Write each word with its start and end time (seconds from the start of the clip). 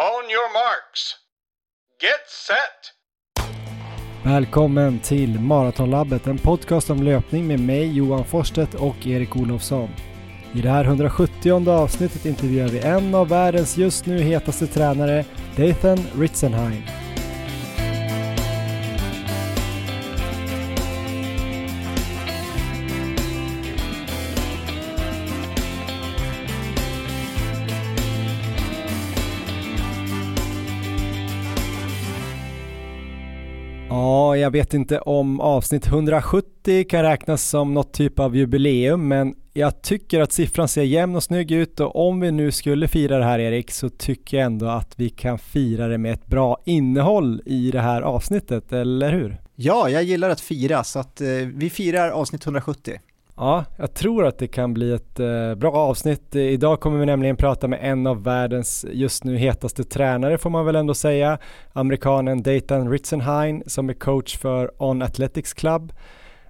On 0.00 0.30
your 0.30 0.52
marks. 0.52 1.16
Get 2.00 2.26
set! 2.46 2.92
Välkommen 4.24 5.00
till 5.00 5.40
Maratonlabbet, 5.40 6.26
en 6.26 6.38
podcast 6.38 6.90
om 6.90 7.02
löpning 7.02 7.46
med 7.46 7.60
mig 7.60 7.96
Johan 7.96 8.24
Forsstedt 8.24 8.74
och 8.74 9.06
Erik 9.06 9.36
Olofsson. 9.36 9.88
I 10.54 10.60
det 10.60 10.68
här 10.68 10.84
170 10.84 11.70
avsnittet 11.70 12.26
intervjuar 12.26 12.68
vi 12.68 12.78
en 12.78 13.14
av 13.14 13.28
världens 13.28 13.76
just 13.76 14.06
nu 14.06 14.18
hetaste 14.18 14.66
tränare, 14.66 15.24
Dathan 15.56 15.98
Ritzenheim. 16.18 16.82
Jag 34.50 34.52
vet 34.52 34.74
inte 34.74 34.98
om 34.98 35.40
avsnitt 35.40 35.86
170 35.86 36.84
kan 36.88 37.02
räknas 37.02 37.42
som 37.42 37.74
något 37.74 37.92
typ 37.92 38.18
av 38.18 38.36
jubileum, 38.36 39.08
men 39.08 39.34
jag 39.52 39.82
tycker 39.82 40.20
att 40.20 40.32
siffran 40.32 40.68
ser 40.68 40.82
jämn 40.82 41.16
och 41.16 41.22
snygg 41.22 41.50
ut 41.50 41.80
och 41.80 42.08
om 42.08 42.20
vi 42.20 42.32
nu 42.32 42.52
skulle 42.52 42.88
fira 42.88 43.18
det 43.18 43.24
här 43.24 43.38
Erik 43.38 43.70
så 43.70 43.88
tycker 43.88 44.36
jag 44.36 44.46
ändå 44.46 44.66
att 44.66 44.92
vi 44.96 45.08
kan 45.08 45.38
fira 45.38 45.88
det 45.88 45.98
med 45.98 46.12
ett 46.12 46.26
bra 46.26 46.62
innehåll 46.64 47.42
i 47.46 47.70
det 47.70 47.80
här 47.80 48.02
avsnittet, 48.02 48.72
eller 48.72 49.12
hur? 49.12 49.40
Ja, 49.54 49.88
jag 49.88 50.02
gillar 50.02 50.30
att 50.30 50.40
fira 50.40 50.84
så 50.84 50.98
att 50.98 51.20
eh, 51.20 51.28
vi 51.54 51.70
firar 51.70 52.10
avsnitt 52.10 52.44
170. 52.44 52.98
Ja, 53.42 53.64
jag 53.76 53.94
tror 53.94 54.26
att 54.26 54.38
det 54.38 54.48
kan 54.48 54.74
bli 54.74 54.92
ett 54.92 55.20
eh, 55.20 55.54
bra 55.54 55.72
avsnitt. 55.72 56.36
Idag 56.36 56.80
kommer 56.80 56.98
vi 56.98 57.06
nämligen 57.06 57.36
prata 57.36 57.68
med 57.68 57.78
en 57.82 58.06
av 58.06 58.22
världens 58.22 58.86
just 58.92 59.24
nu 59.24 59.36
hetaste 59.36 59.84
tränare 59.84 60.38
får 60.38 60.50
man 60.50 60.66
väl 60.66 60.76
ändå 60.76 60.94
säga. 60.94 61.38
Amerikanen 61.72 62.42
Dayton 62.42 62.90
Ritzenhain 62.90 63.62
som 63.66 63.88
är 63.88 63.94
coach 63.94 64.38
för 64.38 64.82
On 64.82 65.02
Athletics 65.02 65.52
Club. 65.52 65.92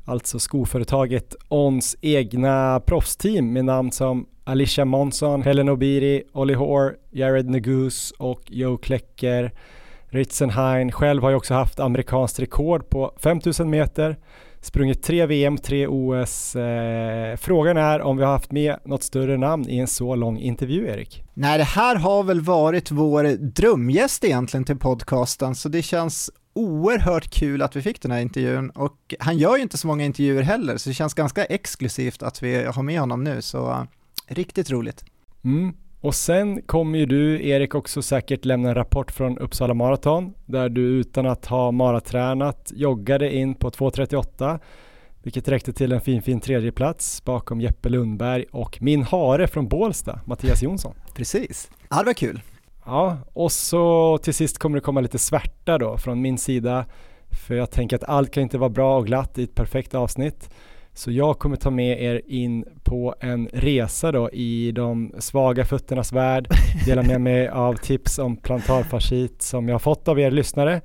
Alltså 0.04 0.38
skoföretaget 0.38 1.36
Ons 1.48 1.96
egna 2.00 2.80
proffsteam 2.86 3.52
med 3.52 3.64
namn 3.64 3.92
som 3.92 4.26
Alicia 4.44 4.84
Monson, 4.84 5.42
Helen 5.42 5.68
Obiri, 5.68 6.22
Olli 6.32 6.54
Hoare, 6.54 6.94
Jared 7.10 7.50
Neguse 7.50 8.14
och 8.18 8.42
Joe 8.46 8.76
Klecker. 8.76 9.52
Ritzenhain 10.08 10.92
själv 10.92 11.22
har 11.22 11.30
ju 11.30 11.36
också 11.36 11.54
haft 11.54 11.80
amerikanskt 11.80 12.40
rekord 12.40 12.88
på 12.88 13.12
5000 13.18 13.70
meter 13.70 14.16
sprungit 14.60 15.02
tre 15.02 15.26
VM, 15.26 15.58
tre 15.58 15.86
OS. 15.86 16.56
Eh, 16.56 17.36
frågan 17.36 17.76
är 17.76 18.00
om 18.00 18.16
vi 18.16 18.24
har 18.24 18.32
haft 18.32 18.52
med 18.52 18.76
något 18.84 19.02
större 19.02 19.36
namn 19.36 19.68
i 19.68 19.78
en 19.78 19.86
så 19.86 20.14
lång 20.14 20.38
intervju, 20.38 20.88
Erik? 20.88 21.22
Nej, 21.34 21.58
det 21.58 21.64
här 21.64 21.96
har 21.96 22.22
väl 22.22 22.40
varit 22.40 22.90
vår 22.90 23.36
drömgäst 23.36 24.24
egentligen 24.24 24.64
till 24.64 24.78
podcasten, 24.78 25.54
så 25.54 25.68
det 25.68 25.82
känns 25.82 26.30
oerhört 26.54 27.30
kul 27.30 27.62
att 27.62 27.76
vi 27.76 27.82
fick 27.82 28.02
den 28.02 28.10
här 28.10 28.20
intervjun 28.20 28.70
och 28.70 29.14
han 29.20 29.38
gör 29.38 29.56
ju 29.56 29.62
inte 29.62 29.78
så 29.78 29.86
många 29.86 30.04
intervjuer 30.04 30.42
heller, 30.42 30.76
så 30.76 30.90
det 30.90 30.94
känns 30.94 31.14
ganska 31.14 31.44
exklusivt 31.44 32.22
att 32.22 32.42
vi 32.42 32.64
har 32.64 32.82
med 32.82 33.00
honom 33.00 33.24
nu, 33.24 33.42
så 33.42 33.70
uh, 33.70 33.82
riktigt 34.26 34.70
roligt. 34.70 35.04
Mm. 35.44 35.74
Och 36.00 36.14
sen 36.14 36.62
kommer 36.62 36.98
ju 36.98 37.06
du, 37.06 37.48
Erik, 37.48 37.74
också 37.74 38.02
säkert 38.02 38.44
lämna 38.44 38.68
en 38.68 38.74
rapport 38.74 39.10
från 39.12 39.38
Uppsala 39.38 39.74
Marathon 39.74 40.34
där 40.46 40.68
du 40.68 40.80
utan 40.82 41.26
att 41.26 41.46
ha 41.46 41.70
maratränat 41.70 42.72
joggade 42.74 43.34
in 43.34 43.54
på 43.54 43.70
2.38 43.70 44.58
vilket 45.22 45.48
räckte 45.48 45.72
till 45.72 45.92
en 45.92 46.00
fin 46.00 46.22
fin 46.22 46.40
tredjeplats 46.40 47.24
bakom 47.24 47.60
Jeppe 47.60 47.88
Lundberg 47.88 48.44
och 48.52 48.78
min 48.82 49.02
hare 49.02 49.48
från 49.48 49.68
Bålsta, 49.68 50.20
Mattias 50.24 50.62
Jonsson. 50.62 50.94
Precis, 51.14 51.70
ja 51.90 51.98
det 51.98 52.04
var 52.04 52.12
kul. 52.12 52.40
Ja, 52.84 53.18
och 53.32 53.52
så 53.52 54.18
till 54.18 54.34
sist 54.34 54.58
kommer 54.58 54.76
det 54.76 54.80
komma 54.80 55.00
lite 55.00 55.18
svärta 55.18 55.78
då 55.78 55.98
från 55.98 56.20
min 56.20 56.38
sida 56.38 56.86
för 57.30 57.54
jag 57.54 57.70
tänker 57.70 57.96
att 57.96 58.04
allt 58.04 58.30
kan 58.30 58.42
inte 58.42 58.58
vara 58.58 58.70
bra 58.70 58.98
och 58.98 59.06
glatt 59.06 59.38
i 59.38 59.42
ett 59.42 59.54
perfekt 59.54 59.94
avsnitt. 59.94 60.50
Så 60.94 61.10
jag 61.10 61.38
kommer 61.38 61.56
ta 61.56 61.70
med 61.70 62.02
er 62.02 62.22
in 62.26 62.64
på 62.82 63.14
en 63.20 63.48
resa 63.52 64.12
då 64.12 64.30
i 64.30 64.72
de 64.72 65.12
svaga 65.18 65.64
fötternas 65.64 66.12
värld, 66.12 66.48
dela 66.86 67.02
med 67.02 67.20
mig 67.20 67.48
av 67.48 67.74
tips 67.74 68.18
om 68.18 68.36
plantarfascit 68.36 69.42
som 69.42 69.68
jag 69.68 69.74
har 69.74 69.78
fått 69.78 70.08
av 70.08 70.20
er 70.20 70.30
lyssnare, 70.30 70.80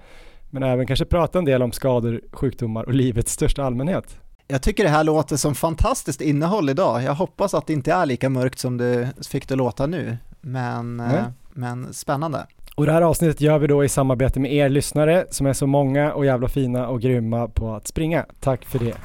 men 0.49 0.63
även 0.63 0.87
kanske 0.87 1.05
prata 1.05 1.39
en 1.39 1.45
del 1.45 1.61
om 1.61 1.71
skador, 1.71 2.21
sjukdomar 2.31 2.83
och 2.83 2.93
livets 2.93 3.31
största 3.31 3.63
allmänhet. 3.63 4.19
Jag 4.47 4.61
tycker 4.61 4.83
det 4.83 4.89
här 4.89 5.03
låter 5.03 5.37
som 5.37 5.55
fantastiskt 5.55 6.21
innehåll 6.21 6.69
idag. 6.69 7.03
Jag 7.03 7.15
hoppas 7.15 7.53
att 7.53 7.67
det 7.67 7.73
inte 7.73 7.93
är 7.93 8.05
lika 8.05 8.29
mörkt 8.29 8.59
som 8.59 8.77
det 8.77 9.13
fick 9.29 9.47
det 9.47 9.55
låta 9.55 9.85
nu, 9.85 10.17
men, 10.41 10.99
mm. 10.99 11.23
men 11.53 11.93
spännande. 11.93 12.45
Och 12.75 12.85
det 12.85 12.91
här 12.91 13.01
avsnittet 13.01 13.41
gör 13.41 13.59
vi 13.59 13.67
då 13.67 13.83
i 13.83 13.89
samarbete 13.89 14.39
med 14.39 14.53
er 14.53 14.69
lyssnare 14.69 15.25
som 15.29 15.47
är 15.47 15.53
så 15.53 15.67
många 15.67 16.13
och 16.13 16.25
jävla 16.25 16.47
fina 16.47 16.87
och 16.87 17.01
grymma 17.01 17.47
på 17.47 17.73
att 17.75 17.87
springa. 17.87 18.25
Tack 18.39 18.65
för 18.65 18.79
det. 18.79 18.95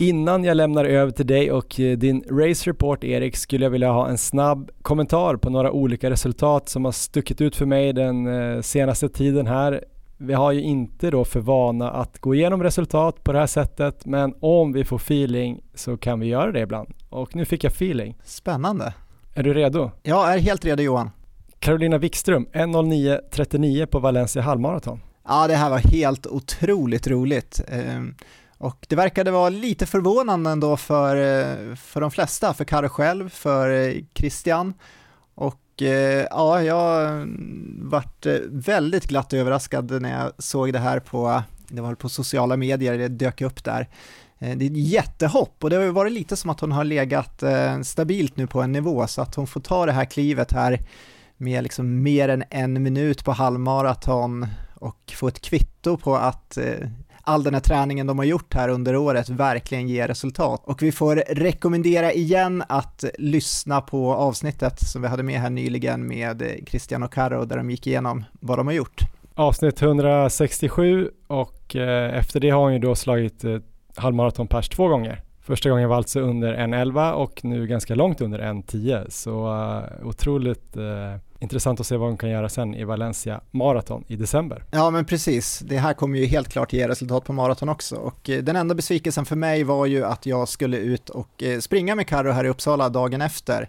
Innan 0.00 0.44
jag 0.44 0.56
lämnar 0.56 0.84
över 0.84 1.12
till 1.12 1.26
dig 1.26 1.52
och 1.52 1.80
eh, 1.80 1.98
din 1.98 2.24
race 2.30 2.70
report 2.70 3.04
Erik 3.04 3.36
skulle 3.36 3.64
jag 3.64 3.70
vilja 3.70 3.90
ha 3.90 4.08
en 4.08 4.18
snabb 4.18 4.70
kommentar 4.82 5.36
på 5.36 5.50
några 5.50 5.72
olika 5.72 6.10
resultat 6.10 6.68
som 6.68 6.84
har 6.84 6.92
stuckit 6.92 7.40
ut 7.40 7.56
för 7.56 7.66
mig 7.66 7.92
den 7.92 8.26
eh, 8.26 8.60
senaste 8.60 9.08
tiden 9.08 9.46
här. 9.46 9.84
Vi 10.16 10.34
har 10.34 10.52
ju 10.52 10.62
inte 10.62 11.10
då 11.10 11.24
för 11.24 11.40
vana 11.40 11.90
att 11.90 12.18
gå 12.18 12.34
igenom 12.34 12.62
resultat 12.62 13.24
på 13.24 13.32
det 13.32 13.38
här 13.38 13.46
sättet 13.46 14.06
men 14.06 14.34
om 14.40 14.72
vi 14.72 14.84
får 14.84 14.96
feeling 14.96 15.60
så 15.74 15.96
kan 15.96 16.20
vi 16.20 16.26
göra 16.26 16.52
det 16.52 16.60
ibland. 16.60 16.88
Och 17.08 17.36
nu 17.36 17.44
fick 17.44 17.64
jag 17.64 17.72
feeling. 17.72 18.16
Spännande. 18.24 18.94
Är 19.34 19.42
du 19.42 19.54
redo? 19.54 19.90
Jag 20.02 20.34
är 20.34 20.38
helt 20.38 20.64
redo 20.64 20.82
Johan. 20.82 21.10
Carolina 21.58 21.98
Wikström, 21.98 22.46
1.09.39 22.52 23.86
på 23.86 23.98
Valencia 23.98 24.42
halvmaraton. 24.42 25.00
Ja, 25.28 25.46
det 25.48 25.54
här 25.54 25.70
var 25.70 25.78
helt 25.78 26.26
otroligt 26.26 27.06
roligt. 27.06 27.60
Och 28.58 28.86
det 28.88 28.96
verkade 28.96 29.30
vara 29.30 29.48
lite 29.48 29.86
förvånande 29.86 30.50
ändå 30.50 30.76
för, 30.76 31.16
eh, 31.16 31.74
för 31.74 32.00
de 32.00 32.10
flesta, 32.10 32.54
för 32.54 32.64
Karo 32.64 32.88
själv, 32.88 33.28
för 33.28 33.70
eh, 33.70 33.94
Christian. 34.14 34.74
Och 35.34 35.82
eh, 35.82 36.26
ja, 36.30 36.62
jag 36.62 37.08
mm, 37.08 37.80
vart 37.82 38.26
väldigt 38.48 39.06
glatt 39.06 39.32
överraskad 39.32 40.02
när 40.02 40.22
jag 40.22 40.32
såg 40.38 40.72
det 40.72 40.78
här 40.78 41.00
på, 41.00 41.42
det 41.68 41.82
var 41.82 41.94
på 41.94 42.08
sociala 42.08 42.56
medier, 42.56 42.98
det 42.98 43.08
dök 43.08 43.40
upp 43.40 43.64
där. 43.64 43.88
Det 44.38 44.46
är 44.46 44.70
ett 44.70 44.76
jättehopp 44.76 45.64
och 45.64 45.70
det 45.70 45.76
har 45.76 45.86
varit 45.86 46.12
lite 46.12 46.36
som 46.36 46.50
att 46.50 46.60
hon 46.60 46.72
har 46.72 46.84
legat 46.84 47.42
stabilt 47.82 48.36
nu 48.36 48.46
på 48.46 48.62
en 48.62 48.72
nivå 48.72 49.06
så 49.06 49.22
att 49.22 49.34
hon 49.34 49.46
får 49.46 49.60
ta 49.60 49.86
det 49.86 49.92
här 49.92 50.04
klivet 50.04 50.52
här 50.52 50.80
med 51.36 51.62
liksom 51.62 52.02
mer 52.02 52.28
än 52.28 52.44
en 52.50 52.82
minut 52.82 53.24
på 53.24 53.32
halvmaraton 53.32 54.46
och 54.74 55.12
få 55.16 55.28
ett 55.28 55.40
kvitto 55.40 55.96
på 55.96 56.16
att 56.16 56.58
all 57.28 57.42
den 57.42 57.54
här 57.54 57.60
träningen 57.60 58.06
de 58.06 58.18
har 58.18 58.24
gjort 58.24 58.54
här 58.54 58.68
under 58.68 58.96
året 58.96 59.28
verkligen 59.28 59.88
ger 59.88 60.08
resultat. 60.08 60.62
Och 60.64 60.82
vi 60.82 60.92
får 60.92 61.16
rekommendera 61.28 62.12
igen 62.12 62.62
att 62.68 63.04
lyssna 63.18 63.80
på 63.80 64.14
avsnittet 64.14 64.80
som 64.80 65.02
vi 65.02 65.08
hade 65.08 65.22
med 65.22 65.40
här 65.40 65.50
nyligen 65.50 66.08
med 66.08 66.62
Christian 66.66 67.02
och 67.02 67.12
Caro 67.12 67.44
där 67.44 67.56
de 67.56 67.70
gick 67.70 67.86
igenom 67.86 68.24
vad 68.32 68.58
de 68.58 68.66
har 68.66 68.74
gjort. 68.74 69.00
Avsnitt 69.34 69.82
167 69.82 71.10
och 71.26 71.76
eh, 71.76 72.18
efter 72.18 72.40
det 72.40 72.50
har 72.50 72.60
hon 72.60 72.72
ju 72.72 72.78
då 72.78 72.94
slagit 72.94 73.44
eh, 73.44 73.50
halvmaratonpers 73.50 73.96
halvmaraton 73.96 74.46
pers 74.46 74.68
två 74.68 74.88
gånger. 74.88 75.22
Första 75.48 75.70
gången 75.70 75.88
var 75.88 75.96
alltså 75.96 76.20
under 76.20 76.56
1.11 76.56 77.12
och 77.12 77.44
nu 77.44 77.66
ganska 77.66 77.94
långt 77.94 78.20
under 78.20 78.38
1.10 78.38 79.06
så 79.10 79.46
uh, 79.46 80.08
otroligt 80.08 80.76
uh, 80.76 80.84
intressant 81.38 81.80
att 81.80 81.86
se 81.86 81.96
vad 81.96 82.08
hon 82.08 82.16
kan 82.16 82.30
göra 82.30 82.48
sen 82.48 82.74
i 82.74 82.84
Valencia 82.84 83.40
Marathon 83.50 84.04
i 84.08 84.16
december. 84.16 84.64
Ja 84.70 84.90
men 84.90 85.04
precis, 85.04 85.58
det 85.58 85.76
här 85.76 85.94
kommer 85.94 86.18
ju 86.18 86.26
helt 86.26 86.48
klart 86.48 86.72
ge 86.72 86.88
resultat 86.88 87.24
på 87.24 87.32
maraton 87.32 87.68
också 87.68 87.96
och 87.96 88.28
uh, 88.28 88.38
den 88.38 88.56
enda 88.56 88.74
besvikelsen 88.74 89.24
för 89.24 89.36
mig 89.36 89.64
var 89.64 89.86
ju 89.86 90.04
att 90.04 90.26
jag 90.26 90.48
skulle 90.48 90.76
ut 90.76 91.10
och 91.10 91.42
springa 91.60 91.94
med 91.94 92.06
Carro 92.06 92.30
här 92.30 92.44
i 92.44 92.48
Uppsala 92.48 92.88
dagen 92.88 93.22
efter. 93.22 93.68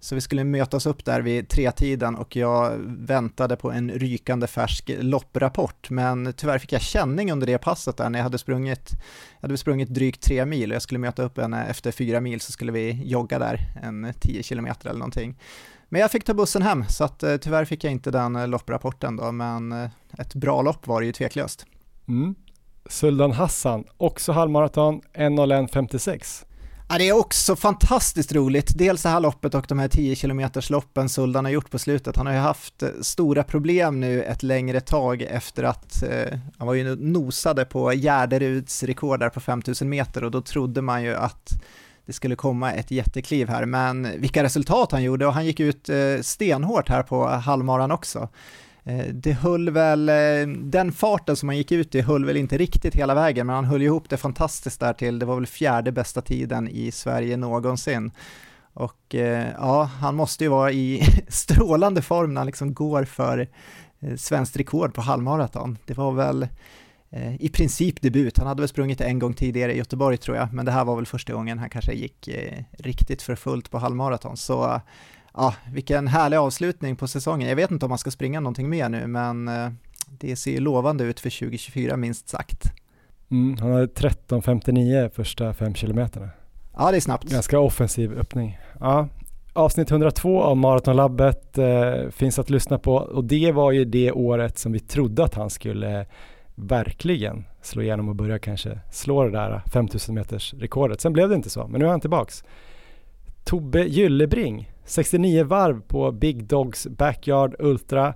Så 0.00 0.14
vi 0.14 0.20
skulle 0.20 0.44
mötas 0.44 0.86
upp 0.86 1.04
där 1.04 1.20
vid 1.20 1.48
tretiden 1.48 2.16
och 2.16 2.36
jag 2.36 2.72
väntade 2.86 3.56
på 3.56 3.70
en 3.70 3.90
rykande 3.90 4.46
färsk 4.46 4.90
lopprapport. 4.98 5.90
Men 5.90 6.32
tyvärr 6.32 6.58
fick 6.58 6.72
jag 6.72 6.80
känning 6.80 7.32
under 7.32 7.46
det 7.46 7.58
passet 7.58 7.96
där 7.96 8.10
när 8.10 8.18
jag 8.18 8.24
hade 8.24 8.38
sprungit, 8.38 8.90
jag 9.40 9.48
hade 9.48 9.56
sprungit 9.56 9.88
drygt 9.88 10.22
tre 10.22 10.44
mil 10.44 10.70
och 10.70 10.74
jag 10.74 10.82
skulle 10.82 10.98
möta 10.98 11.22
upp 11.22 11.38
henne 11.38 11.64
eh, 11.64 11.70
efter 11.70 11.92
fyra 11.92 12.20
mil 12.20 12.40
så 12.40 12.52
skulle 12.52 12.72
vi 12.72 13.02
jogga 13.04 13.38
där 13.38 13.60
en 13.82 14.12
tio 14.20 14.42
kilometer 14.42 14.88
eller 14.88 14.98
någonting. 14.98 15.38
Men 15.88 16.00
jag 16.00 16.10
fick 16.10 16.24
ta 16.24 16.34
bussen 16.34 16.62
hem 16.62 16.84
så 16.88 17.04
att 17.04 17.22
eh, 17.22 17.36
tyvärr 17.36 17.64
fick 17.64 17.84
jag 17.84 17.92
inte 17.92 18.10
den 18.10 18.36
eh, 18.36 18.48
lopprapporten 18.48 19.16
då 19.16 19.32
men 19.32 19.72
ett 20.18 20.34
bra 20.34 20.62
lopp 20.62 20.86
var 20.86 21.00
det 21.00 21.06
ju 21.06 21.12
tveklöst. 21.12 21.66
Mm. 22.08 22.34
Suldan 22.86 23.32
Hassan, 23.32 23.84
också 23.96 24.32
halvmaraton, 24.32 25.00
1.01.56. 25.14 26.44
Ja, 26.90 26.98
det 26.98 27.08
är 27.08 27.12
också 27.12 27.56
fantastiskt 27.56 28.32
roligt, 28.32 28.78
dels 28.78 29.02
det 29.02 29.08
här 29.08 29.20
loppet 29.20 29.54
och 29.54 29.64
de 29.68 29.78
här 29.78 29.88
10 29.88 30.16
km 30.16 30.42
loppen 30.70 31.08
Suldan 31.08 31.44
har 31.44 31.52
gjort 31.52 31.70
på 31.70 31.78
slutet. 31.78 32.16
Han 32.16 32.26
har 32.26 32.32
ju 32.32 32.38
haft 32.38 32.82
eh, 32.82 32.88
stora 33.00 33.42
problem 33.42 34.00
nu 34.00 34.22
ett 34.22 34.42
längre 34.42 34.80
tag 34.80 35.22
efter 35.22 35.62
att 35.62 36.02
eh, 36.02 36.38
han 36.58 36.66
var 36.66 36.74
ju 36.74 36.96
nosade 36.96 37.64
på 37.64 37.92
Gärderuds 37.92 38.82
rekord 38.82 39.20
där 39.20 39.28
på 39.28 39.40
5000 39.40 39.88
meter 39.88 40.24
och 40.24 40.30
då 40.30 40.40
trodde 40.40 40.82
man 40.82 41.02
ju 41.02 41.14
att 41.14 41.62
det 42.06 42.12
skulle 42.12 42.36
komma 42.36 42.72
ett 42.72 42.90
jättekliv 42.90 43.48
här, 43.48 43.64
men 43.64 44.20
vilka 44.20 44.42
resultat 44.42 44.92
han 44.92 45.02
gjorde 45.02 45.26
och 45.26 45.34
han 45.34 45.46
gick 45.46 45.60
ut 45.60 45.88
eh, 45.88 45.96
stenhårt 46.22 46.88
här 46.88 47.02
på 47.02 47.26
halvmaran 47.28 47.90
också. 47.90 48.28
Eh, 48.88 49.06
det 49.06 49.32
höll 49.32 49.70
väl, 49.70 50.08
eh, 50.08 50.54
den 50.56 50.92
farten 50.92 51.36
som 51.36 51.48
han 51.48 51.56
gick 51.56 51.72
ut 51.72 51.94
i 51.94 52.00
höll 52.00 52.24
väl 52.24 52.36
inte 52.36 52.58
riktigt 52.58 52.94
hela 52.94 53.14
vägen, 53.14 53.46
men 53.46 53.56
han 53.56 53.64
höll 53.64 53.82
ihop 53.82 54.08
det 54.08 54.16
fantastiskt 54.16 54.80
där 54.80 54.92
till, 54.92 55.18
det 55.18 55.26
var 55.26 55.34
väl 55.34 55.46
fjärde 55.46 55.92
bästa 55.92 56.20
tiden 56.20 56.68
i 56.68 56.92
Sverige 56.92 57.36
någonsin. 57.36 58.10
Och 58.72 59.14
eh, 59.14 59.48
ja, 59.58 59.82
han 59.82 60.14
måste 60.14 60.44
ju 60.44 60.50
vara 60.50 60.72
i 60.72 61.02
strålande 61.28 62.02
form 62.02 62.34
när 62.34 62.40
han 62.40 62.46
liksom 62.46 62.74
går 62.74 63.04
för 63.04 63.48
svenskt 64.16 64.56
rekord 64.56 64.94
på 64.94 65.00
halvmaraton. 65.00 65.78
Det 65.86 65.94
var 65.94 66.12
väl 66.12 66.48
i 67.38 67.48
princip 67.48 68.02
debut. 68.02 68.38
Han 68.38 68.46
hade 68.46 68.62
väl 68.62 68.68
sprungit 68.68 69.00
en 69.00 69.18
gång 69.18 69.34
tidigare 69.34 69.74
i 69.74 69.78
Göteborg 69.78 70.16
tror 70.16 70.36
jag, 70.36 70.52
men 70.52 70.64
det 70.64 70.72
här 70.72 70.84
var 70.84 70.96
väl 70.96 71.06
första 71.06 71.32
gången 71.32 71.58
han 71.58 71.70
kanske 71.70 71.92
gick 71.92 72.28
riktigt 72.70 73.22
för 73.22 73.34
fullt 73.34 73.70
på 73.70 73.78
halvmaraton. 73.78 74.36
Så 74.36 74.80
ja, 75.38 75.54
vilken 75.72 76.08
härlig 76.08 76.36
avslutning 76.36 76.96
på 76.96 77.08
säsongen. 77.08 77.48
Jag 77.48 77.56
vet 77.56 77.70
inte 77.70 77.84
om 77.84 77.90
han 77.90 77.98
ska 77.98 78.10
springa 78.10 78.40
någonting 78.40 78.68
mer 78.68 78.88
nu, 78.88 79.06
men 79.06 79.48
eh, 79.48 79.68
det 80.06 80.36
ser 80.36 80.50
ju 80.50 80.60
lovande 80.60 81.04
ut 81.04 81.20
för 81.20 81.30
2024 81.30 81.96
minst 81.96 82.28
sagt. 82.28 82.72
Mm, 83.30 83.56
han 83.58 83.72
hade 83.72 83.86
13.59 83.86 85.08
första 85.08 85.54
fem 85.54 85.74
kilometerna. 85.74 86.28
Ja, 86.76 86.90
det 86.90 86.96
är 86.96 87.00
snabbt. 87.00 87.30
Ganska 87.30 87.58
offensiv 87.58 88.18
öppning. 88.18 88.58
Ja, 88.80 89.08
avsnitt 89.52 89.90
102 89.90 90.42
av 90.42 90.56
Maratonlabbet 90.56 91.58
eh, 91.58 92.10
finns 92.10 92.38
att 92.38 92.50
lyssna 92.50 92.78
på 92.78 92.94
och 92.94 93.24
det 93.24 93.52
var 93.52 93.72
ju 93.72 93.84
det 93.84 94.12
året 94.12 94.58
som 94.58 94.72
vi 94.72 94.80
trodde 94.80 95.24
att 95.24 95.34
han 95.34 95.50
skulle 95.50 96.06
verkligen 96.54 97.44
slå 97.62 97.82
igenom 97.82 98.08
och 98.08 98.16
börja 98.16 98.38
kanske 98.38 98.78
slå 98.90 99.24
det 99.24 99.30
där 99.30 99.62
5000 99.72 100.14
meters 100.14 100.54
rekordet. 100.54 101.00
Sen 101.00 101.12
blev 101.12 101.28
det 101.28 101.34
inte 101.34 101.50
så, 101.50 101.68
men 101.68 101.80
nu 101.80 101.86
är 101.86 101.90
han 101.90 102.00
tillbaks. 102.00 102.44
Tobbe 103.44 103.84
Gyllebring, 103.84 104.70
69 104.88 105.44
varv 105.44 105.80
på 105.80 106.12
Big 106.12 106.44
Dogs 106.44 106.86
Backyard 106.86 107.54
Ultra, 107.58 108.14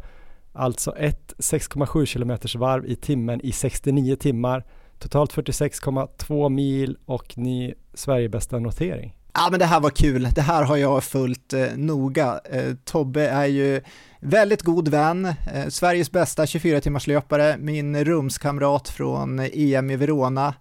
alltså 0.52 0.96
ett 0.96 1.34
6,7 1.38 2.06
km 2.06 2.60
varv 2.60 2.86
i 2.86 2.96
timmen 2.96 3.40
i 3.40 3.52
69 3.52 4.16
timmar, 4.16 4.64
totalt 4.98 5.34
46,2 5.34 6.48
mil 6.48 6.96
och 7.04 7.38
ny 7.38 7.74
Sverigebästa 7.94 8.58
notering. 8.58 9.16
Ja 9.34 9.48
men 9.50 9.60
det 9.60 9.66
här 9.66 9.80
var 9.80 9.90
kul, 9.90 10.28
det 10.34 10.40
här 10.40 10.64
har 10.64 10.76
jag 10.76 11.04
följt 11.04 11.52
eh, 11.52 11.66
noga. 11.76 12.40
Eh, 12.44 12.74
Tobbe 12.84 13.28
är 13.28 13.46
ju 13.46 13.80
väldigt 14.20 14.62
god 14.62 14.88
vän, 14.88 15.24
eh, 15.26 15.68
Sveriges 15.68 16.12
bästa 16.12 16.46
24 16.46 16.80
timmars 16.80 17.06
löpare, 17.06 17.56
min 17.58 18.04
rumskamrat 18.04 18.88
från 18.88 19.40
EM 19.40 19.90
i 19.90 19.96
Verona. 19.96 20.54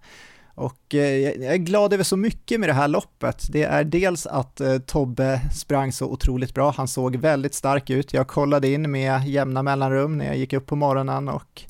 Och 0.56 0.95
eh, 0.95 1.18
jag 1.18 1.53
är 1.53 1.57
glad 1.57 1.94
över 1.94 2.03
så 2.03 2.18
mycket 2.18 2.59
med 2.59 2.69
det 2.69 2.74
här 2.74 2.88
loppet. 2.88 3.48
Det 3.50 3.63
är 3.63 3.83
dels 3.83 4.25
att 4.25 4.62
eh, 4.62 4.77
Tobbe 4.77 5.42
sprang 5.53 5.92
så 5.92 6.06
otroligt 6.06 6.53
bra, 6.53 6.74
han 6.77 6.88
såg 6.88 7.15
väldigt 7.15 7.53
stark 7.53 7.89
ut. 7.89 8.13
Jag 8.13 8.27
kollade 8.27 8.68
in 8.68 8.92
med 8.92 9.27
jämna 9.27 9.63
mellanrum 9.63 10.18
när 10.18 10.25
jag 10.25 10.38
gick 10.38 10.53
upp 10.53 10.65
på 10.65 10.75
morgonen 10.75 11.30
och 11.30 11.62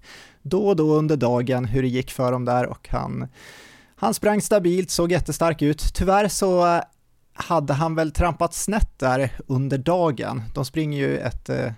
då 0.42 0.68
och 0.68 0.76
då 0.76 0.94
under 0.94 1.18
dagen 1.18 1.66
hur 1.66 1.82
det 1.82 1.88
gick 1.88 2.12
för 2.12 2.32
dem 2.32 2.46
där 2.46 2.66
och 2.66 2.90
han 2.90 3.28
han 3.96 4.14
sprang 4.14 4.42
stabilt, 4.42 4.92
såg 4.92 5.12
jättestark 5.12 5.62
ut. 5.62 5.94
Tyvärr 5.94 6.28
så 6.28 6.76
eh, 6.76 6.82
hade 7.34 7.74
han 7.74 7.96
väl 7.96 8.12
trampat 8.12 8.54
snett 8.54 9.00
där 9.00 9.32
under 9.48 9.78
dagen. 9.78 10.44
De 10.54 10.66
springer 10.66 10.98
ju 10.98 11.18
ett, 11.18 11.50
e-, 11.50 11.74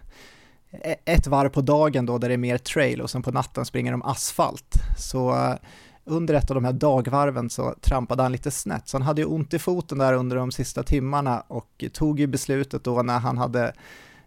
ett 1.05 1.27
varv 1.27 1.50
på 1.50 1.61
dagen 1.61 2.05
då 2.05 2.17
där 2.17 2.27
det 2.27 2.33
är 2.33 2.38
mer 2.38 2.57
trail 2.57 3.01
och 3.01 3.09
sen 3.09 3.23
på 3.23 3.31
natten 3.31 3.65
springer 3.65 3.91
de 3.91 4.01
asfalt. 4.01 4.75
Så 4.97 5.55
under 6.05 6.33
ett 6.33 6.51
av 6.51 6.55
de 6.55 6.65
här 6.65 6.73
dagvarven 6.73 7.50
så 7.50 7.75
trampade 7.81 8.23
han 8.23 8.31
lite 8.31 8.51
snett, 8.51 8.88
så 8.88 8.97
han 8.97 9.01
hade 9.01 9.21
ju 9.21 9.27
ont 9.27 9.53
i 9.53 9.59
foten 9.59 9.97
där 9.97 10.13
under 10.13 10.35
de 10.35 10.51
sista 10.51 10.83
timmarna 10.83 11.44
och 11.47 11.83
tog 11.94 12.19
ju 12.19 12.27
beslutet 12.27 12.83
då 12.83 13.01
när 13.03 13.19
han 13.19 13.38
hade 13.38 13.73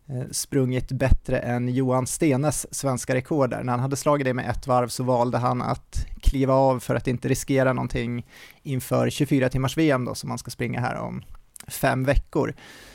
eh, 0.07 0.31
sprungit 0.31 0.93
bättre 0.93 1.39
än 1.39 1.69
Johan 1.69 2.07
Stenes 2.07 2.75
svenska 2.75 3.15
rekord 3.15 3.51
där. 3.51 3.63
När 3.63 3.73
han 3.73 3.81
hade 3.81 3.97
slagit 3.97 4.25
det 4.25 4.35
med 4.35 4.51
ett 4.51 4.67
varv 4.67 4.89
så 4.89 5.05
valde 5.05 5.39
han 5.39 5.63
att 5.63 6.07
kliva 6.21 6.55
av 6.55 6.81
för 6.81 6.95
att 6.95 7.09
inte 7.09 7.29
riskera 7.29 7.73
någonting 7.73 8.27
inför 8.63 9.11
24 9.11 9.49
timmars 9.49 9.77
VM 9.77 10.05
då 10.05 10.15
som 10.15 10.29
man 10.29 10.39
ska 10.39 10.51
springa 10.51 10.81
här 10.81 10.97
om 10.97 11.23
fem 11.69 12.05
veckor. 12.05 12.55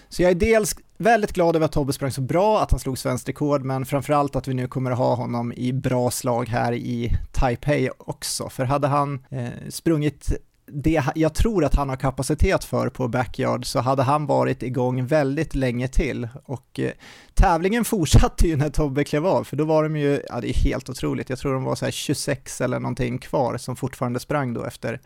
Så 0.10 0.22
jag 0.22 0.32
är 0.32 0.36
dels 0.36 0.76
väldigt 1.02 1.34
glad 1.34 1.56
över 1.56 1.66
att 1.66 1.72
Tobbe 1.72 1.94
sprang 1.94 2.12
så 2.12 2.22
bra, 2.22 2.62
att 2.62 2.72
han 2.72 2.80
slog 2.80 2.98
svenskt 2.98 3.30
rekord, 3.30 3.64
men 3.64 3.86
framförallt 3.86 4.36
att 4.36 4.48
vi 4.48 4.54
nu 4.54 4.68
kommer 4.68 4.92
att 4.92 4.98
ha 4.98 5.16
honom 5.16 5.54
i 5.54 5.74
bra 5.74 6.12
slag 6.12 6.50
här 6.50 6.74
i 6.74 7.18
Taipei 7.32 7.90
också. 7.98 8.50
För 8.50 8.66
hade 8.66 8.88
han 8.88 9.26
eh, 9.30 9.70
sprungit 9.70 10.32
det 10.74 11.04
jag 11.16 11.34
tror 11.34 11.66
att 11.66 11.76
han 11.76 11.90
har 11.90 11.96
kapacitet 11.96 12.64
för 12.64 12.90
på 12.90 13.08
backyard 13.08 13.66
så 13.66 13.80
hade 13.80 14.04
han 14.04 14.26
varit 14.26 14.64
igång 14.64 15.06
väldigt 15.06 15.56
länge 15.56 15.88
till 15.88 16.28
och 16.46 16.80
eh, 16.80 16.92
tävlingen 17.34 17.86
fortsatte 17.86 18.48
ju 18.48 18.56
när 18.56 18.70
Tobbe 18.70 19.04
klev 19.04 19.28
av 19.28 19.44
för 19.44 19.58
då 19.58 19.66
var 19.66 19.84
de 19.84 19.98
ju, 19.98 20.22
ja 20.30 20.42
det 20.42 20.50
är 20.50 20.54
helt 20.54 20.90
otroligt, 20.90 21.30
jag 21.30 21.40
tror 21.40 21.54
de 21.54 21.64
var 21.64 21.76
så 21.76 21.86
här 21.86 21.92
26 21.92 22.62
eller 22.62 22.80
någonting 22.80 23.18
kvar 23.18 23.58
som 23.58 23.76
fortfarande 23.76 24.20
sprang 24.20 24.54
då 24.54 24.64
efter 24.64 25.00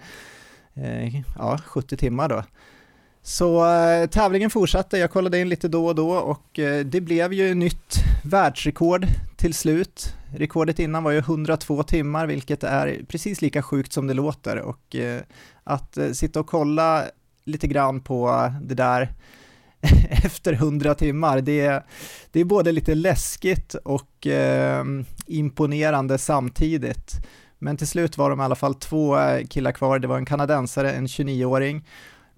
eh, 0.74 1.15
ja, 1.38 1.59
70 1.65 1.98
timmar 1.98 2.30
då. 2.30 2.44
Så 3.27 3.66
eh, 3.74 4.07
tävlingen 4.07 4.50
fortsatte, 4.50 4.98
jag 4.98 5.12
kollade 5.12 5.39
in 5.39 5.50
lite 5.50 5.68
då 5.68 5.86
och 5.88 5.95
då 5.95 6.12
och 6.12 6.60
eh, 6.60 6.86
det 6.86 7.01
blev 7.01 7.33
ju 7.33 7.54
nytt 7.54 7.95
världsrekord 8.24 9.07
till 9.36 9.54
slut. 9.54 10.13
Rekordet 10.36 10.80
innan 10.80 11.04
var 11.04 11.12
ju 11.12 11.18
102 11.18 11.83
timmar, 11.83 12.27
vilket 12.27 12.63
är 12.63 13.01
precis 13.07 13.42
lika 13.42 13.62
sjukt 13.62 13.94
som 13.94 14.07
det 14.07 14.13
låter 14.13 14.57
och 14.57 14.95
eh, 14.95 15.22
att 15.63 15.98
eh, 15.98 16.12
sitta 16.12 16.39
och 16.39 16.48
kolla 16.48 17.04
lite 17.45 17.68
grann 17.68 18.01
på 18.01 18.51
det 18.62 18.75
där 18.75 19.13
efter 20.10 20.54
100 20.54 20.95
timmar, 20.95 21.42
det, 21.42 21.83
det 22.31 22.39
är 22.39 22.45
både 22.45 22.72
lite 22.72 22.95
läskigt 22.95 23.74
och 23.74 24.27
eh, 24.27 24.86
imponerande 25.27 26.18
samtidigt. 26.18 27.12
Men 27.60 27.77
till 27.77 27.88
slut 27.88 28.18
var 28.18 28.30
de 28.30 28.42
i 28.42 28.44
alla 28.44 28.56
fall 28.56 28.75
två 28.75 29.19
eh, 29.19 29.45
killar 29.48 29.72
kvar, 29.72 30.00
det 30.00 30.07
var 30.07 30.18
en 30.18 30.25
kanadensare, 30.25 30.92
en 30.92 31.07
29-åring, 31.07 31.83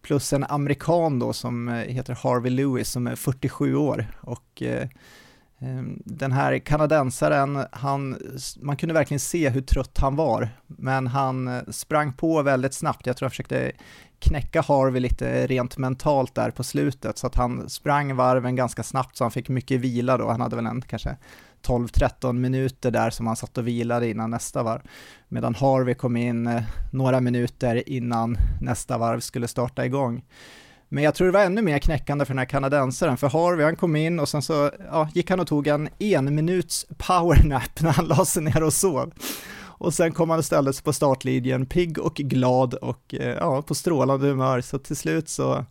plus 0.07 0.33
en 0.33 0.43
amerikan 0.43 1.19
då 1.19 1.33
som 1.33 1.69
eh, 1.69 1.75
heter 1.75 2.17
Harvey 2.23 2.51
Lewis 2.51 2.89
som 2.91 3.07
är 3.07 3.15
47 3.15 3.75
år 3.75 4.07
och 4.21 4.61
eh, 4.61 4.81
eh, 5.59 5.83
den 6.05 6.31
här 6.31 6.59
kanadensaren, 6.59 7.65
han, 7.71 8.17
man 8.61 8.77
kunde 8.77 8.93
verkligen 8.93 9.19
se 9.19 9.49
hur 9.49 9.61
trött 9.61 9.97
han 9.97 10.15
var, 10.15 10.49
men 10.67 11.07
han 11.07 11.47
eh, 11.47 11.63
sprang 11.71 12.13
på 12.13 12.41
väldigt 12.41 12.73
snabbt. 12.73 13.05
Jag 13.05 13.17
tror 13.17 13.25
han 13.25 13.31
försökte 13.31 13.71
knäcka 14.19 14.61
Harvey 14.61 14.99
lite 14.99 15.47
rent 15.47 15.77
mentalt 15.77 16.35
där 16.35 16.51
på 16.51 16.63
slutet, 16.63 17.17
så 17.17 17.27
att 17.27 17.35
han 17.35 17.69
sprang 17.69 18.15
varven 18.15 18.55
ganska 18.55 18.83
snabbt 18.83 19.17
så 19.17 19.23
han 19.23 19.31
fick 19.31 19.49
mycket 19.49 19.81
vila 19.81 20.17
då. 20.17 20.29
Han 20.29 20.41
hade 20.41 20.55
väl 20.55 20.65
en 20.65 20.81
kanske 20.81 21.17
12-13 21.65 22.33
minuter 22.33 22.91
där 22.91 23.09
som 23.09 23.27
han 23.27 23.35
satt 23.35 23.57
och 23.57 23.67
vilade 23.67 24.09
innan 24.09 24.31
nästa 24.31 24.63
varv. 24.63 24.81
Medan 25.27 25.55
Harvey 25.55 25.93
kom 25.93 26.17
in 26.17 26.47
eh, 26.47 26.63
några 26.91 27.21
minuter 27.21 27.89
innan 27.89 28.37
nästa 28.61 28.97
varv 28.97 29.19
skulle 29.19 29.47
starta 29.47 29.85
igång. 29.85 30.23
Men 30.89 31.03
jag 31.03 31.15
tror 31.15 31.27
det 31.27 31.33
var 31.33 31.43
ännu 31.43 31.61
mer 31.61 31.79
knäckande 31.79 32.25
för 32.25 32.33
den 32.33 32.39
här 32.39 32.45
kanadensaren, 32.45 33.17
för 33.17 33.29
Harvey 33.29 33.65
han 33.65 33.75
kom 33.75 33.95
in 33.95 34.19
och 34.19 34.29
sen 34.29 34.41
så 34.41 34.71
ja, 34.91 35.09
gick 35.13 35.29
han 35.29 35.39
och 35.39 35.47
tog 35.47 35.67
en 35.67 35.89
en 35.99 36.35
minuts 36.35 36.85
powernap 36.97 37.81
när 37.81 37.91
han 37.91 38.05
la 38.05 38.25
sig 38.25 38.43
ner 38.43 38.63
och 38.63 38.73
sov. 38.73 39.13
Och 39.79 39.93
sen 39.93 40.11
kom 40.11 40.29
han 40.29 40.39
och 40.39 40.45
ställde 40.45 40.73
sig 40.73 40.83
på 40.83 40.93
startlinjen 40.93 41.65
pigg 41.65 41.99
och 41.99 42.15
glad 42.15 42.73
och 42.73 43.15
eh, 43.15 43.35
ja, 43.37 43.61
på 43.61 43.75
strålande 43.75 44.27
humör, 44.27 44.61
så 44.61 44.79
till 44.79 44.95
slut 44.95 45.29
så 45.29 45.65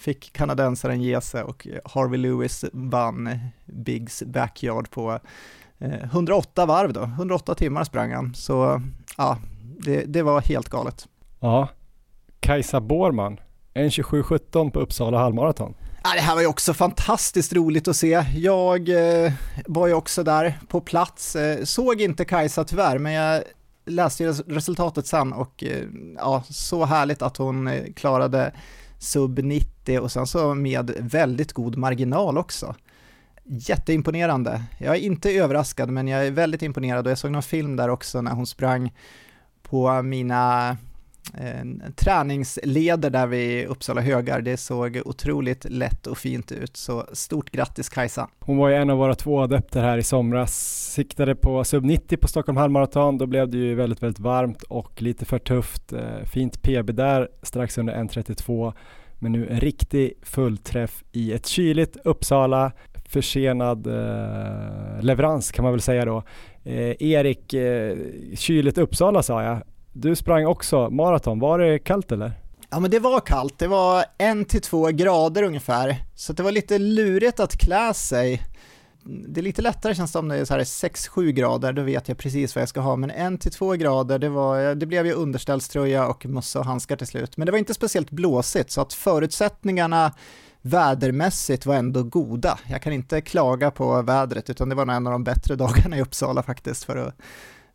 fick 0.00 0.32
kanadensaren 0.32 1.02
ge 1.02 1.20
sig 1.20 1.42
och 1.42 1.66
Harvey 1.84 2.18
Lewis 2.18 2.64
vann 2.72 3.38
Bigs 3.66 4.22
Backyard 4.26 4.90
på 4.90 5.18
108 5.78 6.62
eh, 6.62 6.68
varv 6.68 6.92
då, 6.92 7.02
108 7.02 7.54
timmar 7.54 7.84
sprang 7.84 8.12
han, 8.12 8.34
så 8.34 8.82
ja, 9.16 9.38
det, 9.78 10.04
det 10.04 10.22
var 10.22 10.40
helt 10.40 10.68
galet. 10.68 11.08
Ja, 11.40 11.68
Kajsa 12.40 12.80
Bårman, 12.80 13.40
en 13.74 13.88
27.17 13.88 14.70
på 14.70 14.80
Uppsala 14.80 15.18
halvmaraton. 15.18 15.74
Ja, 16.04 16.14
det 16.14 16.20
här 16.20 16.34
var 16.34 16.40
ju 16.40 16.46
också 16.46 16.74
fantastiskt 16.74 17.52
roligt 17.52 17.88
att 17.88 17.96
se. 17.96 18.24
Jag 18.34 18.88
eh, 18.88 19.32
var 19.66 19.86
ju 19.86 19.94
också 19.94 20.22
där 20.22 20.58
på 20.68 20.80
plats, 20.80 21.36
eh, 21.36 21.64
såg 21.64 22.00
inte 22.00 22.24
Kajsa 22.24 22.64
tyvärr, 22.64 22.98
men 22.98 23.12
jag 23.12 23.42
läste 23.86 24.24
resultatet 24.46 25.06
sen 25.06 25.32
och 25.32 25.64
eh, 25.64 25.84
ja, 26.16 26.42
så 26.48 26.84
härligt 26.84 27.22
att 27.22 27.36
hon 27.36 27.68
eh, 27.68 27.92
klarade 27.96 28.52
sub 29.00 29.38
90 29.38 29.98
och 30.00 30.12
sen 30.12 30.26
så 30.26 30.54
med 30.54 30.90
väldigt 30.98 31.52
god 31.52 31.76
marginal 31.76 32.38
också. 32.38 32.74
Jätteimponerande. 33.44 34.62
Jag 34.78 34.96
är 34.96 35.00
inte 35.00 35.30
överraskad, 35.30 35.90
men 35.90 36.08
jag 36.08 36.26
är 36.26 36.30
väldigt 36.30 36.62
imponerad 36.62 37.06
och 37.06 37.10
jag 37.10 37.18
såg 37.18 37.30
någon 37.30 37.42
film 37.42 37.76
där 37.76 37.88
också 37.88 38.20
när 38.20 38.32
hon 38.32 38.46
sprang 38.46 38.92
på 39.62 40.02
mina 40.02 40.76
träningsleder 41.96 43.10
där 43.10 43.26
vid 43.26 43.66
Uppsala 43.66 44.00
högar. 44.00 44.40
Det 44.40 44.56
såg 44.56 45.00
otroligt 45.04 45.64
lätt 45.64 46.06
och 46.06 46.18
fint 46.18 46.52
ut, 46.52 46.76
så 46.76 47.06
stort 47.12 47.50
grattis 47.50 47.88
Kajsa! 47.88 48.28
Hon 48.40 48.56
var 48.56 48.68
ju 48.68 48.74
en 48.74 48.90
av 48.90 48.98
våra 48.98 49.14
två 49.14 49.40
adepter 49.40 49.82
här 49.82 49.98
i 49.98 50.02
somras, 50.02 50.54
siktade 50.92 51.34
på 51.34 51.64
sub 51.64 51.84
90 51.84 52.16
på 52.16 52.28
Stockholm 52.28 52.56
halvmaraton, 52.56 53.18
då 53.18 53.26
blev 53.26 53.48
det 53.48 53.58
ju 53.58 53.74
väldigt, 53.74 54.02
väldigt 54.02 54.20
varmt 54.20 54.62
och 54.62 55.02
lite 55.02 55.24
för 55.24 55.38
tufft. 55.38 55.92
Eh, 55.92 56.24
fint 56.24 56.62
PB 56.62 56.92
där, 56.92 57.28
strax 57.42 57.78
under 57.78 57.94
1.32 57.94 58.72
Men 59.18 59.32
nu 59.32 59.48
en 59.48 59.60
riktig 59.60 60.12
fullträff 60.22 61.04
i 61.12 61.32
ett 61.32 61.46
kyligt 61.46 61.96
Uppsala, 62.04 62.72
försenad 63.10 63.86
eh, 63.86 65.02
leverans 65.02 65.52
kan 65.52 65.62
man 65.62 65.72
väl 65.72 65.80
säga 65.80 66.04
då. 66.04 66.22
Eh, 66.64 67.02
Erik, 67.02 67.54
eh, 67.54 67.96
kyligt 68.34 68.78
Uppsala 68.78 69.22
sa 69.22 69.42
jag. 69.42 69.62
Du 69.92 70.16
sprang 70.16 70.46
också 70.46 70.90
maraton, 70.90 71.38
var 71.38 71.58
det 71.58 71.78
kallt 71.78 72.12
eller? 72.12 72.32
Ja 72.70 72.80
men 72.80 72.90
det 72.90 72.98
var 72.98 73.20
kallt, 73.20 73.58
det 73.58 73.66
var 73.66 74.04
en 74.18 74.44
till 74.44 74.60
två 74.60 74.86
grader 74.86 75.42
ungefär, 75.42 75.96
så 76.14 76.32
det 76.32 76.42
var 76.42 76.52
lite 76.52 76.78
lurigt 76.78 77.40
att 77.40 77.56
klä 77.56 77.94
sig. 77.94 78.42
Det 79.02 79.40
är 79.40 79.42
lite 79.42 79.62
lättare 79.62 79.94
känns 79.94 80.12
det 80.12 80.18
om 80.18 80.28
det 80.28 80.36
är 80.36 80.44
så 80.44 80.54
här 80.54 80.60
6-7 80.60 81.30
grader, 81.30 81.72
då 81.72 81.82
vet 81.82 82.08
jag 82.08 82.18
precis 82.18 82.54
vad 82.54 82.62
jag 82.62 82.68
ska 82.68 82.80
ha, 82.80 82.96
men 82.96 83.10
en 83.10 83.38
till 83.38 83.52
två 83.52 83.72
grader, 83.72 84.18
det, 84.18 84.28
var, 84.28 84.74
det 84.74 84.86
blev 84.86 85.06
ju 85.06 85.12
underställströja 85.12 86.06
och 86.06 86.26
mössa 86.26 86.58
och 86.58 86.64
handskar 86.64 86.96
till 86.96 87.06
slut. 87.06 87.36
Men 87.36 87.46
det 87.46 87.52
var 87.52 87.58
inte 87.58 87.74
speciellt 87.74 88.10
blåsigt, 88.10 88.70
så 88.70 88.80
att 88.80 88.92
förutsättningarna 88.92 90.12
vädermässigt 90.62 91.66
var 91.66 91.74
ändå 91.74 92.02
goda. 92.02 92.58
Jag 92.68 92.82
kan 92.82 92.92
inte 92.92 93.20
klaga 93.20 93.70
på 93.70 94.02
vädret, 94.02 94.50
utan 94.50 94.68
det 94.68 94.74
var 94.74 94.86
nog 94.86 94.96
en 94.96 95.06
av 95.06 95.12
de 95.12 95.24
bättre 95.24 95.54
dagarna 95.56 95.98
i 95.98 96.02
Uppsala 96.02 96.42
faktiskt 96.42 96.84
för 96.84 96.96
att, 96.96 97.14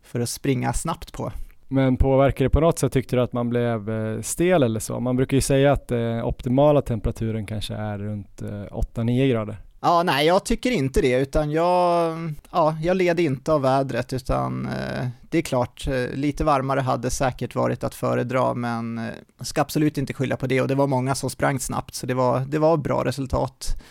för 0.03 0.19
att 0.19 0.29
springa 0.29 0.73
snabbt 0.73 1.13
på. 1.13 1.31
Men 1.67 1.97
påverkar 1.97 2.45
det 2.45 2.49
på 2.49 2.59
något 2.59 2.79
sätt, 2.79 2.91
tyckte 2.91 3.15
du 3.15 3.21
att 3.21 3.33
man 3.33 3.49
blev 3.49 3.89
eh, 3.89 4.21
stel 4.21 4.63
eller 4.63 4.79
så? 4.79 4.99
Man 4.99 5.15
brukar 5.15 5.37
ju 5.37 5.41
säga 5.41 5.71
att 5.71 5.91
eh, 5.91 6.27
optimala 6.27 6.81
temperaturen 6.81 7.45
kanske 7.45 7.73
är 7.73 7.97
runt 7.97 8.41
eh, 8.41 8.47
8-9 8.47 9.31
grader. 9.31 9.57
Ja, 9.85 10.03
nej, 10.03 10.27
jag 10.27 10.45
tycker 10.45 10.71
inte 10.71 11.01
det, 11.01 11.19
utan 11.19 11.51
jag, 11.51 12.13
ja, 12.51 12.77
jag 12.81 12.97
led 12.97 13.19
inte 13.19 13.53
av 13.53 13.61
vädret, 13.61 14.13
utan 14.13 14.65
eh, 14.65 15.07
det 15.21 15.37
är 15.37 15.41
klart, 15.41 15.87
eh, 15.87 16.09
lite 16.13 16.43
varmare 16.43 16.79
hade 16.79 17.09
säkert 17.09 17.55
varit 17.55 17.83
att 17.83 17.95
föredra, 17.95 18.53
men 18.53 18.97
eh, 18.97 19.13
ska 19.41 19.61
absolut 19.61 19.97
inte 19.97 20.13
skylla 20.13 20.37
på 20.37 20.47
det 20.47 20.61
och 20.61 20.67
det 20.67 20.75
var 20.75 20.87
många 20.87 21.15
som 21.15 21.29
sprang 21.29 21.59
snabbt, 21.59 21.95
så 21.95 22.05
det 22.05 22.13
var, 22.13 22.39
det 22.39 22.59
var 22.59 22.77
bra 22.77 23.05
resultat. 23.05 23.81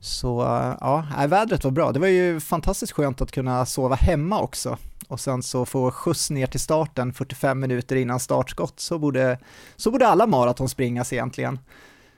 Så 0.00 0.40
ja, 0.80 1.04
vädret 1.28 1.64
var 1.64 1.70
bra. 1.70 1.92
Det 1.92 2.00
var 2.00 2.06
ju 2.06 2.40
fantastiskt 2.40 2.92
skönt 2.92 3.20
att 3.20 3.32
kunna 3.32 3.66
sova 3.66 3.94
hemma 3.94 4.40
också 4.40 4.78
och 5.12 5.20
sen 5.20 5.42
så 5.42 5.66
få 5.66 5.90
skjuts 5.90 6.30
ner 6.30 6.46
till 6.46 6.60
starten 6.60 7.12
45 7.12 7.60
minuter 7.60 7.96
innan 7.96 8.20
startskott, 8.20 8.80
så 8.80 8.98
borde, 8.98 9.38
så 9.76 9.90
borde 9.90 10.06
alla 10.06 10.26
maraton 10.26 10.68
springas 10.68 11.12
egentligen. 11.12 11.58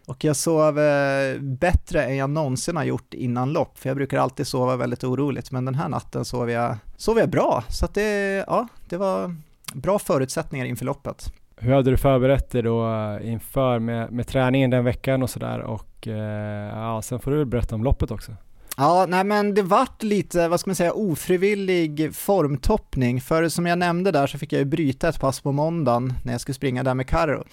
Och 0.07 0.25
jag 0.25 0.37
sov 0.37 0.79
eh, 0.79 1.41
bättre 1.41 2.05
än 2.05 2.17
jag 2.17 2.31
någonsin 2.31 2.77
har 2.77 2.85
gjort 2.85 3.15
innan 3.15 3.53
lopp, 3.53 3.79
för 3.79 3.89
jag 3.89 3.97
brukar 3.97 4.19
alltid 4.19 4.47
sova 4.47 4.77
väldigt 4.77 5.05
oroligt, 5.05 5.51
men 5.51 5.65
den 5.65 5.75
här 5.75 5.89
natten 5.89 6.25
sov 6.25 6.51
jag, 6.51 6.77
sov 6.97 7.19
jag 7.19 7.29
bra, 7.29 7.65
så 7.69 7.85
att 7.85 7.95
det, 7.95 8.45
ja, 8.47 8.69
det 8.89 8.97
var 8.97 9.37
bra 9.75 9.99
förutsättningar 9.99 10.67
inför 10.67 10.85
loppet. 10.85 11.33
Hur 11.57 11.73
hade 11.73 11.91
du 11.91 11.97
förberett 11.97 12.51
dig 12.51 12.63
då 12.63 12.93
eh, 12.93 13.33
inför 13.33 13.79
med, 13.79 14.13
med 14.13 14.27
träningen 14.27 14.71
den 14.71 14.85
veckan 14.85 15.23
och 15.23 15.31
sådär 15.31 15.61
och 15.61 16.09
eh, 16.09 16.79
ja, 16.79 17.03
sen 17.03 17.21
får 17.21 17.31
du 17.31 17.37
väl 17.37 17.47
berätta 17.47 17.75
om 17.75 17.85
loppet 17.85 18.11
också. 18.11 18.33
Ja, 18.77 19.07
nej 19.09 19.25
men 19.25 19.55
det 19.55 19.63
vart 19.63 20.03
lite, 20.03 20.49
vad 20.49 20.61
ska 20.61 20.71
man 20.71 20.77
säga, 20.77 20.93
ofrivillig 20.93 22.15
formtoppning, 22.15 23.21
för 23.21 23.49
som 23.49 23.67
jag 23.67 23.79
nämnde 23.79 24.11
där 24.11 24.27
så 24.27 24.39
fick 24.39 24.53
jag 24.53 24.59
ju 24.59 24.65
bryta 24.65 25.09
ett 25.09 25.21
pass 25.21 25.41
på 25.41 25.53
måndagen 25.53 26.13
när 26.25 26.33
jag 26.33 26.41
skulle 26.41 26.55
springa 26.55 26.83
där 26.83 26.95
med 26.95 27.09
Karo. 27.09 27.45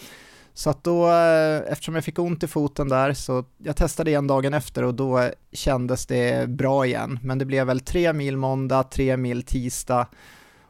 Så 0.53 0.69
att 0.69 0.83
då, 0.83 1.07
eh, 1.07 1.71
eftersom 1.71 1.95
jag 1.95 2.03
fick 2.03 2.19
ont 2.19 2.43
i 2.43 2.47
foten 2.47 2.89
där, 2.89 3.13
så 3.13 3.45
jag 3.57 3.75
testade 3.75 4.09
igen 4.09 4.27
dagen 4.27 4.53
efter 4.53 4.83
och 4.83 4.93
då 4.93 5.29
kändes 5.51 6.05
det 6.05 6.49
bra 6.49 6.85
igen. 6.85 7.19
Men 7.23 7.37
det 7.37 7.45
blev 7.45 7.67
väl 7.67 7.79
tre 7.79 8.13
mil 8.13 8.37
måndag, 8.37 8.83
tre 8.83 9.17
mil 9.17 9.43
tisdag 9.43 10.07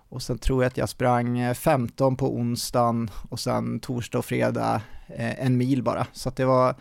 och 0.10 0.22
sen 0.22 0.38
tror 0.38 0.63
jag 0.63 0.67
att 0.67 0.77
jag 0.77 0.89
sprang 0.89 1.39
eh, 1.39 1.53
15 1.53 2.15
på 2.15 2.36
onsdagen 2.36 3.10
och 3.29 3.39
sen 3.39 3.79
torsdag 3.79 4.17
och 4.20 4.25
fredag 4.25 4.81
eh, 5.08 5.46
en 5.46 5.58
mil 5.58 5.84
bara. 5.84 6.08
Så 6.13 6.29
att 6.29 6.36
det 6.36 6.46
var 6.46 6.75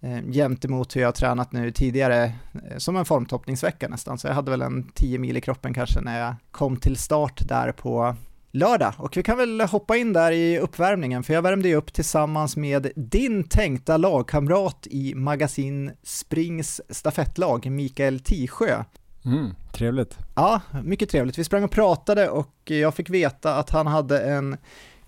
eh, 0.00 0.28
jämnt 0.30 0.64
emot 0.64 0.96
hur 0.96 1.00
jag 1.00 1.08
har 1.08 1.12
tränat 1.12 1.52
nu 1.52 1.70
tidigare, 1.70 2.24
eh, 2.24 2.76
som 2.76 2.96
en 2.96 3.04
formtoppningsvecka 3.04 3.88
nästan. 3.88 4.18
Så 4.18 4.26
jag 4.26 4.34
hade 4.34 4.50
väl 4.50 4.62
en 4.62 4.90
10 4.94 5.18
mil 5.18 5.36
i 5.36 5.40
kroppen 5.40 5.74
kanske 5.74 6.00
när 6.00 6.20
jag 6.20 6.34
kom 6.50 6.76
till 6.76 6.96
start 6.96 7.48
där 7.48 7.72
på 7.72 8.16
lördag. 8.52 8.92
Och 8.96 9.16
vi 9.16 9.22
kan 9.22 9.38
väl 9.38 9.60
hoppa 9.60 9.96
in 9.96 10.12
där 10.12 10.32
i 10.32 10.58
uppvärmningen, 10.58 11.22
för 11.22 11.34
jag 11.34 11.42
värmde 11.42 11.68
ju 11.68 11.74
upp 11.74 11.92
tillsammans 11.92 12.56
med 12.56 12.90
din 12.96 13.44
tänkta 13.44 13.96
lagkamrat 13.96 14.86
i 14.90 15.14
Magasin 15.14 15.92
Springs 16.02 16.80
stafettlag, 16.90 17.70
Mikael 17.70 18.20
Tisjö. 18.20 18.84
Mm, 19.24 19.54
trevligt. 19.72 20.18
Ja, 20.34 20.60
mycket 20.84 21.10
trevligt. 21.10 21.38
Vi 21.38 21.44
sprang 21.44 21.64
och 21.64 21.70
pratade 21.70 22.28
och 22.28 22.54
jag 22.64 22.94
fick 22.94 23.10
veta 23.10 23.56
att 23.56 23.70
han 23.70 23.86
hade 23.86 24.20
en 24.20 24.56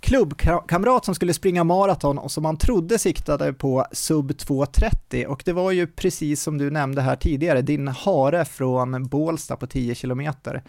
klubbkamrat 0.00 1.04
som 1.04 1.14
skulle 1.14 1.34
springa 1.34 1.64
maraton 1.64 2.18
och 2.18 2.30
som 2.30 2.44
han 2.44 2.56
trodde 2.56 2.98
siktade 2.98 3.52
på 3.52 3.86
sub 3.92 4.30
2.30 4.30 5.24
och 5.24 5.42
det 5.44 5.52
var 5.52 5.72
ju 5.72 5.86
precis 5.86 6.42
som 6.42 6.58
du 6.58 6.70
nämnde 6.70 7.02
här 7.02 7.16
tidigare, 7.16 7.62
din 7.62 7.88
hare 7.88 8.44
från 8.44 9.08
Bålsta 9.08 9.56
på 9.56 9.66
10 9.66 9.94
kilometer. 9.94 10.62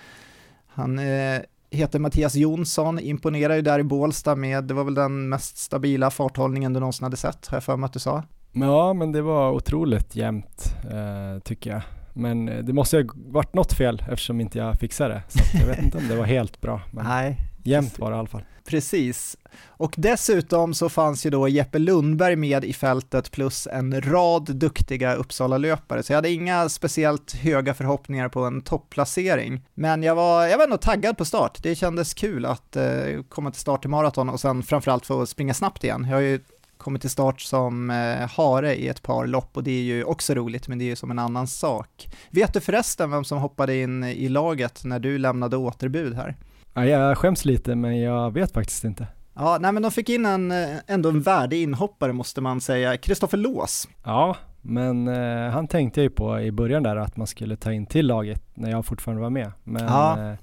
Han 0.68 1.00
eh, 1.00 1.42
heter 1.70 2.00
Mattias 2.00 2.36
Jonsson, 2.36 3.00
imponerar 3.00 3.56
ju 3.56 3.62
där 3.62 3.80
i 3.80 3.84
Bålsta 3.84 4.36
med, 4.36 4.64
det 4.64 4.74
var 4.74 4.84
väl 4.84 4.94
den 4.94 5.30
mest 5.30 5.58
stabila 5.58 6.10
farthållningen 6.10 6.74
du 6.74 6.80
någonsin 6.80 7.04
hade 7.04 7.18
sett, 7.18 7.48
har 7.48 7.56
jag 7.56 7.64
för 7.64 7.78
mig 7.78 7.86
att 7.86 7.94
du 7.94 8.00
sa. 8.00 8.24
Ja, 8.52 8.94
men 8.94 9.12
det 9.12 9.22
var 9.22 9.52
otroligt 9.52 10.16
jämnt 10.16 10.76
eh, 10.92 11.40
tycker 11.44 11.70
jag. 11.70 11.82
Men 12.14 12.50
eh, 12.50 12.64
det 12.64 12.74
måste 12.74 12.98
ha 12.98 13.04
varit 13.16 13.54
något 13.54 13.74
fel 13.74 14.04
eftersom 14.10 14.42
inte 14.42 14.58
jag 14.58 14.76
fixade 14.76 15.14
det. 15.14 15.24
Så 15.28 15.58
jag 15.58 15.68
vet 15.68 15.84
inte 15.84 15.98
om 15.98 16.08
det 16.08 16.16
var 16.16 16.26
helt 16.26 16.62
bra. 16.62 16.82
Men 16.92 17.06
Nej. 17.06 17.38
Jämnt 17.64 18.00
var 18.00 18.12
det 18.12 18.16
i 18.16 18.20
alla 18.20 18.28
fall. 18.28 18.44
Precis. 18.66 19.38
Och 19.68 19.94
dessutom 19.98 20.74
så 20.74 20.90
fanns 20.90 21.26
ju 21.26 21.30
då 21.30 21.48
Jeppe 21.48 21.80
Lundberg 21.80 22.36
med 22.36 22.66
i 22.66 22.74
fältet 22.74 23.32
plus 23.32 23.68
en 23.68 24.02
rad 24.02 24.56
duktiga 24.56 25.16
Uppsala-löpare, 25.16 26.04
så 26.04 26.14
jag 26.14 26.18
hade 26.18 26.30
inga 26.30 26.70
speciellt 26.70 27.34
höga 27.34 27.74
förhoppningar 27.74 28.30
på 28.30 28.40
en 28.40 28.62
topplacering. 28.62 29.62
Men 29.74 30.04
jag 30.04 30.16
var, 30.16 30.48
jag 30.48 30.58
var 30.58 30.64
ändå 30.64 30.78
taggad 30.78 31.18
på 31.18 31.26
start. 31.26 31.60
Det 31.64 31.76
kändes 31.76 32.14
kul 32.14 32.46
att 32.46 32.76
eh, 32.76 33.22
komma 33.30 33.52
till 33.52 33.62
start 33.62 33.86
i 33.86 33.88
maraton 33.88 34.30
och 34.30 34.40
sen 34.40 34.64
framförallt 34.64 35.06
få 35.06 35.26
springa 35.26 35.54
snabbt 35.54 35.84
igen. 35.84 36.06
Jag 36.10 36.16
har 36.16 36.22
ju 36.22 36.40
kommit 36.78 37.02
till 37.02 37.10
start 37.10 37.42
som 37.42 37.90
eh, 37.90 38.30
hare 38.30 38.76
i 38.76 38.88
ett 38.88 39.02
par 39.02 39.28
lopp 39.28 39.58
och 39.58 39.64
det 39.64 39.72
är 39.72 39.82
ju 39.82 40.04
också 40.04 40.34
roligt, 40.34 40.68
men 40.68 40.78
det 40.78 40.84
är 40.84 40.90
ju 40.90 40.96
som 40.96 41.12
en 41.12 41.20
annan 41.20 41.48
sak. 41.48 42.10
Vet 42.30 42.54
du 42.54 42.60
förresten 42.60 43.12
vem 43.12 43.24
som 43.24 43.38
hoppade 43.38 43.76
in 43.76 44.04
i 44.04 44.30
laget 44.30 44.84
när 44.84 45.00
du 45.00 45.18
lämnade 45.18 45.58
återbud 45.58 46.16
här? 46.16 46.36
Ja, 46.74 46.86
jag 46.86 47.18
skäms 47.18 47.46
lite, 47.46 47.76
men 47.76 48.00
jag 48.00 48.34
vet 48.34 48.52
faktiskt 48.52 48.84
inte. 48.84 49.08
Ja, 49.34 49.58
nej 49.62 49.72
men 49.72 49.84
de 49.84 49.92
fick 49.92 50.10
in 50.10 50.26
en, 50.26 50.52
eh, 50.52 50.78
ändå 50.88 51.10
en 51.10 51.22
värdig 51.22 51.64
inhoppare 51.64 52.14
måste 52.14 52.42
man 52.42 52.62
säga, 52.62 52.98
Kristoffer 52.98 53.38
Lås. 53.38 53.88
Ja, 54.04 54.36
men 54.62 55.08
eh, 55.08 55.52
han 55.52 55.68
tänkte 55.68 56.00
jag 56.00 56.04
ju 56.04 56.10
på 56.10 56.40
i 56.40 56.52
början 56.52 56.84
där 56.84 56.96
att 56.96 57.18
man 57.18 57.28
skulle 57.28 57.56
ta 57.56 57.74
in 57.74 57.86
till 57.86 58.08
laget 58.08 58.44
när 58.54 58.72
jag 58.72 58.86
fortfarande 58.86 59.22
var 59.22 59.30
med. 59.30 59.52
Men 59.64 59.84
ja. 59.84 60.32
eh, 60.32 60.38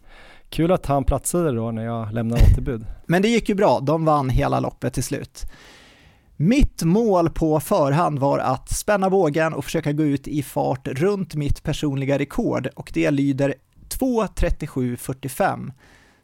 kul 0.49 0.73
att 0.73 0.87
han 0.87 1.05
platsade 1.05 1.53
då 1.53 1.71
när 1.71 1.85
jag 1.85 2.13
lämnade 2.13 2.43
återbud. 2.43 2.87
men 3.07 3.23
det 3.23 3.29
gick 3.29 3.49
ju 3.49 3.55
bra, 3.55 3.81
de 3.81 4.05
vann 4.05 4.31
hela 4.31 4.61
loppet 4.61 4.95
till 4.95 5.05
slut. 5.05 5.47
Mitt 6.37 6.83
mål 6.83 7.31
på 7.31 7.61
förhand 7.61 8.19
var 8.19 8.39
att 8.39 8.71
spänna 8.71 9.11
bågen 9.11 9.55
och 9.55 9.65
försöka 9.65 9.93
gå 9.93 10.03
ut 10.03 10.29
i 10.29 10.43
fart 10.43 10.89
runt 10.89 11.35
mitt 11.35 11.63
personliga 11.63 12.19
rekord 12.19 12.69
och 12.77 12.91
det 12.95 13.11
lyder 13.11 13.55
2.37.45. 13.89 15.71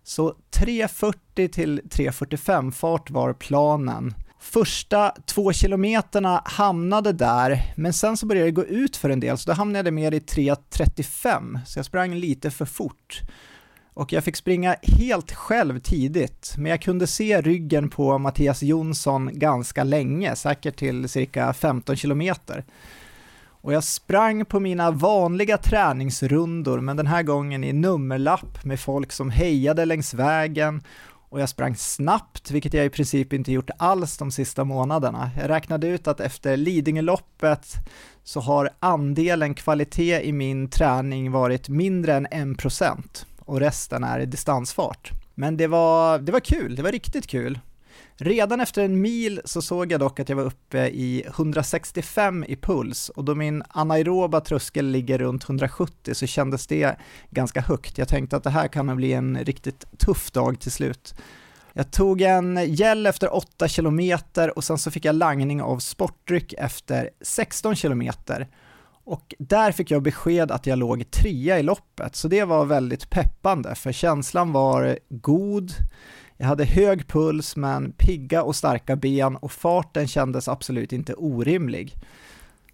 Så 0.05 0.35
3.40 0.57 1.49
till 1.49 1.81
3.45 1.81 2.71
fart 2.71 3.11
var 3.11 3.33
planen. 3.33 4.15
Första 4.41 5.15
två 5.27 5.53
kilometerna 5.53 6.43
hamnade 6.45 7.13
där, 7.13 7.73
men 7.77 7.93
sen 7.93 8.17
så 8.17 8.27
började 8.27 8.47
det 8.47 8.53
gå 8.53 8.65
ut 8.65 8.97
för 8.97 9.11
en 9.11 9.21
del, 9.21 9.39
så 9.39 9.51
då 9.51 9.57
hamnade 9.57 9.87
jag 9.87 9.95
mer 9.95 10.15
i 10.15 10.19
3.35, 10.19 11.59
så 11.67 11.79
jag 11.79 11.87
sprang 11.87 12.15
lite 12.15 12.51
för 12.51 12.65
fort. 12.65 13.21
Och 13.95 14.13
jag 14.13 14.25
fick 14.25 14.37
springa 14.37 14.77
helt 14.83 15.33
själv 15.33 15.81
tidigt, 15.81 16.55
men 16.59 16.71
jag 16.71 16.83
kunde 16.83 17.07
se 17.07 17.41
ryggen 17.41 17.89
på 17.91 18.19
Mattias 18.19 18.63
Jonsson 18.63 19.31
ganska 19.33 19.85
länge, 19.85 20.37
säkert 20.37 20.77
till 20.77 21.09
cirka 21.09 21.53
15 21.53 21.97
kilometer. 21.97 22.65
Och 23.65 23.73
jag 23.73 23.85
sprang 23.85 24.45
på 24.45 24.61
mina 24.61 24.91
vanliga 24.91 25.59
träningsrundor, 25.59 26.81
men 26.81 26.97
den 26.97 27.07
här 27.07 27.23
gången 27.23 27.65
i 27.65 27.73
nummerlapp 27.73 28.65
med 28.65 28.81
folk 28.81 29.13
som 29.13 29.31
hejade 29.31 29.85
längs 29.85 30.15
vägen 30.15 30.83
och 31.29 31.41
jag 31.41 31.49
sprang 31.49 31.77
snabbt, 31.77 32.51
vilket 32.51 32.75
jag 32.75 32.87
i 32.87 32.91
princip 32.91 33.33
inte 33.33 33.53
gjort 33.53 33.71
alls 33.79 34.19
de 34.19 34.31
sista 34.31 34.65
månaderna. 34.65 35.31
Jag 35.41 35.51
räknade 35.51 35.87
ut 35.87 36.09
att 36.09 36.21
efter 36.21 36.57
Lidingöloppet 36.57 37.75
så 38.25 38.41
har 38.41 38.71
andelen 38.81 39.55
kvalitet 39.55 40.21
i 40.23 40.33
min 40.33 40.71
träning 40.71 41.33
varit 41.33 41.69
mindre 41.69 42.15
än 42.15 42.27
1% 42.27 43.27
och 43.39 43.61
resten 43.61 44.05
är 44.05 44.27
distansfart. 44.27 45.11
Men 45.35 45.57
det 45.57 45.67
var, 45.67 46.19
det 46.19 46.33
var 46.33 46.41
kul, 46.41 46.77
det 46.77 46.83
var 46.83 46.93
riktigt 46.93 47.27
kul. 47.27 47.59
Redan 48.17 48.61
efter 48.61 48.85
en 48.85 49.01
mil 49.01 49.41
så 49.45 49.63
såg 49.63 49.93
jag 49.93 50.01
dock 50.01 50.21
att 50.21 50.29
jag 50.29 50.37
var 50.37 50.45
uppe 50.45 50.87
i 50.87 51.25
165 51.27 52.45
i 52.49 52.57
puls 52.57 53.09
och 53.09 53.25
då 53.25 53.35
min 53.35 53.63
anaeroba 53.69 54.41
tröskel 54.41 54.87
ligger 54.87 55.19
runt 55.19 55.45
170 55.45 56.15
så 56.15 56.27
kändes 56.27 56.67
det 56.67 56.97
ganska 57.31 57.61
högt. 57.61 57.99
Jag 57.99 58.09
tänkte 58.09 58.37
att 58.37 58.43
det 58.45 58.51
här 58.51 58.69
kan 58.69 58.97
bli 58.97 59.13
en 59.13 59.39
riktigt 59.45 59.99
tuff 59.99 60.31
dag 60.31 60.61
till 60.61 60.73
slut. 60.73 61.15
Jag 61.73 61.91
tog 61.91 62.21
en 62.21 62.75
gel 62.75 63.07
efter 63.07 63.35
8 63.35 63.69
kilometer 63.69 64.59
och 64.59 64.65
sen 64.65 64.79
så 64.79 64.91
fick 64.91 65.05
jag 65.05 65.15
langning 65.15 65.63
av 65.63 65.79
sportdryck 65.79 66.53
efter 66.53 67.11
16 67.21 67.77
kilometer. 67.77 68.49
Och 69.05 69.35
där 69.39 69.73
fick 69.73 69.91
jag 69.91 70.03
besked 70.03 70.51
att 70.51 70.67
jag 70.67 70.79
låg 70.79 71.11
trea 71.11 71.59
i 71.59 71.63
loppet, 71.63 72.17
så 72.17 72.29
det 72.29 72.45
var 72.45 72.65
väldigt 72.65 73.11
peppande, 73.11 73.75
för 73.75 73.93
känslan 73.93 74.53
var 74.53 74.99
god, 75.09 75.73
jag 76.37 76.47
hade 76.47 76.65
hög 76.65 77.09
puls 77.09 77.57
men 77.57 77.93
pigga 77.93 78.43
och 78.43 78.57
starka 78.57 78.97
ben 78.97 79.37
och 79.37 79.53
farten 79.53 80.09
kändes 80.09 80.49
absolut 80.49 80.93
inte 80.93 81.15
orimlig. 81.15 81.97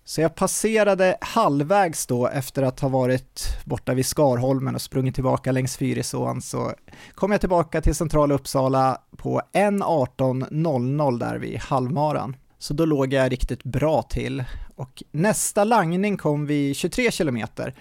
Så 0.05 0.21
jag 0.21 0.35
passerade 0.35 1.17
halvvägs 1.21 2.07
då 2.07 2.29
efter 2.29 2.63
att 2.63 2.81
ha 2.81 2.89
varit 2.89 3.43
borta 3.65 3.95
vid 3.95 4.07
Skarholmen 4.07 4.75
och 4.75 4.83
sprungit 4.83 5.15
tillbaka 5.15 5.53
längs 5.53 5.77
Fyrisån 5.77 6.43
så 6.43 6.73
kom 7.15 7.33
jag 7.33 7.41
tillbaka 7.41 7.81
till 7.81 7.95
centrala 7.95 8.35
Uppsala 8.35 8.99
på 9.17 9.43
1.18.00 9.53 11.19
där 11.19 11.39
vid 11.39 11.59
halvmaran. 11.59 12.37
Så 12.59 12.75
då 12.75 12.85
låg 12.85 13.13
jag 13.13 13.33
riktigt 13.33 13.65
bra 13.65 14.03
till 14.03 14.45
och 14.77 15.03
nästa 15.11 15.65
langning 15.65 16.17
kom 16.17 16.47
vid 16.47 16.77
23 16.77 17.11
kilometer 17.11 17.75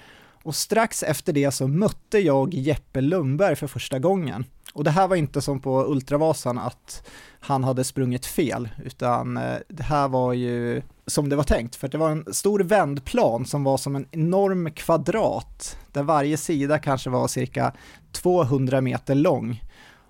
och 0.43 0.55
strax 0.55 1.03
efter 1.03 1.33
det 1.33 1.51
så 1.51 1.67
mötte 1.67 2.19
jag 2.19 2.53
Jeppe 2.53 3.01
Lundberg 3.01 3.55
för 3.55 3.67
första 3.67 3.99
gången. 3.99 4.45
Och 4.73 4.83
det 4.83 4.91
här 4.91 5.07
var 5.07 5.15
inte 5.15 5.41
som 5.41 5.59
på 5.59 5.85
Ultravasan 5.85 6.57
att 6.57 7.07
han 7.39 7.63
hade 7.63 7.83
sprungit 7.83 8.25
fel, 8.25 8.69
utan 8.85 9.37
eh, 9.37 9.57
det 9.67 9.83
här 9.83 10.07
var 10.07 10.33
ju 10.33 10.81
som 11.07 11.29
det 11.29 11.35
var 11.35 11.43
tänkt, 11.43 11.75
för 11.75 11.87
det 11.87 11.97
var 11.97 12.09
en 12.09 12.33
stor 12.33 12.59
vändplan 12.59 13.45
som 13.45 13.63
var 13.63 13.77
som 13.77 13.95
en 13.95 14.05
enorm 14.11 14.71
kvadrat, 14.71 15.77
där 15.91 16.03
varje 16.03 16.37
sida 16.37 16.79
kanske 16.79 17.09
var 17.09 17.27
cirka 17.27 17.73
200 18.11 18.81
meter 18.81 19.15
lång. 19.15 19.63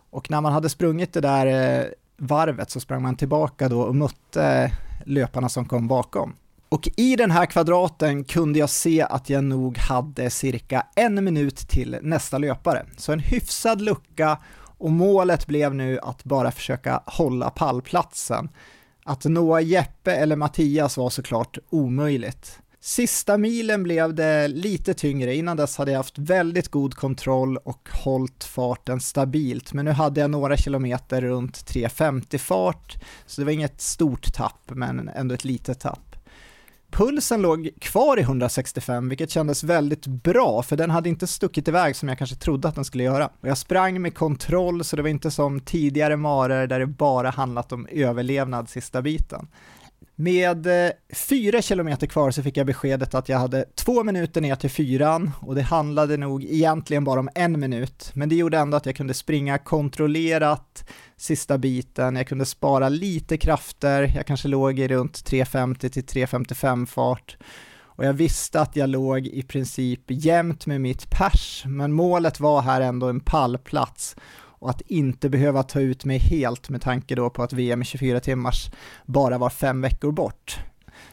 Och 0.10 0.32
när 0.32 0.42
man 0.42 0.54
hade 0.54 0.70
sprungit 0.70 1.14
det 1.14 1.22
där 1.22 1.46
eh, 1.80 1.86
varvet 2.18 2.72
så 2.72 2.80
sprang 2.80 3.02
man 3.02 3.16
tillbaka 3.16 3.70
då 3.70 3.82
och 3.82 3.96
mötte 3.96 4.72
löparna 5.06 5.50
som 5.50 5.66
kom 5.66 5.88
bakom. 5.88 6.34
Och 6.70 6.90
i 6.98 7.16
den 7.16 7.32
här 7.32 7.46
kvadraten 7.46 8.24
kunde 8.24 8.60
jag 8.60 8.70
se 8.70 9.02
att 9.02 9.30
jag 9.30 9.44
nog 9.44 9.78
hade 9.78 10.30
cirka 10.30 10.86
en 10.96 11.24
minut 11.24 11.58
till 11.58 11.98
nästa 12.02 12.38
löpare. 12.38 12.86
Så 12.98 13.12
en 13.12 13.20
hyfsad 13.20 13.82
lucka 13.82 14.38
och 14.78 14.92
målet 14.92 15.48
blev 15.48 15.76
nu 15.76 16.00
att 16.00 16.24
bara 16.24 16.52
försöka 16.52 17.04
hålla 17.06 17.50
pallplatsen. 17.50 18.50
Att 19.06 19.26
nå 19.26 19.60
Jeppe 19.60 20.14
eller 20.14 20.36
Mattias 20.36 20.98
var 20.98 21.10
såklart 21.10 21.58
omöjligt. 21.70 22.60
Sista 22.82 23.38
milen 23.38 23.84
blev 23.84 24.14
det 24.14 24.48
lite 24.48 24.94
tyngre, 24.94 25.36
innan 25.36 25.58
dess 25.58 25.78
hade 25.78 25.92
jag 25.92 26.00
haft 26.00 26.18
väldigt 26.18 26.68
god 26.68 26.96
kontroll 26.96 27.58
och 27.58 27.90
hållit 28.04 28.44
farten 28.44 29.00
stabilt, 29.00 29.74
men 29.74 29.86
nu 29.86 29.92
hade 29.92 30.22
jag 30.22 30.32
några 30.32 30.58
kilometer 30.58 31.22
runt 31.22 31.58
3.50 31.58 32.38
fart, 32.38 32.98
så 33.26 33.42
det 33.42 33.46
var 33.46 33.52
inget 33.52 33.82
stort 33.82 34.34
tapp, 34.34 34.62
men 34.68 35.10
ändå 35.10 35.36
ett 35.36 35.44
litet 35.44 35.80
tapp. 35.80 36.09
Pulsen 36.92 37.42
låg 37.42 37.70
kvar 37.82 38.20
i 38.20 38.22
165, 38.22 39.10
vilket 39.10 39.30
kändes 39.30 39.64
väldigt 39.64 40.08
bra, 40.08 40.64
för 40.64 40.76
den 40.78 40.90
hade 40.90 41.10
inte 41.10 41.28
stuckit 41.28 41.68
iväg 41.68 41.96
som 41.96 42.10
jag 42.10 42.18
kanske 42.18 42.36
trodde 42.36 42.68
att 42.68 42.76
den 42.76 42.86
skulle 42.86 43.04
göra. 43.04 43.30
Och 43.42 43.48
jag 43.48 43.58
sprang 43.58 44.02
med 44.02 44.16
kontroll, 44.16 44.84
så 44.84 44.96
det 44.96 45.02
var 45.02 45.10
inte 45.10 45.32
som 45.32 45.60
tidigare 45.60 46.18
marer 46.18 46.68
där 46.68 46.80
det 46.80 46.88
bara 46.88 47.30
handlat 47.30 47.72
om 47.72 47.88
överlevnad 47.92 48.70
sista 48.70 49.02
biten. 49.02 49.48
Med 50.22 50.86
eh, 50.86 50.92
fyra 51.14 51.62
kilometer 51.62 52.08
kvar 52.08 52.32
så 52.32 52.44
fick 52.44 52.58
jag 52.58 52.68
beskedet 52.68 53.16
att 53.16 53.30
jag 53.30 53.38
hade 53.38 53.66
två 53.76 54.04
minuter 54.04 54.42
ner 54.42 54.56
till 54.56 54.70
fyran 54.70 55.32
och 55.42 55.56
det 55.56 55.62
handlade 55.62 56.18
nog 56.18 56.44
egentligen 56.44 57.04
bara 57.04 57.20
om 57.20 57.30
en 57.36 57.60
minut, 57.60 58.12
men 58.14 58.30
det 58.30 58.36
gjorde 58.36 58.58
ändå 58.58 58.78
att 58.78 58.86
jag 58.86 58.96
kunde 58.96 59.14
springa 59.14 59.58
kontrollerat 59.58 60.90
sista 61.18 61.58
biten, 61.58 62.16
jag 62.16 62.28
kunde 62.28 62.46
spara 62.46 62.90
lite 62.90 63.38
krafter, 63.38 64.14
jag 64.16 64.26
kanske 64.26 64.48
låg 64.48 64.80
i 64.80 64.88
runt 64.88 65.14
3.50 65.14 65.90
till 65.90 66.04
3.55 66.04 66.86
fart. 66.86 67.38
Och 67.82 68.06
jag 68.06 68.14
visste 68.14 68.62
att 68.62 68.76
jag 68.76 68.90
låg 68.90 69.28
i 69.28 69.44
princip 69.44 70.02
jämnt 70.08 70.66
med 70.66 70.82
mitt 70.82 71.10
pers, 71.10 71.64
men 71.66 71.94
målet 71.94 72.40
var 72.40 72.62
här 72.62 72.82
ändå 72.82 73.08
en 73.08 73.20
pallplats 73.20 74.16
och 74.60 74.70
att 74.70 74.82
inte 74.82 75.30
behöva 75.30 75.64
ta 75.64 75.80
ut 75.80 76.06
mig 76.06 76.18
helt 76.18 76.70
med 76.70 76.82
tanke 76.82 77.16
då 77.16 77.30
på 77.30 77.44
att 77.44 77.54
VM 77.54 77.82
i 77.82 77.86
24 77.86 78.20
timmars 78.20 78.72
bara 79.06 79.38
var 79.38 79.50
fem 79.50 79.82
veckor 79.82 80.12
bort. 80.12 80.60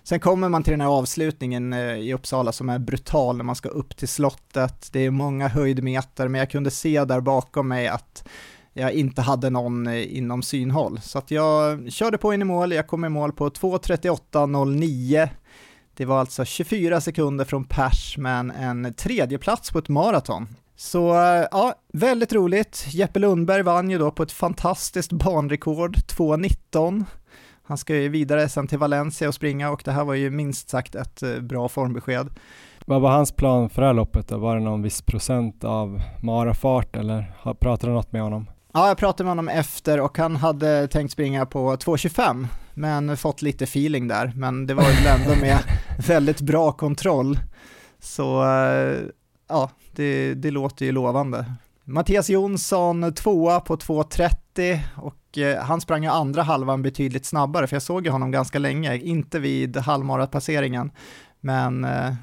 Sen 0.02 0.20
kommer 0.20 0.48
man 0.48 0.62
till 0.62 0.70
den 0.70 0.80
här 0.80 0.88
avslutningen 0.88 1.72
eh, 1.72 1.94
i 1.94 2.14
Uppsala 2.14 2.52
som 2.52 2.68
är 2.68 2.78
brutal 2.78 3.36
när 3.36 3.44
man 3.44 3.56
ska 3.56 3.68
upp 3.68 3.96
till 3.96 4.08
slottet. 4.08 4.88
Det 4.92 5.00
är 5.00 5.10
många 5.10 5.48
höjdmeter, 5.48 6.28
men 6.28 6.38
jag 6.38 6.50
kunde 6.50 6.70
se 6.70 7.04
där 7.04 7.20
bakom 7.20 7.68
mig 7.68 7.88
att 7.88 8.28
jag 8.72 8.92
inte 8.92 9.22
hade 9.22 9.50
någon 9.50 9.86
eh, 9.86 10.16
inom 10.16 10.42
synhåll. 10.42 11.00
Så 11.00 11.18
att 11.18 11.30
jag 11.30 11.92
körde 11.92 12.18
på 12.18 12.34
in 12.34 12.42
i 12.42 12.44
mål, 12.44 12.72
jag 12.72 12.86
kom 12.86 13.04
i 13.04 13.08
mål 13.08 13.32
på 13.32 13.48
2.38.09. 13.48 15.28
Det 15.96 16.04
var 16.04 16.20
alltså 16.20 16.44
24 16.44 17.00
sekunder 17.00 17.44
från 17.44 17.64
pers, 17.64 18.16
men 18.18 18.50
en 18.50 18.94
tredje 18.94 19.38
plats 19.38 19.70
på 19.70 19.78
ett 19.78 19.88
maraton. 19.88 20.48
Så 20.76 20.98
ja, 21.50 21.74
väldigt 21.92 22.32
roligt. 22.32 22.84
Jeppe 22.88 23.18
Lundberg 23.18 23.62
vann 23.62 23.90
ju 23.90 23.98
då 23.98 24.10
på 24.10 24.22
ett 24.22 24.32
fantastiskt 24.32 25.12
banrekord, 25.12 25.96
2.19. 25.96 27.04
Han 27.62 27.78
ska 27.78 27.96
ju 27.96 28.08
vidare 28.08 28.48
sen 28.48 28.66
till 28.66 28.78
Valencia 28.78 29.28
och 29.28 29.34
springa 29.34 29.70
och 29.70 29.82
det 29.84 29.92
här 29.92 30.04
var 30.04 30.14
ju 30.14 30.30
minst 30.30 30.68
sagt 30.68 30.94
ett 30.94 31.22
eh, 31.22 31.40
bra 31.40 31.68
formbesked. 31.68 32.28
Vad 32.86 33.00
var 33.00 33.10
hans 33.10 33.32
plan 33.32 33.70
för 33.70 33.82
det 33.82 33.88
här 33.88 33.94
loppet 33.94 34.28
då? 34.28 34.38
Var 34.38 34.56
det 34.56 34.62
någon 34.62 34.82
viss 34.82 35.02
procent 35.02 35.64
av 35.64 36.02
marafart 36.22 36.96
eller 36.96 37.32
pratade 37.60 37.92
du 37.92 37.94
något 37.94 38.12
med 38.12 38.22
honom? 38.22 38.50
Ja, 38.72 38.88
jag 38.88 38.96
pratade 38.96 39.24
med 39.24 39.30
honom 39.30 39.48
efter 39.48 40.00
och 40.00 40.18
han 40.18 40.36
hade 40.36 40.88
tänkt 40.88 41.12
springa 41.12 41.46
på 41.46 41.76
2.25 41.76 42.46
men 42.74 43.16
fått 43.16 43.42
lite 43.42 43.64
feeling 43.64 44.08
där, 44.08 44.32
men 44.36 44.66
det 44.66 44.74
var 44.74 44.84
ju 44.84 45.06
ändå 45.06 45.40
med 45.40 45.58
väldigt 46.06 46.40
bra 46.40 46.72
kontroll. 46.72 47.38
Så 47.98 48.44
eh, 48.44 48.98
ja, 49.48 49.70
det, 49.92 50.34
det 50.34 50.50
låter 50.50 50.86
ju 50.86 50.92
lovande. 50.92 51.44
Mattias 51.84 52.30
Jonsson 52.30 53.14
tvåa 53.14 53.60
på 53.60 53.76
2.30 53.76 54.78
och 54.96 55.38
eh, 55.38 55.62
han 55.62 55.80
sprang 55.80 56.02
ju 56.02 56.08
andra 56.10 56.42
halvan 56.42 56.82
betydligt 56.82 57.26
snabbare, 57.26 57.66
för 57.66 57.76
jag 57.76 57.82
såg 57.82 58.06
ju 58.06 58.10
honom 58.10 58.30
ganska 58.30 58.58
länge, 58.58 58.96
inte 58.96 59.38
vid 59.38 59.76
halvmaratpasseringen, 59.76 60.90
men 61.40 61.84
eh, 61.84 62.14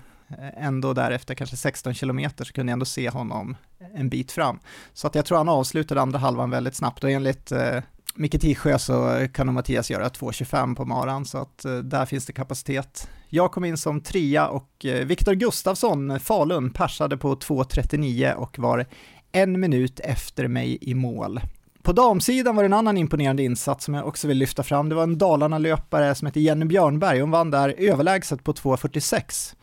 ändå 0.57 0.93
därefter 0.93 1.35
kanske 1.35 1.57
16 1.57 1.93
kilometer 1.93 2.45
så 2.45 2.53
kunde 2.53 2.69
jag 2.71 2.73
ändå 2.73 2.85
se 2.85 3.09
honom 3.09 3.55
en 3.95 4.09
bit 4.09 4.31
fram. 4.31 4.59
Så 4.93 5.07
att 5.07 5.15
jag 5.15 5.25
tror 5.25 5.37
han 5.37 5.49
avslutade 5.49 6.01
andra 6.01 6.19
halvan 6.19 6.49
väldigt 6.49 6.75
snabbt 6.75 7.03
och 7.03 7.11
enligt 7.11 7.51
eh, 7.51 7.79
Micke 8.15 8.41
Tisjö 8.41 8.79
så 8.79 9.27
kan 9.33 9.45
nog 9.45 9.53
Mattias 9.53 9.91
göra 9.91 10.09
2.25 10.09 10.75
på 10.75 10.85
maran 10.85 11.25
så 11.25 11.37
att 11.37 11.65
eh, 11.65 11.77
där 11.77 12.05
finns 12.05 12.25
det 12.25 12.33
kapacitet. 12.33 13.09
Jag 13.35 13.51
kom 13.51 13.65
in 13.65 13.77
som 13.77 14.01
trea 14.01 14.47
och 14.47 14.85
eh, 14.85 15.05
Viktor 15.05 15.33
Gustafsson, 15.33 16.19
Falun, 16.19 16.69
persade 16.69 17.17
på 17.17 17.35
2.39 17.35 18.33
och 18.33 18.59
var 18.59 18.85
en 19.31 19.59
minut 19.59 19.99
efter 19.99 20.47
mig 20.47 20.77
i 20.81 20.93
mål. 20.93 21.41
På 21.81 21.93
damsidan 21.93 22.55
var 22.55 22.63
det 22.63 22.67
en 22.67 22.73
annan 22.73 22.97
imponerande 22.97 23.43
insats 23.43 23.85
som 23.85 23.93
jag 23.93 24.07
också 24.07 24.27
vill 24.27 24.37
lyfta 24.37 24.63
fram. 24.63 24.89
Det 24.89 24.95
var 24.95 25.03
en 25.03 25.17
Dalarna-löpare 25.17 26.15
som 26.15 26.25
heter 26.25 26.41
Jenny 26.41 26.65
Björnberg. 26.65 27.19
Hon 27.19 27.31
vann 27.31 27.51
där 27.51 27.75
överlägset 27.77 28.43
på 28.43 28.53
2.46. 28.53 29.55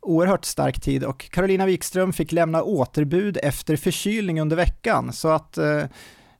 Oerhört 0.00 0.44
stark 0.44 0.80
tid 0.80 1.04
och 1.04 1.30
Carolina 1.30 1.66
Wikström 1.66 2.12
fick 2.12 2.32
lämna 2.32 2.62
återbud 2.62 3.38
efter 3.42 3.76
förkylning 3.76 4.40
under 4.40 4.56
veckan 4.56 5.12
så 5.12 5.28
att 5.28 5.58
Eh, 5.58 5.84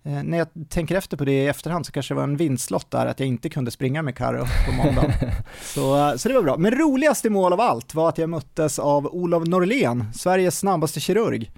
när 0.09 0.39
jag 0.39 0.49
tänker 0.69 0.97
efter 0.97 1.17
på 1.17 1.25
det 1.25 1.33
i 1.33 1.47
efterhand 1.47 1.87
så 1.87 1.93
kanske 1.93 2.15
det 2.15 2.17
var 2.17 2.25
en 2.25 2.37
vinstlott 2.37 2.91
där 2.91 3.07
att 3.07 3.21
jag 3.21 3.27
inte 3.27 3.49
kunde 3.49 3.71
springa 3.71 4.03
med 4.03 4.17
Karo 4.17 4.45
på 4.67 4.73
måndag. 4.73 5.15
så, 5.63 5.97
eh, 5.97 6.17
så 6.17 6.29
det 6.29 6.35
var 6.35 6.43
bra. 6.43 6.57
Men 6.57 6.71
roligaste 6.71 7.31
mål 7.31 7.53
av 7.53 7.61
allt 7.61 7.95
var 7.95 8.09
att 8.09 8.19
jag 8.19 8.31
möttes 8.31 8.79
av 8.79 9.07
Olof 9.07 9.49
Norlén, 9.49 10.05
Sveriges 10.15 10.59
snabbaste 10.59 11.01
kirurg. 11.01 11.51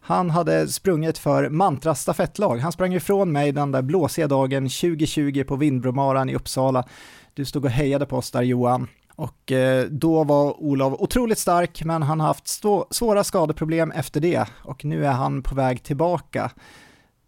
Han 0.00 0.30
hade 0.30 0.68
sprungit 0.68 1.18
för 1.18 1.48
Mantra 1.48 1.94
stafettlag. 1.94 2.58
Han 2.58 2.72
sprang 2.72 2.94
ifrån 2.94 3.32
mig 3.32 3.52
den 3.52 3.72
där 3.72 3.82
blåsiga 3.82 4.26
dagen 4.26 4.62
2020 4.62 5.44
på 5.44 5.56
Vindbromaran 5.56 6.28
i 6.28 6.34
Uppsala. 6.34 6.84
Du 7.34 7.44
stod 7.44 7.64
och 7.64 7.70
hejade 7.70 8.06
på 8.06 8.16
oss 8.16 8.30
där 8.30 8.42
Johan. 8.42 8.88
Och 9.16 9.52
eh, 9.52 9.86
då 9.86 10.24
var 10.24 10.62
Olof 10.62 10.94
otroligt 10.98 11.38
stark, 11.38 11.84
men 11.84 12.02
han 12.02 12.20
har 12.20 12.26
haft 12.26 12.48
svåra 12.90 13.24
skadeproblem 13.24 13.90
efter 13.90 14.20
det 14.20 14.44
och 14.64 14.84
nu 14.84 15.06
är 15.06 15.12
han 15.12 15.42
på 15.42 15.54
väg 15.54 15.82
tillbaka 15.82 16.50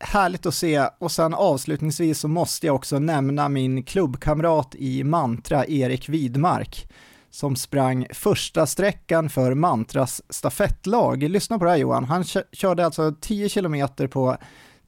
härligt 0.00 0.46
att 0.46 0.54
se 0.54 0.88
och 0.98 1.12
sen 1.12 1.34
avslutningsvis 1.34 2.18
så 2.18 2.28
måste 2.28 2.66
jag 2.66 2.76
också 2.76 2.98
nämna 2.98 3.48
min 3.48 3.82
klubbkamrat 3.82 4.74
i 4.74 5.04
Mantra, 5.04 5.66
Erik 5.66 6.08
Widmark, 6.08 6.88
som 7.30 7.56
sprang 7.56 8.06
första 8.14 8.66
sträckan 8.66 9.30
för 9.30 9.54
Mantras 9.54 10.22
stafettlag. 10.28 11.22
Lyssna 11.22 11.58
på 11.58 11.64
det 11.64 11.70
här 11.70 11.78
Johan, 11.78 12.04
han 12.04 12.24
körde 12.52 12.84
alltså 12.84 13.14
10 13.20 13.48
kilometer 13.48 14.06
på 14.06 14.36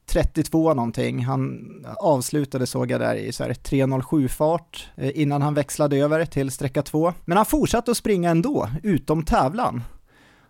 32 0.05 0.73
någonting. 0.73 1.25
Han 1.25 1.69
avslutade 1.97 2.67
såg 2.67 2.91
jag 2.91 3.01
där 3.01 3.15
i 3.15 3.31
3.07 3.31 4.27
fart 4.27 4.89
eh, 4.95 5.21
innan 5.21 5.41
han 5.41 5.53
växlade 5.53 5.97
över 5.97 6.25
till 6.25 6.51
sträcka 6.51 6.81
2. 6.81 7.13
Men 7.25 7.37
han 7.37 7.45
fortsatte 7.45 7.91
att 7.91 7.97
springa 7.97 8.29
ändå, 8.29 8.69
utom 8.83 9.25
tävlan. 9.25 9.81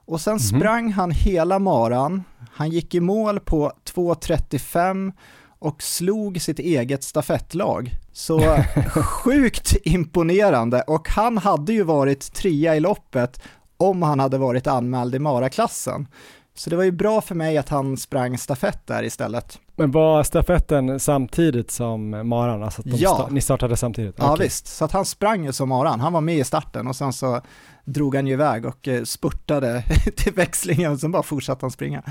Och 0.05 0.21
sen 0.21 0.31
mm 0.31 0.39
sprang 0.39 0.91
han 0.91 1.11
hela 1.11 1.59
maran, 1.59 2.23
han 2.51 2.69
gick 2.69 2.95
i 2.95 2.99
mål 2.99 3.39
på 3.39 3.71
2.35 3.93 5.13
och 5.59 5.83
slog 5.83 6.41
sitt 6.41 6.59
eget 6.59 7.03
stafettlag. 7.03 7.91
Så 8.11 8.39
sjukt 9.03 9.75
imponerande 9.83 10.81
och 10.81 11.09
han 11.09 11.37
hade 11.37 11.73
ju 11.73 11.83
varit 11.83 12.33
trea 12.33 12.75
i 12.75 12.79
loppet 12.79 13.41
om 13.77 14.01
han 14.01 14.19
hade 14.19 14.37
varit 14.37 14.67
anmäld 14.67 15.15
i 15.15 15.19
Mara-klassen. 15.19 16.07
Så 16.55 16.69
det 16.69 16.75
var 16.75 16.83
ju 16.83 16.91
bra 16.91 17.21
för 17.21 17.35
mig 17.35 17.57
att 17.57 17.69
han 17.69 17.97
sprang 17.97 18.37
stafett 18.37 18.87
där 18.87 19.03
istället. 19.03 19.59
Men 19.75 19.91
var 19.91 20.23
stafetten 20.23 20.99
samtidigt 20.99 21.71
som 21.71 22.09
Maran? 22.29 22.63
Alltså 22.63 22.81
Ja. 22.85 23.09
sta- 23.29 23.33
ni 23.33 23.41
startade 23.41 23.77
samtidigt? 23.77 24.15
Ja 24.17 24.35
visst, 24.39 24.67
så 24.67 24.85
att 24.85 24.91
han 24.91 25.05
sprang 25.05 25.45
ju 25.45 25.53
som 25.53 25.69
Maran, 25.69 25.99
han 25.99 26.13
var 26.13 26.21
med 26.21 26.37
i 26.37 26.43
starten 26.43 26.87
och 26.87 26.95
sen 26.95 27.13
så 27.13 27.41
drog 27.85 28.15
han 28.15 28.27
ju 28.27 28.33
iväg 28.33 28.65
och 28.65 28.87
eh, 28.87 29.03
spurtade 29.03 29.83
till 30.17 30.33
växlingen 30.33 30.91
och 30.91 30.99
sen 30.99 31.11
bara 31.11 31.23
fortsatte 31.23 31.63
han 31.65 31.71
springa. 31.71 32.03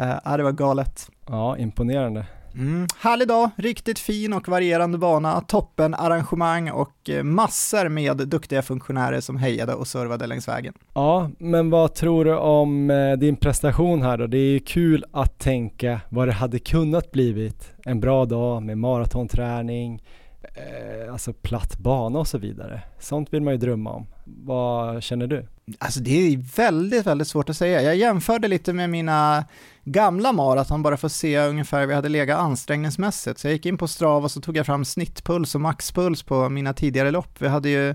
Uh, 0.00 0.14
ja, 0.24 0.36
det 0.36 0.42
var 0.42 0.52
galet. 0.52 1.08
Ja, 1.28 1.58
imponerande. 1.58 2.26
Mm. 2.56 2.86
Härlig 2.98 3.28
dag, 3.28 3.50
riktigt 3.56 3.98
fin 3.98 4.32
och 4.32 4.48
varierande 4.48 4.98
bana, 4.98 5.40
toppen 5.40 5.94
arrangemang 5.94 6.70
och 6.70 7.10
eh, 7.10 7.22
massor 7.22 7.88
med 7.88 8.16
duktiga 8.16 8.62
funktionärer 8.62 9.20
som 9.20 9.36
hejade 9.36 9.74
och 9.74 9.86
servade 9.86 10.26
längs 10.26 10.48
vägen. 10.48 10.74
Ja, 10.94 11.30
men 11.38 11.70
vad 11.70 11.94
tror 11.94 12.24
du 12.24 12.36
om 12.36 12.90
eh, 12.90 13.12
din 13.12 13.36
prestation 13.36 14.02
här 14.02 14.18
då? 14.18 14.26
Det 14.26 14.38
är 14.38 14.50
ju 14.52 14.60
kul 14.60 15.04
att 15.12 15.38
tänka 15.38 16.00
vad 16.08 16.28
det 16.28 16.32
hade 16.32 16.58
kunnat 16.58 17.10
blivit. 17.10 17.72
En 17.84 18.00
bra 18.00 18.24
dag 18.24 18.62
med 18.62 18.78
maratonträning, 18.78 20.02
eh, 20.42 21.12
alltså 21.12 21.32
platt 21.32 21.78
bana 21.78 22.18
och 22.18 22.28
så 22.28 22.38
vidare. 22.38 22.82
Sånt 23.00 23.32
vill 23.32 23.42
man 23.42 23.54
ju 23.54 23.58
drömma 23.58 23.90
om. 23.90 24.06
Vad 24.24 25.02
känner 25.02 25.26
du? 25.26 25.46
Alltså 25.78 26.00
det 26.00 26.10
är 26.10 26.56
väldigt, 26.56 27.06
väldigt 27.06 27.28
svårt 27.28 27.50
att 27.50 27.56
säga. 27.56 27.82
Jag 27.82 27.96
jämförde 27.96 28.48
lite 28.48 28.72
med 28.72 28.90
mina 28.90 29.44
gamla 29.86 30.32
maraton 30.32 30.82
bara 30.82 30.96
för 30.96 31.06
att 31.06 31.12
se 31.12 31.38
ungefär 31.38 31.80
hur 31.80 31.86
vi 31.86 31.94
hade 31.94 32.08
legat 32.08 32.38
ansträngningsmässigt. 32.38 33.38
Så 33.38 33.46
jag 33.46 33.52
gick 33.52 33.66
in 33.66 33.78
på 33.78 33.88
Strava 33.88 34.24
och 34.24 34.30
så 34.30 34.40
tog 34.40 34.56
jag 34.56 34.66
fram 34.66 34.84
snittpuls 34.84 35.54
och 35.54 35.60
maxpuls 35.60 36.22
på 36.22 36.48
mina 36.48 36.72
tidigare 36.72 37.10
lopp. 37.10 37.42
Vi 37.42 37.48
hade 37.48 37.68
ju 37.68 37.88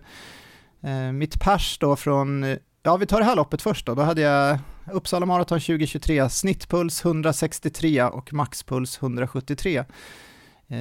eh, 0.82 1.12
mitt 1.14 1.42
pers 1.42 1.78
då 1.80 1.96
från, 1.96 2.58
ja 2.84 2.98
vi 2.98 3.06
tar 3.06 3.20
det 3.20 3.26
här 3.26 3.36
loppet 3.36 3.62
först 3.62 3.86
då, 3.86 3.96
då 3.96 4.02
hade 4.02 4.22
jag 4.22 4.60
Uppsala 4.92 5.26
Marathon 5.26 5.60
2023, 5.60 6.30
snittpuls 6.30 7.06
163 7.06 8.04
och 8.04 8.34
maxpuls 8.34 8.98
173. 9.02 9.78
Eh, 9.78 9.86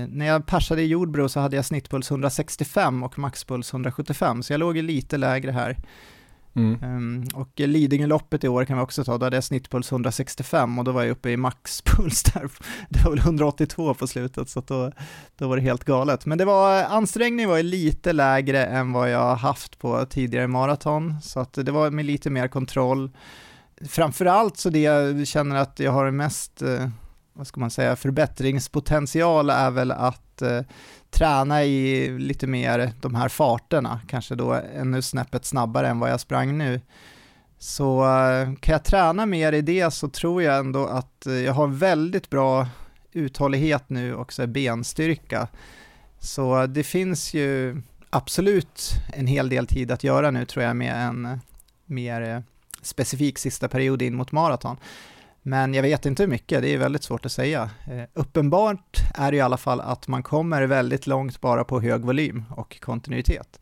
när 0.09 0.27
jag 0.27 0.47
persade 0.47 0.83
i 0.83 0.87
Jordbro 0.87 1.29
så 1.29 1.41
hade 1.41 1.57
jag 1.57 1.65
snittpuls 1.65 2.11
165 2.11 3.03
och 3.03 3.19
maxpuls 3.19 3.73
175, 3.73 4.43
så 4.43 4.53
jag 4.53 4.59
låg 4.59 4.77
ju 4.77 4.83
lite 4.83 5.17
lägre 5.17 5.51
här. 5.51 5.77
Um, 6.55 7.25
och 7.35 7.51
Lidingöloppet 7.57 8.45
i 8.45 8.49
år 8.49 8.65
kan 8.65 8.77
vi 8.77 8.83
också 8.83 9.05
ta, 9.05 9.19
då 9.19 9.27
hade 9.27 9.37
jag 9.37 9.45
snittpuls 9.45 9.93
165 9.93 10.79
och 10.79 10.85
då 10.85 10.93
var 10.93 11.03
jag 11.03 11.11
uppe 11.11 11.31
i 11.31 11.37
maxpuls 11.37 12.23
där, 12.35 12.51
det 12.89 13.05
var 13.05 13.11
väl 13.11 13.19
182 13.19 13.95
på 13.95 14.07
slutet 14.07 14.49
så 14.49 14.61
då, 14.61 14.93
då 15.37 15.49
var 15.49 15.57
det 15.57 15.63
helt 15.63 15.85
galet. 15.85 16.27
Men 16.27 16.39
det 16.39 16.45
var, 16.45 16.85
ansträngningen 16.85 17.51
var 17.51 17.57
ju 17.57 17.63
lite 17.63 18.13
lägre 18.13 18.65
än 18.65 18.93
vad 18.93 19.11
jag 19.11 19.35
haft 19.35 19.79
på 19.79 20.07
tidigare 20.07 20.47
maraton, 20.47 21.15
så 21.23 21.41
att 21.41 21.53
det 21.53 21.73
var 21.73 21.91
med 21.91 22.05
lite 22.05 22.31
mer 22.31 22.49
kontroll. 22.49 23.11
Framförallt 23.89 24.57
så 24.57 24.71
det 24.71 24.81
jag 24.81 25.27
känner 25.27 25.57
att 25.57 25.79
jag 25.79 25.93
har 25.93 26.11
mest, 26.11 26.63
eh, 26.63 26.89
vad 27.33 27.47
ska 27.47 27.61
man 27.61 27.71
säga, 27.71 27.97
förbättringspotential 27.97 29.51
är 29.51 29.71
väl 29.71 29.91
att 29.91 30.43
eh, 30.43 30.61
träna 31.11 31.65
i 31.65 32.09
lite 32.19 32.47
mer 32.47 32.93
de 33.01 33.15
här 33.15 33.29
farterna, 33.29 34.01
kanske 34.09 34.35
då 34.35 34.53
ännu 34.75 35.03
snäppet 35.03 35.45
snabbare 35.45 35.89
än 35.89 35.99
vad 35.99 36.11
jag 36.11 36.21
sprang 36.21 36.59
nu. 36.59 36.81
Så 37.59 38.05
eh, 38.05 38.55
kan 38.55 38.73
jag 38.73 38.85
träna 38.85 39.27
mer 39.27 39.53
i 39.53 39.63
det 39.63 39.91
så 39.91 40.09
tror 40.09 40.43
jag 40.43 40.59
ändå 40.59 40.87
att 40.87 41.27
eh, 41.27 41.33
jag 41.33 41.53
har 41.53 41.67
väldigt 41.67 42.31
bra 42.31 42.69
uthållighet 43.13 43.91
nu 43.91 44.15
och 44.15 44.33
så 44.33 44.47
benstyrka. 44.47 45.49
Så 46.19 46.61
eh, 46.61 46.69
det 46.69 46.83
finns 46.83 47.35
ju 47.35 47.83
absolut 48.11 48.91
en 49.13 49.27
hel 49.27 49.49
del 49.49 49.67
tid 49.67 49.91
att 49.91 50.05
göra 50.05 50.31
nu 50.31 50.45
tror 50.45 50.65
jag 50.65 50.77
med 50.77 51.07
en 51.07 51.41
mer 51.87 52.43
specifik 52.83 53.39
sista 53.39 53.69
period 53.69 54.03
in 54.03 54.15
mot 54.15 54.33
maraton. 54.33 54.77
Men 55.43 55.75
jag 55.75 55.83
vet 55.83 56.07
inte 56.07 56.23
hur 56.23 56.31
mycket, 56.31 56.63
det 56.63 56.75
är 56.75 56.79
väldigt 56.79 57.03
svårt 57.03 57.27
att 57.27 57.33
säga. 57.33 57.71
Eh, 57.91 58.03
uppenbart 58.15 58.97
är 59.15 59.31
det 59.31 59.37
i 59.37 59.41
alla 59.41 59.57
fall 59.57 59.81
att 59.81 60.09
man 60.09 60.23
kommer 60.23 60.63
väldigt 60.63 61.07
långt 61.07 61.41
bara 61.41 61.65
på 61.65 61.81
hög 61.81 62.01
volym 62.05 62.45
och 62.51 62.81
kontinuitet. 62.81 63.61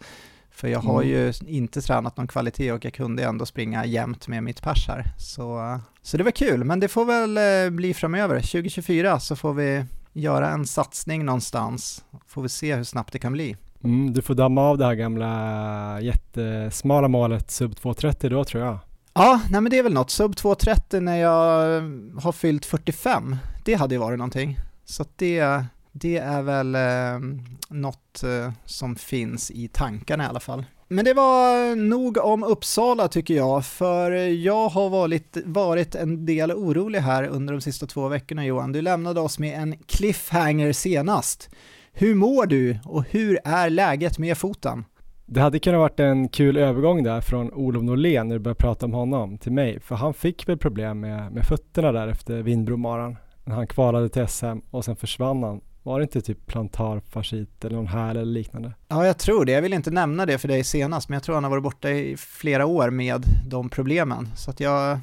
För 0.51 0.69
jag 0.69 0.81
har 0.81 1.03
Mm. 1.03 1.09
ju 1.15 1.33
inte 1.47 1.81
tränat 1.81 2.17
någon 2.17 2.27
kvalitet 2.29 2.73
och 2.73 2.85
jag 2.85 2.93
kunde 2.95 3.25
ändå 3.25 3.47
springa 3.47 3.85
jämnt 3.85 4.29
med 4.29 4.43
mitt 4.43 4.63
pers 4.63 4.89
här. 4.89 5.05
Så, 5.19 5.79
så 6.03 6.17
det 6.17 6.25
var 6.25 6.31
kul, 6.31 6.65
men 6.65 6.81
det 6.81 6.89
får 6.89 7.05
väl 7.05 7.37
eh, 7.67 7.71
bli 7.77 7.95
framöver. 7.95 8.41
2024 8.41 9.21
så 9.21 9.37
får 9.37 9.55
vi 9.55 9.85
göra 10.13 10.51
en 10.51 10.67
satsning 10.67 11.25
någonstans. 11.25 12.05
Får 12.27 12.43
vi 12.43 12.49
se 12.49 12.75
hur 12.77 12.85
snabbt 12.85 13.13
det 13.13 13.19
kan 13.19 13.33
bli. 13.33 13.57
Mm, 13.85 14.13
du 14.15 14.23
får 14.23 14.35
damma 14.35 14.63
av 14.63 14.79
det 14.79 14.85
här 14.85 14.95
gamla 14.95 16.01
jättesmala 16.01 17.09
målet 17.09 17.51
sub 17.51 17.77
230 17.77 18.31
då 18.31 18.45
tror 18.45 18.65
jag. 18.65 18.79
Ja, 19.15 19.41
nej 19.51 19.61
men 19.61 19.71
det 19.71 19.79
är 19.79 19.83
väl 19.83 19.93
något. 19.93 20.11
Sub 20.11 20.37
230 20.37 21.01
när 21.01 21.17
jag 21.17 21.77
eh, 21.77 21.83
har 22.23 22.33
fyllt 22.33 22.65
45, 22.65 23.37
det 23.65 23.75
hade 23.75 23.95
ju 23.95 23.99
varit 23.99 24.19
någonting. 24.19 24.59
Så 24.85 25.05
det, 25.17 25.65
det 25.93 26.17
är 26.17 26.43
väl 26.43 26.75
eh, 26.75 27.29
något 27.69 28.23
eh, 28.23 28.53
som 28.65 28.97
finns 28.97 29.51
i 29.51 29.69
tankarna 29.69 30.25
i 30.25 30.27
alla 30.27 30.41
fall. 30.41 30.65
Men 30.91 31.05
det 31.05 31.15
var 31.15 31.77
nog 31.77 32.17
om 32.17 32.45
Uppsala 32.45 33.09
tycker 33.09 33.35
jag, 33.35 33.67
för 33.67 34.11
jag 34.21 34.69
har 34.69 34.89
varit, 34.91 35.37
varit 35.45 35.95
en 35.95 36.27
del 36.27 36.53
orolig 36.53 36.99
här 37.01 37.25
under 37.25 37.53
de 37.53 37.61
sista 37.61 37.87
två 37.87 38.09
veckorna 38.09 38.47
Johan. 38.47 38.73
Du 38.73 38.83
lämnade 38.83 39.21
oss 39.21 39.39
med 39.39 39.63
en 39.63 39.79
cliffhanger 39.87 40.73
senast. 40.73 41.51
Hur 41.93 42.15
mår 42.15 42.47
du 42.47 42.79
och 42.85 43.05
hur 43.11 43.39
är 43.45 43.71
läget 43.71 44.19
med 44.19 44.39
foten? 44.39 44.85
Det 45.31 45.41
hade 45.41 45.59
kunnat 45.59 45.79
varit 45.79 46.01
en 46.01 46.29
kul 46.29 46.57
övergång 46.57 47.03
där 47.03 47.21
från 47.21 47.53
Olof 47.53 47.83
Norlén 47.83 48.29
när 48.29 48.35
du 48.35 48.39
började 48.39 48.59
prata 48.59 48.87
om 48.87 48.93
honom 48.93 49.39
till 49.39 49.53
mig. 49.53 49.81
För 49.81 49.95
han 49.95 50.15
fick 50.15 50.49
väl 50.49 50.59
problem 50.59 51.01
med, 51.01 51.33
med 51.33 51.45
fötterna 51.45 51.93
där 51.93 52.09
efter 52.09 52.43
Vindbromaran. 52.43 53.17
När 53.45 53.55
han 53.55 53.67
kvalade 53.67 54.09
till 54.09 54.29
SM 54.29 54.59
och 54.71 54.85
sen 54.85 54.97
försvann 54.97 55.43
han. 55.43 55.61
Var 55.83 55.99
det 55.99 56.03
inte 56.03 56.21
typ 56.21 56.47
plantarfascit 56.47 57.65
eller 57.65 57.77
någon 57.77 57.87
häl 57.87 58.17
eller 58.17 58.33
liknande? 58.33 58.73
Ja, 58.89 59.07
jag 59.07 59.19
tror 59.19 59.45
det. 59.45 59.53
Jag 59.53 59.63
vill 59.63 59.73
inte 59.73 59.91
nämna 59.91 60.27
det 60.27 60.39
för 60.39 60.49
dig 60.49 60.65
senast, 60.65 61.09
men 61.09 61.17
jag 61.17 61.23
tror 61.23 61.35
han 61.35 61.45
har 61.45 61.51
varit 61.51 61.63
borta 61.63 61.91
i 61.91 62.17
flera 62.17 62.67
år 62.67 62.91
med 62.91 63.25
de 63.47 63.69
problemen. 63.69 64.29
Så 64.37 64.51
att 64.51 64.61
jag, 64.61 64.99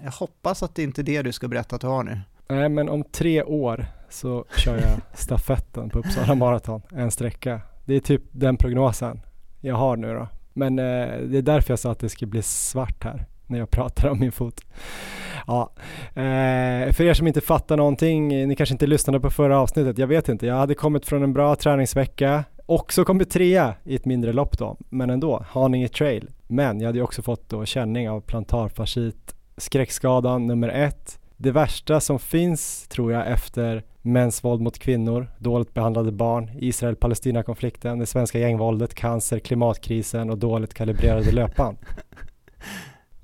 jag 0.00 0.12
hoppas 0.12 0.62
att 0.62 0.74
det 0.74 0.82
inte 0.82 1.00
är 1.00 1.04
det 1.04 1.22
du 1.22 1.32
ska 1.32 1.48
berätta 1.48 1.76
att 1.76 1.80
du 1.80 1.86
har 1.86 2.02
nu. 2.02 2.20
Nej 2.48 2.68
men 2.68 2.88
om 2.88 3.04
tre 3.04 3.42
år 3.42 3.86
så 4.10 4.44
kör 4.56 4.76
jag 4.76 5.00
stafetten 5.18 5.90
på 5.90 5.98
Uppsala 5.98 6.34
Marathon, 6.34 6.82
en 6.90 7.10
sträcka. 7.10 7.60
Det 7.84 7.94
är 7.94 8.00
typ 8.00 8.22
den 8.32 8.56
prognosen 8.56 9.20
jag 9.64 9.76
har 9.76 9.96
nu 9.96 10.14
då. 10.14 10.28
Men 10.52 10.78
eh, 10.78 11.18
det 11.18 11.38
är 11.38 11.42
därför 11.42 11.72
jag 11.72 11.78
sa 11.78 11.90
att 11.90 11.98
det 11.98 12.08
ska 12.08 12.26
bli 12.26 12.42
svart 12.42 13.04
här 13.04 13.26
när 13.46 13.58
jag 13.58 13.70
pratar 13.70 14.08
om 14.08 14.18
min 14.18 14.32
fot. 14.32 14.60
Ja, 15.46 15.72
eh, 16.08 16.92
för 16.92 17.00
er 17.00 17.14
som 17.14 17.26
inte 17.26 17.40
fattar 17.40 17.76
någonting, 17.76 18.48
ni 18.48 18.56
kanske 18.56 18.72
inte 18.74 18.86
lyssnade 18.86 19.20
på 19.20 19.30
förra 19.30 19.60
avsnittet, 19.60 19.98
jag 19.98 20.06
vet 20.06 20.28
inte. 20.28 20.46
Jag 20.46 20.54
hade 20.54 20.74
kommit 20.74 21.06
från 21.06 21.22
en 21.22 21.32
bra 21.32 21.56
träningsvecka, 21.56 22.44
också 22.66 23.04
kommit 23.04 23.30
trea 23.30 23.74
i 23.84 23.96
ett 23.96 24.04
mindre 24.04 24.32
lopp 24.32 24.58
då, 24.58 24.76
men 24.88 25.10
ändå, 25.10 25.44
Haninge 25.48 25.88
trail. 25.88 26.30
Men 26.46 26.80
jag 26.80 26.88
hade 26.88 26.98
ju 26.98 27.04
också 27.04 27.22
fått 27.22 27.48
då 27.48 27.64
känning 27.64 28.10
av 28.10 28.20
plantarfascit, 28.20 29.34
skräckskadan 29.56 30.46
nummer 30.46 30.68
ett. 30.68 31.18
Det 31.42 31.52
värsta 31.52 32.00
som 32.00 32.18
finns 32.18 32.88
tror 32.88 33.12
jag 33.12 33.30
efter 33.30 33.84
mäns 34.02 34.44
våld 34.44 34.60
mot 34.60 34.78
kvinnor, 34.78 35.26
dåligt 35.38 35.74
behandlade 35.74 36.12
barn, 36.12 36.50
Israel-Palestina-konflikten, 36.58 37.98
det 37.98 38.06
svenska 38.06 38.38
gängvåldet, 38.38 38.94
cancer, 38.94 39.38
klimatkrisen 39.38 40.30
och 40.30 40.38
dåligt 40.38 40.74
kalibrerade 40.74 41.32
löpband. 41.32 41.76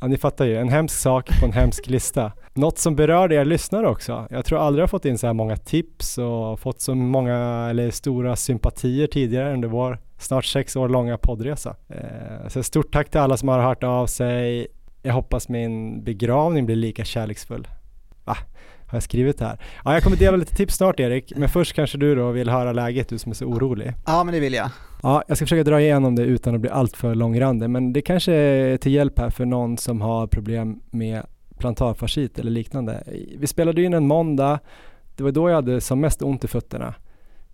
Ja, 0.01 0.07
ni 0.07 0.17
fattar 0.17 0.45
ju, 0.45 0.57
en 0.57 0.69
hemsk 0.69 0.95
sak 0.99 1.41
på 1.41 1.47
en 1.47 1.53
hemsk 1.53 1.87
lista. 1.87 2.33
Något 2.55 2.79
som 2.79 2.97
berör 2.97 3.33
er 3.33 3.45
lyssnare 3.45 3.89
också. 3.89 4.27
Jag 4.31 4.45
tror 4.45 4.59
aldrig 4.59 4.83
jag 4.83 4.91
fått 4.91 5.05
in 5.05 5.19
så 5.19 5.27
här 5.27 5.35
många 5.35 5.57
tips 5.57 6.19
och 6.19 6.61
fått 6.61 6.81
så 6.81 6.95
många 6.95 7.67
eller 7.71 7.91
stora 7.91 8.37
sympatier 8.37 9.07
tidigare 9.07 9.53
under 9.53 9.69
vår 9.69 9.99
snart 10.19 10.45
sex 10.45 10.77
år 10.77 10.89
långa 10.89 11.19
poddresa. 11.19 11.77
Eh, 11.89 12.49
så 12.49 12.63
stort 12.63 12.93
tack 12.93 13.11
till 13.11 13.21
alla 13.21 13.37
som 13.37 13.49
har 13.49 13.61
hört 13.61 13.85
av 13.85 14.07
sig. 14.07 14.67
Jag 15.03 15.15
hoppas 15.15 15.49
min 15.49 16.05
begravning 16.05 16.67
blir 16.67 16.77
lika 16.77 17.05
kärleksfull. 17.05 17.69
Har 18.88 18.96
jag 18.96 19.03
skrivit 19.03 19.40
här? 19.40 19.59
Ja, 19.85 19.94
jag 19.94 20.03
kommer 20.03 20.16
dela 20.16 20.37
lite 20.37 20.55
tips 20.55 20.74
snart 20.74 21.01
Erik, 21.01 21.33
men 21.37 21.48
först 21.48 21.72
kanske 21.72 21.98
du 21.98 22.14
då 22.14 22.31
vill 22.31 22.48
höra 22.48 22.72
läget, 22.72 23.09
du 23.09 23.18
som 23.18 23.31
är 23.31 23.35
så 23.35 23.44
orolig. 23.44 23.92
Ja, 24.07 24.24
men 24.24 24.35
det 24.35 24.40
vill 24.40 24.55
jag. 24.55 24.70
Ja, 25.03 25.22
jag 25.29 25.37
ska 25.37 25.46
försöka 25.46 25.64
dra 25.64 25.81
igenom 25.81 26.14
det 26.14 26.22
utan 26.22 26.55
att 26.55 26.61
bli 26.61 26.70
alltför 26.70 27.14
långrandig, 27.14 27.70
men 27.70 27.92
det 27.92 28.03
kanske 28.03 28.33
är 28.33 28.77
till 28.77 28.92
hjälp 28.92 29.18
här 29.18 29.31
för 29.31 29.44
någon 29.44 29.79
som 29.79 30.01
har 30.01 30.27
problem 30.27 30.81
med 30.90 31.22
plantarfascit 31.59 32.38
eller 32.38 32.51
liknande. 32.51 33.03
Vi 33.38 33.46
spelade 33.46 33.83
in 33.83 33.94
en 33.94 34.07
måndag, 34.07 34.59
det 35.16 35.22
var 35.22 35.31
då 35.31 35.48
jag 35.48 35.55
hade 35.55 35.81
som 35.81 36.01
mest 36.01 36.22
ont 36.22 36.44
i 36.44 36.48
fötterna. 36.48 36.94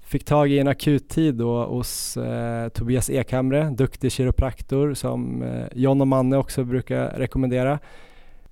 Fick 0.00 0.24
tag 0.24 0.50
i 0.50 0.58
en 0.58 0.68
akuttid 0.68 1.34
då 1.34 1.64
hos 1.64 2.16
eh, 2.16 2.68
Tobias 2.68 3.10
Ekhamre, 3.10 3.70
duktig 3.70 4.12
kiropraktor 4.12 4.94
som 4.94 5.42
eh, 5.42 5.66
John 5.72 6.00
och 6.00 6.08
Manne 6.08 6.36
också 6.36 6.64
brukar 6.64 7.08
rekommendera. 7.08 7.78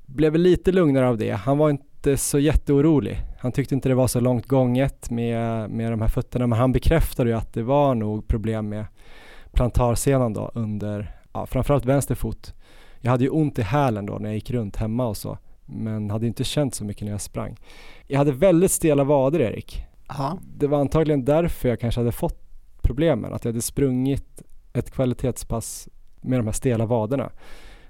Blev 0.07 0.37
lite 0.37 0.73
lugnare 0.73 1.09
av 1.09 1.19
det. 1.19 1.31
Han 1.31 1.59
var 1.59 1.71
inte 1.71 1.92
inte 2.07 2.17
så 2.17 2.39
jätteorolig. 2.39 3.23
Han 3.39 3.53
tyckte 3.53 3.75
inte 3.75 3.89
det 3.89 3.95
var 3.95 4.07
så 4.07 4.21
långt 4.21 4.47
gånget 4.47 5.11
med, 5.11 5.71
med 5.71 5.93
de 5.93 6.01
här 6.01 6.09
fötterna 6.09 6.47
men 6.47 6.59
han 6.59 6.73
bekräftade 6.73 7.31
ju 7.31 7.37
att 7.37 7.53
det 7.53 7.63
var 7.63 7.95
nog 7.95 8.29
problem 8.29 8.69
med 8.69 8.85
plantarsenan 9.53 10.33
då 10.33 10.51
under, 10.55 11.17
ja, 11.33 11.47
framförallt 11.47 11.85
vänster 11.85 12.15
fot. 12.15 12.55
Jag 13.01 13.11
hade 13.11 13.25
ju 13.25 13.31
ont 13.31 13.59
i 13.59 13.63
hälen 13.63 14.07
då 14.07 14.19
när 14.19 14.29
jag 14.29 14.35
gick 14.35 14.51
runt 14.51 14.77
hemma 14.77 15.07
och 15.07 15.17
så 15.17 15.39
men 15.67 16.11
hade 16.11 16.27
inte 16.27 16.45
känt 16.45 16.75
så 16.75 16.85
mycket 16.85 17.05
när 17.05 17.13
jag 17.13 17.21
sprang. 17.21 17.57
Jag 18.07 18.19
hade 18.19 18.33
väldigt 18.33 18.73
stela 18.73 19.05
vader 19.05 19.41
Erik. 19.41 19.85
Aha. 20.07 20.39
Det 20.57 20.67
var 20.67 20.81
antagligen 20.81 21.25
därför 21.25 21.69
jag 21.69 21.81
kanske 21.81 22.01
hade 22.01 22.13
fått 22.13 22.43
problemen, 22.83 23.33
att 23.33 23.45
jag 23.45 23.53
hade 23.53 23.63
sprungit 23.63 24.43
ett 24.73 24.91
kvalitetspass 24.91 25.89
med 26.21 26.39
de 26.39 26.47
här 26.47 26.53
stela 26.53 26.87
vaderna. 26.87 27.31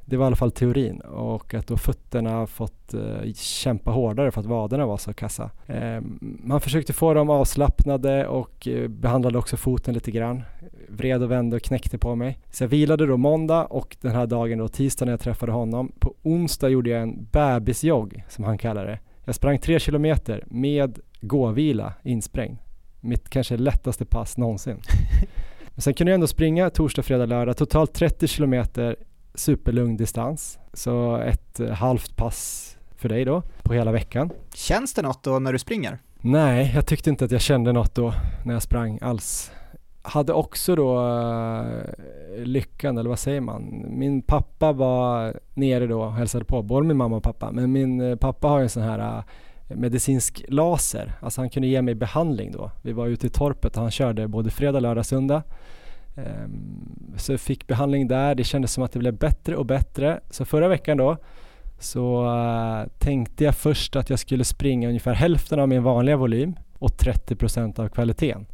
Det 0.05 0.17
var 0.17 0.25
i 0.25 0.27
alla 0.27 0.37
fall 0.37 0.51
teorin 0.51 1.01
och 1.01 1.55
att 1.55 1.67
då 1.67 1.77
fötterna 1.77 2.47
fått 2.47 2.95
eh, 2.95 3.33
kämpa 3.35 3.91
hårdare 3.91 4.31
för 4.31 4.41
att 4.41 4.47
vaderna 4.47 4.87
var 4.87 4.97
så 4.97 5.13
kassa. 5.13 5.51
Eh, 5.67 6.01
man 6.21 6.61
försökte 6.61 6.93
få 6.93 7.15
dem 7.15 7.31
avslappnade 7.31 8.27
och 8.27 8.69
eh, 8.69 8.89
behandlade 8.89 9.39
också 9.39 9.57
foten 9.57 9.95
lite 9.95 10.11
grann. 10.11 10.43
Vred 10.89 11.23
och 11.23 11.31
vände 11.31 11.57
och 11.57 11.63
knäckte 11.63 11.99
på 11.99 12.15
mig. 12.15 12.39
Så 12.51 12.65
jag 12.65 12.69
vilade 12.69 13.07
då 13.07 13.17
måndag 13.17 13.65
och 13.65 13.97
den 14.01 14.13
här 14.13 14.27
dagen 14.27 14.59
då 14.59 14.69
tisdag 14.69 15.05
när 15.05 15.13
jag 15.13 15.21
träffade 15.21 15.53
honom. 15.53 15.93
På 15.99 16.15
onsdag 16.23 16.69
gjorde 16.69 16.91
jag 16.91 17.03
en 17.03 17.29
bebisjogg 17.33 18.25
som 18.29 18.45
han 18.45 18.59
kallar 18.59 18.87
det. 18.87 18.99
Jag 19.25 19.35
sprang 19.35 19.59
tre 19.59 19.81
kilometer 19.81 20.45
med 20.47 20.99
gåvila 21.21 21.93
insprängd. 22.03 22.59
Mitt 23.01 23.31
kanske 23.31 23.57
lättaste 23.57 24.05
pass 24.05 24.37
någonsin. 24.37 24.77
Men 25.75 25.83
sen 25.83 25.95
kunde 25.95 26.11
jag 26.11 26.15
ändå 26.15 26.27
springa 26.27 26.71
torsdag, 26.71 27.03
fredag, 27.03 27.27
lördag. 27.27 27.57
Totalt 27.57 27.95
30 27.95 28.29
kilometer 28.29 28.97
superlugn 29.35 29.97
distans. 29.97 30.59
Så 30.73 31.17
ett 31.17 31.61
eh, 31.61 31.69
halvt 31.69 32.17
pass 32.17 32.69
för 32.97 33.09
dig 33.09 33.25
då 33.25 33.43
på 33.63 33.73
hela 33.73 33.93
veckan. 33.93 34.31
Känns 34.55 34.95
det 34.95 35.03
något 35.03 35.23
då 35.23 35.39
när 35.39 35.53
du 35.53 35.59
springer? 35.59 35.99
Nej, 36.21 36.73
jag 36.75 36.87
tyckte 36.87 37.11
inte 37.11 37.25
att 37.25 37.31
jag 37.31 37.41
kände 37.41 37.73
något 37.73 37.95
då 37.95 38.15
när 38.45 38.53
jag 38.53 38.63
sprang 38.63 38.99
alls. 39.03 39.53
Hade 40.03 40.33
också 40.33 40.77
då 40.77 41.01
uh, 41.01 42.45
lyckan, 42.45 42.99
eller 42.99 43.09
vad 43.09 43.19
säger 43.19 43.41
man? 43.41 43.85
Min 43.89 44.23
pappa 44.23 44.73
var 44.73 45.41
nere 45.55 45.87
då 45.87 46.03
och 46.03 46.13
hälsade 46.13 46.45
på, 46.45 46.63
både 46.63 46.87
min 46.87 46.97
mamma 46.97 47.17
och 47.17 47.23
pappa. 47.23 47.51
Men 47.53 47.73
min 47.73 48.01
uh, 48.01 48.17
pappa 48.17 48.49
har 48.49 48.59
ju 48.59 48.63
en 48.63 48.69
sån 48.69 48.83
här 48.83 49.25
medicinsk 49.69 50.45
laser. 50.49 51.13
Alltså 51.21 51.41
han 51.41 51.51
kunde 51.51 51.69
ge 51.69 51.83
mig 51.83 51.95
behandling 51.95 52.53
då. 52.53 52.71
Vi 52.83 52.93
var 52.93 53.07
ute 53.07 53.27
i 53.27 53.31
torpet 53.31 53.77
och 53.77 53.83
han 53.83 53.91
körde 53.91 54.29
både 54.29 54.51
fredag, 54.51 54.81
lördag, 54.81 55.07
söndag. 55.07 55.43
Ehm, 56.17 57.17
så 57.17 57.33
jag 57.33 57.41
fick 57.41 57.67
behandling 57.67 58.09
där. 58.09 58.35
Det 58.35 58.45
kändes 58.45 58.73
som 58.73 58.85
att 58.85 58.93
det 58.93 58.99
blev 58.99 59.15
bättre 59.15 59.57
och 59.57 59.67
bättre. 59.67 60.21
Så 60.31 60.45
förra 60.45 60.69
veckan 60.69 60.97
då 60.97 61.17
så 61.79 62.27
eh, 62.27 62.89
tänkte 62.99 63.45
jag 63.45 63.55
först 63.55 63.97
att 63.97 64.11
jag 64.11 64.19
skulle 64.19 64.45
springa 64.45 64.89
ungefär 64.89 65.15
hälften 65.15 65.61
av 65.61 65.69
min 65.69 65.83
vanliga 65.83 66.17
volym 66.17 66.55
och 66.79 66.91
30% 66.91 67.81
av 67.81 67.89
kvaliteten. 67.89 68.47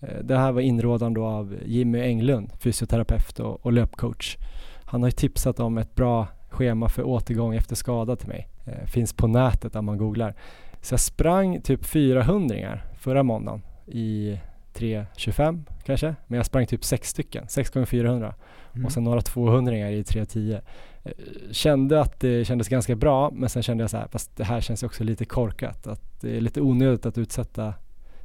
Eh, 0.00 0.18
det 0.24 0.36
här 0.36 0.52
var 0.52 0.60
inrådan 0.60 1.14
då 1.14 1.24
av 1.24 1.56
Jimmy 1.64 2.00
Englund, 2.00 2.52
fysioterapeut 2.58 3.40
och, 3.40 3.66
och 3.66 3.72
löpcoach. 3.72 4.36
Han 4.84 5.02
har 5.02 5.08
ju 5.08 5.12
tipsat 5.12 5.60
om 5.60 5.78
ett 5.78 5.94
bra 5.94 6.26
schema 6.48 6.88
för 6.88 7.02
återgång 7.02 7.54
efter 7.54 7.76
skada 7.76 8.16
till 8.16 8.28
mig. 8.28 8.48
Eh, 8.64 8.86
finns 8.86 9.12
på 9.12 9.26
nätet 9.26 9.76
om 9.76 9.84
man 9.84 9.98
googlar. 9.98 10.34
Så 10.80 10.92
jag 10.92 11.00
sprang 11.00 11.60
typ 11.60 11.84
400 11.84 12.78
förra 12.94 13.22
måndagen 13.22 13.62
i 13.86 14.38
3.25 14.76 15.64
kanske, 15.84 16.14
men 16.26 16.36
jag 16.36 16.46
sprang 16.46 16.66
typ 16.66 16.84
6 16.84 17.08
stycken, 17.08 17.48
6 17.48 17.70
gånger 17.70 17.86
400 17.86 18.34
mm. 18.74 18.86
och 18.86 18.92
sen 18.92 19.04
några 19.04 19.20
200 19.20 19.90
i 19.90 20.02
3.10. 20.02 20.60
Eh, 21.04 21.12
kände 21.50 22.00
att 22.00 22.20
det 22.20 22.44
kändes 22.44 22.68
ganska 22.68 22.96
bra, 22.96 23.30
men 23.30 23.48
sen 23.48 23.62
kände 23.62 23.82
jag 23.82 23.90
så 23.90 23.96
här, 23.96 24.08
fast 24.08 24.36
det 24.36 24.44
här 24.44 24.60
känns 24.60 24.82
också 24.82 25.04
lite 25.04 25.24
korkat, 25.24 25.86
att 25.86 26.20
det 26.20 26.36
är 26.36 26.40
lite 26.40 26.60
onödigt 26.60 27.06
att 27.06 27.18
utsätta 27.18 27.74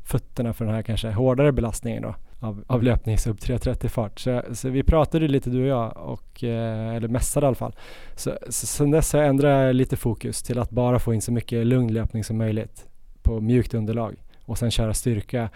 fötterna 0.03 0.53
för 0.53 0.65
den 0.65 0.73
här 0.73 0.81
kanske 0.81 1.11
hårdare 1.11 1.51
belastningen 1.51 2.03
då 2.03 2.15
av, 2.41 2.63
av 2.67 2.83
löpning 2.83 3.17
sub 3.17 3.37
3.30 3.37 3.87
fart. 3.87 4.19
Så, 4.19 4.41
så, 4.53 4.69
vi 4.69 4.83
pratade 4.83 5.27
lite 5.27 5.49
du 5.49 5.61
och 5.61 5.67
jag, 5.67 5.97
och, 5.97 6.43
eh, 6.43 6.95
eller 6.95 7.07
mässade 7.07 7.45
i 7.45 7.47
alla 7.47 7.55
fall. 7.55 7.75
Så, 8.15 8.37
så 8.49 8.67
sen 8.67 8.91
dess 8.91 9.13
har 9.13 9.19
jag 9.19 9.29
ändrat 9.29 9.75
lite 9.75 9.97
fokus 9.97 10.43
till 10.43 10.59
att 10.59 10.69
bara 10.69 10.99
få 10.99 11.13
in 11.13 11.21
så 11.21 11.31
mycket 11.31 11.67
lugn 11.67 11.93
löpning 11.93 12.23
som 12.23 12.37
möjligt 12.37 12.85
på 13.21 13.39
mjukt 13.39 13.73
underlag 13.73 14.15
och 14.45 14.57
sen 14.57 14.71
köra 14.71 14.93
styrka 14.93 15.49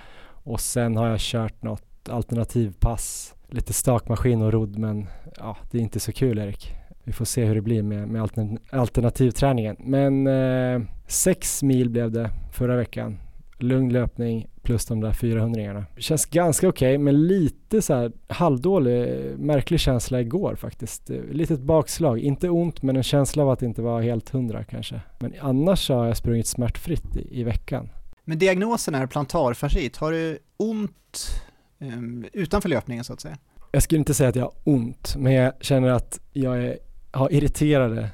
och 0.46 0.60
sen 0.60 0.98
har 0.98 1.08
jag 1.08 1.20
kört 1.20 1.64
något 1.64 2.10
alternativpass, 2.10 3.36
lite 3.50 3.74
stakmaskin 3.74 4.42
och 4.42 4.54
rodd 4.54 4.78
men 4.78 5.08
ja, 5.38 5.58
det 5.72 5.78
är 5.78 5.82
inte 5.82 6.00
så 6.00 6.12
kul 6.12 6.40
Erik. 6.40 6.74
Vi 7.04 7.14
får 7.14 7.26
se 7.26 7.46
hur 7.46 7.56
det 7.56 7.62
blir 7.62 7.84
med, 7.84 8.08
med 8.08 8.30
alternativträningen. 8.72 9.76
Men 9.80 10.28
eh, 10.28 10.82
sex 11.08 11.64
mil 11.64 11.90
blev 11.90 12.12
det 12.12 12.30
förra 12.54 12.76
veckan. 12.76 13.18
Lugn 13.60 13.94
löpning 13.94 14.48
plus 14.62 14.86
de 14.86 15.02
där 15.02 15.12
400 15.12 15.86
Känns 15.98 16.26
ganska 16.26 16.70
okej 16.70 16.96
okay, 16.96 16.98
men 16.98 17.28
lite 17.28 17.82
så 17.82 17.94
här 17.94 18.12
halvdålig, 18.28 19.08
märklig 19.38 19.80
känsla 19.80 20.22
igår 20.22 20.56
faktiskt. 20.56 21.10
Litet 21.32 21.60
bakslag, 21.60 22.20
inte 22.20 22.50
ont 22.50 22.82
men 22.82 22.96
en 22.96 23.04
känsla 23.04 23.44
av 23.44 23.50
att 23.50 23.60
det 23.60 23.66
inte 23.66 23.82
var 23.82 24.02
helt 24.02 24.30
hundra 24.30 24.64
kanske. 24.64 25.02
Men 25.20 25.34
annars 25.42 25.90
har 25.90 26.06
jag 26.06 26.18
sprungit 26.18 26.48
smärtfritt 26.48 27.18
i, 27.18 27.40
i 27.40 27.44
veckan. 27.44 27.90
Men 28.26 28.40
diagnosen 28.40 28.96
är 28.96 29.08
plantarfascit. 29.08 29.98
Har 29.98 30.12
du 30.12 30.40
ont 30.58 31.42
um, 31.80 32.26
utanför 32.34 32.70
löpningen 32.70 33.04
så 33.04 33.14
att 33.14 33.22
säga? 33.22 33.38
Jag 33.72 33.84
skulle 33.84 34.00
inte 34.00 34.14
säga 34.14 34.30
att 34.30 34.36
jag 34.36 34.44
har 34.44 34.54
ont, 34.64 35.16
men 35.18 35.34
jag 35.34 35.54
känner 35.62 35.90
att 35.90 36.20
jag 36.34 36.64
är, 36.64 36.78
har 37.12 37.34
irriterade 37.34 38.10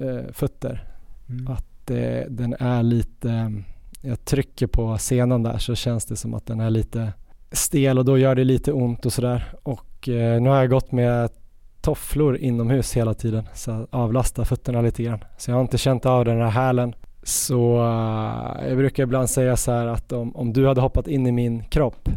uh, 0.00 0.32
fötter. 0.32 0.84
Mm. 1.28 1.52
Att 1.52 1.90
uh, 1.90 2.20
den 2.28 2.54
är 2.58 2.82
lite, 2.82 3.52
jag 4.02 4.24
trycker 4.24 4.66
på 4.66 4.98
senan 4.98 5.42
där 5.42 5.58
så 5.58 5.74
känns 5.74 6.04
det 6.04 6.16
som 6.16 6.34
att 6.34 6.46
den 6.46 6.60
är 6.60 6.70
lite 6.70 7.12
stel 7.52 7.98
och 7.98 8.04
då 8.04 8.18
gör 8.18 8.34
det 8.34 8.44
lite 8.44 8.72
ont 8.72 9.06
och 9.06 9.12
sådär. 9.12 9.54
Och 9.62 10.08
uh, 10.08 10.40
nu 10.40 10.48
har 10.48 10.56
jag 10.56 10.70
gått 10.70 10.92
med 10.92 11.30
tofflor 11.80 12.36
inomhus 12.36 12.96
hela 12.96 13.14
tiden 13.14 13.48
så 13.54 13.88
avlasta 13.90 14.44
fötterna 14.44 14.80
lite 14.80 15.02
grann. 15.02 15.24
Så 15.38 15.50
jag 15.50 15.56
har 15.56 15.62
inte 15.62 15.78
känt 15.78 16.06
av 16.06 16.24
den 16.24 16.40
här 16.40 16.50
hälen 16.50 16.94
så 17.22 17.76
uh, 17.76 18.68
jag 18.68 18.76
brukar 18.76 19.02
ibland 19.02 19.30
säga 19.30 19.56
så 19.56 19.72
här 19.72 19.86
att 19.86 20.12
om, 20.12 20.36
om 20.36 20.52
du 20.52 20.66
hade 20.66 20.80
hoppat 20.80 21.08
in 21.08 21.26
i 21.26 21.32
min 21.32 21.64
kropp 21.64 22.08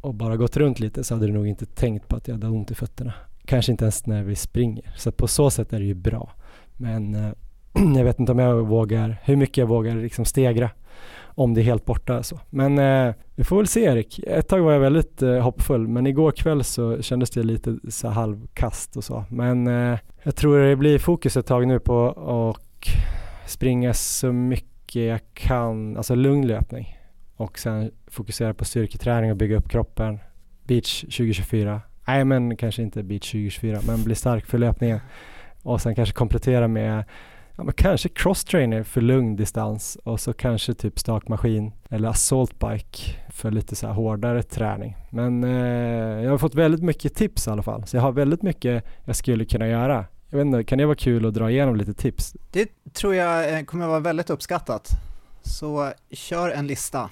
och 0.00 0.14
bara 0.14 0.36
gått 0.36 0.56
runt 0.56 0.80
lite 0.80 1.04
så 1.04 1.14
hade 1.14 1.26
du 1.26 1.32
nog 1.32 1.46
inte 1.46 1.66
tänkt 1.66 2.08
på 2.08 2.16
att 2.16 2.28
jag 2.28 2.34
hade 2.34 2.46
ont 2.46 2.70
i 2.70 2.74
fötterna. 2.74 3.12
Kanske 3.44 3.72
inte 3.72 3.84
ens 3.84 4.06
när 4.06 4.22
vi 4.22 4.36
springer. 4.36 4.94
Så 4.96 5.12
på 5.12 5.28
så 5.28 5.50
sätt 5.50 5.72
är 5.72 5.78
det 5.78 5.84
ju 5.84 5.94
bra. 5.94 6.32
Men 6.76 7.14
uh, 7.14 7.32
jag 7.96 8.04
vet 8.04 8.20
inte 8.20 8.32
om 8.32 8.38
jag 8.38 8.66
vågar, 8.66 9.20
hur 9.24 9.36
mycket 9.36 9.56
jag 9.56 9.66
vågar 9.66 9.94
liksom 9.96 10.24
stegra 10.24 10.70
om 11.34 11.54
det 11.54 11.60
är 11.60 11.62
helt 11.62 11.84
borta 11.84 12.22
så. 12.22 12.40
Men 12.50 12.78
uh, 12.78 13.14
vi 13.34 13.44
får 13.44 13.56
väl 13.56 13.66
se 13.66 13.84
Erik. 13.84 14.18
Ett 14.18 14.48
tag 14.48 14.60
var 14.60 14.72
jag 14.72 14.80
väldigt 14.80 15.22
uh, 15.22 15.38
hoppfull 15.38 15.88
men 15.88 16.06
igår 16.06 16.32
kväll 16.32 16.64
så 16.64 17.02
kändes 17.02 17.30
det 17.30 17.42
lite 17.42 17.76
så 17.88 18.08
halvkast 18.08 18.96
och 18.96 19.04
så. 19.04 19.24
Men 19.28 19.66
uh, 19.66 19.98
jag 20.22 20.36
tror 20.36 20.58
det 20.58 20.76
blir 20.76 20.98
fokus 20.98 21.36
ett 21.36 21.46
tag 21.46 21.66
nu 21.66 21.80
på 21.80 21.94
och 22.04 22.88
springa 23.50 23.94
så 23.94 24.32
mycket 24.32 25.02
jag 25.02 25.20
kan, 25.34 25.96
alltså 25.96 26.14
lugn 26.14 26.46
löpning 26.46 26.96
och 27.36 27.58
sen 27.58 27.90
fokusera 28.06 28.54
på 28.54 28.64
styrketräning 28.64 29.30
och 29.30 29.36
bygga 29.36 29.56
upp 29.56 29.68
kroppen. 29.68 30.18
Beach 30.64 31.00
2024. 31.00 31.80
Nej 32.06 32.24
men 32.24 32.56
kanske 32.56 32.82
inte 32.82 33.02
beach 33.02 33.30
2024 33.30 33.78
men 33.86 34.04
bli 34.04 34.14
stark 34.14 34.46
för 34.46 34.58
löpningen. 34.58 35.00
Och 35.62 35.80
sen 35.80 35.94
kanske 35.94 36.14
komplettera 36.14 36.68
med 36.68 37.04
ja, 37.56 37.64
men 37.64 37.74
kanske 37.74 38.08
cross-trainer 38.08 38.82
för 38.82 39.00
lugn 39.00 39.36
distans 39.36 39.98
och 40.04 40.20
så 40.20 40.32
kanske 40.32 40.74
typ 40.74 40.98
stakmaskin 40.98 41.72
eller 41.90 42.08
assault 42.08 42.58
bike 42.58 43.16
för 43.30 43.50
lite 43.50 43.76
så 43.76 43.86
här 43.86 43.94
hårdare 43.94 44.42
träning. 44.42 44.96
Men 45.10 45.44
eh, 45.44 46.24
jag 46.24 46.30
har 46.30 46.38
fått 46.38 46.54
väldigt 46.54 46.82
mycket 46.82 47.14
tips 47.14 47.46
i 47.46 47.50
alla 47.50 47.62
fall 47.62 47.86
så 47.86 47.96
jag 47.96 48.02
har 48.02 48.12
väldigt 48.12 48.42
mycket 48.42 48.84
jag 49.04 49.16
skulle 49.16 49.44
kunna 49.44 49.68
göra 49.68 50.06
jag 50.30 50.38
vet 50.38 50.46
inte, 50.46 50.64
kan 50.64 50.78
det 50.78 50.86
vara 50.86 50.96
kul 50.96 51.26
att 51.26 51.34
dra 51.34 51.50
igenom 51.50 51.76
lite 51.76 51.94
tips? 51.94 52.36
Det 52.50 52.92
tror 52.92 53.14
jag 53.14 53.58
eh, 53.58 53.64
kommer 53.64 53.86
vara 53.86 54.00
väldigt 54.00 54.30
uppskattat. 54.30 54.90
Så 55.42 55.92
kör 56.10 56.50
en 56.50 56.66
lista. 56.66 57.10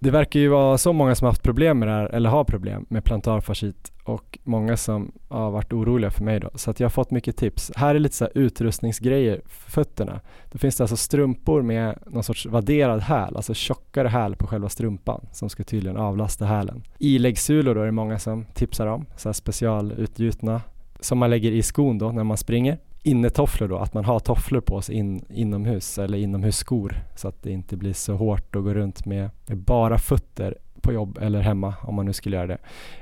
Det 0.00 0.10
verkar 0.10 0.40
ju 0.40 0.48
vara 0.48 0.78
så 0.78 0.92
många 0.92 1.14
som 1.14 1.26
haft 1.26 1.42
problem 1.42 1.78
med 1.78 1.88
det 1.88 1.92
här, 1.92 2.06
eller 2.06 2.30
har 2.30 2.44
problem 2.44 2.86
med 2.88 3.04
plantarfascit 3.04 3.92
och 4.04 4.38
många 4.44 4.76
som 4.76 5.12
har 5.28 5.50
varit 5.50 5.72
oroliga 5.72 6.10
för 6.10 6.24
mig 6.24 6.40
då. 6.40 6.50
Så 6.54 6.70
att 6.70 6.80
jag 6.80 6.84
har 6.84 6.90
fått 6.90 7.10
mycket 7.10 7.36
tips. 7.36 7.72
Här 7.76 7.94
är 7.94 7.98
lite 7.98 8.16
så 8.16 8.28
utrustningsgrejer 8.34 9.40
för 9.46 9.70
fötterna. 9.70 10.20
Då 10.52 10.58
finns 10.58 10.76
det 10.76 10.84
alltså 10.84 10.96
strumpor 10.96 11.62
med 11.62 11.98
någon 12.06 12.24
sorts 12.24 12.46
vadderad 12.46 13.00
häl, 13.00 13.36
alltså 13.36 13.54
tjockare 13.54 14.08
häl 14.08 14.36
på 14.36 14.46
själva 14.46 14.68
strumpan 14.68 15.26
som 15.32 15.48
ska 15.48 15.64
tydligen 15.64 15.96
avlasta 15.96 16.44
hälen. 16.44 16.82
Iläggssulor 16.98 17.74
då 17.74 17.80
är 17.80 17.86
det 17.86 17.92
många 17.92 18.18
som 18.18 18.44
tipsar 18.54 18.86
om, 18.86 19.06
så 19.16 19.28
här 19.28 19.32
specialutgjutna 19.32 20.60
som 21.00 21.18
man 21.18 21.30
lägger 21.30 21.52
i 21.52 21.62
skon 21.62 21.98
då 21.98 22.12
när 22.12 22.24
man 22.24 22.36
springer. 22.36 22.78
Innetofflor 23.02 23.68
då, 23.68 23.78
att 23.78 23.94
man 23.94 24.04
har 24.04 24.18
tofflor 24.18 24.60
på 24.60 24.82
sig 24.82 24.94
in, 24.94 25.24
inomhus 25.30 25.98
eller 25.98 26.18
inomhusskor 26.18 27.02
så 27.16 27.28
att 27.28 27.42
det 27.42 27.50
inte 27.50 27.76
blir 27.76 27.92
så 27.92 28.14
hårt 28.14 28.56
att 28.56 28.62
gå 28.62 28.74
runt 28.74 29.06
med, 29.06 29.30
med 29.46 29.58
bara 29.58 29.98
fötter 29.98 30.58
på 30.80 30.92
jobb 30.92 31.18
eller 31.20 31.40
hemma 31.40 31.74
om 31.82 31.94
man 31.94 32.06
nu 32.06 32.12
skulle 32.12 32.36
göra 32.36 32.46
det. 32.46 32.58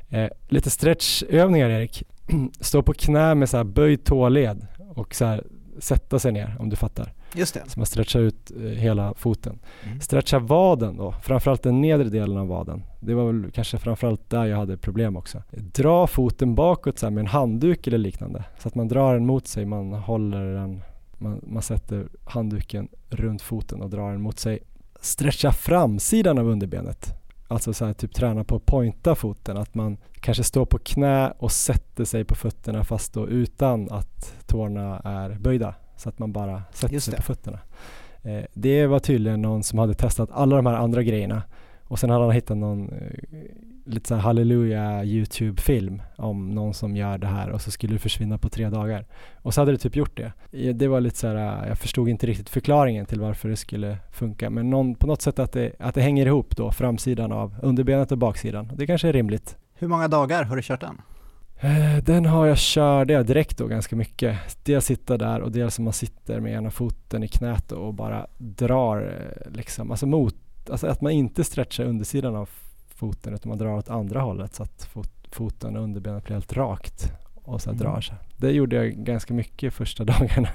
Eh, 0.08 0.28
lite 0.48 0.70
stretchövningar 0.70 1.70
Erik. 1.70 2.02
Stå 2.60 2.82
på 2.82 2.92
knä 2.92 3.34
med 3.34 3.48
så 3.48 3.56
här 3.56 3.64
böjd 3.64 4.04
tåled 4.04 4.66
och 4.94 5.14
så 5.14 5.24
här 5.24 5.44
sätta 5.78 6.18
sig 6.18 6.32
ner 6.32 6.56
om 6.58 6.68
du 6.68 6.76
fattar. 6.76 7.12
Just 7.36 7.54
det. 7.54 7.62
Så 7.66 7.80
man 7.80 7.86
stretchar 7.86 8.20
ut 8.20 8.52
eh, 8.56 8.62
hela 8.62 9.14
foten. 9.14 9.58
Mm. 9.84 10.00
Stretcha 10.00 10.38
vaden 10.38 10.96
då, 10.96 11.12
framförallt 11.12 11.62
den 11.62 11.80
nedre 11.80 12.08
delen 12.08 12.36
av 12.36 12.48
vaden. 12.48 12.82
Det 13.00 13.14
var 13.14 13.32
väl 13.32 13.50
kanske 13.50 13.78
framförallt 13.78 14.30
där 14.30 14.44
jag 14.44 14.56
hade 14.56 14.76
problem 14.76 15.16
också. 15.16 15.42
Dra 15.50 16.06
foten 16.06 16.54
bakåt 16.54 16.98
så 16.98 17.10
med 17.10 17.20
en 17.20 17.26
handduk 17.26 17.86
eller 17.86 17.98
liknande. 17.98 18.44
Så 18.58 18.68
att 18.68 18.74
man 18.74 18.88
drar 18.88 19.14
den 19.14 19.26
mot 19.26 19.46
sig, 19.46 19.64
man 19.64 19.92
håller 19.92 20.54
den, 20.54 20.82
man, 21.18 21.40
man 21.46 21.62
sätter 21.62 22.08
handduken 22.24 22.88
runt 23.08 23.42
foten 23.42 23.82
och 23.82 23.90
drar 23.90 24.12
den 24.12 24.20
mot 24.20 24.38
sig. 24.38 24.58
Stretcha 25.00 25.52
framsidan 25.52 26.38
av 26.38 26.48
underbenet. 26.48 27.12
Alltså 27.48 27.72
så 27.72 27.84
här, 27.84 27.92
typ 27.92 28.14
träna 28.14 28.44
på 28.44 28.56
att 28.56 28.66
pointa 28.66 29.14
foten, 29.14 29.56
att 29.56 29.74
man 29.74 29.96
kanske 30.20 30.44
står 30.44 30.66
på 30.66 30.78
knä 30.78 31.32
och 31.38 31.52
sätter 31.52 32.04
sig 32.04 32.24
på 32.24 32.34
fötterna 32.34 32.84
fast 32.84 33.12
då 33.12 33.28
utan 33.28 33.90
att 33.90 34.34
tårna 34.46 35.00
är 35.04 35.30
böjda. 35.30 35.74
Så 35.96 36.08
att 36.08 36.18
man 36.18 36.32
bara 36.32 36.62
sätter 36.72 36.98
sig 36.98 37.16
på 37.16 37.22
fötterna. 37.22 37.58
Eh, 38.22 38.44
det 38.54 38.86
var 38.86 38.98
tydligen 38.98 39.42
någon 39.42 39.62
som 39.62 39.78
hade 39.78 39.94
testat 39.94 40.30
alla 40.32 40.56
de 40.56 40.66
här 40.66 40.74
andra 40.74 41.02
grejerna 41.02 41.42
och 41.88 41.98
sen 41.98 42.10
hade 42.10 42.24
han 42.24 42.32
hittat 42.32 42.56
någon 42.56 42.88
eh, 42.92 42.98
lite 43.84 44.08
så 44.08 44.14
här 44.14 44.22
halleluja 44.22 45.04
YouTube-film 45.04 46.02
om 46.16 46.50
någon 46.50 46.74
som 46.74 46.96
gör 46.96 47.18
det 47.18 47.26
här 47.26 47.50
och 47.50 47.60
så 47.60 47.70
skulle 47.70 47.92
det 47.92 47.98
försvinna 47.98 48.38
på 48.38 48.48
tre 48.48 48.68
dagar. 48.68 49.06
Och 49.42 49.54
så 49.54 49.60
hade 49.60 49.72
det 49.72 49.78
typ 49.78 49.96
gjort 49.96 50.16
det. 50.16 50.32
Det 50.72 50.88
var 50.88 51.00
lite 51.00 51.16
så 51.16 51.26
här, 51.26 51.62
eh, 51.62 51.68
jag 51.68 51.78
förstod 51.78 52.08
inte 52.08 52.26
riktigt 52.26 52.48
förklaringen 52.48 53.06
till 53.06 53.20
varför 53.20 53.48
det 53.48 53.56
skulle 53.56 53.98
funka 54.12 54.50
men 54.50 54.70
någon, 54.70 54.94
på 54.94 55.06
något 55.06 55.22
sätt 55.22 55.38
att 55.38 55.52
det, 55.52 55.72
att 55.78 55.94
det 55.94 56.00
hänger 56.00 56.26
ihop 56.26 56.56
då, 56.56 56.72
framsidan 56.72 57.32
av 57.32 57.54
underbenet 57.62 58.12
och 58.12 58.18
baksidan. 58.18 58.72
Det 58.76 58.86
kanske 58.86 59.08
är 59.08 59.12
rimligt. 59.12 59.56
Hur 59.74 59.88
många 59.88 60.08
dagar 60.08 60.44
har 60.44 60.56
du 60.56 60.62
kört 60.62 60.80
den? 60.80 61.00
Eh, 61.60 61.96
Den 62.02 62.26
har 62.26 62.46
jag 62.46 62.58
körde 62.58 63.12
jag 63.12 63.26
direkt 63.26 63.58
då 63.58 63.66
ganska 63.66 63.96
mycket. 63.96 64.38
Dels 64.64 64.84
sitta 64.84 65.18
där 65.18 65.40
och 65.40 65.52
dels 65.52 65.74
som 65.74 65.84
man 65.84 65.92
sitter 65.92 66.40
med 66.40 66.52
ena 66.52 66.70
foten 66.70 67.22
i 67.22 67.28
knät 67.28 67.72
och 67.72 67.94
bara 67.94 68.26
drar 68.38 69.02
eh, 69.02 69.52
liksom, 69.52 69.90
alltså 69.90 70.06
mot, 70.06 70.34
alltså 70.70 70.86
att 70.86 71.00
man 71.00 71.12
inte 71.12 71.44
stretchar 71.44 71.84
undersidan 71.84 72.36
av 72.36 72.48
foten 72.88 73.34
utan 73.34 73.48
man 73.48 73.58
drar 73.58 73.74
åt 73.76 73.90
andra 73.90 74.20
hållet 74.20 74.54
så 74.54 74.62
att 74.62 74.84
fot, 74.84 75.12
foten 75.30 75.76
och 75.76 75.82
underbenet 75.82 76.24
blir 76.24 76.34
helt 76.34 76.52
rakt 76.52 77.12
och 77.34 77.62
så 77.62 77.70
Mm. 77.70 77.82
drar 77.82 78.00
sig. 78.00 78.16
Det 78.36 78.50
gjorde 78.50 78.76
jag 78.76 78.92
ganska 78.94 79.34
mycket 79.34 79.74
första 79.74 80.04
dagarna 80.14 80.48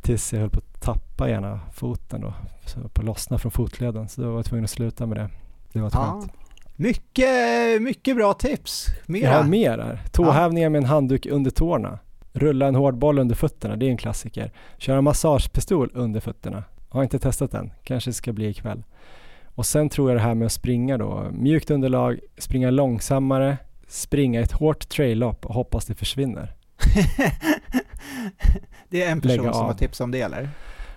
tills 0.00 0.32
jag 0.32 0.40
höll 0.40 0.50
på 0.50 0.58
att 0.58 0.80
tappa 0.82 1.30
ena 1.30 1.60
foten 1.72 2.20
då, 2.20 2.34
så 2.66 2.80
på 2.88 3.00
att 3.00 3.04
lossna 3.06 3.38
från 3.38 3.52
fotleden 3.52 4.08
så 4.08 4.22
då 4.22 4.28
var 4.30 4.36
jag 4.36 4.44
tvungen 4.44 4.64
att 4.64 4.70
sluta 4.70 5.06
med 5.06 5.16
det. 5.16 5.28
Det 5.72 5.80
var 5.80 5.90
skönt. 5.90 6.32
Mycket, 6.76 7.82
mycket 7.82 8.16
bra 8.16 8.34
tips. 8.34 8.86
Mera. 9.06 9.30
Jag 9.30 9.36
har 9.36 9.44
mer 9.44 9.78
här. 9.78 10.00
Tåhävningar 10.12 10.68
med 10.68 10.78
en 10.78 10.84
handduk 10.84 11.26
under 11.26 11.50
tårna. 11.50 11.98
Rulla 12.32 12.66
en 12.66 12.74
hård 12.74 12.98
boll 12.98 13.18
under 13.18 13.34
fötterna, 13.34 13.76
det 13.76 13.86
är 13.86 13.90
en 13.90 13.96
klassiker. 13.96 14.52
Köra 14.78 15.00
massagepistol 15.00 15.90
under 15.94 16.20
fötterna. 16.20 16.64
Har 16.88 17.02
inte 17.02 17.18
testat 17.18 17.50
den, 17.50 17.72
kanske 17.84 18.12
ska 18.12 18.32
bli 18.32 18.48
ikväll. 18.48 18.82
Och 19.54 19.66
sen 19.66 19.88
tror 19.88 20.10
jag 20.10 20.16
det 20.18 20.22
här 20.22 20.34
med 20.34 20.46
att 20.46 20.52
springa 20.52 20.98
då. 20.98 21.26
Mjukt 21.32 21.70
underlag, 21.70 22.18
springa 22.38 22.70
långsammare, 22.70 23.56
springa 23.88 24.40
ett 24.40 24.52
hårt 24.52 24.88
trail-lopp 24.88 25.46
och 25.46 25.54
hoppas 25.54 25.86
det 25.86 25.94
försvinner. 25.94 26.54
det 28.88 29.02
är 29.02 29.12
en 29.12 29.20
person 29.20 29.36
Lägga 29.36 29.52
som 29.52 29.62
av. 29.62 29.66
har 29.68 29.74
tips 29.74 30.00
om 30.00 30.10
det 30.10 30.20
eller? 30.20 30.48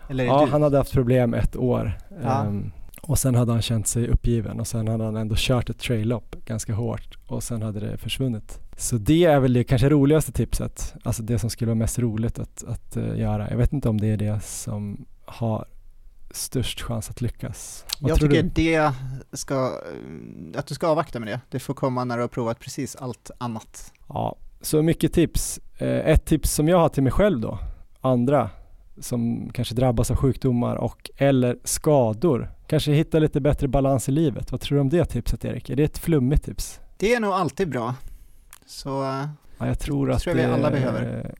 Eller 0.10 0.26
Ja, 0.26 0.46
du? 0.46 0.52
han 0.52 0.62
hade 0.62 0.78
haft 0.78 0.94
problem 0.94 1.34
ett 1.34 1.56
år. 1.56 1.98
Ja. 2.24 2.44
Ehm, 2.44 2.72
och 3.08 3.20
sen 3.20 3.36
hade 3.36 3.52
han 3.52 3.62
känt 3.62 3.88
sig 3.88 4.08
uppgiven 4.08 4.60
och 4.60 4.68
sen 4.68 4.88
hade 4.88 5.04
han 5.04 5.16
ändå 5.16 5.36
kört 5.38 5.70
ett 5.70 5.80
trail-lopp 5.80 6.36
ganska 6.46 6.74
hårt 6.74 7.18
och 7.28 7.44
sen 7.44 7.62
hade 7.62 7.80
det 7.80 7.98
försvunnit. 7.98 8.60
Så 8.78 8.98
det 8.98 9.24
är 9.24 9.40
väl 9.40 9.54
det 9.54 9.64
kanske 9.64 9.90
roligaste 9.90 10.32
tipset, 10.32 10.94
alltså 11.04 11.24
det 11.24 11.40
som 11.40 11.50
skulle 11.50 11.70
vara 11.70 11.76
mest 11.76 12.00
roligt 12.00 12.40
att, 12.40 12.64
att 12.64 12.98
eh, 12.98 13.20
göra. 13.20 13.50
Jag 13.50 13.58
vet 13.58 13.74
inte 13.74 13.90
om 13.90 14.02
det 14.02 14.08
är 14.08 14.18
det 14.18 14.40
som 14.44 15.06
har 15.26 15.66
störst 16.32 16.82
chans 16.82 17.10
att 17.10 17.22
lyckas. 17.22 17.86
Vad 18.00 18.12
jag 18.12 18.20
tror 18.20 18.30
tycker 18.30 18.44
du? 18.44 18.50
det 18.50 18.94
ska, 19.34 19.56
eh, 19.56 20.60
att 20.60 20.68
du 20.68 20.76
ska 20.76 20.88
avvakta 20.88 21.20
med 21.20 21.28
det. 21.28 21.40
Det 21.50 21.60
får 21.60 21.74
komma 21.74 22.04
när 22.04 22.18
du 22.18 22.24
har 22.24 22.28
provat 22.28 22.60
precis 22.60 22.96
allt 22.96 23.32
annat. 23.38 23.94
Ja, 24.08 24.36
så 24.62 24.82
mycket 24.82 25.14
tips. 25.14 25.60
Eh, 25.78 26.10
ett 26.10 26.26
tips 26.26 26.54
som 26.54 26.68
jag 26.68 26.80
har 26.80 26.90
till 26.90 27.04
mig 27.04 27.12
själv 27.12 27.40
då, 27.40 27.60
andra 28.02 28.50
som 29.00 29.50
kanske 29.54 29.76
drabbas 29.76 30.12
av 30.12 30.18
sjukdomar 30.18 30.76
och 30.76 31.10
eller 31.18 31.58
skador, 31.64 32.52
kanske 32.68 32.92
hitta 32.92 33.20
lite 33.20 33.42
bättre 33.42 33.68
balans 33.68 34.10
i 34.10 34.12
livet. 34.12 34.52
Vad 34.52 34.62
tror 34.62 34.76
du 34.76 34.82
om 34.82 34.90
det 34.90 35.06
tipset 35.06 35.46
Erik? 35.46 35.70
Är 35.70 35.76
det 35.76 35.84
ett 35.84 35.98
flummigt 35.98 36.44
tips? 36.46 36.80
Det 36.98 37.14
är 37.14 37.20
nog 37.20 37.32
alltid 37.32 37.70
bra. 37.70 37.96
Så 38.66 39.04
eh, 39.04 39.26
Ja, 39.58 39.68
jag 39.68 39.80
tror 39.80 40.12
att 40.12 40.20
tror 40.22 40.36
jag 40.38 40.44
vi 40.44 40.48
det- 40.50 40.54
alla 40.54 40.72
behöver. 40.72 41.34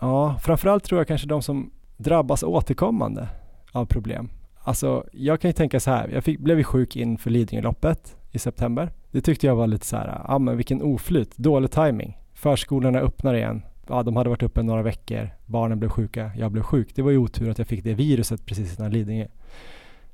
Ja, 0.00 0.36
framförallt 0.42 0.84
tror 0.84 1.00
jag 1.00 1.08
kanske 1.08 1.26
de 1.26 1.42
som 1.42 1.70
drabbas 1.96 2.42
återkommande 2.42 3.28
av 3.72 3.86
problem. 3.86 4.28
Alltså, 4.62 5.04
jag 5.12 5.40
kan 5.40 5.48
ju 5.48 5.52
tänka 5.52 5.80
så 5.80 5.90
här, 5.90 6.08
jag 6.08 6.24
fick, 6.24 6.38
blev 6.40 6.58
ju 6.58 6.64
sjuk 6.64 6.96
inför 6.96 7.30
Lidingöloppet 7.30 8.16
i 8.30 8.38
september. 8.38 8.92
Det 9.10 9.20
tyckte 9.20 9.46
jag 9.46 9.56
var 9.56 9.66
lite 9.66 9.86
så 9.86 9.96
här, 9.96 10.22
ja 10.28 10.38
men 10.38 10.56
vilken 10.56 10.82
oflyt, 10.82 11.36
dålig 11.36 11.70
timing. 11.70 12.18
Förskolorna 12.34 12.98
öppnar 12.98 13.34
igen. 13.34 13.62
Ja, 13.88 14.02
de 14.02 14.16
hade 14.16 14.30
varit 14.30 14.42
uppe 14.42 14.62
några 14.62 14.82
veckor, 14.82 15.30
barnen 15.46 15.78
blev 15.78 15.88
sjuka, 15.88 16.30
jag 16.36 16.52
blev 16.52 16.62
sjuk. 16.62 16.94
Det 16.94 17.02
var 17.02 17.10
ju 17.10 17.18
otur 17.18 17.50
att 17.50 17.58
jag 17.58 17.66
fick 17.66 17.84
det 17.84 17.94
viruset 17.94 18.46
precis 18.46 18.78
innan 18.78 18.90
Lidingö. 18.90 19.26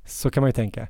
Så 0.05 0.29
kan 0.29 0.41
man 0.41 0.47
ju 0.47 0.53
tänka. 0.53 0.87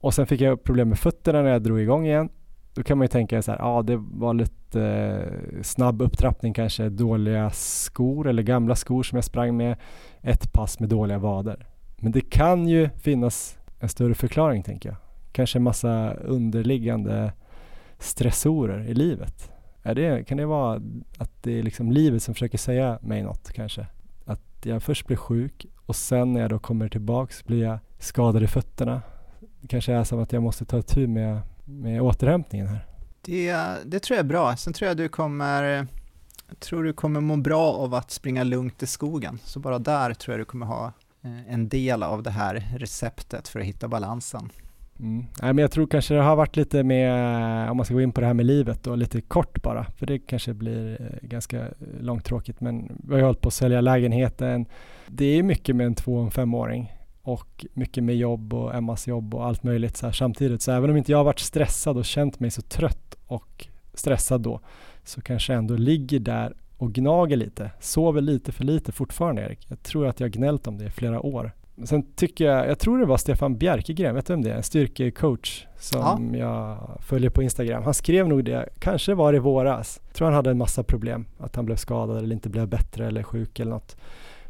Och 0.00 0.14
sen 0.14 0.26
fick 0.26 0.40
jag 0.40 0.64
problem 0.64 0.88
med 0.88 0.98
fötterna 0.98 1.42
när 1.42 1.50
jag 1.50 1.62
drog 1.62 1.80
igång 1.80 2.06
igen. 2.06 2.28
Då 2.74 2.82
kan 2.82 2.98
man 2.98 3.04
ju 3.04 3.08
tänka 3.08 3.42
så 3.42 3.50
här, 3.50 3.58
ja 3.58 3.82
det 3.82 3.96
var 3.96 4.34
lite 4.34 4.82
eh, 4.82 5.62
snabb 5.62 6.02
upptrappning 6.02 6.54
kanske, 6.54 6.88
dåliga 6.88 7.50
skor 7.50 8.28
eller 8.28 8.42
gamla 8.42 8.74
skor 8.74 9.02
som 9.02 9.16
jag 9.16 9.24
sprang 9.24 9.56
med, 9.56 9.76
ett 10.22 10.52
pass 10.52 10.80
med 10.80 10.88
dåliga 10.88 11.18
vader. 11.18 11.66
Men 11.96 12.12
det 12.12 12.20
kan 12.20 12.68
ju 12.68 12.88
finnas 12.88 13.58
en 13.78 13.88
större 13.88 14.14
förklaring 14.14 14.62
tänker 14.62 14.88
jag. 14.88 14.96
Kanske 15.32 15.58
en 15.58 15.62
massa 15.62 16.14
underliggande 16.14 17.32
stressorer 17.98 18.84
i 18.84 18.94
livet. 18.94 19.50
Är 19.86 19.94
det, 19.94 20.24
kan 20.24 20.36
det 20.38 20.46
vara 20.46 20.80
att 21.18 21.42
det 21.42 21.58
är 21.58 21.62
liksom 21.62 21.92
livet 21.92 22.22
som 22.22 22.34
försöker 22.34 22.58
säga 22.58 22.98
mig 23.02 23.22
något 23.22 23.52
kanske? 23.52 23.86
Att 24.24 24.42
jag 24.62 24.82
först 24.82 25.06
blir 25.06 25.16
sjuk 25.16 25.66
och 25.86 25.96
sen 25.96 26.32
när 26.32 26.40
jag 26.40 26.50
då 26.50 26.58
kommer 26.58 26.88
tillbaks 26.88 27.44
blir 27.44 27.62
jag 27.62 27.78
skadad 27.98 28.42
i 28.42 28.46
fötterna. 28.46 29.02
Det 29.60 29.68
kanske 29.68 29.92
är 29.92 30.04
som 30.04 30.22
att 30.22 30.32
jag 30.32 30.42
måste 30.42 30.64
ta 30.64 30.82
tur 30.82 31.06
med, 31.06 31.40
med 31.64 32.02
återhämtningen 32.02 32.66
här. 32.66 32.86
det, 33.22 33.56
det 33.84 34.00
tror 34.00 34.16
jag 34.16 34.24
är 34.24 34.28
bra. 34.28 34.56
Sen 34.56 34.72
tror 34.72 34.88
jag 34.88 34.96
du 34.96 35.08
kommer, 35.08 35.86
jag 36.48 36.60
tror 36.60 36.84
du 36.84 36.92
kommer 36.92 37.20
må 37.20 37.36
bra 37.36 37.72
av 37.72 37.94
att 37.94 38.10
springa 38.10 38.44
lugnt 38.44 38.82
i 38.82 38.86
skogen. 38.86 39.38
Så 39.44 39.60
bara 39.60 39.78
där 39.78 40.14
tror 40.14 40.32
jag 40.32 40.40
du 40.40 40.44
kommer 40.44 40.66
ha 40.66 40.92
eh, 41.22 41.52
en 41.52 41.68
del 41.68 42.02
av 42.02 42.22
det 42.22 42.30
här 42.30 42.68
receptet 42.78 43.48
för 43.48 43.60
att 43.60 43.66
hitta 43.66 43.88
balansen. 43.88 44.50
Mm. 45.00 45.26
Nej, 45.42 45.52
men 45.52 45.58
jag 45.58 45.70
tror 45.70 45.86
kanske 45.86 46.14
det 46.14 46.22
har 46.22 46.36
varit 46.36 46.56
lite 46.56 46.82
med, 46.82 47.64
eh, 47.64 47.70
om 47.70 47.76
man 47.76 47.86
ska 47.86 47.94
gå 47.94 48.00
in 48.00 48.12
på 48.12 48.20
det 48.20 48.26
här 48.26 48.34
med 48.34 48.46
livet 48.46 48.86
och 48.86 48.98
lite 48.98 49.20
kort 49.20 49.62
bara, 49.62 49.84
för 49.84 50.06
det 50.06 50.18
kanske 50.18 50.54
blir 50.54 51.00
eh, 51.00 51.28
ganska 51.28 51.60
eh, 51.60 51.68
långtråkigt, 52.00 52.60
men 52.60 53.00
vi 53.04 53.12
har 53.12 53.18
ju 53.18 53.24
hållit 53.24 53.40
på 53.40 53.48
att 53.48 53.54
sälja 53.54 53.80
lägenheten. 53.80 54.66
Det 55.06 55.24
är 55.24 55.42
mycket 55.42 55.76
med 55.76 55.86
en 55.86 55.94
två 55.94 56.16
och 56.16 56.24
en 56.24 56.30
femåring 56.30 56.92
och 57.22 57.66
mycket 57.72 58.04
med 58.04 58.16
jobb 58.16 58.54
och 58.54 58.74
Emmas 58.74 59.08
jobb 59.08 59.34
och 59.34 59.46
allt 59.46 59.62
möjligt 59.62 59.96
så 59.96 60.06
här 60.06 60.12
samtidigt. 60.12 60.62
Så 60.62 60.72
även 60.72 60.90
om 60.90 60.96
inte 60.96 61.12
jag 61.12 61.18
har 61.18 61.24
varit 61.24 61.38
stressad 61.38 61.96
och 61.96 62.04
känt 62.04 62.40
mig 62.40 62.50
så 62.50 62.62
trött 62.62 63.16
och 63.26 63.66
stressad 63.94 64.40
då, 64.40 64.60
så 65.04 65.20
kanske 65.20 65.52
jag 65.52 65.58
ändå 65.58 65.76
ligger 65.76 66.18
där 66.20 66.54
och 66.76 66.92
gnager 66.92 67.36
lite, 67.36 67.70
sover 67.80 68.20
lite 68.20 68.52
för 68.52 68.64
lite 68.64 68.92
fortfarande 68.92 69.42
Erik. 69.42 69.66
Jag 69.68 69.82
tror 69.82 70.06
att 70.06 70.20
jag 70.20 70.24
har 70.24 70.32
gnällt 70.32 70.66
om 70.66 70.78
det 70.78 70.84
i 70.84 70.90
flera 70.90 71.20
år. 71.20 71.52
Sen 71.84 72.14
tycker 72.14 72.44
jag, 72.44 72.68
jag 72.68 72.78
tror 72.78 72.98
det 72.98 73.06
var 73.06 73.16
Stefan 73.16 73.58
Bjerkegren, 73.58 74.14
vet 74.14 74.26
du 74.26 74.32
vem 74.32 74.42
det 74.42 74.50
är? 74.50 74.56
En 74.56 74.62
styrkecoach 74.62 75.66
som 75.78 76.34
jag 76.34 76.78
följer 77.00 77.30
på 77.30 77.42
Instagram. 77.42 77.82
Han 77.82 77.94
skrev 77.94 78.28
nog 78.28 78.44
det, 78.44 78.68
kanske 78.78 79.14
var 79.14 79.32
det 79.32 79.36
i 79.36 79.40
våras. 79.40 80.00
Jag 80.06 80.14
tror 80.14 80.26
han 80.26 80.34
hade 80.34 80.50
en 80.50 80.58
massa 80.58 80.82
problem, 80.82 81.26
att 81.38 81.56
han 81.56 81.66
blev 81.66 81.76
skadad 81.76 82.18
eller 82.18 82.32
inte 82.32 82.48
blev 82.48 82.68
bättre 82.68 83.06
eller 83.06 83.22
sjuk 83.22 83.60
eller 83.60 83.70
något. 83.70 83.96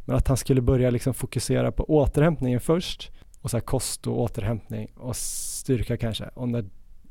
Men 0.05 0.17
att 0.17 0.29
han 0.29 0.37
skulle 0.37 0.61
börja 0.61 0.91
liksom 0.91 1.15
fokusera 1.15 1.73
på 1.73 1.85
återhämtningen 1.85 2.61
först 2.61 3.11
och 3.41 3.51
så 3.51 3.57
här 3.57 3.63
kost 3.63 4.07
och 4.07 4.21
återhämtning 4.21 4.91
och 4.97 5.17
styrka 5.17 5.97
kanske. 5.97 6.25
Och 6.35 6.49
när 6.49 6.65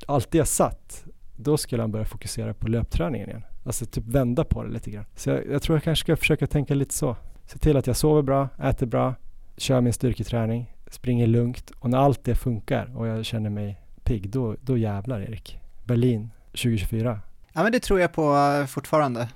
allt 0.06 0.30
det 0.30 0.44
satt, 0.44 1.04
då 1.36 1.56
skulle 1.56 1.82
han 1.82 1.92
börja 1.92 2.04
fokusera 2.04 2.54
på 2.54 2.68
löpträningen 2.68 3.28
igen. 3.28 3.42
Alltså 3.64 3.86
typ 3.86 4.04
vända 4.06 4.44
på 4.44 4.62
det 4.62 4.70
lite 4.70 4.90
grann. 4.90 5.04
Så 5.14 5.30
jag, 5.30 5.46
jag 5.46 5.62
tror 5.62 5.76
jag 5.76 5.82
kanske 5.82 6.04
ska 6.04 6.16
försöka 6.16 6.46
tänka 6.46 6.74
lite 6.74 6.94
så. 6.94 7.16
Se 7.46 7.58
till 7.58 7.76
att 7.76 7.86
jag 7.86 7.96
sover 7.96 8.22
bra, 8.22 8.48
äter 8.62 8.86
bra, 8.86 9.14
kör 9.56 9.80
min 9.80 9.92
styrketräning, 9.92 10.74
springer 10.90 11.26
lugnt 11.26 11.70
och 11.78 11.90
när 11.90 11.98
allt 11.98 12.24
det 12.24 12.34
funkar 12.34 12.96
och 12.96 13.06
jag 13.06 13.24
känner 13.24 13.50
mig 13.50 13.80
pigg, 14.04 14.30
då, 14.30 14.56
då 14.60 14.78
jävlar 14.78 15.20
Erik. 15.20 15.58
Berlin 15.84 16.30
2024. 16.46 17.20
Ja 17.52 17.62
men 17.62 17.72
det 17.72 17.80
tror 17.80 18.00
jag 18.00 18.12
på 18.12 18.36
eh, 18.36 18.66
fortfarande. 18.66 19.28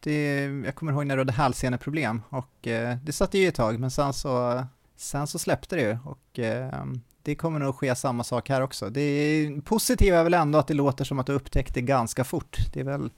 Det, 0.00 0.44
jag 0.44 0.74
kommer 0.74 0.92
ihåg 0.92 1.06
när 1.06 1.16
du 1.16 1.20
hade 1.20 1.32
hälseneproblem 1.32 2.22
och 2.28 2.66
eh, 2.66 2.96
det 3.02 3.12
satt 3.12 3.34
ju 3.34 3.48
ett 3.48 3.54
tag 3.54 3.78
men 3.78 3.90
sen 3.90 4.12
så, 4.12 4.64
sen 4.96 5.26
så 5.26 5.38
släppte 5.38 5.76
det 5.76 5.82
ju 5.82 5.98
och 6.04 6.38
eh, 6.38 6.84
det 7.22 7.34
kommer 7.34 7.60
nog 7.60 7.74
ske 7.74 7.94
samma 7.94 8.24
sak 8.24 8.48
här 8.48 8.60
också. 8.60 8.90
Det 8.90 9.50
positiva 9.64 10.18
är 10.18 10.24
väl 10.24 10.34
ändå 10.34 10.58
att 10.58 10.66
det 10.66 10.74
låter 10.74 11.04
som 11.04 11.18
att 11.18 11.26
du 11.26 11.32
upptäckte 11.32 11.80
ganska 11.80 12.24
fort. 12.24 12.58
Det 12.72 12.80
är 12.80 12.84
väl 12.84 13.10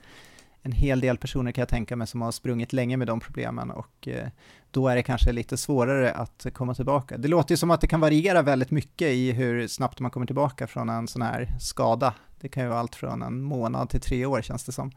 en 0.62 0.72
hel 0.72 1.00
del 1.00 1.18
personer 1.18 1.52
kan 1.52 1.62
jag 1.62 1.68
tänka 1.68 1.96
mig 1.96 2.06
som 2.06 2.22
har 2.22 2.32
sprungit 2.32 2.72
länge 2.72 2.96
med 2.96 3.06
de 3.06 3.20
problemen 3.20 3.70
och 3.70 4.08
eh, 4.08 4.28
då 4.70 4.88
är 4.88 4.96
det 4.96 5.02
kanske 5.02 5.32
lite 5.32 5.56
svårare 5.56 6.12
att 6.12 6.46
komma 6.52 6.74
tillbaka. 6.74 7.18
Det 7.18 7.28
låter 7.28 7.52
ju 7.52 7.56
som 7.56 7.70
att 7.70 7.80
det 7.80 7.86
kan 7.86 8.00
variera 8.00 8.42
väldigt 8.42 8.70
mycket 8.70 9.08
i 9.08 9.32
hur 9.32 9.68
snabbt 9.68 10.00
man 10.00 10.10
kommer 10.10 10.26
tillbaka 10.26 10.66
från 10.66 10.88
en 10.88 11.08
sån 11.08 11.22
här 11.22 11.48
skada. 11.60 12.14
Det 12.40 12.48
kan 12.48 12.62
ju 12.62 12.68
vara 12.68 12.80
allt 12.80 12.94
från 12.94 13.22
en 13.22 13.42
månad 13.42 13.90
till 13.90 14.00
tre 14.00 14.26
år 14.26 14.42
känns 14.42 14.64
det 14.64 14.72
som. 14.72 14.92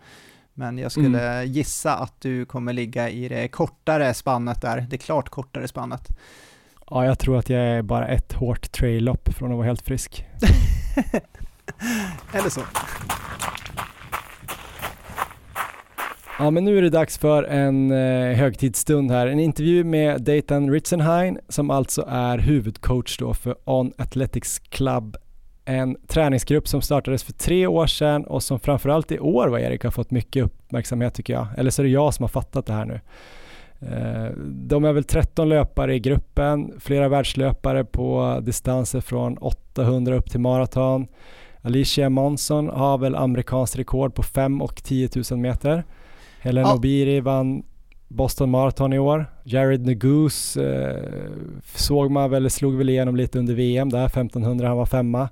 Men 0.54 0.78
jag 0.78 0.92
skulle 0.92 1.34
mm. 1.34 1.52
gissa 1.52 1.96
att 1.96 2.22
du 2.22 2.46
kommer 2.46 2.74
ligga 2.74 3.10
i 3.10 3.28
det 3.28 3.48
kortare 3.48 4.14
spannet 4.14 4.62
där, 4.62 4.88
det 4.90 4.98
klart 4.98 5.30
kortare 5.30 5.68
spannet. 5.68 6.08
Ja, 6.90 7.06
jag 7.06 7.20
tror 7.20 7.38
att 7.38 7.50
jag 7.50 7.62
är 7.62 7.82
bara 7.82 8.08
ett 8.08 8.34
hårt 8.34 8.72
trail-lopp 8.72 9.34
från 9.34 9.52
att 9.52 9.58
vara 9.58 9.68
helt 9.68 9.82
frisk. 9.82 10.26
Eller 12.34 12.50
så. 12.50 12.62
Ja, 16.44 16.52
men 16.52 16.66
nu 16.66 16.78
är 16.78 16.82
det 16.82 16.90
dags 16.90 17.18
för 17.18 17.44
en 17.44 17.92
eh, 17.92 18.38
högtidsstund 18.38 19.12
här. 19.12 19.28
En 19.28 19.40
intervju 19.40 19.84
med 19.84 20.22
Dayton 20.22 20.72
Ritzenhain 20.72 21.40
som 21.50 21.70
alltså 21.70 22.06
är 22.08 22.38
huvudcoach 22.38 23.18
då 23.18 23.34
för 23.34 23.56
On 23.66 23.94
Athletics 23.98 24.60
Club. 24.60 25.18
En 25.66 25.98
träningsgrupp 26.08 26.68
som 26.68 26.82
startades 26.82 27.24
för 27.24 27.34
tre 27.34 27.68
år 27.68 27.88
sedan 27.88 28.26
och 28.26 28.44
som 28.44 28.60
framförallt 28.60 29.12
i 29.12 29.20
år, 29.20 29.48
vad 29.48 29.62
Erik, 29.62 29.84
har 29.84 29.92
fått 29.92 30.12
mycket 30.12 30.46
uppmärksamhet 30.46 31.14
tycker 31.14 31.34
jag. 31.34 31.48
Eller 31.58 31.72
så 31.72 31.82
är 31.82 31.84
det 31.84 31.90
jag 31.90 32.14
som 32.14 32.24
har 32.24 32.30
fattat 32.30 32.66
det 32.66 32.74
här 32.74 32.86
nu. 32.86 33.00
Eh, 33.82 34.38
de 34.48 34.86
är 34.86 34.94
väl 34.94 35.04
13 35.04 35.50
löpare 35.50 35.96
i 35.96 36.00
gruppen, 36.00 36.74
flera 36.80 37.10
världslöpare 37.10 37.86
på 37.86 38.40
distanser 38.42 39.02
från 39.02 39.38
800 39.38 40.16
upp 40.16 40.32
till 40.32 40.40
maraton. 40.40 41.08
Alicia 41.62 42.10
Monson 42.10 42.70
har 42.70 42.98
väl 42.98 43.16
amerikanskt 43.16 43.78
rekord 43.78 44.16
på 44.16 44.24
5 44.24 44.62
och 44.62 44.84
10 44.84 45.10
000 45.32 45.40
meter. 45.40 45.84
Helen 46.44 46.66
ja. 46.68 46.76
Obiri 46.76 47.20
vann 47.20 47.64
Boston 48.08 48.50
Marathon 48.50 48.94
i 48.94 49.00
år. 49.00 49.26
Jared 49.44 49.86
Negus 49.86 50.58
eh, 50.58 51.04
såg 51.76 52.12
man 52.12 52.30
väl, 52.32 52.50
slog 52.50 52.76
väl 52.76 52.90
igenom 52.90 53.16
lite 53.16 53.40
under 53.40 53.54
VM 53.54 53.90
där, 53.90 54.06
1500, 54.06 54.68
han 54.68 54.78
var 54.78 54.86
femma. 54.86 55.30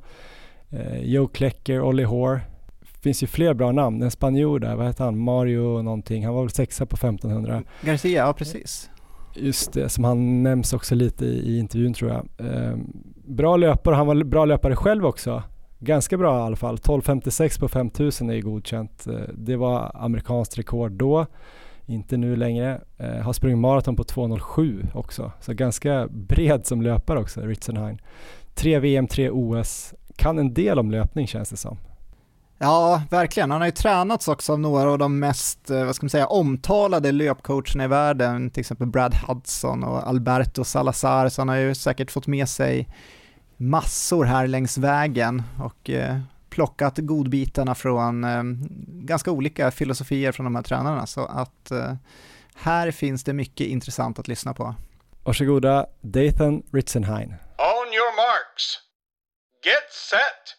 Eh, 0.69 1.03
Joe 1.03 1.27
Klecker, 1.27 1.81
Ollie 1.81 2.05
Hoare. 2.05 2.41
finns 3.03 3.23
ju 3.23 3.27
fler 3.27 3.53
bra 3.53 3.71
namn. 3.71 4.03
En 4.03 4.11
spanjor 4.11 4.59
där, 4.59 4.75
vad 4.75 4.87
heter 4.87 5.03
han? 5.03 5.17
Mario 5.17 5.81
någonting. 5.81 6.25
Han 6.25 6.33
var 6.33 6.41
väl 6.41 6.51
sexa 6.51 6.85
på 6.85 6.95
1500. 6.95 7.63
Garcia, 7.81 8.25
ja 8.25 8.33
precis. 8.33 8.89
Just 9.35 9.73
det, 9.73 9.89
som 9.89 10.03
han 10.03 10.43
nämns 10.43 10.73
också 10.73 10.95
lite 10.95 11.25
i, 11.25 11.55
i 11.55 11.59
intervjun 11.59 11.93
tror 11.93 12.11
jag. 12.11 12.47
Eh, 12.47 12.77
bra 13.25 13.57
löpare, 13.57 13.95
han 13.95 14.07
var 14.07 14.23
bra 14.23 14.45
löpare 14.45 14.75
själv 14.75 15.05
också 15.05 15.43
ganska 15.81 16.17
bra 16.17 16.39
i 16.39 16.41
alla 16.41 16.55
fall. 16.55 16.77
12.56 16.77 17.59
på 17.59 17.67
5000 17.67 18.29
är 18.29 18.33
ju 18.33 18.41
godkänt. 18.41 19.07
Eh, 19.07 19.13
det 19.33 19.55
var 19.55 19.91
amerikanskt 19.93 20.57
rekord 20.57 20.91
då, 20.91 21.25
inte 21.85 22.17
nu 22.17 22.35
längre. 22.35 22.81
Eh, 22.97 23.15
har 23.15 23.33
sprungit 23.33 23.59
maraton 23.59 23.95
på 23.95 24.03
2.07 24.03 24.87
också, 24.93 25.31
så 25.39 25.53
ganska 25.53 26.07
bred 26.07 26.65
som 26.65 26.81
löpare 26.81 27.19
också, 27.19 27.41
Ritzenhain. 27.41 28.01
Tre 28.55 28.79
VM, 28.79 29.07
tre 29.07 29.29
OS, 29.29 29.93
kan 30.15 30.39
en 30.39 30.53
del 30.53 30.79
om 30.79 30.91
löpning 30.91 31.27
känns 31.27 31.49
det 31.49 31.57
som. 31.57 31.77
Ja, 32.57 33.01
verkligen. 33.09 33.51
Han 33.51 33.61
har 33.61 33.67
ju 33.67 33.71
tränats 33.71 34.27
också 34.27 34.53
av 34.53 34.59
några 34.59 34.91
av 34.91 34.97
de 34.97 35.19
mest, 35.19 35.69
eh, 35.69 35.85
vad 35.85 35.95
ska 35.95 36.03
man 36.05 36.09
säga, 36.09 36.27
omtalade 36.27 37.11
löpcoacherna 37.11 37.83
i 37.83 37.87
världen, 37.87 38.49
till 38.49 38.61
exempel 38.61 38.87
Brad 38.87 39.15
Hudson 39.15 39.83
och 39.83 40.07
Alberto 40.07 40.63
Salazar, 40.63 41.29
så 41.29 41.41
han 41.41 41.49
har 41.49 41.55
ju 41.55 41.75
säkert 41.75 42.11
fått 42.11 42.27
med 42.27 42.49
sig 42.49 42.87
massor 43.61 44.25
här 44.25 44.47
längs 44.47 44.77
vägen 44.77 45.43
och 45.59 45.89
eh, 45.89 46.19
plockat 46.49 46.97
godbitarna 46.97 47.75
från 47.75 48.23
eh, 48.23 48.43
ganska 48.87 49.31
olika 49.31 49.71
filosofier 49.71 50.31
från 50.31 50.43
de 50.43 50.55
här 50.55 50.63
tränarna. 50.63 51.05
Så 51.05 51.25
att 51.25 51.71
eh, 51.71 51.93
här 52.55 52.91
finns 52.91 53.23
det 53.23 53.33
mycket 53.33 53.67
intressant 53.67 54.19
att 54.19 54.27
lyssna 54.27 54.53
på. 54.53 54.75
Varsågoda, 55.23 55.85
Dathan 56.01 56.63
Ritzenheim. 56.73 57.29
On 57.57 57.87
your 57.93 58.15
marks. 58.15 58.79
Get 59.63 59.91
set. 60.09 60.57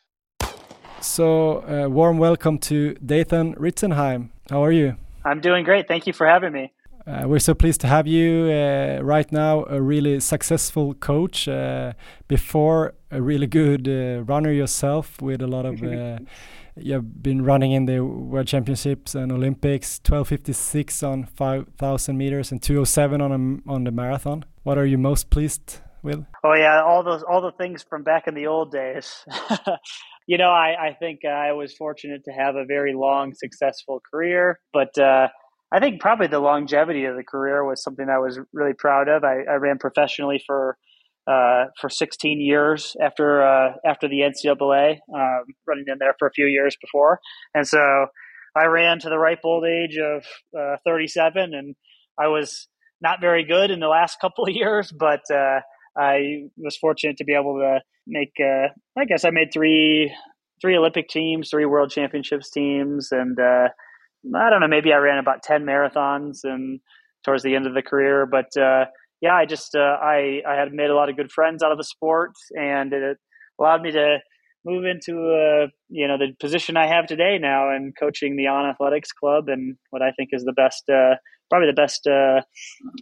So, 1.01 1.61
uh, 1.69 1.89
warm 1.89 2.19
welcome 2.19 2.59
to 2.59 2.95
Dathan 3.01 3.55
Ritzenheim. 3.55 4.29
How 4.51 4.65
are 4.65 4.73
you? 4.73 4.95
I'm 5.25 5.41
doing 5.41 5.65
great. 5.65 5.89
Thank 5.89 6.07
you 6.07 6.13
for 6.13 6.27
having 6.27 6.53
me. 6.53 6.71
Uh, 7.07 7.25
we're 7.27 7.39
so 7.39 7.55
pleased 7.55 7.81
to 7.81 7.87
have 7.89 8.07
you 8.07 8.45
uh, 8.51 9.01
right 9.03 9.31
now, 9.33 9.65
a 9.65 9.81
really 9.81 10.21
successful 10.21 10.95
coach. 10.95 11.49
Uh, 11.49 11.93
before, 12.29 12.95
a 13.11 13.21
really 13.21 13.47
good 13.47 13.89
uh, 13.89 14.23
runner 14.23 14.53
yourself, 14.53 15.21
with 15.21 15.43
a 15.43 15.47
lot 15.47 15.67
of. 15.67 15.83
Uh, 15.83 16.19
you've 16.77 17.23
been 17.23 17.45
running 17.45 17.73
in 17.73 17.87
the 17.87 18.01
World 18.01 18.47
Championships 18.47 19.15
and 19.15 19.33
Olympics, 19.33 20.01
12:56 20.05 21.03
on 21.07 21.25
5,000 21.25 22.17
meters 22.17 22.53
and 22.53 22.61
2:07 22.61 23.21
on 23.21 23.33
a, 23.33 23.71
on 23.71 23.85
the 23.85 23.91
marathon. 23.91 24.45
What 24.63 24.79
are 24.79 24.87
you 24.87 24.97
most 24.97 25.29
pleased 25.31 25.81
with? 26.03 26.25
Oh 26.45 26.55
yeah, 26.55 26.83
all 26.83 27.03
those 27.03 27.25
all 27.25 27.41
the 27.41 27.53
things 27.53 27.83
from 27.83 28.05
back 28.05 28.29
in 28.29 28.35
the 28.35 28.47
old 28.47 28.71
days. 28.71 29.25
you 30.27 30.39
know, 30.39 30.51
I, 30.51 30.89
I 30.89 30.97
think 30.99 31.25
I 31.25 31.53
was 31.53 31.75
fortunate 31.75 32.23
to 32.25 32.31
have 32.31 32.55
a 32.55 32.65
very 32.65 32.95
long, 32.95 33.35
successful 33.35 34.01
career, 34.09 34.61
but 34.73 34.97
I 35.73 35.81
think 35.81 36.01
probably 36.01 36.27
the 36.27 36.39
longevity 36.39 37.07
of 37.07 37.17
the 37.17 37.25
career 37.25 37.65
was 37.65 37.83
something 37.83 38.07
I 38.09 38.19
was 38.19 38.39
really 38.53 38.75
proud 38.75 39.09
of. 39.09 39.25
I, 39.25 39.43
I 39.51 39.55
ran 39.55 39.79
professionally 39.79 40.43
for 40.47 40.77
uh, 41.27 41.67
for 41.81 41.89
16 41.89 42.41
years 42.41 42.97
after 43.01 43.43
uh, 43.43 43.75
after 43.87 44.09
the 44.09 44.21
NCAA, 44.21 44.99
um, 45.15 45.45
running 45.67 45.85
in 45.87 45.99
there 45.99 46.15
for 46.19 46.27
a 46.27 46.33
few 46.33 46.47
years 46.47 46.77
before, 46.81 47.21
and 47.55 47.67
so 47.67 48.07
I 48.57 48.67
ran 48.67 48.99
to 49.01 49.09
the 49.09 49.19
ripe 49.19 49.41
old 49.45 49.65
age 49.65 49.97
of 49.99 50.25
uh, 50.59 50.77
37, 50.85 51.55
and 51.55 51.75
I 52.21 52.27
was 52.29 52.69
not 53.01 53.21
very 53.21 53.45
good 53.45 53.71
in 53.71 53.81
the 53.81 53.89
last 53.89 54.17
couple 54.21 54.45
of 54.45 54.51
years, 54.51 54.93
but 54.93 55.23
uh, 55.33 55.61
I 55.97 56.49
was 56.57 56.77
fortunate 56.77 57.17
to 57.19 57.25
be 57.25 57.35
able 57.35 57.59
to 57.59 57.81
make. 58.07 58.33
Uh, 58.41 58.69
I 58.99 59.05
guess 59.05 59.25
I 59.25 59.31
made 59.31 59.53
three 59.53 60.13
three 60.61 60.77
Olympic 60.77 61.09
teams, 61.09 61.51
three 61.51 61.67
World 61.67 61.91
Championships 61.91 62.51
teams, 62.51 63.11
and 63.11 63.39
uh, 63.39 63.69
I 64.35 64.51
don't 64.51 64.61
know, 64.61 64.69
maybe 64.69 64.93
I 64.93 64.97
ran 64.97 65.19
about 65.19 65.43
10 65.43 65.65
marathons 65.65 66.41
and 66.45 66.81
towards 67.25 67.43
the 67.43 67.55
end 67.55 67.67
of 67.67 67.75
the 67.75 67.83
career. 67.83 68.27
But 68.27 68.57
uh, 68.57 68.87
yeah, 69.21 69.35
I 69.35 69.47
just, 69.47 69.75
uh, 69.75 69.97
I, 70.01 70.43
I 70.47 70.55
had 70.55 70.73
made 70.73 70.91
a 70.91 70.95
lot 70.95 71.09
of 71.09 71.17
good 71.17 71.31
friends 71.31 71.63
out 71.63 71.73
of 71.73 71.79
the 71.79 71.85
sport 71.85 72.33
and 72.59 72.93
it 72.93 73.19
allowed 73.61 73.83
me 73.83 73.93
to 73.93 74.19
move 74.65 74.85
into, 74.85 75.13
uh, 75.13 75.67
you 75.89 76.07
know, 76.07 76.17
the 76.19 76.33
position 76.41 76.77
I 76.77 76.87
have 76.87 77.07
today 77.07 77.39
now 77.41 77.75
and 77.75 77.95
coaching 77.99 78.37
the 78.37 78.47
On 78.47 78.69
Athletics 78.69 79.13
Club 79.13 79.49
and 79.49 79.77
what 79.91 80.03
I 80.03 80.13
think 80.13 80.31
is 80.33 80.45
the 80.45 80.53
best, 80.53 80.85
uh, 80.89 81.17
probably 81.51 81.69
the 81.69 81.75
best 81.75 82.07
uh, 82.07 82.43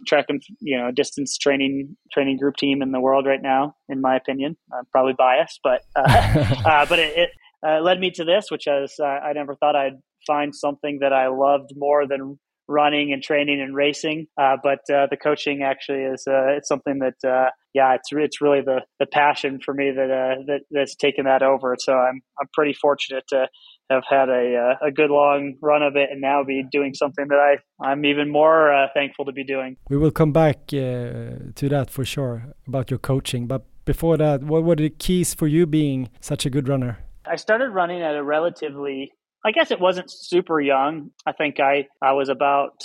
track 0.07 0.25
and, 0.29 0.41
you 0.59 0.77
know, 0.77 0.91
distance 0.91 1.37
training, 1.37 1.95
training 2.11 2.37
group 2.37 2.55
team 2.57 2.81
in 2.81 2.91
the 2.91 2.99
world 2.99 3.25
right 3.27 3.41
now, 3.41 3.75
in 3.89 4.01
my 4.01 4.15
opinion. 4.15 4.57
I'm 4.73 4.85
probably 4.91 5.13
biased, 5.17 5.59
but, 5.63 5.81
uh, 5.95 6.01
uh, 6.65 6.85
but 6.87 6.99
it, 6.99 7.17
it 7.17 7.29
uh, 7.65 7.79
led 7.79 7.99
me 7.99 8.11
to 8.11 8.23
this, 8.23 8.49
which 8.49 8.67
is 8.67 8.95
uh, 8.99 9.05
I 9.05 9.33
never 9.33 9.55
thought 9.55 9.75
I'd 9.75 9.99
find 10.25 10.55
something 10.55 10.99
that 11.01 11.13
I 11.13 11.27
loved 11.27 11.73
more 11.75 12.07
than 12.07 12.39
running 12.67 13.11
and 13.11 13.21
training 13.21 13.61
and 13.61 13.75
racing. 13.75 14.27
Uh, 14.39 14.55
but 14.63 14.79
uh, 14.93 15.07
the 15.09 15.17
coaching 15.21 15.61
actually 15.63 16.03
is 16.03 16.23
uh, 16.27 16.47
it's 16.57 16.67
something 16.67 16.99
that 16.99 17.27
uh, 17.27 17.49
yeah, 17.73 17.93
it's 17.95 18.09
it's 18.11 18.41
really 18.41 18.61
the 18.61 18.81
the 18.99 19.05
passion 19.05 19.59
for 19.63 19.73
me 19.73 19.91
that 19.91 20.09
uh, 20.11 20.41
that 20.47 20.61
that's 20.71 20.95
taken 20.95 21.25
that 21.25 21.43
over. 21.43 21.75
So 21.79 21.93
I'm 21.93 22.21
I'm 22.39 22.47
pretty 22.53 22.73
fortunate 22.73 23.23
to 23.29 23.47
have 23.89 24.03
had 24.09 24.29
a 24.29 24.77
uh, 24.81 24.87
a 24.87 24.91
good 24.91 25.09
long 25.09 25.55
run 25.61 25.83
of 25.83 25.95
it 25.95 26.09
and 26.11 26.21
now 26.21 26.43
be 26.43 26.63
doing 26.71 26.93
something 26.93 27.27
that 27.27 27.39
I 27.39 27.85
I'm 27.85 28.05
even 28.05 28.31
more 28.31 28.87
thankful 28.93 29.25
to 29.25 29.31
be 29.33 29.43
doing. 29.43 29.77
We 29.89 29.97
will 29.97 30.11
come 30.11 30.31
back 30.31 30.67
to 30.67 31.51
that 31.53 31.89
for 31.89 32.05
sure 32.05 32.53
about 32.67 32.89
your 32.89 32.99
coaching, 32.99 33.47
but 33.47 33.65
before 33.83 34.15
that, 34.17 34.43
what 34.43 34.63
were 34.63 34.75
the 34.75 34.89
keys 34.89 35.33
for 35.33 35.47
you 35.47 35.65
being 35.65 36.09
such 36.19 36.45
a 36.45 36.49
good 36.49 36.67
runner? 36.69 36.99
I 37.25 37.35
started 37.35 37.69
running 37.69 38.01
at 38.01 38.15
a 38.15 38.23
relatively 38.23 39.11
I 39.43 39.51
guess 39.51 39.71
it 39.71 39.79
wasn't 39.79 40.11
super 40.11 40.61
young. 40.61 41.11
I 41.25 41.31
think 41.31 41.59
I, 41.59 41.87
I 42.01 42.13
was 42.13 42.29
about 42.29 42.83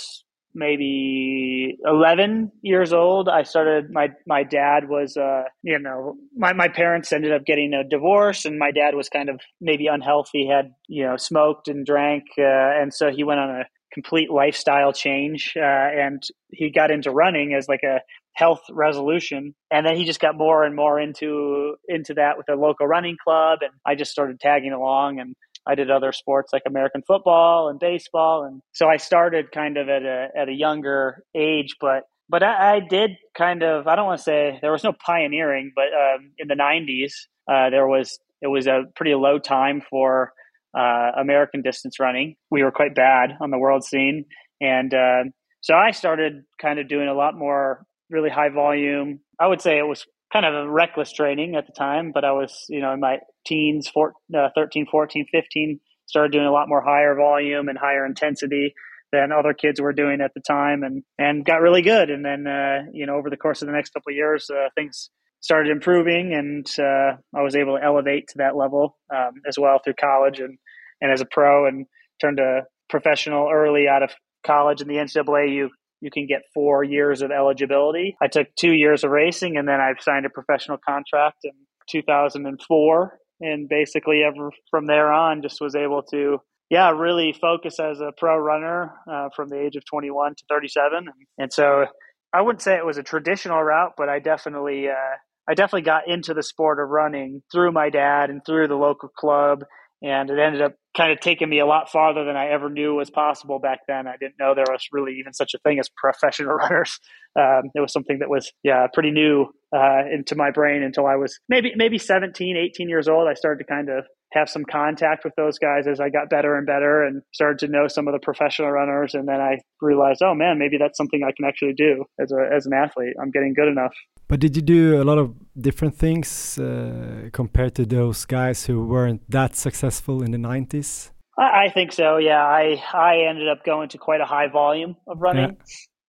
maybe 0.57 1.77
11 1.85 2.51
years 2.63 2.91
old 2.91 3.29
i 3.29 3.43
started 3.43 3.91
my 3.91 4.09
my 4.25 4.43
dad 4.43 4.89
was 4.89 5.15
uh 5.15 5.43
you 5.61 5.77
know 5.77 6.15
my 6.35 6.51
my 6.53 6.67
parents 6.67 7.13
ended 7.13 7.31
up 7.31 7.45
getting 7.45 7.73
a 7.73 7.87
divorce 7.87 8.43
and 8.43 8.57
my 8.57 8.71
dad 8.71 8.95
was 8.95 9.07
kind 9.07 9.29
of 9.29 9.39
maybe 9.61 9.85
unhealthy 9.87 10.47
had 10.47 10.71
you 10.87 11.05
know 11.05 11.15
smoked 11.15 11.67
and 11.67 11.85
drank 11.85 12.23
uh, 12.39 12.81
and 12.81 12.91
so 12.93 13.11
he 13.11 13.23
went 13.23 13.39
on 13.39 13.49
a 13.49 13.65
complete 13.93 14.29
lifestyle 14.29 14.91
change 14.91 15.53
uh, 15.55 15.61
and 15.61 16.23
he 16.51 16.69
got 16.71 16.91
into 16.91 17.11
running 17.11 17.53
as 17.53 17.67
like 17.67 17.83
a 17.83 17.99
health 18.33 18.61
resolution 18.71 19.53
and 19.71 19.85
then 19.85 19.95
he 19.95 20.05
just 20.05 20.19
got 20.19 20.37
more 20.37 20.63
and 20.63 20.75
more 20.75 20.99
into 20.99 21.75
into 21.87 22.13
that 22.15 22.37
with 22.37 22.47
a 22.49 22.55
local 22.55 22.87
running 22.87 23.17
club 23.23 23.59
and 23.61 23.71
i 23.85 23.95
just 23.95 24.11
started 24.11 24.39
tagging 24.39 24.73
along 24.73 25.19
and 25.19 25.35
I 25.67 25.75
did 25.75 25.91
other 25.91 26.11
sports 26.11 26.53
like 26.53 26.63
American 26.65 27.01
football 27.05 27.69
and 27.69 27.79
baseball, 27.79 28.43
and 28.43 28.61
so 28.73 28.87
I 28.87 28.97
started 28.97 29.51
kind 29.51 29.77
of 29.77 29.89
at 29.89 30.03
a 30.03 30.27
at 30.35 30.49
a 30.49 30.53
younger 30.53 31.23
age. 31.35 31.75
But 31.79 32.03
but 32.29 32.43
I, 32.43 32.75
I 32.75 32.79
did 32.79 33.11
kind 33.37 33.63
of 33.63 33.87
I 33.87 33.95
don't 33.95 34.05
want 34.05 34.19
to 34.19 34.23
say 34.23 34.59
there 34.61 34.71
was 34.71 34.83
no 34.83 34.93
pioneering, 34.93 35.71
but 35.75 35.87
um, 35.93 36.31
in 36.37 36.47
the 36.47 36.55
'90s 36.55 37.13
uh, 37.51 37.69
there 37.69 37.87
was 37.87 38.17
it 38.41 38.47
was 38.47 38.67
a 38.67 38.83
pretty 38.95 39.15
low 39.15 39.39
time 39.39 39.81
for 39.89 40.31
uh, 40.77 41.11
American 41.19 41.61
distance 41.61 41.99
running. 41.99 42.35
We 42.51 42.63
were 42.63 42.71
quite 42.71 42.95
bad 42.95 43.31
on 43.41 43.51
the 43.51 43.57
world 43.57 43.83
scene, 43.83 44.25
and 44.61 44.93
uh, 44.93 45.23
so 45.61 45.73
I 45.73 45.91
started 45.91 46.43
kind 46.61 46.79
of 46.79 46.87
doing 46.87 47.07
a 47.07 47.13
lot 47.13 47.37
more 47.37 47.85
really 48.09 48.29
high 48.29 48.49
volume. 48.49 49.19
I 49.39 49.47
would 49.47 49.61
say 49.61 49.77
it 49.77 49.87
was 49.87 50.05
kind 50.31 50.45
of 50.45 50.53
a 50.53 50.69
reckless 50.69 51.11
training 51.11 51.55
at 51.55 51.65
the 51.65 51.73
time, 51.73 52.11
but 52.13 52.25
I 52.25 52.31
was, 52.31 52.65
you 52.69 52.81
know, 52.81 52.93
in 52.93 52.99
my 52.99 53.19
teens, 53.45 53.87
four, 53.87 54.13
uh, 54.37 54.49
13, 54.55 54.87
14, 54.89 55.25
15, 55.31 55.79
started 56.05 56.31
doing 56.31 56.45
a 56.45 56.51
lot 56.51 56.69
more 56.69 56.81
higher 56.81 57.15
volume 57.15 57.69
and 57.69 57.77
higher 57.77 58.05
intensity 58.05 58.73
than 59.11 59.31
other 59.31 59.53
kids 59.53 59.79
were 59.79 59.93
doing 59.93 60.19
at 60.19 60.33
the 60.33 60.41
time 60.41 60.83
and, 60.83 61.03
and 61.17 61.45
got 61.45 61.61
really 61.61 61.81
good. 61.81 62.09
And 62.09 62.25
then, 62.25 62.45
uh, 62.45 62.89
you 62.91 63.05
know, 63.05 63.15
over 63.15 63.29
the 63.29 63.37
course 63.37 63.61
of 63.61 63.67
the 63.67 63.73
next 63.73 63.91
couple 63.91 64.11
of 64.11 64.17
years, 64.17 64.49
uh, 64.49 64.67
things 64.75 65.09
started 65.39 65.71
improving 65.71 66.33
and 66.33 66.67
uh, 66.79 67.15
I 67.35 67.41
was 67.41 67.55
able 67.55 67.77
to 67.77 67.83
elevate 67.83 68.27
to 68.29 68.39
that 68.39 68.57
level 68.57 68.97
um, 69.15 69.33
as 69.47 69.57
well 69.57 69.79
through 69.81 69.93
college 69.93 70.39
and, 70.39 70.57
and 70.99 71.11
as 71.11 71.21
a 71.21 71.25
pro 71.25 71.67
and 71.67 71.85
turned 72.19 72.37
to 72.37 72.63
professional 72.89 73.49
early 73.51 73.87
out 73.87 74.03
of 74.03 74.11
college 74.45 74.81
in 74.81 74.87
the 74.87 74.95
NCAA. 74.95 75.53
You 75.53 75.69
you 76.01 76.11
can 76.11 76.27
get 76.27 76.41
four 76.53 76.83
years 76.83 77.21
of 77.21 77.31
eligibility. 77.31 78.15
I 78.21 78.27
took 78.27 78.47
two 78.59 78.73
years 78.73 79.03
of 79.03 79.11
racing 79.11 79.57
and 79.57 79.67
then 79.67 79.79
I 79.79 79.93
signed 79.99 80.25
a 80.25 80.29
professional 80.29 80.77
contract 80.87 81.39
in 81.43 81.51
2004. 81.89 83.19
And 83.39 83.69
basically, 83.69 84.23
ever 84.23 84.51
from 84.71 84.87
there 84.87 85.11
on, 85.11 85.41
just 85.43 85.61
was 85.61 85.75
able 85.75 86.01
to, 86.11 86.39
yeah, 86.69 86.89
really 86.89 87.35
focus 87.39 87.79
as 87.79 87.99
a 87.99 88.11
pro 88.17 88.35
runner 88.37 88.93
uh, 89.11 89.29
from 89.35 89.49
the 89.49 89.59
age 89.59 89.75
of 89.75 89.85
21 89.85 90.35
to 90.35 90.43
37. 90.49 91.05
And 91.37 91.53
so 91.53 91.85
I 92.33 92.41
wouldn't 92.41 92.61
say 92.61 92.75
it 92.75 92.85
was 92.85 92.97
a 92.97 93.03
traditional 93.03 93.61
route, 93.61 93.93
but 93.95 94.09
I 94.09 94.19
definitely, 94.19 94.87
uh, 94.89 95.15
I 95.47 95.53
definitely 95.53 95.83
got 95.83 96.07
into 96.07 96.33
the 96.33 96.43
sport 96.43 96.79
of 96.79 96.89
running 96.89 97.43
through 97.51 97.71
my 97.71 97.89
dad 97.89 98.31
and 98.31 98.41
through 98.43 98.67
the 98.67 98.75
local 98.75 99.09
club 99.09 99.63
and 100.01 100.29
it 100.29 100.39
ended 100.39 100.61
up 100.61 100.73
kind 100.95 101.11
of 101.11 101.19
taking 101.19 101.49
me 101.49 101.59
a 101.59 101.65
lot 101.65 101.89
farther 101.91 102.23
than 102.23 102.35
I 102.35 102.47
ever 102.47 102.69
knew 102.69 102.95
was 102.95 103.09
possible 103.09 103.59
back 103.59 103.79
then. 103.87 104.07
I 104.07 104.15
didn't 104.19 104.35
know 104.39 104.53
there 104.53 104.65
was 104.69 104.87
really 104.91 105.13
even 105.19 105.33
such 105.33 105.53
a 105.53 105.59
thing 105.59 105.79
as 105.79 105.89
professional 105.89 106.53
runners. 106.55 106.99
Um, 107.37 107.69
it 107.75 107.81
was 107.81 107.93
something 107.93 108.19
that 108.19 108.29
was, 108.29 108.51
yeah, 108.63 108.87
pretty 108.93 109.11
new 109.11 109.47
uh, 109.75 110.03
into 110.11 110.35
my 110.35 110.51
brain 110.51 110.83
until 110.83 111.05
I 111.05 111.15
was 111.15 111.39
maybe 111.49 111.73
maybe 111.75 111.97
17, 111.97 112.57
18 112.57 112.89
years 112.89 113.07
old. 113.07 113.27
I 113.27 113.33
started 113.33 113.63
to 113.63 113.71
kind 113.71 113.89
of 113.89 114.05
have 114.33 114.49
some 114.49 114.65
contact 114.65 115.23
with 115.23 115.33
those 115.37 115.57
guys 115.57 115.87
as 115.87 115.99
I 115.99 116.09
got 116.09 116.29
better 116.29 116.55
and 116.55 116.65
better 116.65 117.03
and 117.03 117.21
started 117.33 117.59
to 117.65 117.71
know 117.71 117.87
some 117.87 118.07
of 118.07 118.13
the 118.13 118.19
professional 118.19 118.71
runners. 118.71 119.13
And 119.13 119.27
then 119.27 119.39
I 119.39 119.59
realized, 119.81 120.21
oh 120.23 120.33
man, 120.33 120.59
maybe 120.59 120.77
that's 120.77 120.97
something 120.97 121.21
I 121.23 121.31
can 121.35 121.47
actually 121.47 121.73
do 121.73 122.05
as 122.19 122.31
a 122.31 122.49
as 122.53 122.65
an 122.65 122.73
athlete. 122.73 123.13
I'm 123.21 123.31
getting 123.31 123.53
good 123.53 123.67
enough. 123.67 123.93
But 124.27 124.41
did 124.41 124.55
you 124.55 124.61
do 124.61 125.01
a 125.01 125.05
lot 125.05 125.17
of 125.17 125.33
different 125.59 125.95
things 125.95 126.57
uh, 126.57 127.29
compared 127.31 127.75
to 127.75 127.85
those 127.85 128.25
guys 128.25 128.65
who 128.65 128.85
weren't 128.85 129.21
that 129.29 129.55
successful 129.55 130.21
in 130.21 130.31
the 130.31 130.37
90s? 130.37 131.11
I, 131.37 131.65
I 131.65 131.69
think 131.69 131.93
so. 131.93 132.17
Yeah, 132.17 132.43
I 132.43 132.81
I 132.93 133.27
ended 133.29 133.47
up 133.47 133.63
going 133.63 133.89
to 133.89 133.97
quite 133.97 134.21
a 134.21 134.25
high 134.25 134.47
volume 134.47 134.97
of 135.07 135.21
running. 135.21 135.57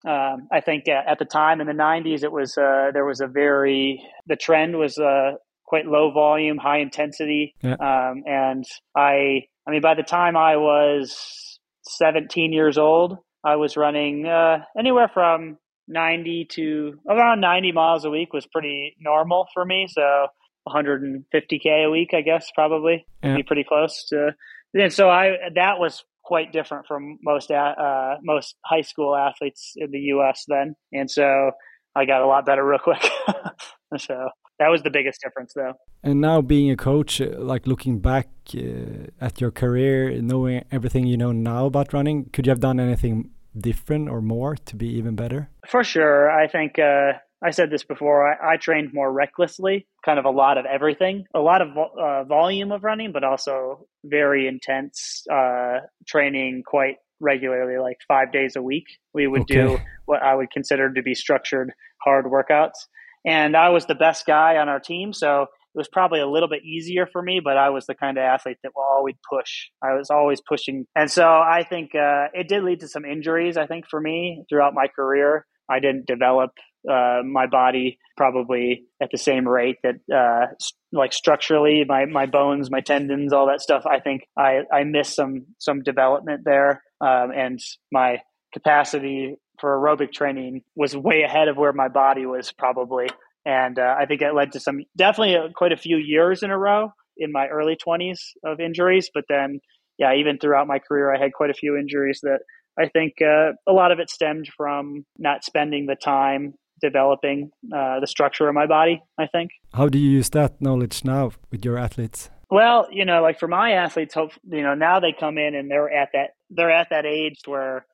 Yeah. 0.05 0.33
Um, 0.33 0.49
I 0.53 0.61
think 0.61 0.89
at 0.89 1.19
the 1.19 1.25
time 1.25 1.61
in 1.61 1.66
the 1.66 1.73
90s, 1.73 2.23
it 2.23 2.33
was 2.33 2.57
uh, 2.57 2.91
there 2.93 3.05
was 3.05 3.21
a 3.21 3.27
very 3.27 4.03
the 4.27 4.37
trend 4.37 4.77
was 4.77 4.99
uh, 4.99 5.33
quite 5.64 5.87
low 5.87 6.11
volume, 6.11 6.57
high 6.57 6.79
intensity, 6.79 7.55
yeah. 7.62 7.75
um, 7.75 8.23
and 8.27 8.64
I 8.97 9.43
I 9.66 9.71
mean 9.71 9.81
by 9.81 9.95
the 9.95 10.03
time 10.03 10.37
I 10.37 10.57
was 10.57 11.59
17 11.83 12.53
years 12.53 12.79
old, 12.79 13.19
I 13.45 13.57
was 13.57 13.77
running 13.77 14.27
uh, 14.27 14.64
anywhere 14.79 15.11
from 15.12 15.59
90 15.89 16.47
to 16.53 17.01
around 17.09 17.41
90 17.41 17.72
miles 17.72 18.05
a 18.05 18.11
week 18.11 18.32
was 18.32 18.47
pretty 18.47 18.95
normal 19.01 19.47
for 19.53 19.64
me. 19.64 19.89
So 19.91 20.28
150k 20.68 21.86
a 21.86 21.91
week, 21.91 22.11
I 22.12 22.20
guess, 22.20 22.51
probably 22.55 23.07
yeah. 23.22 23.36
be 23.36 23.43
pretty 23.43 23.64
close 23.64 24.05
to. 24.11 24.34
And 24.74 24.93
so 24.93 25.09
I 25.09 25.36
that 25.55 25.78
was 25.78 26.05
quite 26.22 26.53
different 26.53 26.86
from 26.86 27.18
most 27.22 27.51
uh, 27.51 28.16
most 28.22 28.55
high 28.64 28.82
school 28.82 29.16
athletes 29.16 29.72
in 29.76 29.91
the 29.91 29.99
U.S. 30.14 30.45
then, 30.47 30.76
and 30.93 31.11
so 31.11 31.53
I 31.97 32.05
got 32.05 32.20
a 32.20 32.26
lot 32.26 32.45
better 32.45 32.64
real 32.64 32.78
quick. 32.78 33.03
so 33.97 34.28
that 34.59 34.68
was 34.68 34.82
the 34.82 34.91
biggest 34.91 35.22
difference, 35.22 35.55
though. 35.55 35.72
And 36.03 36.20
now, 36.20 36.43
being 36.43 36.70
a 36.70 36.76
coach, 36.76 37.20
uh, 37.20 37.30
like 37.39 37.66
looking 37.66 37.99
back 37.99 38.28
uh, 38.55 39.09
at 39.20 39.41
your 39.41 39.51
career, 39.51 40.20
knowing 40.20 40.64
everything 40.70 41.07
you 41.07 41.16
know 41.16 41.32
now 41.32 41.66
about 41.66 41.93
running, 41.95 42.28
could 42.32 42.47
you 42.47 42.51
have 42.51 42.61
done 42.61 42.78
anything 42.78 43.30
different 43.61 44.09
or 44.09 44.20
more 44.20 44.56
to 44.56 44.76
be 44.76 44.88
even 44.88 45.14
better? 45.14 45.48
For 45.66 45.84
sure. 45.84 46.30
I 46.30 46.48
think 46.48 46.78
uh, 46.78 47.12
I 47.42 47.50
said 47.50 47.70
this 47.70 47.84
before. 47.84 48.32
I, 48.32 48.54
I, 48.54 48.56
trained 48.56 48.92
more 48.92 49.12
recklessly, 49.12 49.86
kind 50.04 50.18
of 50.18 50.24
a 50.24 50.30
lot 50.30 50.59
of 50.59 50.66
everything, 50.66 51.24
a 51.34 51.40
lot 51.40 51.62
of 51.62 51.68
uh, 51.76 52.24
volume 52.24 52.72
of 52.72 52.82
running, 52.82 53.12
but 53.12 53.24
also 53.24 53.86
very 54.04 54.48
intense 54.48 55.24
uh, 55.32 55.78
training 56.06 56.62
quite 56.66 56.96
regularly, 57.20 57.78
like 57.78 57.98
five 58.06 58.32
days 58.32 58.56
a 58.56 58.62
week. 58.62 58.86
We 59.14 59.26
would 59.26 59.42
okay. 59.42 59.54
do 59.54 59.78
what 60.06 60.22
I 60.22 60.34
would 60.34 60.50
consider 60.50 60.92
to 60.92 61.02
be 61.02 61.14
structured 61.14 61.72
hard 62.02 62.26
workouts. 62.26 62.86
And 63.24 63.56
I 63.56 63.68
was 63.68 63.86
the 63.86 63.94
best 63.94 64.26
guy 64.26 64.56
on 64.56 64.68
our 64.68 64.80
team. 64.80 65.12
So 65.12 65.46
it 65.79 65.83
was 65.83 65.89
probably 65.89 66.18
a 66.18 66.26
little 66.26 66.49
bit 66.49 66.64
easier 66.64 67.07
for 67.07 67.22
me, 67.22 67.41
but 67.43 67.57
I 67.57 67.70
was 67.70 67.87
the 67.87 67.95
kind 67.95 68.18
of 68.18 68.22
athlete 68.22 68.59
that 68.64 68.72
will 68.74 68.83
always 68.83 69.14
push. 69.31 69.68
I 69.81 69.95
was 69.95 70.11
always 70.11 70.41
pushing. 70.41 70.87
And 70.97 71.09
so 71.09 71.22
I 71.24 71.64
think 71.68 71.95
uh, 71.95 72.26
it 72.35 72.49
did 72.49 72.64
lead 72.64 72.81
to 72.81 72.89
some 72.89 73.05
injuries, 73.05 73.57
I 73.57 73.66
think, 73.66 73.85
for 73.89 74.01
me 74.01 74.43
throughout 74.49 74.74
my 74.74 74.89
career. 74.89 75.47
I 75.70 75.79
didn't 75.79 76.07
develop 76.07 76.51
uh, 76.91 77.20
my 77.24 77.47
body 77.47 77.99
probably 78.16 78.87
at 79.01 79.11
the 79.12 79.18
same 79.18 79.47
rate 79.47 79.76
that, 79.85 79.97
uh, 80.12 80.47
like 80.91 81.12
structurally, 81.12 81.85
my, 81.87 82.07
my 82.07 82.26
bones, 82.26 82.72
my 82.72 82.81
tendons, 82.81 83.33
all 83.33 83.47
that 83.47 83.61
stuff. 83.61 83.85
I 83.87 84.01
think 84.01 84.22
I, 84.37 84.62
I 84.72 84.83
missed 84.83 85.14
some 85.14 85.47
some 85.59 85.83
development 85.83 86.43
there, 86.45 86.83
um, 87.01 87.31
and 87.31 87.61
my 87.93 88.18
capacity 88.53 89.37
for 89.61 89.79
aerobic 89.79 90.12
training 90.12 90.62
was 90.74 90.97
way 90.97 91.22
ahead 91.22 91.49
of 91.49 91.57
where 91.57 91.72
my 91.72 91.89
body 91.89 92.26
was 92.26 92.51
probably 92.53 93.09
and 93.49 93.78
uh, 93.78 93.96
I 93.99 94.05
think 94.05 94.20
it 94.20 94.34
led 94.34 94.53
to 94.53 94.61
some 94.61 94.84
definitely 94.94 95.34
a, 95.34 95.49
quite 95.57 95.72
a 95.72 95.76
few 95.76 95.96
years 95.96 96.42
in 96.42 96.51
a 96.51 96.59
row 96.59 96.92
in 97.16 97.32
my 97.32 97.46
early 97.49 97.76
20s 97.76 98.18
of 98.44 98.61
injuries. 98.61 99.11
But 99.12 99.24
then, 99.28 99.61
yeah, 99.96 100.14
even 100.14 100.38
throughout 100.38 100.66
my 100.66 100.78
career, 100.78 101.14
I 101.14 101.18
had 101.18 101.32
quite 101.32 101.49
a 101.49 101.55
few 101.55 101.74
injuries 101.74 102.20
that 102.22 102.40
I 102.78 102.88
think 102.88 103.14
uh, 103.22 103.53
a 103.66 103.72
lot 103.72 103.90
of 103.90 104.01
it 104.01 104.11
stemmed 104.11 104.49
from 104.55 105.07
not 105.16 105.44
spending 105.44 105.86
the 105.86 105.96
time 105.96 106.55
developing 106.80 107.51
uh, 107.74 108.01
the 108.01 108.07
structure 108.07 108.49
of 108.49 108.55
my 108.55 108.66
body. 108.66 109.03
I 109.18 109.26
think. 109.26 109.51
How 109.72 109.88
do 109.88 109.99
you 109.99 110.11
use 110.11 110.28
that 110.30 110.61
knowledge 110.61 111.03
now 111.03 111.32
with 111.51 111.64
your 111.64 111.78
athletes? 111.78 112.28
Well, 112.51 112.86
you 112.92 113.07
know, 113.07 113.22
like 113.22 113.38
for 113.38 113.49
my 113.49 113.72
athletes, 113.72 114.12
hope 114.12 114.32
you 114.44 114.62
know 114.62 114.74
now 114.74 115.01
they 115.01 115.14
come 115.18 115.38
in 115.38 115.55
and 115.55 115.70
they're 115.70 115.90
at 115.90 116.11
that 116.12 116.30
they're 116.51 116.70
at 116.70 116.88
that 116.90 117.07
age 117.07 117.40
where 117.46 117.86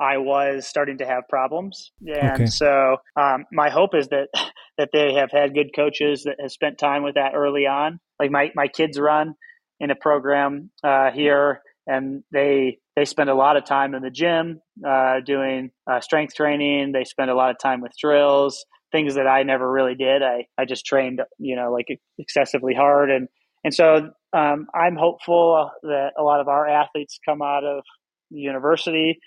I 0.00 0.16
was 0.16 0.66
starting 0.66 0.98
to 0.98 1.06
have 1.06 1.24
problems. 1.28 1.92
And 2.00 2.42
okay. 2.42 2.46
so 2.46 2.96
um, 3.20 3.44
my 3.52 3.68
hope 3.68 3.94
is 3.94 4.08
that 4.08 4.28
that 4.78 4.88
they 4.92 5.14
have 5.14 5.30
had 5.30 5.54
good 5.54 5.70
coaches 5.76 6.24
that 6.24 6.36
have 6.40 6.50
spent 6.50 6.78
time 6.78 7.02
with 7.02 7.16
that 7.16 7.32
early 7.34 7.66
on. 7.66 8.00
Like 8.18 8.30
my, 8.30 8.50
my 8.54 8.66
kids 8.66 8.98
run 8.98 9.34
in 9.78 9.90
a 9.90 9.94
program 9.94 10.70
uh, 10.82 11.10
here 11.10 11.60
and 11.86 12.22
they 12.32 12.78
they 12.96 13.04
spend 13.04 13.30
a 13.30 13.34
lot 13.34 13.56
of 13.56 13.64
time 13.64 13.94
in 13.94 14.02
the 14.02 14.10
gym 14.10 14.60
uh, 14.86 15.20
doing 15.24 15.70
uh, 15.90 16.00
strength 16.00 16.34
training. 16.34 16.92
They 16.92 17.04
spend 17.04 17.30
a 17.30 17.34
lot 17.34 17.50
of 17.50 17.58
time 17.58 17.80
with 17.80 17.92
drills, 17.98 18.64
things 18.92 19.14
that 19.14 19.26
I 19.26 19.42
never 19.42 19.70
really 19.70 19.94
did. 19.94 20.22
I, 20.22 20.46
I 20.58 20.64
just 20.66 20.84
trained, 20.84 21.20
you 21.38 21.56
know, 21.56 21.72
like 21.72 21.86
excessively 22.18 22.74
hard. 22.74 23.10
And, 23.10 23.28
and 23.64 23.72
so 23.74 24.10
um, 24.32 24.66
I'm 24.74 24.96
hopeful 24.96 25.70
that 25.82 26.10
a 26.18 26.22
lot 26.22 26.40
of 26.40 26.48
our 26.48 26.68
athletes 26.68 27.18
come 27.26 27.42
out 27.42 27.64
of 27.64 27.84
the 28.30 28.38
university 28.38 29.18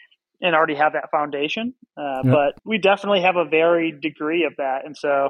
and 0.43 0.53
already 0.53 0.75
have 0.75 0.93
that 0.93 1.09
foundation. 1.09 1.73
Uh, 1.97 2.21
yep. 2.23 2.33
But 2.33 2.53
we 2.63 2.77
definitely 2.77 3.21
have 3.21 3.37
a 3.37 3.45
varied 3.45 4.01
degree 4.01 4.43
of 4.43 4.53
that, 4.57 4.85
and 4.85 4.95
so 4.95 5.29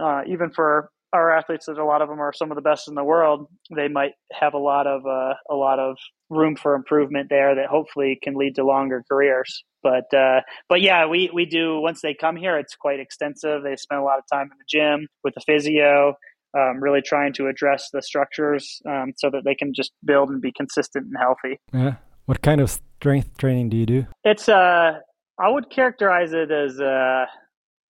uh, 0.00 0.22
even 0.28 0.50
for 0.50 0.90
our 1.12 1.36
athletes, 1.36 1.66
that 1.66 1.78
a 1.78 1.84
lot 1.84 2.00
of 2.00 2.08
them 2.08 2.20
are 2.20 2.32
some 2.32 2.50
of 2.50 2.56
the 2.56 2.62
best 2.62 2.88
in 2.88 2.94
the 2.94 3.04
world, 3.04 3.46
they 3.74 3.88
might 3.88 4.12
have 4.32 4.54
a 4.54 4.58
lot 4.58 4.86
of 4.86 5.04
uh, 5.06 5.34
a 5.50 5.54
lot 5.54 5.78
of 5.78 5.96
room 6.30 6.56
for 6.56 6.74
improvement 6.74 7.28
there 7.28 7.54
that 7.54 7.66
hopefully 7.66 8.18
can 8.22 8.34
lead 8.34 8.54
to 8.54 8.64
longer 8.64 9.04
careers. 9.10 9.62
But 9.82 10.12
uh, 10.14 10.40
but 10.68 10.80
yeah, 10.80 11.06
we 11.06 11.30
we 11.34 11.44
do 11.44 11.80
once 11.80 12.00
they 12.00 12.14
come 12.14 12.36
here, 12.36 12.58
it's 12.58 12.74
quite 12.74 13.00
extensive. 13.00 13.62
They 13.62 13.76
spend 13.76 14.00
a 14.00 14.04
lot 14.04 14.18
of 14.18 14.24
time 14.32 14.48
in 14.50 14.58
the 14.58 14.64
gym 14.68 15.08
with 15.24 15.34
the 15.34 15.40
physio. 15.40 16.14
Um, 16.54 16.82
really 16.82 17.00
trying 17.00 17.32
to 17.34 17.46
address 17.46 17.88
the 17.94 18.02
structures 18.02 18.82
um, 18.86 19.14
so 19.16 19.30
that 19.30 19.40
they 19.42 19.54
can 19.54 19.72
just 19.72 19.90
build 20.04 20.28
and 20.28 20.42
be 20.42 20.52
consistent 20.52 21.06
and 21.06 21.14
healthy. 21.18 21.58
Yeah. 21.72 21.94
What 22.26 22.42
kind 22.42 22.60
of 22.60 22.78
strength 23.02 23.36
training 23.36 23.68
do 23.68 23.76
you 23.76 23.86
do? 23.86 24.06
It's 24.22 24.48
uh, 24.48 24.92
I 25.36 25.48
would 25.48 25.68
characterize 25.70 26.32
it 26.32 26.52
as 26.52 26.80
uh, 26.80 27.24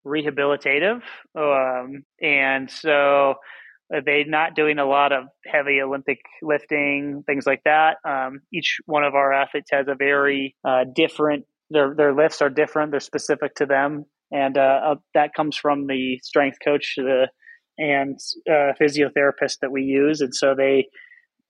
rehabilitative, 0.08 1.02
um, 1.38 2.06
and 2.22 2.72
so 2.72 3.36
they're 3.90 4.24
not 4.26 4.56
doing 4.56 4.80
a 4.80 4.86
lot 4.86 5.12
of 5.12 5.26
heavy 5.46 5.82
Olympic 5.82 6.20
lifting, 6.42 7.24
things 7.26 7.46
like 7.46 7.62
that. 7.66 7.98
Um, 8.08 8.40
each 8.54 8.78
one 8.86 9.04
of 9.04 9.14
our 9.14 9.34
athletes 9.34 9.70
has 9.74 9.88
a 9.90 9.96
very 9.96 10.56
uh, 10.64 10.86
different. 10.96 11.44
Their 11.70 11.94
their 11.94 12.16
lifts 12.16 12.42
are 12.42 12.50
different. 12.50 12.92
They're 12.92 13.02
specific 13.02 13.56
to 13.56 13.66
them, 13.66 14.06
and 14.32 14.58
uh, 14.58 14.80
uh 14.92 14.96
that 15.14 15.34
comes 15.34 15.58
from 15.58 15.88
the 15.88 16.20
strength 16.24 16.60
coach 16.64 16.94
the, 16.96 17.28
and 17.78 18.18
uh, 18.50 18.72
physiotherapist 18.80 19.58
that 19.62 19.74
we 19.74 19.82
use. 19.82 20.22
And 20.22 20.34
so 20.34 20.56
they 20.56 20.88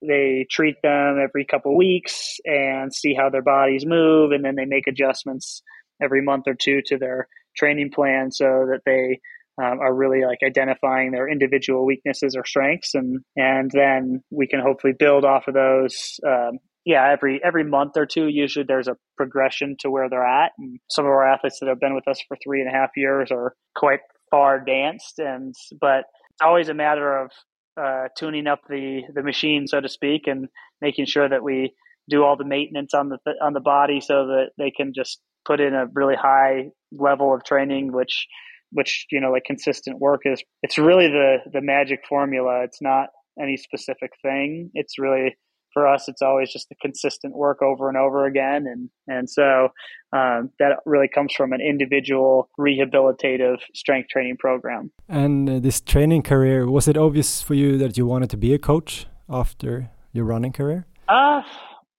they 0.01 0.47
treat 0.49 0.75
them 0.83 1.19
every 1.21 1.45
couple 1.45 1.75
weeks 1.77 2.37
and 2.45 2.93
see 2.93 3.13
how 3.13 3.29
their 3.29 3.41
bodies 3.41 3.85
move, 3.85 4.31
and 4.31 4.43
then 4.43 4.55
they 4.55 4.65
make 4.65 4.87
adjustments 4.87 5.61
every 6.01 6.21
month 6.21 6.47
or 6.47 6.55
two 6.55 6.81
to 6.87 6.97
their 6.97 7.27
training 7.55 7.91
plan 7.91 8.31
so 8.31 8.67
that 8.71 8.81
they 8.85 9.19
um, 9.61 9.79
are 9.79 9.93
really 9.93 10.23
like 10.25 10.39
identifying 10.45 11.11
their 11.11 11.29
individual 11.29 11.85
weaknesses 11.85 12.35
or 12.35 12.45
strengths, 12.45 12.95
and 12.95 13.19
and 13.35 13.69
then 13.73 14.23
we 14.31 14.47
can 14.47 14.59
hopefully 14.59 14.93
build 14.97 15.25
off 15.25 15.47
of 15.47 15.53
those. 15.53 16.19
Um, 16.25 16.59
yeah, 16.85 17.11
every 17.11 17.39
every 17.43 17.63
month 17.63 17.91
or 17.95 18.05
two, 18.05 18.27
usually 18.27 18.65
there's 18.67 18.87
a 18.87 18.97
progression 19.17 19.75
to 19.79 19.91
where 19.91 20.09
they're 20.09 20.25
at. 20.25 20.51
And 20.57 20.79
some 20.89 21.05
of 21.05 21.11
our 21.11 21.27
athletes 21.27 21.59
that 21.59 21.69
have 21.69 21.79
been 21.79 21.93
with 21.93 22.07
us 22.07 22.21
for 22.27 22.37
three 22.43 22.61
and 22.61 22.69
a 22.69 22.73
half 22.73 22.89
years 22.95 23.29
are 23.31 23.53
quite 23.75 23.99
far 24.31 24.55
advanced, 24.55 25.19
and 25.19 25.53
but 25.79 26.05
it's 26.31 26.41
always 26.41 26.69
a 26.69 26.73
matter 26.73 27.17
of 27.17 27.31
uh, 27.79 28.07
tuning 28.17 28.47
up 28.47 28.61
the 28.69 29.01
the 29.13 29.23
machine, 29.23 29.67
so 29.67 29.79
to 29.79 29.89
speak, 29.89 30.27
and 30.27 30.47
making 30.81 31.05
sure 31.05 31.27
that 31.27 31.43
we 31.43 31.73
do 32.09 32.23
all 32.23 32.35
the 32.35 32.45
maintenance 32.45 32.93
on 32.93 33.09
the 33.09 33.17
on 33.41 33.53
the 33.53 33.59
body 33.59 34.01
so 34.01 34.27
that 34.27 34.49
they 34.57 34.71
can 34.71 34.93
just 34.93 35.19
put 35.45 35.59
in 35.59 35.73
a 35.73 35.85
really 35.93 36.15
high 36.15 36.69
level 36.91 37.33
of 37.33 37.43
training, 37.43 37.91
which 37.91 38.27
which 38.71 39.05
you 39.11 39.19
know 39.19 39.31
like 39.31 39.43
consistent 39.45 39.99
work 39.99 40.21
is. 40.25 40.43
It's 40.63 40.77
really 40.77 41.07
the 41.07 41.37
the 41.51 41.61
magic 41.61 42.01
formula. 42.07 42.63
It's 42.63 42.81
not 42.81 43.09
any 43.41 43.57
specific 43.57 44.11
thing. 44.21 44.71
It's 44.73 44.99
really 44.99 45.35
for 45.73 45.87
us, 45.87 46.07
it's 46.07 46.21
always 46.21 46.51
just 46.51 46.69
the 46.69 46.75
consistent 46.75 47.35
work 47.35 47.61
over 47.61 47.87
and 47.87 47.97
over 47.97 48.25
again, 48.25 48.65
and 48.67 48.89
and 49.07 49.29
so 49.29 49.69
um, 50.13 50.49
that 50.59 50.79
really 50.85 51.07
comes 51.07 51.33
from 51.35 51.53
an 51.53 51.61
individual 51.61 52.49
rehabilitative 52.59 53.57
strength 53.73 54.09
training 54.09 54.37
program. 54.37 54.91
And 55.07 55.49
uh, 55.49 55.59
this 55.59 55.81
training 55.81 56.23
career 56.23 56.69
was 56.69 56.87
it 56.87 56.97
obvious 56.97 57.41
for 57.41 57.53
you 57.53 57.77
that 57.77 57.97
you 57.97 58.05
wanted 58.05 58.29
to 58.31 58.37
be 58.37 58.53
a 58.53 58.59
coach 58.59 59.07
after 59.29 59.89
your 60.11 60.25
running 60.25 60.51
career? 60.51 60.85
Uh, 61.07 61.41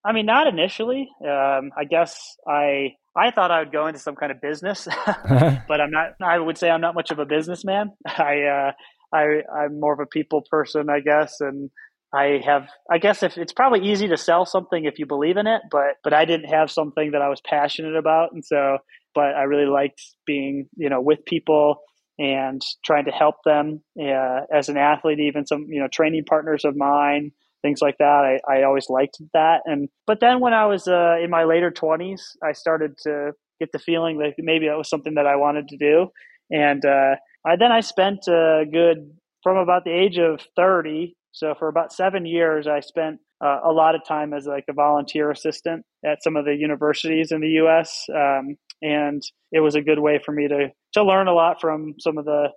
I 0.04 0.12
mean, 0.12 0.26
not 0.26 0.46
initially. 0.46 1.08
Um, 1.22 1.70
I 1.76 1.84
guess 1.88 2.36
I 2.46 2.96
I 3.14 3.30
thought 3.30 3.50
I 3.50 3.60
would 3.60 3.72
go 3.72 3.86
into 3.86 4.00
some 4.00 4.16
kind 4.16 4.32
of 4.32 4.40
business, 4.40 4.88
but 5.06 5.80
I'm 5.80 5.90
not. 5.90 6.14
I 6.20 6.38
would 6.38 6.58
say 6.58 6.70
I'm 6.70 6.80
not 6.80 6.94
much 6.94 7.10
of 7.10 7.18
a 7.18 7.26
businessman. 7.26 7.90
I 8.06 8.42
uh, 8.42 8.72
I 9.14 9.42
I'm 9.54 9.78
more 9.78 9.92
of 9.92 10.00
a 10.00 10.06
people 10.06 10.44
person, 10.50 10.88
I 10.90 11.00
guess, 11.00 11.40
and 11.40 11.70
I 12.14 12.42
have, 12.44 12.68
I 12.90 12.98
guess 12.98 13.22
if 13.22 13.38
it's 13.38 13.52
probably 13.52 13.88
easy 13.90 14.08
to 14.08 14.16
sell 14.16 14.44
something 14.44 14.84
if 14.84 14.98
you 14.98 15.06
believe 15.06 15.38
in 15.38 15.46
it, 15.46 15.62
but, 15.70 15.96
but 16.04 16.12
I 16.12 16.24
didn't 16.24 16.50
have 16.50 16.70
something 16.70 17.12
that 17.12 17.22
I 17.22 17.28
was 17.28 17.40
passionate 17.40 17.96
about. 17.96 18.32
And 18.32 18.44
so, 18.44 18.78
but 19.14 19.34
I 19.34 19.44
really 19.44 19.66
liked 19.66 20.02
being, 20.26 20.68
you 20.76 20.90
know, 20.90 21.00
with 21.00 21.24
people 21.24 21.76
and 22.18 22.60
trying 22.84 23.06
to 23.06 23.10
help 23.10 23.36
them 23.44 23.82
uh, 23.98 24.40
as 24.54 24.68
an 24.68 24.76
athlete, 24.76 25.20
even 25.20 25.46
some, 25.46 25.66
you 25.68 25.80
know, 25.80 25.88
training 25.88 26.24
partners 26.24 26.64
of 26.66 26.76
mine, 26.76 27.32
things 27.62 27.80
like 27.80 27.96
that. 27.98 28.40
I, 28.46 28.58
I 28.58 28.62
always 28.64 28.90
liked 28.90 29.18
that. 29.32 29.62
And, 29.64 29.88
but 30.06 30.20
then 30.20 30.40
when 30.40 30.52
I 30.52 30.66
was 30.66 30.86
uh, 30.86 31.16
in 31.22 31.30
my 31.30 31.44
later 31.44 31.70
twenties, 31.70 32.36
I 32.44 32.52
started 32.52 32.98
to 33.04 33.32
get 33.58 33.72
the 33.72 33.78
feeling 33.78 34.18
that 34.18 34.34
maybe 34.38 34.66
that 34.66 34.76
was 34.76 34.90
something 34.90 35.14
that 35.14 35.26
I 35.26 35.36
wanted 35.36 35.68
to 35.68 35.76
do. 35.78 36.08
And, 36.50 36.84
uh, 36.84 37.16
I, 37.46 37.56
then 37.56 37.72
I 37.72 37.80
spent 37.80 38.28
a 38.28 38.64
good, 38.70 39.10
from 39.42 39.56
about 39.56 39.84
the 39.84 39.92
age 39.92 40.18
of 40.18 40.40
30 40.56 41.16
so 41.32 41.54
for 41.58 41.68
about 41.68 41.92
seven 41.92 42.26
years, 42.26 42.66
I 42.66 42.80
spent 42.80 43.18
uh, 43.42 43.60
a 43.64 43.72
lot 43.72 43.94
of 43.94 44.04
time 44.06 44.32
as 44.34 44.46
like 44.46 44.64
a 44.68 44.72
volunteer 44.72 45.30
assistant 45.30 45.84
at 46.04 46.22
some 46.22 46.36
of 46.36 46.44
the 46.44 46.54
universities 46.54 47.32
in 47.32 47.40
the 47.40 47.48
U.S. 47.48 48.04
Um, 48.14 48.56
and 48.82 49.22
it 49.50 49.60
was 49.60 49.74
a 49.74 49.80
good 49.80 49.98
way 49.98 50.20
for 50.24 50.32
me 50.32 50.46
to 50.48 50.68
to 50.92 51.02
learn 51.02 51.28
a 51.28 51.32
lot 51.32 51.60
from 51.60 51.94
some 51.98 52.18
of 52.18 52.26
the 52.26 52.48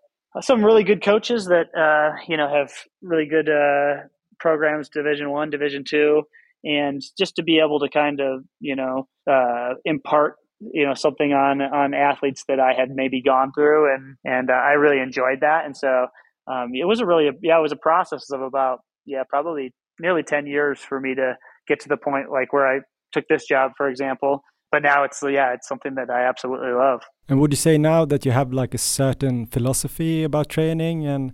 some 0.42 0.64
really 0.64 0.84
good 0.84 1.02
coaches 1.02 1.46
that 1.46 1.68
uh, 1.76 2.18
you 2.28 2.36
know 2.36 2.50
have 2.54 2.72
really 3.02 3.26
good 3.26 3.50
uh, 3.50 4.08
programs, 4.40 4.90
Division 4.90 5.32
One, 5.32 5.50
Division 5.50 5.84
Two, 5.86 6.24
and 6.64 7.02
just 7.18 7.38
to 7.38 7.44
be 7.44 7.60
able 7.60 7.80
to 7.80 7.90
kind 7.90 8.20
of 8.20 8.44
you 8.60 8.76
know 8.76 9.08
uh, 9.30 9.76
impart 9.86 10.36
you 10.60 10.86
know 10.86 10.94
something 10.94 11.32
on 11.32 11.62
on 11.62 11.94
athletes 11.94 12.44
that 12.50 12.60
I 12.60 12.74
had 12.74 12.92
maybe 12.92 13.22
gone 13.22 13.54
through, 13.54 13.94
and 13.94 14.18
and 14.26 14.50
uh, 14.50 14.54
I 14.54 14.74
really 14.74 15.00
enjoyed 15.00 15.40
that, 15.42 15.66
and 15.66 15.78
so 15.78 16.08
um, 16.48 16.72
it 16.74 16.86
was 16.86 17.00
a 17.00 17.06
really 17.06 17.30
yeah 17.42 17.58
it 17.58 17.62
was 17.62 17.72
a 17.72 17.78
process 17.78 18.30
of 18.32 18.42
about 18.42 18.80
yeah 19.06 19.24
probably 19.30 19.74
nearly 20.00 20.24
10 20.24 20.46
years 20.46 20.80
for 20.80 21.00
me 21.00 21.16
to 21.16 21.36
get 21.68 21.80
to 21.80 21.90
the 21.90 21.98
point 21.98 22.32
like 22.32 22.54
where 22.54 22.68
i 22.68 22.80
took 23.12 23.28
this 23.28 23.46
job 23.46 23.72
for 23.78 23.88
example. 23.90 24.44
But 24.72 24.84
now 24.84 25.04
it's 25.08 25.20
yeah 25.40 25.54
it's 25.56 25.68
something 25.68 25.96
that 25.96 26.10
i 26.10 26.22
absolutely 26.32 26.74
love. 26.86 27.02
And 27.30 27.40
would 27.40 27.52
you 27.56 27.62
say 27.68 27.78
now 27.78 28.06
that 28.12 28.26
you 28.26 28.32
have 28.32 28.52
like 28.52 28.74
a 28.74 28.84
certain 29.02 29.46
philosophy 29.46 30.24
about 30.24 30.50
training 30.50 31.06
and 31.14 31.34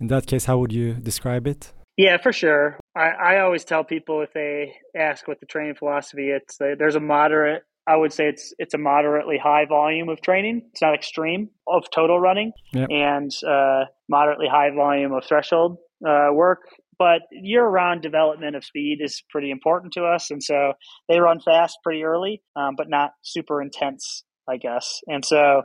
in 0.00 0.08
that 0.08 0.26
case 0.26 0.44
how 0.44 0.58
would 0.58 0.72
you 0.72 0.94
describe 0.94 1.46
it? 1.46 1.72
Yeah 1.96 2.16
for 2.18 2.32
sure. 2.32 2.78
I, 2.96 3.08
I 3.30 3.32
always 3.44 3.64
tell 3.64 3.84
people 3.84 4.16
if 4.26 4.32
they 4.34 4.74
ask 5.08 5.26
what 5.28 5.40
the 5.40 5.46
training 5.46 5.76
philosophy 5.76 6.28
it's 6.38 6.58
there's 6.58 6.96
a 6.96 7.00
moderate 7.16 7.62
I 7.86 7.96
would 7.96 8.12
say 8.12 8.28
it's 8.28 8.54
it's 8.58 8.74
a 8.74 8.78
moderately 8.78 9.36
high 9.42 9.66
volume 9.66 10.08
of 10.08 10.20
training. 10.22 10.62
It's 10.72 10.80
not 10.80 10.94
extreme 10.94 11.50
of 11.68 11.84
total 11.94 12.18
running, 12.18 12.52
yep. 12.72 12.88
and 12.90 13.30
uh, 13.46 13.84
moderately 14.08 14.46
high 14.50 14.70
volume 14.74 15.12
of 15.12 15.24
threshold 15.24 15.78
uh, 16.06 16.28
work. 16.32 16.60
But 16.98 17.22
year-round 17.32 18.02
development 18.02 18.54
of 18.54 18.64
speed 18.64 18.98
is 19.00 19.22
pretty 19.28 19.50
important 19.50 19.92
to 19.94 20.04
us, 20.04 20.30
and 20.30 20.42
so 20.42 20.74
they 21.08 21.18
run 21.18 21.40
fast 21.40 21.78
pretty 21.82 22.04
early, 22.04 22.42
um, 22.56 22.74
but 22.76 22.88
not 22.88 23.10
super 23.22 23.60
intense, 23.60 24.22
I 24.48 24.58
guess. 24.58 25.00
And 25.08 25.24
so, 25.24 25.62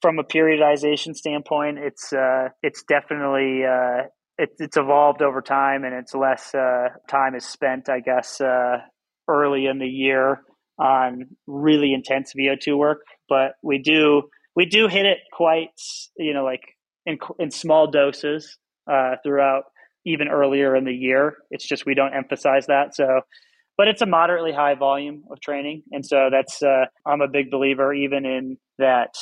from 0.00 0.18
a 0.18 0.24
periodization 0.24 1.14
standpoint, 1.14 1.78
it's 1.78 2.12
uh, 2.12 2.48
it's 2.62 2.82
definitely 2.82 3.62
uh, 3.64 4.08
it, 4.36 4.50
it's 4.58 4.76
evolved 4.76 5.22
over 5.22 5.40
time, 5.40 5.84
and 5.84 5.94
it's 5.94 6.14
less 6.14 6.54
uh, 6.54 6.88
time 7.08 7.34
is 7.34 7.46
spent, 7.46 7.88
I 7.88 8.00
guess, 8.00 8.40
uh, 8.40 8.78
early 9.28 9.66
in 9.66 9.78
the 9.78 9.86
year 9.86 10.42
on 10.78 11.26
really 11.46 11.92
intense 11.92 12.32
VO2 12.34 12.76
work, 12.76 13.02
but 13.28 13.52
we 13.62 13.78
do 13.78 14.22
we 14.54 14.66
do 14.66 14.88
hit 14.88 15.06
it 15.06 15.18
quite 15.32 15.70
you 16.16 16.34
know 16.34 16.44
like 16.44 16.62
in 17.06 17.18
in 17.38 17.50
small 17.50 17.90
doses 17.90 18.58
uh, 18.90 19.16
throughout 19.22 19.64
even 20.04 20.28
earlier 20.28 20.74
in 20.74 20.84
the 20.84 20.92
year. 20.92 21.36
It's 21.50 21.66
just 21.66 21.86
we 21.86 21.94
don't 21.94 22.14
emphasize 22.14 22.66
that. 22.66 22.94
So, 22.94 23.20
but 23.76 23.88
it's 23.88 24.02
a 24.02 24.06
moderately 24.06 24.52
high 24.52 24.74
volume 24.74 25.24
of 25.30 25.40
training, 25.40 25.82
and 25.92 26.04
so 26.04 26.28
that's 26.30 26.62
uh, 26.62 26.86
I'm 27.06 27.20
a 27.20 27.28
big 27.28 27.50
believer 27.50 27.92
even 27.92 28.24
in 28.24 28.58
that 28.78 29.14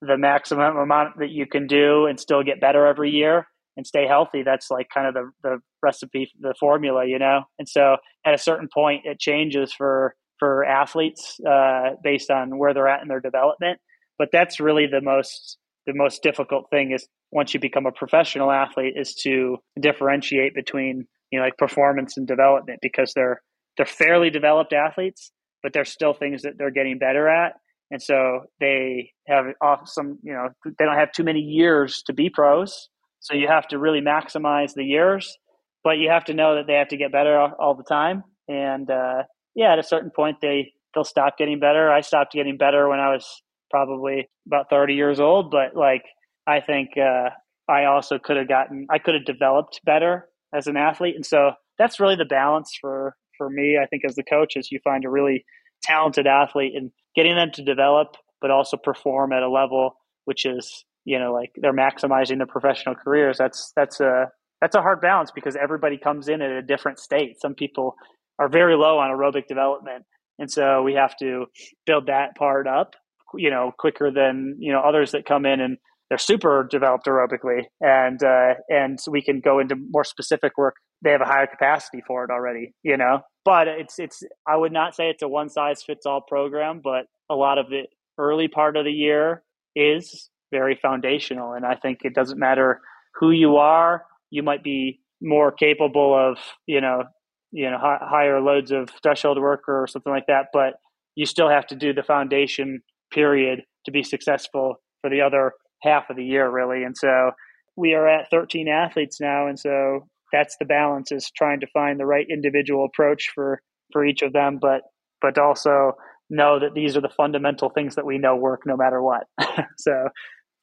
the 0.00 0.16
maximum 0.16 0.76
amount 0.76 1.18
that 1.18 1.30
you 1.30 1.46
can 1.46 1.66
do 1.66 2.06
and 2.06 2.20
still 2.20 2.44
get 2.44 2.60
better 2.60 2.86
every 2.86 3.10
year 3.10 3.48
and 3.76 3.86
stay 3.86 4.06
healthy. 4.06 4.42
That's 4.44 4.70
like 4.70 4.88
kind 4.92 5.08
of 5.08 5.14
the 5.14 5.30
the 5.42 5.58
recipe, 5.82 6.30
the 6.40 6.54
formula, 6.58 7.06
you 7.06 7.18
know. 7.18 7.42
And 7.58 7.68
so 7.68 7.96
at 8.24 8.34
a 8.34 8.38
certain 8.38 8.68
point, 8.72 9.02
it 9.04 9.18
changes 9.18 9.72
for 9.72 10.14
for 10.38 10.64
athletes 10.64 11.38
uh, 11.48 11.90
based 12.02 12.30
on 12.30 12.58
where 12.58 12.74
they're 12.74 12.88
at 12.88 13.02
in 13.02 13.08
their 13.08 13.20
development. 13.20 13.80
But 14.18 14.28
that's 14.32 14.60
really 14.60 14.86
the 14.86 15.00
most 15.00 15.58
the 15.86 15.94
most 15.94 16.22
difficult 16.22 16.68
thing 16.70 16.92
is 16.92 17.08
once 17.30 17.54
you 17.54 17.60
become 17.60 17.86
a 17.86 17.92
professional 17.92 18.50
athlete 18.50 18.94
is 18.96 19.14
to 19.14 19.56
differentiate 19.80 20.54
between 20.54 21.06
you 21.30 21.38
know 21.38 21.44
like 21.44 21.56
performance 21.56 22.16
and 22.16 22.26
development 22.26 22.80
because 22.82 23.12
they're 23.14 23.40
they're 23.76 23.86
fairly 23.86 24.28
developed 24.28 24.72
athletes, 24.72 25.30
but 25.62 25.72
there's 25.72 25.90
still 25.90 26.12
things 26.12 26.42
that 26.42 26.54
they're 26.58 26.72
getting 26.72 26.98
better 26.98 27.28
at. 27.28 27.54
And 27.90 28.02
so 28.02 28.42
they 28.60 29.12
have 29.26 29.46
off 29.62 29.88
some, 29.88 30.18
you 30.22 30.34
know, 30.34 30.48
they 30.64 30.84
don't 30.84 30.98
have 30.98 31.12
too 31.12 31.24
many 31.24 31.40
years 31.40 32.02
to 32.06 32.12
be 32.12 32.28
pros. 32.28 32.88
So 33.20 33.34
you 33.34 33.48
have 33.48 33.66
to 33.68 33.78
really 33.78 34.00
maximize 34.00 34.74
the 34.74 34.84
years, 34.84 35.38
but 35.84 35.98
you 35.98 36.10
have 36.10 36.24
to 36.26 36.34
know 36.34 36.56
that 36.56 36.66
they 36.66 36.74
have 36.74 36.88
to 36.88 36.96
get 36.96 37.12
better 37.12 37.38
all, 37.38 37.74
the 37.74 37.84
time. 37.84 38.24
And 38.46 38.90
uh, 38.90 39.22
yeah, 39.58 39.72
at 39.72 39.78
a 39.80 39.82
certain 39.82 40.10
point 40.14 40.36
they 40.40 40.72
they'll 40.94 41.02
stop 41.02 41.36
getting 41.36 41.58
better. 41.58 41.90
I 41.90 42.00
stopped 42.00 42.32
getting 42.32 42.56
better 42.56 42.88
when 42.88 43.00
I 43.00 43.10
was 43.10 43.42
probably 43.70 44.28
about 44.46 44.70
30 44.70 44.94
years 44.94 45.18
old, 45.18 45.50
but 45.50 45.74
like 45.74 46.04
I 46.46 46.60
think 46.60 46.90
uh, 46.96 47.30
I 47.68 47.84
also 47.86 48.18
could 48.18 48.36
have 48.36 48.48
gotten 48.48 48.86
I 48.88 48.98
could 48.98 49.14
have 49.14 49.24
developed 49.24 49.80
better 49.84 50.28
as 50.54 50.68
an 50.68 50.76
athlete, 50.76 51.16
and 51.16 51.26
so 51.26 51.52
that's 51.76 51.98
really 51.98 52.14
the 52.14 52.24
balance 52.24 52.70
for 52.80 53.16
for 53.36 53.50
me. 53.50 53.76
I 53.82 53.86
think 53.86 54.04
as 54.08 54.14
the 54.14 54.22
coach 54.22 54.56
is 54.56 54.70
you 54.70 54.78
find 54.84 55.04
a 55.04 55.10
really 55.10 55.44
talented 55.82 56.28
athlete 56.28 56.74
and 56.76 56.92
getting 57.16 57.34
them 57.34 57.50
to 57.54 57.62
develop, 57.64 58.16
but 58.40 58.52
also 58.52 58.76
perform 58.76 59.32
at 59.32 59.42
a 59.42 59.50
level 59.50 59.96
which 60.24 60.44
is 60.44 60.84
you 61.04 61.18
know 61.18 61.32
like 61.32 61.50
they're 61.56 61.72
maximizing 61.72 62.36
their 62.36 62.46
professional 62.46 62.94
careers. 62.94 63.38
That's 63.38 63.72
that's 63.74 63.98
a 63.98 64.30
that's 64.60 64.76
a 64.76 64.82
hard 64.82 65.00
balance 65.00 65.32
because 65.34 65.56
everybody 65.56 65.98
comes 65.98 66.28
in 66.28 66.42
at 66.42 66.50
a 66.50 66.62
different 66.62 67.00
state. 67.00 67.40
Some 67.40 67.54
people 67.54 67.96
are 68.38 68.48
very 68.48 68.76
low 68.76 68.98
on 68.98 69.10
aerobic 69.10 69.46
development. 69.46 70.04
And 70.38 70.50
so 70.50 70.82
we 70.82 70.94
have 70.94 71.16
to 71.18 71.46
build 71.86 72.06
that 72.06 72.36
part 72.36 72.66
up, 72.66 72.94
you 73.34 73.50
know, 73.50 73.72
quicker 73.78 74.10
than, 74.10 74.56
you 74.58 74.72
know, 74.72 74.80
others 74.80 75.12
that 75.12 75.26
come 75.26 75.44
in 75.44 75.60
and 75.60 75.78
they're 76.08 76.18
super 76.18 76.66
developed 76.70 77.06
aerobically 77.06 77.62
and, 77.80 78.22
uh, 78.22 78.54
and 78.68 78.98
we 79.10 79.20
can 79.20 79.40
go 79.40 79.58
into 79.58 79.74
more 79.90 80.04
specific 80.04 80.52
work. 80.56 80.74
They 81.02 81.10
have 81.10 81.20
a 81.20 81.26
higher 81.26 81.46
capacity 81.46 82.02
for 82.06 82.24
it 82.24 82.30
already, 82.30 82.72
you 82.82 82.96
know, 82.96 83.20
but 83.44 83.68
it's, 83.68 83.98
it's, 83.98 84.22
I 84.46 84.56
would 84.56 84.72
not 84.72 84.94
say 84.94 85.10
it's 85.10 85.22
a 85.22 85.28
one 85.28 85.48
size 85.48 85.82
fits 85.82 86.06
all 86.06 86.22
program, 86.26 86.80
but 86.82 87.06
a 87.30 87.34
lot 87.34 87.58
of 87.58 87.68
the 87.68 87.82
early 88.16 88.48
part 88.48 88.76
of 88.76 88.84
the 88.84 88.92
year 88.92 89.42
is 89.76 90.30
very 90.50 90.78
foundational. 90.80 91.52
And 91.52 91.66
I 91.66 91.74
think 91.74 92.00
it 92.02 92.14
doesn't 92.14 92.38
matter 92.38 92.80
who 93.14 93.30
you 93.30 93.56
are, 93.56 94.04
you 94.30 94.42
might 94.42 94.62
be 94.62 95.00
more 95.20 95.52
capable 95.52 96.14
of, 96.14 96.38
you 96.66 96.80
know, 96.80 97.04
you 97.52 97.70
know 97.70 97.76
h- 97.76 98.02
higher 98.02 98.40
loads 98.40 98.70
of 98.70 98.88
threshold 99.02 99.38
work 99.40 99.62
or 99.68 99.86
something 99.86 100.12
like 100.12 100.26
that 100.26 100.46
but 100.52 100.74
you 101.18 101.26
still 101.26 101.48
have 101.48 101.66
to 101.66 101.74
do 101.74 101.92
the 101.92 102.02
foundation 102.02 102.80
period 103.12 103.62
to 103.84 103.90
be 103.90 104.02
successful 104.02 104.76
for 105.00 105.10
the 105.10 105.20
other 105.20 105.52
half 105.82 106.10
of 106.10 106.16
the 106.16 106.24
year 106.24 106.48
really. 106.48 106.84
And 106.84 106.96
so 106.96 107.32
we 107.76 107.94
are 107.94 108.08
at 108.08 108.30
13 108.30 108.68
athletes 108.68 109.20
now 109.20 109.48
and 109.48 109.58
so 109.58 110.06
that's 110.32 110.56
the 110.58 110.64
balance 110.64 111.10
is 111.10 111.30
trying 111.36 111.60
to 111.60 111.66
find 111.72 111.98
the 111.98 112.06
right 112.06 112.26
individual 112.30 112.84
approach 112.84 113.30
for 113.34 113.60
for 113.92 114.04
each 114.04 114.22
of 114.22 114.32
them 114.32 114.58
but 114.60 114.82
but 115.20 115.38
also 115.38 115.92
know 116.30 116.60
that 116.60 116.74
these 116.74 116.96
are 116.96 117.00
the 117.00 117.08
fundamental 117.08 117.70
things 117.70 117.94
that 117.94 118.04
we 118.04 118.18
know 118.18 118.36
work 118.36 118.62
no 118.66 118.76
matter 118.76 119.02
what. 119.02 119.24
So 119.78 120.08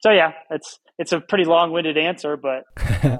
so 0.00 0.10
yeah 0.10 0.32
it's 0.50 0.78
it's 0.98 1.12
a 1.12 1.20
pretty 1.20 1.44
long-winded 1.44 1.98
answer 1.98 2.36
but 2.36 2.64
um, 3.04 3.18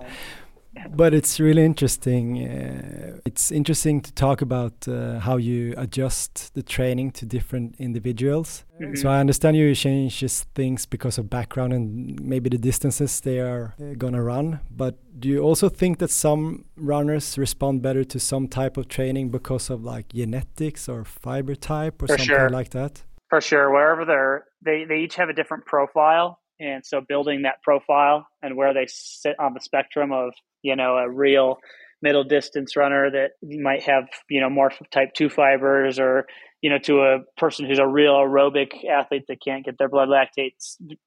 but 0.91 1.15
it's 1.15 1.41
really 1.41 1.65
interesting. 1.65 2.49
Uh, 2.49 3.19
it's 3.25 3.51
interesting 3.51 4.01
to 4.01 4.13
talk 4.13 4.43
about 4.43 4.89
uh, 4.89 5.19
how 5.21 5.37
you 5.37 5.75
adjust 5.77 6.55
the 6.55 6.63
training 6.63 7.13
to 7.13 7.27
different 7.27 7.77
individuals. 7.79 8.65
Mm 8.81 8.87
-hmm. 8.87 8.97
So 8.97 9.09
I 9.09 9.21
understand 9.21 9.57
you 9.57 9.75
changes 9.75 10.47
things 10.55 10.89
because 10.89 11.21
of 11.21 11.29
background 11.29 11.73
and 11.73 12.21
maybe 12.21 12.49
the 12.51 12.59
distances 12.59 13.21
they 13.21 13.41
are 13.41 13.65
uh, 13.81 13.95
gonna 13.97 14.23
run. 14.23 14.59
But 14.71 14.95
do 15.19 15.29
you 15.29 15.49
also 15.49 15.69
think 15.69 15.99
that 15.99 16.11
some 16.11 16.65
runners 16.77 17.39
respond 17.39 17.83
better 17.83 18.05
to 18.05 18.19
some 18.19 18.49
type 18.49 18.81
of 18.81 18.87
training 18.87 19.31
because 19.31 19.73
of 19.75 19.85
like 19.85 20.07
genetics 20.15 20.89
or 20.89 21.05
fiber 21.05 21.57
type 21.57 22.03
or 22.03 22.07
For 22.07 22.19
something 22.19 22.37
sure. 22.37 22.59
like 22.59 22.71
that? 22.71 23.05
For 23.29 23.41
sure, 23.41 23.71
wherever 23.71 24.05
they're 24.05 24.45
they 24.65 24.87
they 24.87 25.05
each 25.05 25.17
have 25.17 25.31
a 25.31 25.35
different 25.35 25.65
profile 25.65 26.39
and 26.61 26.85
so 26.85 27.01
building 27.07 27.43
that 27.43 27.63
profile 27.63 28.27
and 28.43 28.57
where 28.57 28.75
they 28.75 28.87
sit 28.89 29.37
on 29.39 29.55
the 29.55 29.61
spectrum 29.61 30.13
of 30.13 30.33
you 30.63 30.77
know 30.77 30.97
a 30.97 31.11
real 31.11 31.59
middle 32.03 32.25
distance 32.25 32.77
runner 32.77 33.11
that 33.11 33.31
might 33.43 33.83
have 33.83 34.05
you 34.29 34.41
know 34.41 34.51
more 34.51 34.71
type 34.91 35.13
2 35.15 35.29
fibers 35.29 35.99
or 35.99 36.27
you 36.63 36.71
know 36.71 36.79
to 36.79 37.01
a 37.01 37.19
person 37.39 37.67
who's 37.67 37.79
a 37.79 37.87
real 37.87 38.15
aerobic 38.15 38.85
athlete 38.85 39.25
that 39.29 39.39
can't 39.45 39.65
get 39.65 39.79
their 39.79 39.89
blood 39.89 40.09
lactate 40.09 40.55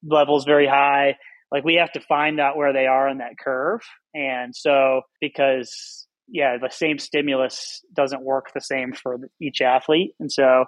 levels 0.02 0.44
very 0.44 0.66
high 0.66 1.14
like 1.52 1.64
we 1.64 1.74
have 1.74 1.92
to 1.92 2.00
find 2.00 2.40
out 2.40 2.56
where 2.56 2.72
they 2.72 2.86
are 2.86 3.08
in 3.08 3.18
that 3.18 3.38
curve. 3.38 3.80
And 4.14 4.54
so 4.54 5.02
because 5.20 6.06
yeah 6.28 6.56
the 6.60 6.70
same 6.70 6.98
stimulus 6.98 7.82
doesn't 7.92 8.22
work 8.22 8.52
the 8.54 8.60
same 8.60 8.92
for 8.92 9.16
each 9.40 9.60
athlete. 9.60 10.14
And 10.20 10.30
so 10.30 10.66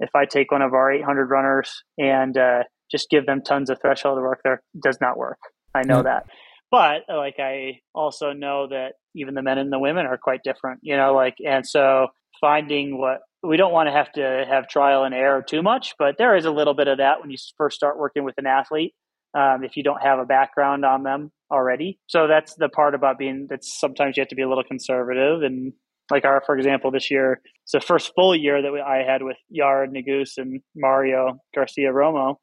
if 0.00 0.10
i 0.14 0.24
take 0.24 0.50
one 0.50 0.62
of 0.62 0.74
our 0.74 0.90
800 0.90 1.30
runners 1.30 1.84
and 1.98 2.36
uh, 2.36 2.64
just 2.94 3.10
give 3.10 3.26
them 3.26 3.42
tons 3.42 3.70
of 3.70 3.78
threshold 3.80 4.18
work 4.20 4.40
there 4.44 4.62
does 4.82 4.98
not 5.00 5.16
work. 5.16 5.38
I 5.74 5.82
know 5.82 6.02
that. 6.02 6.26
But 6.70 7.02
like 7.08 7.36
I 7.38 7.80
also 7.94 8.32
know 8.32 8.68
that 8.68 8.92
even 9.14 9.34
the 9.34 9.42
men 9.42 9.58
and 9.58 9.72
the 9.72 9.78
women 9.78 10.06
are 10.06 10.18
quite 10.18 10.40
different, 10.44 10.80
you 10.82 10.96
know, 10.96 11.14
like 11.14 11.34
and 11.44 11.66
so 11.66 12.08
finding 12.40 12.98
what 12.98 13.20
we 13.42 13.56
don't 13.56 13.72
want 13.72 13.88
to 13.88 13.92
have 13.92 14.10
to 14.12 14.44
have 14.48 14.68
trial 14.68 15.04
and 15.04 15.14
error 15.14 15.44
too 15.46 15.62
much, 15.62 15.94
but 15.98 16.16
there 16.18 16.36
is 16.36 16.44
a 16.44 16.50
little 16.50 16.74
bit 16.74 16.88
of 16.88 16.98
that 16.98 17.20
when 17.20 17.30
you 17.30 17.36
first 17.56 17.76
start 17.76 17.98
working 17.98 18.24
with 18.24 18.34
an 18.38 18.46
athlete. 18.46 18.94
Um, 19.36 19.64
if 19.64 19.76
you 19.76 19.82
don't 19.82 20.00
have 20.00 20.20
a 20.20 20.24
background 20.24 20.84
on 20.84 21.02
them 21.02 21.32
already, 21.50 21.98
so 22.06 22.28
that's 22.28 22.54
the 22.54 22.68
part 22.68 22.94
about 22.94 23.18
being 23.18 23.48
that 23.50 23.64
sometimes 23.64 24.16
you 24.16 24.20
have 24.20 24.28
to 24.28 24.36
be 24.36 24.42
a 24.42 24.48
little 24.48 24.62
conservative 24.62 25.42
and 25.42 25.72
like 26.10 26.24
our, 26.24 26.42
for 26.44 26.56
example, 26.56 26.90
this 26.90 27.10
year, 27.10 27.40
it's 27.62 27.72
the 27.72 27.80
first 27.80 28.12
full 28.14 28.36
year 28.36 28.60
that 28.60 28.72
we, 28.72 28.80
I 28.80 29.02
had 29.10 29.22
with 29.22 29.36
Yared 29.52 29.88
Nuguse 29.88 30.36
and 30.36 30.60
Mario 30.76 31.38
Garcia 31.54 31.92
Romo, 31.92 32.36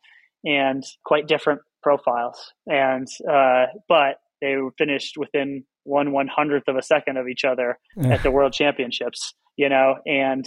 and 0.44 0.84
quite 1.06 1.28
different 1.28 1.62
profiles. 1.84 2.54
And 2.68 3.08
uh, 3.30 3.66
but 3.88 4.18
they 4.42 4.56
finished 4.78 5.16
within 5.18 5.64
one 5.84 6.12
one 6.12 6.28
hundredth 6.28 6.68
of 6.68 6.76
a 6.76 6.84
second 6.84 7.18
of 7.18 7.28
each 7.28 7.44
other 7.44 7.78
at 8.04 8.24
the 8.24 8.32
World 8.32 8.54
Championships. 8.54 9.34
You 9.58 9.70
know, 9.70 9.96
and 10.06 10.46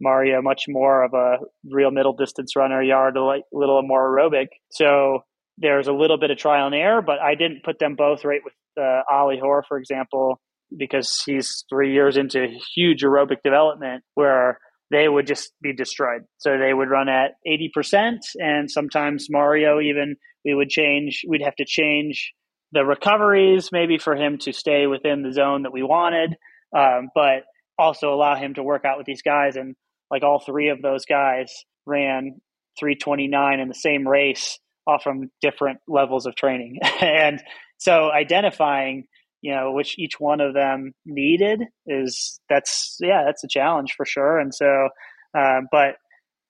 Mario 0.00 0.42
much 0.42 0.64
more 0.68 1.04
of 1.04 1.14
a 1.14 1.38
real 1.70 1.90
middle 1.90 2.14
distance 2.14 2.56
runner, 2.56 2.82
yard 2.82 3.16
a 3.16 3.24
little 3.52 3.82
more 3.82 4.10
aerobic. 4.10 4.48
So 4.70 5.20
there's 5.58 5.88
a 5.88 5.92
little 5.92 6.18
bit 6.18 6.30
of 6.30 6.38
trial 6.38 6.66
and 6.66 6.74
error, 6.74 7.02
but 7.02 7.18
I 7.18 7.34
didn't 7.34 7.64
put 7.64 7.78
them 7.78 7.94
both 7.96 8.24
right 8.24 8.40
with 8.44 8.54
uh, 8.78 9.02
Ollie 9.10 9.38
Hoare, 9.38 9.64
for 9.66 9.78
example, 9.78 10.40
because 10.76 11.22
he's 11.24 11.64
three 11.70 11.92
years 11.94 12.16
into 12.16 12.46
huge 12.74 13.02
aerobic 13.02 13.38
development 13.42 14.02
where 14.14 14.58
they 14.90 15.08
would 15.08 15.26
just 15.26 15.52
be 15.60 15.72
destroyed. 15.74 16.22
So 16.38 16.58
they 16.58 16.72
would 16.72 16.88
run 16.88 17.08
at 17.08 17.32
80%. 17.46 18.18
And 18.36 18.70
sometimes 18.70 19.26
Mario, 19.28 19.80
even 19.80 20.16
we 20.44 20.54
would 20.54 20.68
change, 20.68 21.22
we'd 21.28 21.42
have 21.42 21.56
to 21.56 21.64
change 21.66 22.32
the 22.72 22.84
recoveries 22.84 23.70
maybe 23.72 23.98
for 23.98 24.14
him 24.14 24.38
to 24.38 24.52
stay 24.52 24.86
within 24.86 25.22
the 25.22 25.32
zone 25.32 25.62
that 25.62 25.72
we 25.72 25.82
wanted, 25.82 26.36
um, 26.76 27.08
but 27.14 27.44
also 27.78 28.12
allow 28.12 28.36
him 28.36 28.54
to 28.54 28.62
work 28.62 28.84
out 28.84 28.98
with 28.98 29.06
these 29.06 29.22
guys. 29.22 29.56
And 29.56 29.74
like 30.10 30.22
all 30.22 30.38
three 30.38 30.68
of 30.68 30.82
those 30.82 31.04
guys 31.04 31.52
ran 31.84 32.40
329 32.78 33.60
in 33.60 33.68
the 33.68 33.74
same 33.74 34.06
race 34.06 34.58
off 34.86 35.02
from 35.02 35.30
different 35.40 35.78
levels 35.88 36.26
of 36.26 36.36
training. 36.36 36.78
and 37.00 37.42
so 37.78 38.10
identifying 38.10 39.06
you 39.46 39.54
know 39.54 39.72
which 39.72 39.98
each 39.98 40.18
one 40.18 40.40
of 40.40 40.54
them 40.54 40.92
needed 41.04 41.60
is 41.86 42.40
that's 42.48 42.96
yeah 43.00 43.22
that's 43.24 43.44
a 43.44 43.48
challenge 43.48 43.94
for 43.96 44.04
sure. 44.04 44.38
And 44.38 44.52
so 44.54 44.88
uh, 45.38 45.60
but 45.70 45.96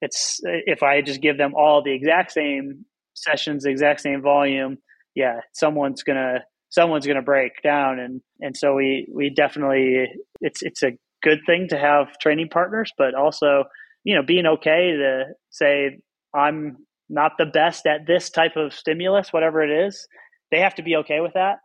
it's 0.03 0.40
if 0.44 0.82
i 0.82 1.01
just 1.01 1.22
give 1.22 1.38
them 1.38 1.55
all 1.55 1.82
the 1.82 1.94
exact 1.94 2.30
same 2.30 2.84
sessions 3.14 3.64
the 3.64 3.70
exact 3.70 4.01
same 4.03 4.20
volume 4.20 4.76
yeah 5.14 5.40
someone's 5.53 6.03
gonna 6.03 6.40
someone's 6.70 7.07
gonna 7.07 7.22
break 7.22 7.62
down. 7.62 7.99
And 7.99 8.20
and 8.40 8.57
so 8.57 8.74
we 8.74 9.07
we 9.12 9.30
definitely 9.30 10.07
it's 10.40 10.62
it's 10.62 10.82
a 10.82 10.92
good 11.22 11.40
thing 11.47 11.68
to 11.68 11.78
have 11.78 12.18
training 12.18 12.49
partners 12.49 12.92
but 12.99 13.14
also 13.14 13.64
you 14.05 14.14
know 14.14 14.22
being 14.22 14.47
okay 14.47 14.92
to 14.92 15.24
say 15.51 15.99
i'm 16.34 16.76
not 17.09 17.32
the 17.38 17.47
best 17.47 17.86
at 17.86 18.07
this 18.07 18.30
type 18.30 18.57
of 18.57 18.72
stimulus 18.72 19.32
whatever 19.32 19.62
it 19.62 19.86
is 19.86 20.07
they 20.53 20.61
have 20.61 20.74
to 20.74 20.82
be 20.82 20.97
okay 20.97 21.20
with 21.20 21.32
that 21.32 21.57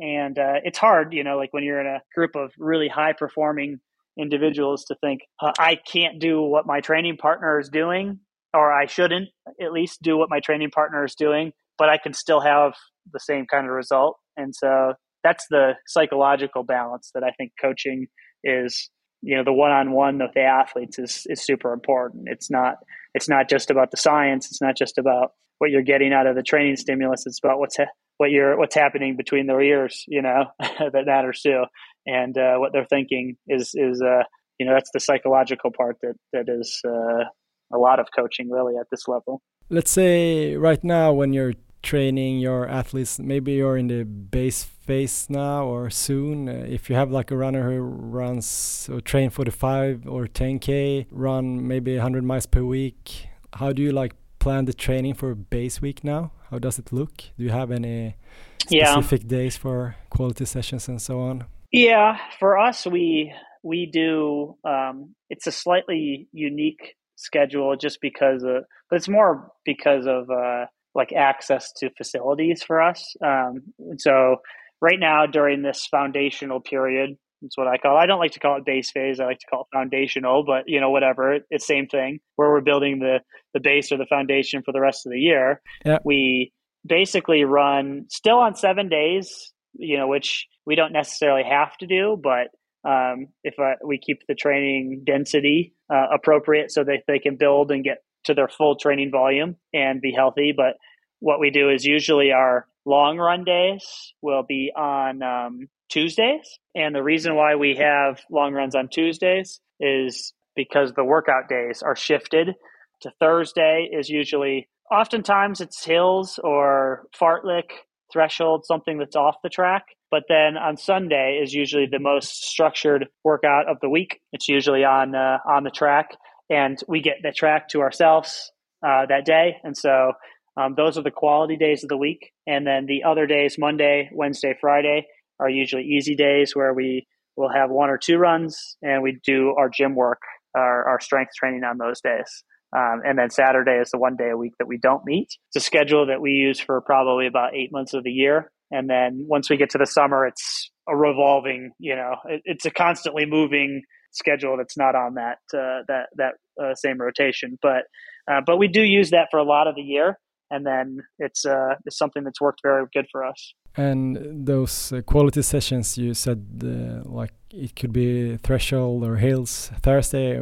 and 0.00 0.38
uh, 0.38 0.60
it's 0.64 0.78
hard, 0.78 1.12
you 1.12 1.24
know, 1.24 1.36
like 1.36 1.52
when 1.52 1.62
you're 1.62 1.80
in 1.80 1.86
a 1.86 2.02
group 2.14 2.34
of 2.34 2.52
really 2.58 2.88
high 2.88 3.12
performing 3.12 3.78
individuals 4.18 4.84
to 4.86 4.96
think, 5.00 5.20
uh, 5.40 5.52
I 5.58 5.76
can't 5.76 6.18
do 6.18 6.42
what 6.42 6.66
my 6.66 6.80
training 6.80 7.16
partner 7.16 7.60
is 7.60 7.68
doing, 7.68 8.20
or 8.54 8.72
I 8.72 8.86
shouldn't 8.86 9.28
at 9.60 9.72
least 9.72 10.02
do 10.02 10.16
what 10.16 10.30
my 10.30 10.40
training 10.40 10.70
partner 10.70 11.04
is 11.04 11.14
doing, 11.14 11.52
but 11.78 11.88
I 11.88 11.98
can 11.98 12.14
still 12.14 12.40
have 12.40 12.74
the 13.12 13.20
same 13.20 13.46
kind 13.46 13.66
of 13.66 13.72
result. 13.72 14.16
And 14.36 14.54
so 14.54 14.94
that's 15.22 15.46
the 15.50 15.72
psychological 15.86 16.62
balance 16.62 17.10
that 17.14 17.22
I 17.22 17.30
think 17.32 17.52
coaching 17.60 18.06
is 18.42 18.90
you 19.22 19.36
know 19.36 19.44
the 19.44 19.52
one-on-one 19.52 20.18
with 20.18 20.32
the 20.34 20.40
athletes 20.40 20.98
is 20.98 21.26
is 21.28 21.44
super 21.44 21.72
important. 21.72 22.24
It's 22.26 22.50
not 22.50 22.76
it's 23.14 23.28
not 23.28 23.48
just 23.48 23.70
about 23.70 23.90
the 23.90 23.96
science. 23.96 24.46
It's 24.46 24.62
not 24.62 24.76
just 24.76 24.98
about 24.98 25.32
what 25.58 25.70
you're 25.70 25.82
getting 25.82 26.12
out 26.12 26.26
of 26.26 26.36
the 26.36 26.42
training 26.42 26.76
stimulus. 26.76 27.26
It's 27.26 27.38
about 27.42 27.58
what's 27.58 27.76
ha- 27.76 27.92
what 28.20 28.30
you're 28.30 28.58
what's 28.58 28.74
happening 28.74 29.16
between 29.16 29.46
their 29.46 29.62
ears, 29.62 30.04
you 30.06 30.20
know, 30.20 30.44
that 30.60 31.06
matters 31.06 31.40
too, 31.40 31.64
and 32.06 32.36
uh, 32.36 32.56
what 32.58 32.70
they're 32.74 32.84
thinking 32.84 33.36
is 33.48 33.70
is 33.74 34.02
uh, 34.02 34.24
you 34.58 34.66
know 34.66 34.74
that's 34.74 34.90
the 34.92 35.00
psychological 35.00 35.70
part 35.74 35.96
that 36.02 36.16
that 36.34 36.44
is 36.48 36.82
uh, 36.86 37.24
a 37.72 37.78
lot 37.78 37.98
of 37.98 38.08
coaching 38.14 38.50
really 38.50 38.74
at 38.76 38.86
this 38.90 39.08
level. 39.08 39.40
Let's 39.70 39.90
say 39.90 40.54
right 40.56 40.84
now 40.84 41.14
when 41.14 41.32
you're 41.32 41.54
training 41.82 42.40
your 42.40 42.68
athletes, 42.68 43.18
maybe 43.18 43.52
you're 43.52 43.78
in 43.78 43.86
the 43.86 44.04
base 44.04 44.64
phase 44.64 45.30
now 45.30 45.64
or 45.64 45.88
soon. 45.88 46.46
Uh, 46.46 46.66
if 46.68 46.90
you 46.90 46.96
have 46.96 47.10
like 47.10 47.30
a 47.30 47.36
runner 47.38 47.70
who 47.70 47.80
runs 47.80 48.86
or 48.92 49.00
train 49.00 49.30
for 49.30 49.46
the 49.46 49.50
five 49.50 50.06
or 50.06 50.26
10k, 50.26 51.06
run 51.10 51.66
maybe 51.66 51.94
100 51.94 52.22
miles 52.22 52.44
per 52.44 52.62
week, 52.62 53.28
how 53.54 53.72
do 53.72 53.80
you 53.80 53.92
like 53.92 54.12
plan 54.38 54.66
the 54.66 54.74
training 54.74 55.14
for 55.14 55.34
base 55.34 55.80
week 55.80 56.04
now? 56.04 56.32
How 56.50 56.58
does 56.58 56.78
it 56.78 56.92
look? 56.92 57.16
Do 57.38 57.44
you 57.44 57.50
have 57.50 57.70
any 57.70 58.16
specific 58.58 59.22
yeah. 59.22 59.28
days 59.28 59.56
for 59.56 59.96
quality 60.10 60.44
sessions 60.44 60.88
and 60.88 61.00
so 61.00 61.20
on? 61.20 61.44
Yeah, 61.70 62.18
for 62.38 62.58
us, 62.58 62.86
we 62.86 63.32
we 63.62 63.86
do. 63.86 64.56
Um, 64.64 65.14
it's 65.28 65.46
a 65.46 65.52
slightly 65.52 66.28
unique 66.32 66.96
schedule, 67.16 67.76
just 67.76 68.00
because 68.00 68.42
of, 68.42 68.64
but 68.88 68.96
it's 68.96 69.08
more 69.08 69.52
because 69.64 70.06
of 70.06 70.28
uh, 70.30 70.66
like 70.94 71.12
access 71.12 71.72
to 71.74 71.90
facilities 71.96 72.62
for 72.62 72.82
us. 72.82 73.14
Um, 73.24 73.62
so 73.98 74.36
right 74.80 74.98
now, 74.98 75.26
during 75.26 75.62
this 75.62 75.86
foundational 75.86 76.60
period, 76.60 77.16
that's 77.42 77.56
what 77.56 77.66
I 77.66 77.78
call. 77.78 77.96
It. 77.96 78.00
I 78.00 78.06
don't 78.06 78.18
like 78.18 78.32
to 78.32 78.40
call 78.40 78.56
it 78.56 78.64
base 78.64 78.90
phase. 78.90 79.20
I 79.20 79.24
like 79.24 79.38
to 79.38 79.46
call 79.46 79.62
it 79.62 79.76
foundational, 79.76 80.44
but 80.44 80.64
you 80.66 80.80
know, 80.80 80.90
whatever. 80.90 81.38
It's 81.50 81.66
same 81.66 81.86
thing 81.86 82.20
where 82.36 82.50
we're 82.50 82.60
building 82.60 82.98
the 82.98 83.20
the 83.54 83.60
base 83.60 83.92
or 83.92 83.98
the 83.98 84.06
foundation 84.06 84.62
for 84.62 84.72
the 84.72 84.80
rest 84.80 85.06
of 85.06 85.12
the 85.12 85.18
year. 85.18 85.60
Yeah. 85.84 85.98
We 86.04 86.52
basically 86.86 87.44
run 87.44 88.06
still 88.08 88.38
on 88.38 88.54
seven 88.54 88.88
days, 88.88 89.52
you 89.74 89.98
know, 89.98 90.08
which 90.08 90.46
we 90.66 90.74
don't 90.74 90.92
necessarily 90.92 91.42
have 91.48 91.76
to 91.78 91.86
do, 91.86 92.20
but 92.22 92.48
um, 92.88 93.26
if 93.44 93.54
uh, 93.58 93.74
we 93.84 93.98
keep 93.98 94.20
the 94.26 94.34
training 94.34 95.02
density 95.04 95.74
uh, 95.92 96.06
appropriate 96.14 96.70
so 96.70 96.84
that 96.84 97.02
they 97.06 97.18
can 97.18 97.36
build 97.36 97.70
and 97.70 97.84
get 97.84 97.98
to 98.24 98.34
their 98.34 98.48
full 98.48 98.76
training 98.76 99.10
volume 99.10 99.56
and 99.74 100.00
be 100.00 100.12
healthy. 100.12 100.52
But 100.56 100.76
what 101.20 101.40
we 101.40 101.50
do 101.50 101.70
is 101.70 101.84
usually 101.84 102.32
our 102.32 102.66
long 102.84 103.18
run 103.18 103.44
days 103.44 103.84
will 104.22 104.42
be 104.42 104.72
on 104.76 105.22
um, 105.22 105.68
Tuesdays. 105.90 106.58
And 106.74 106.94
the 106.94 107.02
reason 107.02 107.36
why 107.36 107.54
we 107.56 107.76
have 107.76 108.20
long 108.30 108.52
runs 108.52 108.74
on 108.74 108.88
Tuesdays 108.88 109.60
is 109.78 110.32
because 110.56 110.92
the 110.92 111.04
workout 111.04 111.48
days 111.48 111.82
are 111.82 111.96
shifted 111.96 112.54
to 113.02 113.10
Thursday 113.20 113.88
is 113.92 114.08
usually 114.08 114.68
oftentimes 114.90 115.60
it's 115.60 115.84
hills 115.84 116.38
or 116.42 117.06
fartlek 117.18 117.70
threshold, 118.12 118.64
something 118.66 118.98
that's 118.98 119.16
off 119.16 119.36
the 119.42 119.48
track. 119.48 119.84
But 120.10 120.24
then 120.28 120.56
on 120.56 120.76
Sunday 120.76 121.40
is 121.42 121.54
usually 121.54 121.86
the 121.90 122.00
most 122.00 122.44
structured 122.44 123.06
workout 123.22 123.68
of 123.68 123.78
the 123.80 123.88
week. 123.88 124.20
It's 124.32 124.48
usually 124.48 124.84
on 124.84 125.14
uh, 125.14 125.38
on 125.48 125.62
the 125.62 125.70
track, 125.70 126.10
and 126.48 126.76
we 126.88 127.00
get 127.00 127.18
the 127.22 127.30
track 127.30 127.68
to 127.68 127.80
ourselves 127.80 128.50
uh, 128.84 129.06
that 129.06 129.24
day. 129.24 129.56
And 129.62 129.76
so 129.76 130.12
um, 130.56 130.74
those 130.76 130.98
are 130.98 131.02
the 131.02 131.10
quality 131.10 131.56
days 131.56 131.82
of 131.82 131.88
the 131.88 131.96
week. 131.96 132.32
And 132.46 132.66
then 132.66 132.86
the 132.86 133.04
other 133.04 133.26
days, 133.26 133.56
Monday, 133.58 134.10
Wednesday, 134.12 134.54
Friday, 134.60 135.06
are 135.38 135.48
usually 135.48 135.84
easy 135.84 136.14
days 136.14 136.54
where 136.54 136.74
we 136.74 137.06
will 137.36 137.50
have 137.52 137.70
one 137.70 137.90
or 137.90 137.98
two 137.98 138.18
runs 138.18 138.76
and 138.82 139.02
we 139.02 139.18
do 139.24 139.54
our 139.58 139.68
gym 139.68 139.94
work, 139.94 140.20
our, 140.54 140.88
our 140.88 141.00
strength 141.00 141.32
training 141.38 141.64
on 141.64 141.78
those 141.78 142.00
days. 142.00 142.44
Um, 142.76 143.00
and 143.04 143.18
then 143.18 143.30
Saturday 143.30 143.78
is 143.80 143.90
the 143.90 143.98
one 143.98 144.16
day 144.16 144.30
a 144.30 144.36
week 144.36 144.52
that 144.58 144.68
we 144.68 144.78
don't 144.78 145.04
meet. 145.04 145.28
It's 145.48 145.64
a 145.64 145.66
schedule 145.66 146.06
that 146.06 146.20
we 146.20 146.30
use 146.30 146.60
for 146.60 146.80
probably 146.80 147.26
about 147.26 147.54
eight 147.54 147.72
months 147.72 147.94
of 147.94 148.04
the 148.04 148.10
year. 148.10 148.52
And 148.70 148.88
then 148.88 149.24
once 149.28 149.50
we 149.50 149.56
get 149.56 149.70
to 149.70 149.78
the 149.78 149.86
summer, 149.86 150.26
it's 150.26 150.70
a 150.88 150.96
revolving, 150.96 151.72
you 151.78 151.96
know, 151.96 152.16
it, 152.26 152.42
it's 152.44 152.66
a 152.66 152.70
constantly 152.70 153.26
moving 153.26 153.82
schedule 154.12 154.56
that's 154.56 154.76
not 154.76 154.94
on 154.94 155.14
that 155.14 155.38
uh, 155.54 155.82
that 155.88 156.06
that 156.16 156.34
uh, 156.62 156.74
same 156.74 157.00
rotation. 157.00 157.58
But 157.60 157.84
uh, 158.30 158.40
but 158.46 158.58
we 158.58 158.68
do 158.68 158.82
use 158.82 159.10
that 159.10 159.28
for 159.30 159.38
a 159.38 159.44
lot 159.44 159.66
of 159.66 159.74
the 159.74 159.82
year, 159.82 160.18
and 160.50 160.66
then 160.66 161.02
it's 161.18 161.44
uh, 161.44 161.74
it's 161.86 161.98
something 161.98 162.24
that's 162.24 162.40
worked 162.40 162.60
very 162.62 162.86
good 162.92 163.06
for 163.10 163.24
us. 163.24 163.54
And 163.76 164.46
those 164.46 164.92
uh, 164.92 165.00
quality 165.02 165.42
sessions, 165.42 165.96
you 165.96 166.14
said 166.14 166.44
uh, 166.62 167.08
like 167.08 167.32
it 167.50 167.76
could 167.76 167.92
be 167.92 168.36
threshold 168.36 169.04
or 169.04 169.16
hills 169.16 169.70
Thursday. 169.82 170.40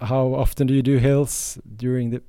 how 0.00 0.34
often 0.34 0.66
do 0.66 0.74
you 0.74 0.82
do 0.82 0.98
hills 0.98 1.58
during 1.76 2.10
the 2.10 2.22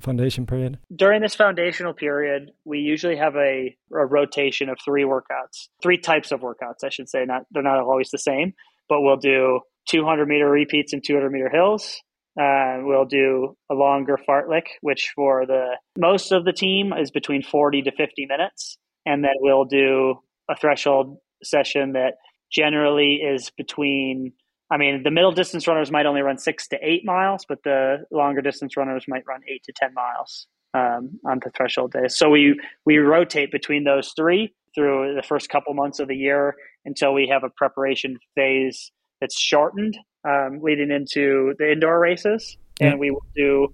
foundation 0.00 0.46
period? 0.46 0.78
During 0.94 1.22
this 1.22 1.34
foundational 1.34 1.92
period, 1.92 2.52
we 2.64 2.78
usually 2.78 3.16
have 3.16 3.36
a, 3.36 3.76
a, 3.92 4.06
rotation 4.06 4.68
of 4.68 4.78
three 4.84 5.04
workouts, 5.04 5.68
three 5.82 5.98
types 5.98 6.32
of 6.32 6.40
workouts, 6.40 6.84
I 6.84 6.88
should 6.88 7.08
say. 7.08 7.24
Not 7.24 7.42
they're 7.50 7.62
not 7.62 7.78
always 7.80 8.10
the 8.10 8.18
same, 8.18 8.54
but 8.88 9.02
we'll 9.02 9.16
do 9.16 9.60
200 9.88 10.26
meter 10.26 10.48
repeats 10.48 10.92
and 10.92 11.02
200 11.04 11.30
meter 11.30 11.50
hills. 11.50 12.02
Uh, 12.40 12.78
we'll 12.82 13.06
do 13.06 13.56
a 13.70 13.74
longer 13.74 14.18
fartlek, 14.28 14.66
which 14.82 15.12
for 15.14 15.46
the 15.46 15.76
most 15.98 16.32
of 16.32 16.44
the 16.44 16.52
team 16.52 16.92
is 16.92 17.10
between 17.10 17.42
40 17.42 17.82
to 17.82 17.92
50 17.92 18.26
minutes, 18.26 18.76
and 19.06 19.24
then 19.24 19.32
we'll 19.40 19.64
do 19.64 20.16
a 20.50 20.56
threshold 20.56 21.18
session 21.42 21.92
that 21.92 22.14
generally 22.50 23.16
is 23.16 23.50
between 23.56 24.32
I 24.70 24.78
mean, 24.78 25.04
the 25.04 25.12
middle 25.12 25.32
distance 25.32 25.68
runners 25.68 25.92
might 25.92 26.06
only 26.06 26.22
run 26.22 26.38
six 26.38 26.66
to 26.68 26.78
eight 26.82 27.04
miles, 27.04 27.44
but 27.48 27.62
the 27.62 27.98
longer 28.10 28.42
distance 28.42 28.76
runners 28.76 29.04
might 29.06 29.22
run 29.26 29.40
eight 29.48 29.62
to 29.64 29.72
10 29.72 29.94
miles 29.94 30.48
um, 30.74 31.20
on 31.24 31.40
the 31.44 31.50
threshold 31.56 31.92
days. 31.92 32.16
So 32.16 32.30
we, 32.30 32.58
we 32.84 32.98
rotate 32.98 33.52
between 33.52 33.84
those 33.84 34.12
three 34.16 34.52
through 34.74 35.14
the 35.14 35.22
first 35.22 35.48
couple 35.48 35.72
months 35.72 36.00
of 36.00 36.08
the 36.08 36.16
year 36.16 36.56
until 36.84 37.14
we 37.14 37.28
have 37.28 37.44
a 37.44 37.50
preparation 37.50 38.18
phase 38.34 38.90
that's 39.20 39.38
shortened 39.38 39.96
um, 40.26 40.60
leading 40.62 40.90
into 40.90 41.54
the 41.58 41.72
indoor 41.72 41.98
races. 41.98 42.56
Yeah. 42.80 42.90
And 42.90 43.00
we 43.00 43.10
will 43.10 43.26
do, 43.34 43.68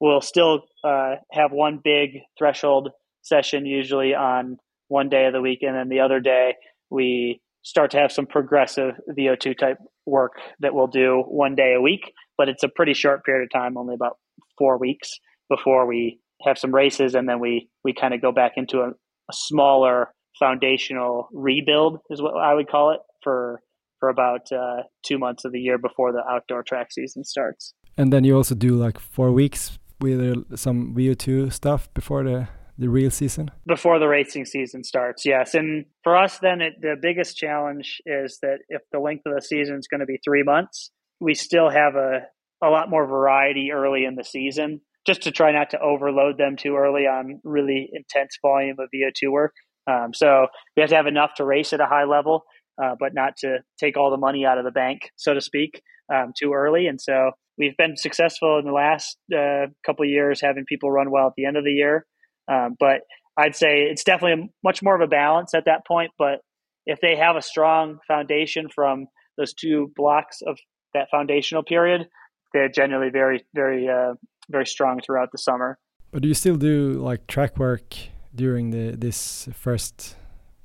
we'll 0.00 0.20
still 0.20 0.64
uh, 0.84 1.16
have 1.30 1.52
one 1.52 1.80
big 1.82 2.20
threshold 2.36 2.90
session 3.22 3.66
usually 3.66 4.14
on 4.14 4.58
one 4.88 5.08
day 5.08 5.26
of 5.26 5.32
the 5.32 5.40
week. 5.40 5.60
And 5.62 5.76
then 5.76 5.88
the 5.88 6.00
other 6.00 6.20
day 6.20 6.56
we 6.90 7.40
start 7.62 7.92
to 7.92 7.98
have 7.98 8.12
some 8.12 8.26
progressive 8.26 8.94
VO2 9.16 9.56
type 9.56 9.78
work 10.04 10.32
that 10.60 10.74
we'll 10.74 10.88
do 10.88 11.22
one 11.28 11.54
day 11.54 11.74
a 11.76 11.80
week, 11.80 12.12
but 12.36 12.48
it's 12.48 12.62
a 12.62 12.68
pretty 12.68 12.94
short 12.94 13.24
period 13.24 13.44
of 13.44 13.50
time, 13.50 13.76
only 13.76 13.94
about 13.94 14.18
four 14.58 14.78
weeks 14.78 15.18
before 15.48 15.86
we 15.86 16.18
have 16.42 16.58
some 16.58 16.74
races, 16.74 17.14
and 17.14 17.28
then 17.28 17.38
we 17.38 17.68
we 17.84 17.94
kind 17.94 18.14
of 18.14 18.20
go 18.20 18.32
back 18.32 18.52
into 18.56 18.80
a, 18.80 18.88
a, 18.88 19.32
smaller 19.32 20.08
foundational 20.38 21.28
rebuild, 21.32 21.98
is 22.10 22.20
what 22.20 22.34
I 22.36 22.54
would 22.54 22.68
call 22.68 22.90
it 22.90 23.00
for 23.22 23.60
for 24.02 24.08
about 24.08 24.50
uh, 24.50 24.82
two 25.04 25.16
months 25.16 25.44
of 25.44 25.52
the 25.52 25.60
year 25.60 25.78
before 25.78 26.10
the 26.10 26.24
outdoor 26.28 26.64
track 26.64 26.90
season 26.90 27.22
starts. 27.22 27.72
And 27.96 28.12
then 28.12 28.24
you 28.24 28.36
also 28.36 28.56
do 28.56 28.74
like 28.74 28.98
four 28.98 29.30
weeks 29.30 29.78
with 30.00 30.20
uh, 30.20 30.56
some 30.56 30.92
VO2 30.92 31.52
stuff 31.52 31.88
before 31.94 32.24
the 32.24 32.48
the 32.78 32.88
real 32.88 33.10
season? 33.10 33.50
Before 33.64 34.00
the 34.00 34.08
racing 34.08 34.46
season 34.46 34.82
starts, 34.82 35.24
yes. 35.24 35.54
And 35.54 35.84
for 36.02 36.16
us, 36.16 36.38
then 36.38 36.60
it, 36.62 36.72
the 36.80 36.96
biggest 37.00 37.36
challenge 37.36 38.00
is 38.06 38.38
that 38.42 38.58
if 38.70 38.80
the 38.90 38.98
length 38.98 39.22
of 39.26 39.34
the 39.34 39.42
season 39.42 39.76
is 39.78 39.86
going 39.86 40.00
to 40.00 40.06
be 40.06 40.18
three 40.24 40.42
months, 40.42 40.90
we 41.20 41.34
still 41.34 41.68
have 41.68 41.94
a, 41.94 42.22
a 42.64 42.70
lot 42.70 42.90
more 42.90 43.06
variety 43.06 43.70
early 43.72 44.04
in 44.04 44.16
the 44.16 44.24
season 44.24 44.80
just 45.06 45.22
to 45.22 45.30
try 45.30 45.52
not 45.52 45.70
to 45.70 45.80
overload 45.80 46.38
them 46.38 46.56
too 46.56 46.74
early 46.74 47.02
on 47.02 47.40
really 47.44 47.90
intense 47.92 48.38
volume 48.42 48.76
of 48.80 48.88
VO2 48.92 49.30
work. 49.30 49.52
Um, 49.86 50.14
so 50.14 50.46
we 50.76 50.80
have 50.80 50.90
to 50.90 50.96
have 50.96 51.06
enough 51.06 51.34
to 51.36 51.44
race 51.44 51.72
at 51.72 51.80
a 51.80 51.86
high 51.86 52.04
level, 52.04 52.44
uh, 52.82 52.94
but 52.98 53.14
not 53.14 53.36
to 53.38 53.58
take 53.78 53.96
all 53.96 54.10
the 54.10 54.16
money 54.16 54.44
out 54.44 54.58
of 54.58 54.64
the 54.64 54.70
bank, 54.70 55.10
so 55.16 55.34
to 55.34 55.40
speak, 55.40 55.82
um, 56.12 56.32
too 56.38 56.52
early. 56.52 56.86
And 56.86 57.00
so 57.00 57.32
we've 57.58 57.76
been 57.76 57.96
successful 57.96 58.58
in 58.58 58.64
the 58.64 58.72
last 58.72 59.16
uh, 59.36 59.66
couple 59.84 60.04
years 60.04 60.40
having 60.40 60.64
people 60.64 60.90
run 60.90 61.10
well 61.10 61.26
at 61.26 61.34
the 61.36 61.44
end 61.44 61.56
of 61.56 61.64
the 61.64 61.72
year. 61.72 62.06
Um, 62.50 62.76
but 62.78 63.02
I'd 63.36 63.56
say 63.56 63.82
it's 63.82 64.04
definitely 64.04 64.50
much 64.62 64.82
more 64.82 64.94
of 64.94 65.00
a 65.00 65.06
balance 65.06 65.54
at 65.54 65.64
that 65.66 65.86
point. 65.86 66.10
But 66.18 66.40
if 66.86 67.00
they 67.00 67.16
have 67.16 67.36
a 67.36 67.42
strong 67.42 67.98
foundation 68.06 68.68
from 68.74 69.06
those 69.38 69.54
two 69.54 69.92
blocks 69.96 70.40
of 70.46 70.58
that 70.94 71.08
foundational 71.10 71.62
period, 71.62 72.06
they're 72.52 72.68
generally 72.68 73.10
very, 73.10 73.44
very, 73.54 73.88
uh, 73.88 74.14
very 74.50 74.66
strong 74.66 75.00
throughout 75.04 75.30
the 75.32 75.38
summer. 75.38 75.78
But 76.10 76.22
do 76.22 76.28
you 76.28 76.34
still 76.34 76.56
do 76.56 76.92
like 76.92 77.26
track 77.26 77.58
work 77.58 77.94
during 78.34 78.70
the 78.70 78.94
this 78.96 79.48
first 79.54 80.16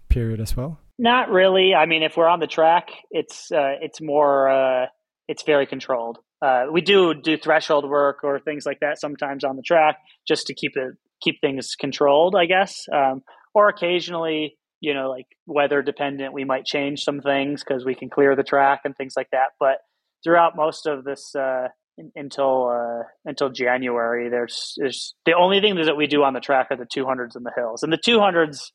period 0.09 0.41
as 0.41 0.57
well? 0.57 0.79
Not 0.99 1.29
really. 1.29 1.75
I 1.75 1.85
mean, 1.85 2.03
if 2.03 2.17
we're 2.17 2.27
on 2.27 2.39
the 2.39 2.47
track, 2.47 2.89
it's 3.11 3.51
uh, 3.51 3.75
it's 3.81 4.01
more 4.01 4.49
uh, 4.49 4.87
it's 5.27 5.43
very 5.43 5.67
controlled. 5.67 6.17
Uh, 6.41 6.65
we 6.71 6.81
do 6.81 7.13
do 7.13 7.37
threshold 7.37 7.87
work 7.87 8.23
or 8.23 8.39
things 8.39 8.65
like 8.65 8.79
that 8.79 8.99
sometimes 8.99 9.43
on 9.43 9.55
the 9.55 9.61
track 9.61 9.97
just 10.27 10.47
to 10.47 10.53
keep 10.53 10.73
it 10.75 10.95
keep 11.21 11.39
things 11.41 11.75
controlled, 11.79 12.35
I 12.35 12.45
guess. 12.45 12.85
Um, 12.91 13.23
or 13.53 13.69
occasionally, 13.69 14.57
you 14.81 14.93
know, 14.93 15.09
like 15.09 15.27
weather 15.45 15.81
dependent, 15.81 16.33
we 16.33 16.43
might 16.43 16.65
change 16.65 17.03
some 17.03 17.21
things 17.21 17.63
because 17.63 17.85
we 17.85 17.95
can 17.95 18.09
clear 18.09 18.35
the 18.35 18.43
track 18.43 18.81
and 18.85 18.95
things 18.95 19.13
like 19.15 19.29
that. 19.31 19.49
But 19.59 19.79
throughout 20.23 20.55
most 20.55 20.87
of 20.87 21.03
this 21.03 21.35
uh, 21.35 21.67
until 22.15 22.69
uh, 22.69 23.03
until 23.25 23.49
January, 23.49 24.29
there's, 24.29 24.73
there's 24.77 25.15
the 25.25 25.33
only 25.33 25.59
thing 25.59 25.75
that 25.75 25.97
we 25.97 26.07
do 26.07 26.23
on 26.23 26.33
the 26.33 26.39
track 26.39 26.67
are 26.71 26.77
the 26.77 26.85
200s 26.85 27.35
and 27.35 27.45
the 27.45 27.51
hills, 27.55 27.83
and 27.83 27.91
the 27.91 27.97
200s, 27.97 28.71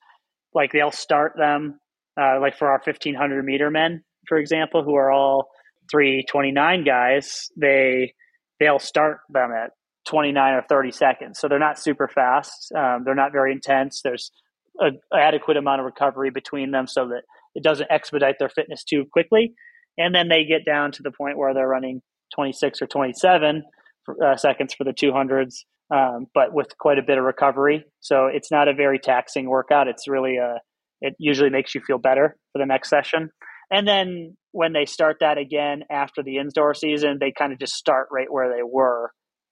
like 0.54 0.72
they'll 0.72 0.90
start 0.90 1.34
them 1.36 1.78
uh, 2.20 2.40
like 2.40 2.56
for 2.56 2.68
our 2.68 2.80
1500 2.84 3.44
meter 3.44 3.70
men, 3.70 4.02
for 4.28 4.38
example, 4.38 4.82
who 4.82 4.94
are 4.94 5.10
all 5.10 5.48
329 5.90 6.84
guys. 6.84 7.48
They 7.56 8.14
they'll 8.60 8.78
start 8.78 9.20
them 9.28 9.50
at 9.52 9.70
29 10.06 10.54
or 10.54 10.62
30 10.68 10.92
seconds. 10.92 11.38
So 11.38 11.48
they're 11.48 11.58
not 11.58 11.78
super 11.78 12.08
fast. 12.08 12.72
Um, 12.76 13.02
they're 13.04 13.14
not 13.14 13.32
very 13.32 13.52
intense. 13.52 14.00
There's 14.02 14.30
an 14.78 14.98
adequate 15.12 15.56
amount 15.56 15.80
of 15.80 15.86
recovery 15.86 16.30
between 16.30 16.70
them 16.70 16.86
so 16.86 17.08
that 17.08 17.22
it 17.54 17.62
doesn't 17.62 17.90
expedite 17.90 18.36
their 18.38 18.48
fitness 18.48 18.84
too 18.84 19.04
quickly. 19.12 19.54
And 19.98 20.14
then 20.14 20.28
they 20.28 20.44
get 20.44 20.64
down 20.64 20.92
to 20.92 21.02
the 21.02 21.10
point 21.10 21.38
where 21.38 21.52
they're 21.54 21.68
running 21.68 22.00
26 22.34 22.80
or 22.82 22.86
27 22.86 23.62
uh, 24.24 24.36
seconds 24.36 24.74
for 24.74 24.84
the 24.84 24.92
200s, 24.92 25.64
um, 25.94 26.26
but 26.34 26.52
with 26.52 26.76
quite 26.78 26.98
a 26.98 27.02
bit 27.02 27.18
of 27.18 27.24
recovery. 27.24 27.84
So 28.00 28.26
it's 28.26 28.50
not 28.50 28.68
a 28.68 28.74
very 28.74 28.98
taxing 28.98 29.48
workout. 29.48 29.88
It's 29.88 30.08
really 30.08 30.36
a, 30.36 30.60
it 31.02 31.14
usually 31.18 31.50
makes 31.50 31.74
you 31.74 31.82
feel 31.86 31.98
better 31.98 32.36
for 32.52 32.58
the 32.58 32.66
next 32.66 32.88
session. 32.88 33.30
And 33.70 33.86
then 33.86 34.36
when 34.52 34.72
they 34.72 34.84
start 34.86 35.18
that 35.20 35.38
again 35.38 35.82
after 35.90 36.22
the 36.22 36.36
indoor 36.36 36.74
season, 36.74 37.18
they 37.20 37.32
kind 37.36 37.52
of 37.52 37.58
just 37.58 37.74
start 37.74 38.08
right 38.10 38.30
where 38.30 38.48
they 38.48 38.62
were 38.62 39.10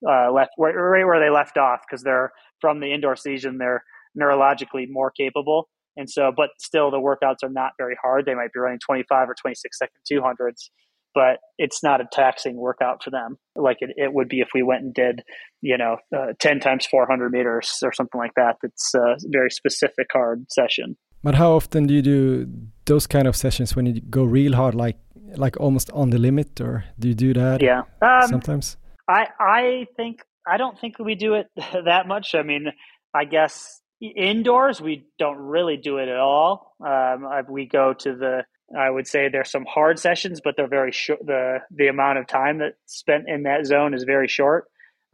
uh, 0.08 0.32
left 0.32 0.50
right 0.58 0.74
where 0.74 1.20
they 1.20 1.30
left 1.30 1.58
off 1.58 1.80
because 1.88 2.02
they're 2.02 2.32
from 2.60 2.80
the 2.80 2.92
indoor 2.92 3.16
season. 3.16 3.58
They're 3.58 3.82
neurologically 4.18 4.86
more 4.88 5.10
capable, 5.10 5.68
and 5.96 6.08
so 6.08 6.32
but 6.34 6.50
still 6.58 6.90
the 6.90 6.98
workouts 6.98 7.42
are 7.42 7.50
not 7.50 7.72
very 7.78 7.96
hard. 8.00 8.24
They 8.24 8.34
might 8.34 8.52
be 8.52 8.60
running 8.60 8.78
25 8.84 9.28
or 9.28 9.34
26 9.40 9.78
second 9.78 10.00
200s, 10.10 10.70
but 11.14 11.38
it's 11.58 11.82
not 11.82 12.00
a 12.00 12.08
taxing 12.10 12.56
workout 12.56 13.02
for 13.02 13.10
them 13.10 13.36
like 13.56 13.78
it, 13.80 13.90
it 13.96 14.12
would 14.12 14.28
be 14.28 14.40
if 14.40 14.48
we 14.54 14.62
went 14.62 14.82
and 14.82 14.94
did 14.94 15.22
you 15.60 15.76
know 15.76 15.96
uh, 16.16 16.32
10 16.40 16.60
times 16.60 16.86
400 16.86 17.30
meters 17.30 17.78
or 17.82 17.92
something 17.92 18.18
like 18.18 18.34
that. 18.36 18.56
That's 18.62 18.94
a 18.94 19.16
very 19.30 19.50
specific 19.50 20.08
hard 20.12 20.46
session. 20.50 20.96
But 21.22 21.34
how 21.34 21.52
often 21.52 21.86
do 21.86 21.94
you 21.94 22.02
do 22.02 22.46
those 22.86 23.06
kind 23.06 23.28
of 23.28 23.36
sessions 23.36 23.76
when 23.76 23.86
you 23.86 24.00
go 24.00 24.24
real 24.24 24.54
hard, 24.54 24.74
like 24.74 24.98
like 25.36 25.60
almost 25.60 25.90
on 25.92 26.10
the 26.10 26.18
limit, 26.18 26.60
or 26.60 26.84
do 26.98 27.08
you 27.08 27.14
do 27.14 27.34
that? 27.34 27.62
Yeah, 27.62 27.82
um, 28.02 28.28
sometimes. 28.28 28.76
I 29.08 29.26
I 29.38 29.86
think 29.96 30.22
I 30.46 30.56
don't 30.56 30.78
think 30.78 30.98
we 30.98 31.14
do 31.14 31.34
it 31.34 31.48
that 31.56 32.08
much. 32.08 32.34
I 32.34 32.42
mean, 32.42 32.66
I 33.14 33.24
guess 33.24 33.80
indoors 34.00 34.80
we 34.80 35.04
don't 35.18 35.36
really 35.36 35.76
do 35.76 35.98
it 35.98 36.08
at 36.08 36.16
all. 36.16 36.74
Um, 36.84 37.28
we 37.48 37.66
go 37.66 37.92
to 37.92 38.16
the 38.16 38.44
I 38.76 38.88
would 38.88 39.06
say 39.06 39.28
there's 39.28 39.50
some 39.50 39.66
hard 39.66 39.98
sessions, 39.98 40.40
but 40.42 40.54
they're 40.56 40.68
very 40.68 40.92
short. 40.92 41.20
The 41.24 41.58
the 41.70 41.88
amount 41.88 42.18
of 42.18 42.26
time 42.26 42.58
that's 42.58 42.76
spent 42.86 43.28
in 43.28 43.42
that 43.44 43.66
zone 43.66 43.94
is 43.94 44.04
very 44.04 44.28
short. 44.28 44.66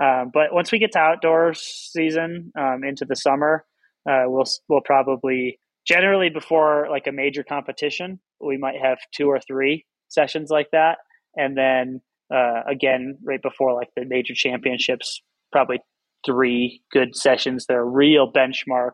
Um, 0.03 0.31
but 0.33 0.53
once 0.53 0.71
we 0.71 0.79
get 0.79 0.93
to 0.93 0.99
outdoor 0.99 1.55
season 1.55 2.53
um, 2.59 2.85
into 2.85 3.07
the 3.07 3.17
summer, 3.17 3.65
uh, 4.09 4.25
we'll 4.27 4.45
we'll 4.69 4.83
probably 4.83 5.59
generally 5.87 6.31
before 6.31 6.89
like 6.91 7.07
a 7.07 7.13
major 7.13 7.43
competition, 7.43 8.21
we 8.41 8.57
might 8.57 8.81
have 8.83 8.99
two 9.15 9.29
or 9.29 9.41
three 9.41 9.85
sessions 10.09 10.51
like 10.51 10.69
that, 10.73 10.99
and 11.35 11.57
then 11.57 12.01
uh, 12.35 12.63
again 12.69 13.19
right 13.25 13.43
before 13.43 13.75
like 13.75 13.89
the 13.97 14.05
major 14.05 14.35
championships, 14.35 15.23
probably 15.53 15.79
three 16.25 16.83
good 16.93 17.15
sessions. 17.15 17.67
They're 17.67 17.85
real 17.85 18.31
benchmark 18.31 18.93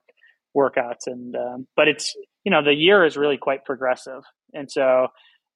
workouts, 0.57 1.07
and 1.07 1.35
um, 1.35 1.67
but 1.77 1.89
it's 1.89 2.15
you 2.45 2.51
know 2.51 2.63
the 2.63 2.75
year 2.75 3.05
is 3.05 3.17
really 3.17 3.39
quite 3.39 3.65
progressive. 3.65 4.23
And 4.53 4.71
so 4.71 5.09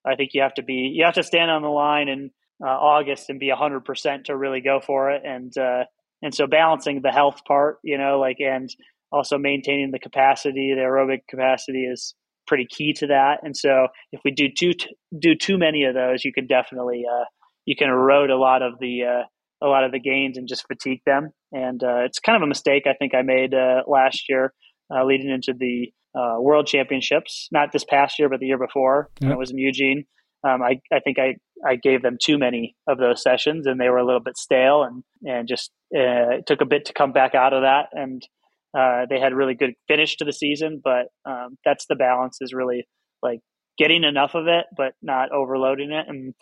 I 0.07 0.17
think 0.17 0.31
you 0.33 0.43
have 0.43 0.55
to 0.55 0.63
be 0.63 0.93
you 0.95 1.05
have 1.05 1.15
to 1.15 1.23
stand 1.23 1.51
on 1.51 1.63
the 1.63 1.69
line 1.69 2.09
in 2.09 2.31
uh, 2.65 2.69
August 2.71 3.29
and 3.29 3.39
be 3.39 3.51
hundred 3.51 3.85
percent 3.85 4.27
to 4.27 4.37
really 4.37 4.61
go 4.61 4.81
for 4.81 5.11
it. 5.11 5.23
And 5.25 5.57
uh, 5.59 5.85
and 6.23 6.35
so 6.35 6.47
balancing 6.47 7.03
the 7.03 7.13
health 7.13 7.43
part, 7.47 7.79
you 7.83 7.99
know, 7.99 8.19
like 8.19 8.39
and 8.41 8.71
also 9.13 9.39
maintaining 9.39 9.91
the 9.91 9.99
capacity, 9.99 10.73
the 10.75 10.83
aerobic 10.83 11.21
capacity 11.29 11.85
is 11.85 12.15
pretty 12.47 12.67
key 12.69 12.93
to 12.95 13.09
that. 13.09 13.39
And 13.43 13.57
so 13.57 13.89
if 14.13 14.21
we 14.25 14.31
do 14.31 14.49
too 14.57 14.73
do 15.19 15.35
too 15.35 15.59
many 15.59 15.85
of 15.85 15.95
those, 15.95 16.25
you 16.25 16.33
can 16.33 16.47
definitely 16.47 17.05
uh, 17.11 17.25
you 17.65 17.77
can 17.77 17.89
erode 17.89 18.31
a 18.31 18.37
lot 18.37 18.63
of 18.63 18.75
the 18.81 19.03
uh, 19.05 19.67
a 19.67 19.69
lot 19.69 19.85
of 19.85 19.93
the 19.93 20.01
gains 20.01 20.37
and 20.37 20.49
just 20.49 20.67
fatigue 20.67 21.01
them. 21.07 21.31
And 21.53 21.83
uh, 21.83 22.05
it's 22.05 22.19
kind 22.19 22.37
of 22.37 22.43
a 22.43 22.49
mistake 22.49 22.85
I 22.87 22.95
think 22.95 23.15
I 23.15 23.23
made 23.23 23.55
uh, 23.55 23.83
last 23.87 24.29
year, 24.29 24.53
uh, 24.95 25.05
leading 25.05 25.31
into 25.31 25.55
the 25.59 25.93
uh, 26.19 26.41
World 26.41 26.67
Championships, 26.67 27.49
not 27.53 27.73
this 27.73 27.85
past 27.85 28.19
year, 28.19 28.29
but 28.29 28.41
the 28.41 28.47
year 28.47 28.59
before 28.59 29.11
when 29.21 29.33
it 29.33 29.39
was 29.39 29.51
in 29.51 29.59
Eugene. 29.59 30.05
Um, 30.45 30.63
I, 30.63 30.81
I 30.93 31.01
think 31.01 31.19
I, 31.19 31.37
I 31.67 31.77
gave 31.77 32.03
them 32.03 32.19
too 32.23 32.39
many 32.39 32.77
of 32.87 32.99
those 32.99 33.23
sessions 33.23 33.67
and 33.67 33.81
they 33.81 33.89
were 33.89 33.99
a 33.99 34.07
little 34.07 34.21
bit 34.21 34.37
stale 34.37 34.85
and, 34.85 35.03
and 35.25 35.49
just 35.49 35.73
uh, 35.95 36.39
it 36.39 36.47
took 36.47 36.61
a 36.61 36.67
bit 36.67 36.85
to 36.87 36.93
come 36.93 37.13
back 37.13 37.35
out 37.35 37.53
of 37.53 37.63
that. 37.63 37.87
And 37.93 38.23
uh, 38.77 39.07
they 39.09 39.21
had 39.21 39.35
really 39.35 39.55
good 39.55 39.75
finish 39.89 40.17
to 40.17 40.25
the 40.25 40.33
season, 40.33 40.81
but 40.83 41.07
um, 41.25 41.57
that's 41.65 41.87
the 41.89 41.97
balance 41.97 42.39
is 42.41 42.53
really 42.53 42.87
like 43.23 43.41
getting 43.79 44.05
enough 44.05 44.35
of 44.35 44.47
it, 44.47 44.67
but 44.77 44.93
not 45.03 45.33
overloading 45.33 45.93
it. 45.93 46.07
And, 46.09 46.35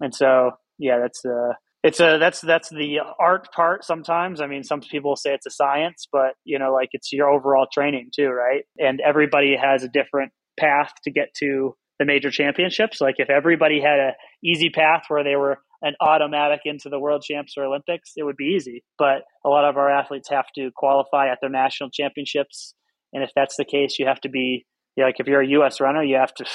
and 0.00 0.14
so, 0.14 0.52
yeah, 0.78 0.98
that's, 1.00 1.24
uh, 1.24 1.54
it's 1.84 2.00
a 2.00 2.16
that's 2.18 2.40
that's 2.40 2.70
the 2.70 2.98
art 3.20 3.52
part 3.52 3.84
sometimes 3.84 4.40
i 4.40 4.46
mean 4.46 4.64
some 4.64 4.80
people 4.80 5.16
say 5.16 5.34
it's 5.34 5.44
a 5.46 5.50
science 5.50 6.08
but 6.10 6.32
you 6.42 6.58
know 6.58 6.72
like 6.72 6.88
it's 6.92 7.12
your 7.12 7.28
overall 7.28 7.66
training 7.70 8.08
too 8.12 8.28
right 8.28 8.64
and 8.78 9.00
everybody 9.06 9.54
has 9.54 9.84
a 9.84 9.88
different 9.88 10.32
path 10.58 10.90
to 11.04 11.10
get 11.10 11.28
to 11.36 11.76
the 11.98 12.04
major 12.04 12.30
championships. 12.30 13.00
Like 13.00 13.16
if 13.18 13.30
everybody 13.30 13.80
had 13.80 13.98
a 13.98 14.12
easy 14.42 14.70
path 14.70 15.04
where 15.08 15.24
they 15.24 15.36
were 15.36 15.58
an 15.82 15.94
automatic 16.00 16.60
into 16.64 16.88
the 16.88 16.98
world 16.98 17.22
champs 17.22 17.54
or 17.58 17.64
olympics 17.64 18.12
it 18.16 18.22
would 18.22 18.36
be 18.36 18.54
easy. 18.56 18.82
But 18.98 19.22
a 19.44 19.48
lot 19.48 19.64
of 19.64 19.76
our 19.76 19.90
athletes 19.90 20.28
have 20.30 20.46
to 20.56 20.70
qualify 20.74 21.30
at 21.30 21.38
their 21.40 21.50
national 21.50 21.90
championships. 21.90 22.74
And 23.12 23.22
if 23.22 23.30
that's 23.36 23.56
the 23.56 23.64
case 23.64 23.98
you 23.98 24.06
have 24.06 24.20
to 24.22 24.28
be 24.28 24.64
you 24.96 25.02
know, 25.02 25.08
like 25.08 25.16
if 25.18 25.26
you're 25.26 25.42
a 25.42 25.66
us 25.66 25.80
runner 25.80 26.02
you 26.02 26.16
have 26.16 26.34
to 26.34 26.46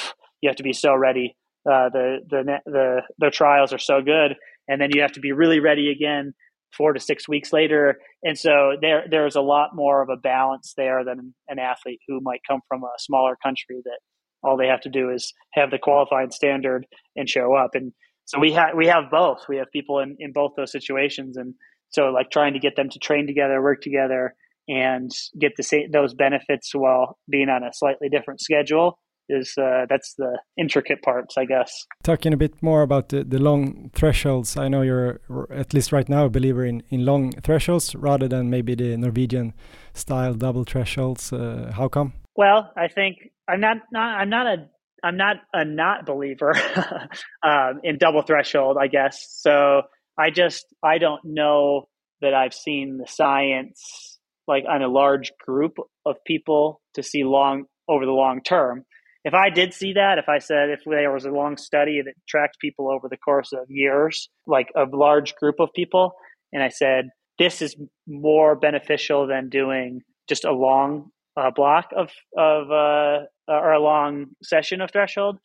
you 0.42 0.50
have 0.50 0.58
to 0.58 0.64
be 0.64 0.74
so 0.74 0.96
ready. 0.96 1.36
Uh, 1.70 1.90
the 1.90 2.18
the 2.30 2.60
the 2.66 3.02
the 3.18 3.30
trials 3.30 3.74
are 3.74 3.80
so 3.80 4.02
good. 4.02 4.36
And 4.68 4.80
then 4.80 4.90
you 4.94 5.02
have 5.02 5.14
to 5.14 5.20
be 5.20 5.32
really 5.32 5.60
ready 5.60 5.92
again 5.92 6.34
four 6.76 6.94
to 6.94 7.00
six 7.00 7.28
weeks 7.28 7.52
later. 7.52 7.98
And 8.24 8.38
so 8.38 8.74
there 8.82 9.06
there's 9.10 9.36
a 9.36 9.42
lot 9.42 9.70
more 9.74 10.02
of 10.02 10.10
a 10.10 10.18
balance 10.18 10.74
there 10.78 11.04
than 11.04 11.34
an 11.48 11.60
athlete 11.60 12.00
who 12.08 12.20
might 12.22 12.42
come 12.48 12.62
from 12.68 12.84
a 12.84 12.92
smaller 12.98 13.36
country 13.44 13.82
that 13.84 14.00
all 14.44 14.58
they 14.58 14.68
have 14.68 14.82
to 14.82 14.90
do 14.90 15.10
is 15.10 15.34
have 15.54 15.72
the 15.72 15.80
qualifying 15.80 16.32
standard 16.32 16.86
and 17.16 17.30
show 17.30 17.54
up. 17.56 17.72
And 17.74 17.94
so 18.26 18.40
we 18.40 18.54
have 18.54 18.76
we 18.76 18.88
have 18.88 19.10
both. 19.12 19.46
We 19.50 19.58
have 19.58 19.72
people 19.72 20.00
in, 20.00 20.16
in 20.20 20.32
both 20.32 20.52
those 20.56 20.72
situations 20.72 21.38
and 21.38 21.54
so 21.90 22.10
like 22.10 22.30
trying 22.30 22.54
to 22.54 22.60
get 22.60 22.76
them 22.76 22.90
to 22.90 23.00
train 23.00 23.26
together, 23.26 23.62
work 23.62 23.82
together 23.82 24.36
and 24.68 25.12
get 25.40 25.54
the 25.58 25.64
same 25.64 25.92
those 25.92 26.14
benefits 26.14 26.74
while 26.74 27.18
being 27.30 27.50
on 27.50 27.64
a 27.64 27.74
slightly 27.74 28.10
different 28.10 28.42
schedule 28.42 29.00
is 29.30 29.54
uh, 29.58 29.86
that's 29.88 30.16
the 30.16 30.40
intricate 30.58 31.02
parts, 31.02 31.38
I 31.38 31.46
guess. 31.46 31.86
Talking 32.04 32.34
a 32.34 32.38
bit 32.38 32.62
more 32.62 32.82
about 32.82 33.10
the, 33.10 33.24
the 33.24 33.40
long 33.40 33.92
thresholds, 33.94 34.58
I 34.58 34.68
know 34.68 34.82
you're 34.82 35.22
at 35.52 35.74
least 35.74 35.92
right 35.92 36.10
now 36.10 36.26
a 36.26 36.30
believer 36.30 36.66
in, 36.66 36.84
in 36.90 37.06
long 37.06 37.32
thresholds 37.44 37.96
rather 37.96 38.28
than 38.28 38.50
maybe 38.50 38.76
the 38.76 38.98
Norwegian 38.98 39.54
style 39.94 40.34
double 40.34 40.64
thresholds. 40.64 41.32
Uh, 41.32 41.72
how 41.76 41.88
come? 41.88 42.14
Well, 42.36 42.72
I 42.76 42.88
think 42.88 43.18
I'm 43.50 43.62
not, 43.62 43.78
not 43.92 44.20
I'm 44.20 44.30
not 44.30 44.48
a 44.48 44.70
I'm 45.04 45.18
not 45.18 45.38
a 45.54 45.64
not 45.66 46.06
believer 46.06 46.54
um, 47.44 47.80
in 47.84 47.98
double 47.98 48.22
threshold, 48.22 48.78
I 48.80 48.88
guess. 48.88 49.28
So 49.40 49.84
I 50.18 50.30
just 50.30 50.66
I 50.84 50.98
don't 50.98 51.22
know 51.24 51.88
that 52.22 52.34
I've 52.34 52.54
seen 52.54 52.98
the 52.98 53.08
science 53.08 54.20
like 54.48 54.66
on 54.70 54.82
a 54.82 54.88
large 54.88 55.32
group 55.46 55.78
of 56.06 56.18
people 56.26 56.82
to 56.96 57.04
see 57.04 57.24
long 57.24 57.66
over 57.88 58.06
the 58.06 58.12
long 58.12 58.42
term 58.44 58.86
if 59.26 59.34
I 59.34 59.50
did 59.50 59.74
see 59.74 59.94
that, 59.94 60.18
if 60.18 60.30
I 60.30 60.40
said 60.40 60.70
if 60.70 60.82
there 60.86 61.12
was 61.12 61.26
a 61.26 61.32
long 61.32 61.58
study 61.58 62.02
that 62.04 62.14
tracked 62.28 62.58
people 62.60 62.90
over 62.90 63.08
the 63.10 63.18
course 63.18 63.52
of 63.52 63.70
years, 63.70 64.30
like 64.48 64.70
a 64.76 64.86
large 64.92 65.36
group 65.36 65.56
of 65.60 65.70
people, 65.76 66.14
and 66.54 66.64
I 66.64 66.70
said 66.70 67.10
this 67.38 67.62
is 67.62 67.76
more 68.08 68.56
beneficial 68.56 69.28
than 69.28 69.50
doing 69.50 70.02
just 70.28 70.46
a 70.46 70.52
long 70.52 71.12
uh, 71.40 71.52
block 71.52 71.92
of 71.96 72.10
of 72.38 72.72
uh, 72.72 73.26
or 73.48 73.72
a 73.74 73.82
long 73.82 74.28
session 74.44 74.82
of 74.82 74.92
threshold, 74.92 75.38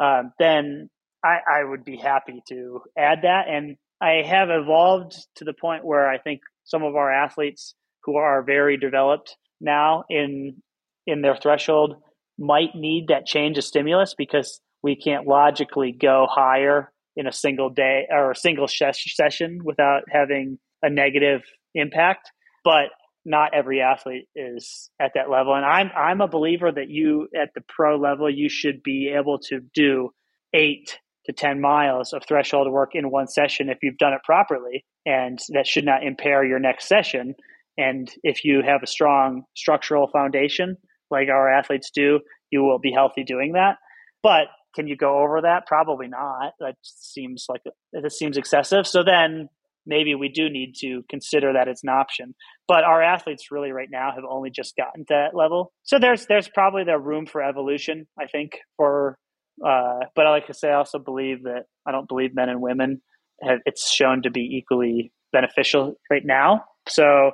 um, 0.00 0.32
then 0.38 0.90
I, 1.24 1.38
I 1.60 1.64
would 1.64 1.84
be 1.84 1.96
happy 1.96 2.42
to 2.48 2.82
add 2.96 3.20
that. 3.22 3.48
And 3.48 3.76
I 4.00 4.22
have 4.26 4.48
evolved 4.50 5.16
to 5.36 5.44
the 5.44 5.52
point 5.52 5.84
where 5.84 6.08
I 6.08 6.18
think 6.18 6.40
some 6.64 6.82
of 6.82 6.94
our 6.94 7.12
athletes 7.12 7.74
who 8.04 8.16
are 8.16 8.42
very 8.42 8.76
developed 8.76 9.36
now 9.60 10.04
in 10.08 10.62
in 11.06 11.22
their 11.22 11.36
threshold 11.36 11.96
might 12.38 12.74
need 12.74 13.08
that 13.08 13.26
change 13.26 13.58
of 13.58 13.64
stimulus 13.64 14.14
because 14.16 14.60
we 14.82 14.94
can't 14.94 15.26
logically 15.26 15.90
go 15.90 16.26
higher 16.30 16.92
in 17.16 17.26
a 17.26 17.32
single 17.32 17.70
day 17.70 18.06
or 18.10 18.30
a 18.30 18.36
single 18.36 18.68
session 18.68 19.60
without 19.64 20.02
having 20.08 20.58
a 20.82 20.90
negative 20.90 21.40
impact. 21.74 22.30
But 22.62 22.90
not 23.28 23.54
every 23.54 23.80
athlete 23.80 24.26
is 24.34 24.90
at 25.00 25.12
that 25.14 25.30
level. 25.30 25.54
And 25.54 25.64
I'm 25.64 25.90
I'm 25.96 26.20
a 26.20 26.28
believer 26.28 26.72
that 26.72 26.88
you 26.88 27.28
at 27.40 27.50
the 27.54 27.60
pro 27.68 27.96
level 27.96 28.28
you 28.28 28.48
should 28.48 28.82
be 28.82 29.14
able 29.16 29.38
to 29.50 29.60
do 29.74 30.10
eight 30.54 30.98
to 31.26 31.32
ten 31.32 31.60
miles 31.60 32.12
of 32.12 32.22
threshold 32.26 32.72
work 32.72 32.90
in 32.94 33.10
one 33.10 33.28
session 33.28 33.68
if 33.68 33.78
you've 33.82 33.98
done 33.98 34.14
it 34.14 34.22
properly. 34.24 34.84
And 35.04 35.38
that 35.50 35.66
should 35.66 35.84
not 35.84 36.04
impair 36.04 36.44
your 36.44 36.58
next 36.58 36.88
session. 36.88 37.34
And 37.76 38.10
if 38.22 38.44
you 38.44 38.62
have 38.66 38.82
a 38.82 38.86
strong 38.86 39.42
structural 39.54 40.08
foundation, 40.08 40.76
like 41.10 41.28
our 41.28 41.52
athletes 41.52 41.90
do, 41.94 42.20
you 42.50 42.62
will 42.62 42.78
be 42.78 42.92
healthy 42.92 43.24
doing 43.24 43.52
that. 43.52 43.76
But 44.22 44.48
can 44.74 44.88
you 44.88 44.96
go 44.96 45.22
over 45.22 45.42
that? 45.42 45.66
Probably 45.66 46.08
not. 46.08 46.54
That 46.60 46.76
seems 46.82 47.46
like 47.48 47.62
it 47.92 48.12
seems 48.12 48.36
excessive. 48.36 48.86
So 48.86 49.04
then 49.04 49.48
maybe 49.88 50.14
we 50.14 50.28
do 50.28 50.48
need 50.48 50.74
to 50.80 51.02
consider 51.08 51.54
that 51.54 51.66
it's 51.66 51.82
an 51.82 51.88
option. 51.88 52.34
But 52.68 52.84
our 52.84 53.02
athletes 53.02 53.50
really 53.50 53.72
right 53.72 53.88
now 53.90 54.12
have 54.14 54.24
only 54.28 54.50
just 54.50 54.76
gotten 54.76 55.04
to 55.06 55.14
that 55.14 55.36
level. 55.36 55.72
So 55.82 55.98
there's 55.98 56.26
there's 56.26 56.48
probably 56.48 56.84
the 56.84 56.98
room 56.98 57.26
for 57.26 57.42
evolution, 57.42 58.06
I 58.20 58.26
think, 58.26 58.58
for 58.76 59.18
uh, 59.66 60.00
but 60.14 60.26
I 60.26 60.30
like 60.30 60.44
I 60.48 60.52
say, 60.52 60.68
I 60.68 60.74
also 60.74 60.98
believe 60.98 61.44
that 61.44 61.64
I 61.86 61.90
don't 61.90 62.06
believe 62.06 62.34
men 62.34 62.48
and 62.48 62.60
women 62.60 63.00
have 63.42 63.58
it's 63.64 63.90
shown 63.90 64.22
to 64.22 64.30
be 64.30 64.58
equally 64.58 65.12
beneficial 65.32 65.98
right 66.10 66.24
now. 66.24 66.64
So 66.88 67.32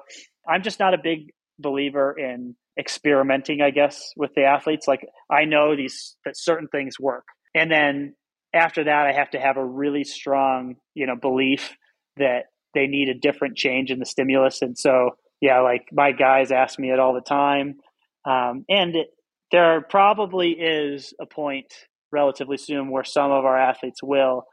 I'm 0.49 0.63
just 0.63 0.81
not 0.81 0.95
a 0.95 0.99
big 1.03 1.31
believer 1.59 2.15
in 2.19 2.57
experimenting, 2.79 3.61
I 3.61 3.71
guess, 3.71 4.13
with 4.17 4.31
the 4.35 4.45
athletes. 4.45 4.89
Like 4.89 5.07
I 5.31 5.45
know 5.45 5.77
these 5.77 6.17
that 6.25 6.37
certain 6.37 6.69
things 6.69 6.99
work, 6.99 7.25
and 7.55 7.71
then 7.71 8.15
after 8.55 8.85
that, 8.85 9.07
I 9.07 9.13
have 9.13 9.31
to 9.31 9.41
have 9.41 9.57
a 9.57 9.65
really 9.65 10.05
strong, 10.05 10.77
you 10.95 11.07
know, 11.07 11.17
belief 11.17 11.77
that 12.17 12.47
they 12.75 12.87
need 12.87 13.09
a 13.09 13.15
different 13.15 13.57
change 13.57 13.91
in 13.91 13.99
the 13.99 14.07
stimulus. 14.07 14.62
And 14.62 14.77
so, 14.77 15.11
yeah, 15.41 15.61
like 15.61 15.87
my 15.93 16.12
guys 16.12 16.51
ask 16.51 16.79
me 16.79 16.91
it 16.91 16.99
all 16.99 17.15
the 17.15 17.21
time, 17.21 17.77
um, 18.25 18.65
and 18.69 18.97
it, 18.97 19.09
there 19.53 19.83
probably 19.83 20.51
is 20.51 21.15
a 21.21 21.27
point 21.27 21.73
relatively 22.12 22.57
soon 22.57 22.91
where 22.91 23.05
some 23.05 23.31
of 23.31 23.45
our 23.45 23.59
athletes 23.59 24.03
will 24.03 24.45